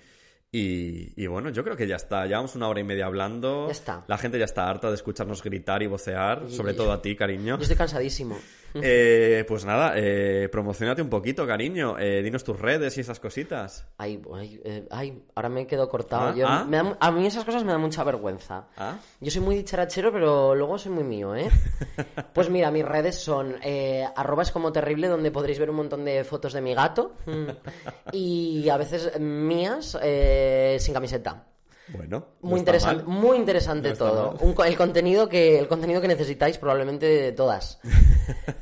Y, 0.54 1.22
y 1.22 1.28
bueno, 1.28 1.50
yo 1.50 1.64
creo 1.64 1.76
que 1.78 1.88
ya 1.88 1.96
está. 1.96 2.26
Llevamos 2.26 2.56
una 2.56 2.68
hora 2.70 2.80
y 2.80 2.84
media 2.84 3.06
hablando. 3.06 3.68
Ya 3.68 3.72
está. 3.74 4.04
La 4.08 4.18
gente 4.18 4.38
ya 4.40 4.46
está 4.46 4.70
harta 4.70 4.90
de 4.90 4.96
escucharnos 4.96 5.44
gritar 5.44 5.82
y 5.84 5.88
vocear, 5.88 6.44
Y- 6.48 6.56
sobre 6.56 6.74
todo 6.74 6.92
a 6.92 7.02
ti, 7.02 7.16
cariño. 7.16 7.58
Yo 7.58 7.62
estoy 7.64 7.78
cansadísimo. 7.78 8.38
Eh, 8.84 9.46
pues 9.48 9.66
nada, 9.66 9.94
eh, 9.96 10.50
promocionate 10.52 11.02
un 11.02 11.10
poquito, 11.10 11.46
cariño. 11.46 11.98
Eh, 12.00 12.22
dinos 12.24 12.44
tus 12.44 12.60
redes 12.60 12.98
y 12.98 13.02
esas 13.02 13.20
cositas. 13.20 13.86
Ay, 13.98 14.22
ay, 14.34 14.62
eh, 14.64 14.88
ay, 14.90 15.24
ahora 15.36 15.50
me 15.50 15.68
quedo 15.68 15.88
cortado. 15.90 16.30
Ah, 16.30 16.34
Yo- 16.36 16.48
ah. 16.48 16.66
me 16.68 16.78
da- 16.78 16.98
a 17.00 17.12
mí 17.12 17.26
esas 17.26 17.44
cosas 17.44 17.64
me 17.64 17.72
dan 17.72 17.82
mucha 17.82 18.04
vergüenza. 18.04 18.68
Ah. 18.78 18.98
Yo 19.20 19.30
soy 19.32 19.42
muy 19.42 19.56
dicharachero, 19.56 20.12
pero 20.12 20.56
luego 20.56 20.78
soy 20.78 20.92
muy 20.92 21.04
mío, 21.04 21.36
¿eh? 21.36 21.50
Pues 22.34 22.50
mira, 22.50 22.72
mis 22.72 22.86
redes 22.86 23.16
son 23.16 23.56
eh, 23.64 24.06
arroba 24.16 24.44
es 24.44 24.52
como 24.52 24.72
terrible, 24.72 25.08
donde 25.08 25.32
podréis 25.32 25.60
ver 25.60 25.70
un 25.70 25.76
montón 25.76 26.06
de 26.06 26.24
fotos 26.24 26.54
de 26.54 26.62
mi 26.62 26.74
gato. 26.74 27.14
Y 28.12 28.70
a 28.70 28.78
veces 28.78 29.20
mías 29.20 29.98
eh, 30.02 30.78
sin 30.80 30.94
camiseta. 30.94 31.46
Bueno, 31.94 32.28
no 32.42 32.50
Muy 32.50 32.60
interesante, 32.60 33.04
muy 33.04 33.38
interesante 33.38 33.90
No 33.90 33.96
todo. 33.96 34.38
Un 34.40 34.56
el 34.66 34.78
contenido 34.78 35.28
que 35.28 35.60
el 35.60 35.68
contenido 35.68 36.02
que 36.02 36.08
necesitáis 36.08 36.58
probablemente 36.58 37.32
todas. 37.34 37.80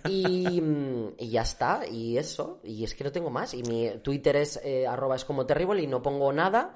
Y, 0.08 0.60
y 1.20 1.30
ya 1.30 1.44
está, 1.44 1.82
y 1.86 2.18
eso, 2.18 2.60
y 2.64 2.84
es 2.84 2.96
que 2.96 3.04
no 3.04 3.12
tengo 3.12 3.30
más. 3.30 3.54
Y 3.54 3.62
mi 3.62 3.90
Twitter 4.02 4.38
es 4.38 4.60
eh, 4.64 4.88
arroba 4.88 5.16
es 5.16 5.26
como 5.26 5.46
terrible 5.46 5.84
y 5.84 5.88
no 5.88 6.02
pongo 6.02 6.34
nada. 6.34 6.76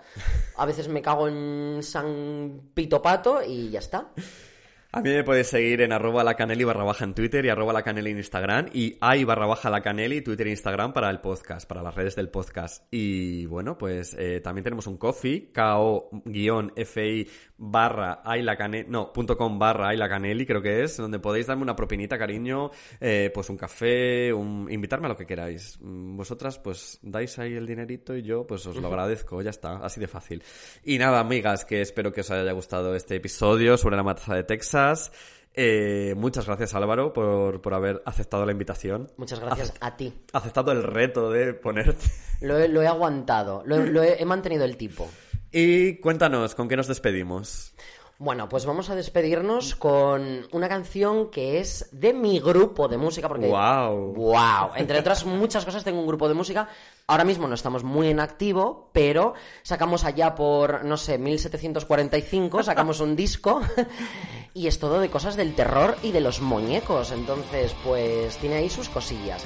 A 0.57 0.65
veces 0.67 0.87
me 0.87 1.01
cago 1.01 1.27
en 1.27 1.79
San 1.81 2.69
Pito 2.75 3.01
Pato 3.01 3.41
y 3.41 3.71
ya 3.71 3.79
está. 3.79 4.11
A 4.95 5.01
mí 5.01 5.09
me 5.09 5.23
podéis 5.23 5.47
seguir 5.47 5.81
en 5.81 5.91
arroba 5.91 6.23
lacaneli 6.23 6.63
barra 6.63 6.83
baja 6.83 7.03
en 7.03 7.15
Twitter 7.15 7.43
y 7.43 7.49
arroba 7.49 7.73
lacaneli 7.73 8.11
en 8.11 8.17
Instagram 8.17 8.67
y 8.73 8.95
hay 9.01 9.23
barra 9.23 9.47
baja 9.47 9.71
lacaneli 9.71 10.21
Twitter 10.21 10.45
e 10.45 10.51
Instagram 10.51 10.93
para 10.93 11.09
el 11.09 11.19
podcast, 11.19 11.67
para 11.67 11.81
las 11.81 11.95
redes 11.95 12.15
del 12.15 12.29
podcast. 12.29 12.85
Y 12.91 13.47
bueno, 13.47 13.75
pues 13.75 14.15
eh, 14.19 14.39
también 14.41 14.63
tenemos 14.63 14.85
un 14.85 14.97
coffee, 14.97 15.51
ko-fi 15.51 17.27
barra 17.57 18.21
no, 18.87 19.11
punto 19.11 19.35
com 19.35 19.57
barra 19.57 19.87
ailacaneli 19.89 20.45
creo 20.45 20.61
que 20.61 20.83
es, 20.83 20.97
donde 20.97 21.17
podéis 21.17 21.47
darme 21.47 21.63
una 21.63 21.75
propinita, 21.75 22.15
cariño, 22.19 22.69
eh, 23.01 23.31
pues 23.33 23.49
un 23.49 23.57
café, 23.57 24.31
un, 24.31 24.67
invitarme 24.69 25.07
a 25.07 25.09
lo 25.09 25.17
que 25.17 25.25
queráis. 25.25 25.79
Mm, 25.81 26.17
Vosotras 26.17 26.59
pues 26.59 26.99
dais 27.01 27.39
ahí 27.39 27.55
el 27.55 27.65
dinerito 27.65 28.15
y 28.15 28.21
yo 28.21 28.45
pues 28.45 28.63
os 28.67 28.75
lo 28.75 28.89
agradezco, 28.89 29.41
ya 29.41 29.49
está, 29.49 29.77
así 29.77 29.99
de 29.99 30.07
fácil. 30.07 30.43
Y 30.83 30.99
nada, 30.99 31.19
amigas, 31.19 31.65
que 31.65 31.81
espero 31.81 32.13
que 32.13 32.21
os 32.21 32.29
haya 32.29 32.51
gustado 32.51 32.93
este 32.93 33.15
episodio 33.15 33.75
sobre 33.75 33.95
la 33.95 34.03
matanza 34.03 34.35
de 34.35 34.43
Texas. 34.43 34.82
Eh, 35.55 36.15
muchas 36.17 36.47
gracias 36.47 36.73
Álvaro 36.73 37.13
por, 37.13 37.61
por 37.61 37.73
haber 37.73 38.01
aceptado 38.05 38.45
la 38.45 38.51
invitación. 38.51 39.11
Muchas 39.17 39.39
gracias 39.39 39.73
a 39.81 39.95
ti. 39.95 40.13
Aceptado 40.33 40.71
el 40.71 40.83
reto 40.83 41.31
de 41.31 41.53
ponerte. 41.53 42.05
Lo 42.41 42.57
he, 42.57 42.67
lo 42.67 42.81
he 42.81 42.87
aguantado, 42.87 43.63
lo 43.65 44.03
he, 44.03 44.21
he 44.21 44.25
mantenido 44.25 44.65
el 44.65 44.77
tipo. 44.77 45.07
Y 45.51 45.97
cuéntanos, 45.97 46.55
¿con 46.55 46.67
qué 46.67 46.75
nos 46.75 46.87
despedimos? 46.87 47.75
Bueno, 48.23 48.47
pues 48.47 48.65
vamos 48.65 48.89
a 48.89 48.95
despedirnos 48.95 49.75
con 49.75 50.47
una 50.53 50.69
canción 50.69 51.29
que 51.29 51.59
es 51.59 51.89
de 51.91 52.13
mi 52.13 52.39
grupo 52.39 52.87
de 52.87 52.95
música, 52.95 53.27
porque 53.27 53.49
¡Wow! 53.49 54.13
Wow. 54.13 54.69
Entre 54.77 54.97
otras 54.97 55.25
muchas 55.25 55.65
cosas 55.65 55.83
tengo 55.83 55.99
un 55.99 56.07
grupo 56.07 56.29
de 56.29 56.33
música. 56.33 56.69
Ahora 57.05 57.25
mismo 57.25 57.49
no 57.49 57.55
estamos 57.55 57.83
muy 57.83 58.07
en 58.07 58.21
activo, 58.21 58.89
pero 58.93 59.33
sacamos 59.61 60.05
allá 60.05 60.35
por, 60.35 60.85
no 60.85 60.95
sé, 60.95 61.17
1745, 61.17 62.63
sacamos 62.63 63.01
un 63.01 63.17
disco 63.17 63.59
y 64.53 64.67
es 64.67 64.79
todo 64.79 65.01
de 65.01 65.09
cosas 65.09 65.35
del 65.35 65.53
terror 65.53 65.97
y 66.01 66.13
de 66.13 66.21
los 66.21 66.39
muñecos. 66.39 67.11
Entonces, 67.11 67.75
pues 67.83 68.37
tiene 68.37 68.55
ahí 68.55 68.69
sus 68.69 68.87
cosillas. 68.87 69.43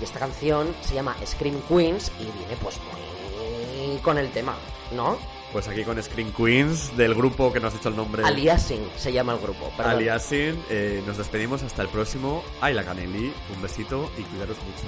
Y 0.00 0.04
esta 0.04 0.20
canción 0.20 0.72
se 0.82 0.94
llama 0.94 1.16
Scream 1.26 1.60
Queens 1.62 2.12
y 2.20 2.22
viene 2.38 2.56
pues 2.62 2.78
muy 2.78 3.98
con 3.98 4.16
el 4.16 4.30
tema, 4.30 4.54
¿no? 4.92 5.18
Pues 5.52 5.68
aquí 5.68 5.84
con 5.84 6.02
Screen 6.02 6.32
Queens, 6.32 6.96
del 6.96 7.14
grupo 7.14 7.52
que 7.52 7.60
nos 7.60 7.68
has 7.68 7.78
dicho 7.78 7.90
el 7.90 7.96
nombre. 7.96 8.24
Aliasing 8.24 8.88
se 8.96 9.12
llama 9.12 9.34
el 9.34 9.38
grupo. 9.40 9.70
perdón. 9.76 9.96
Aliasin. 9.96 10.58
Eh, 10.70 11.02
nos 11.06 11.18
despedimos 11.18 11.62
hasta 11.62 11.82
el 11.82 11.88
próximo. 11.88 12.42
Ay, 12.60 12.72
la 12.72 12.84
Caneli. 12.84 13.32
Un 13.54 13.62
besito 13.62 14.10
y 14.16 14.22
cuidaros 14.22 14.56
mucho. 14.58 14.86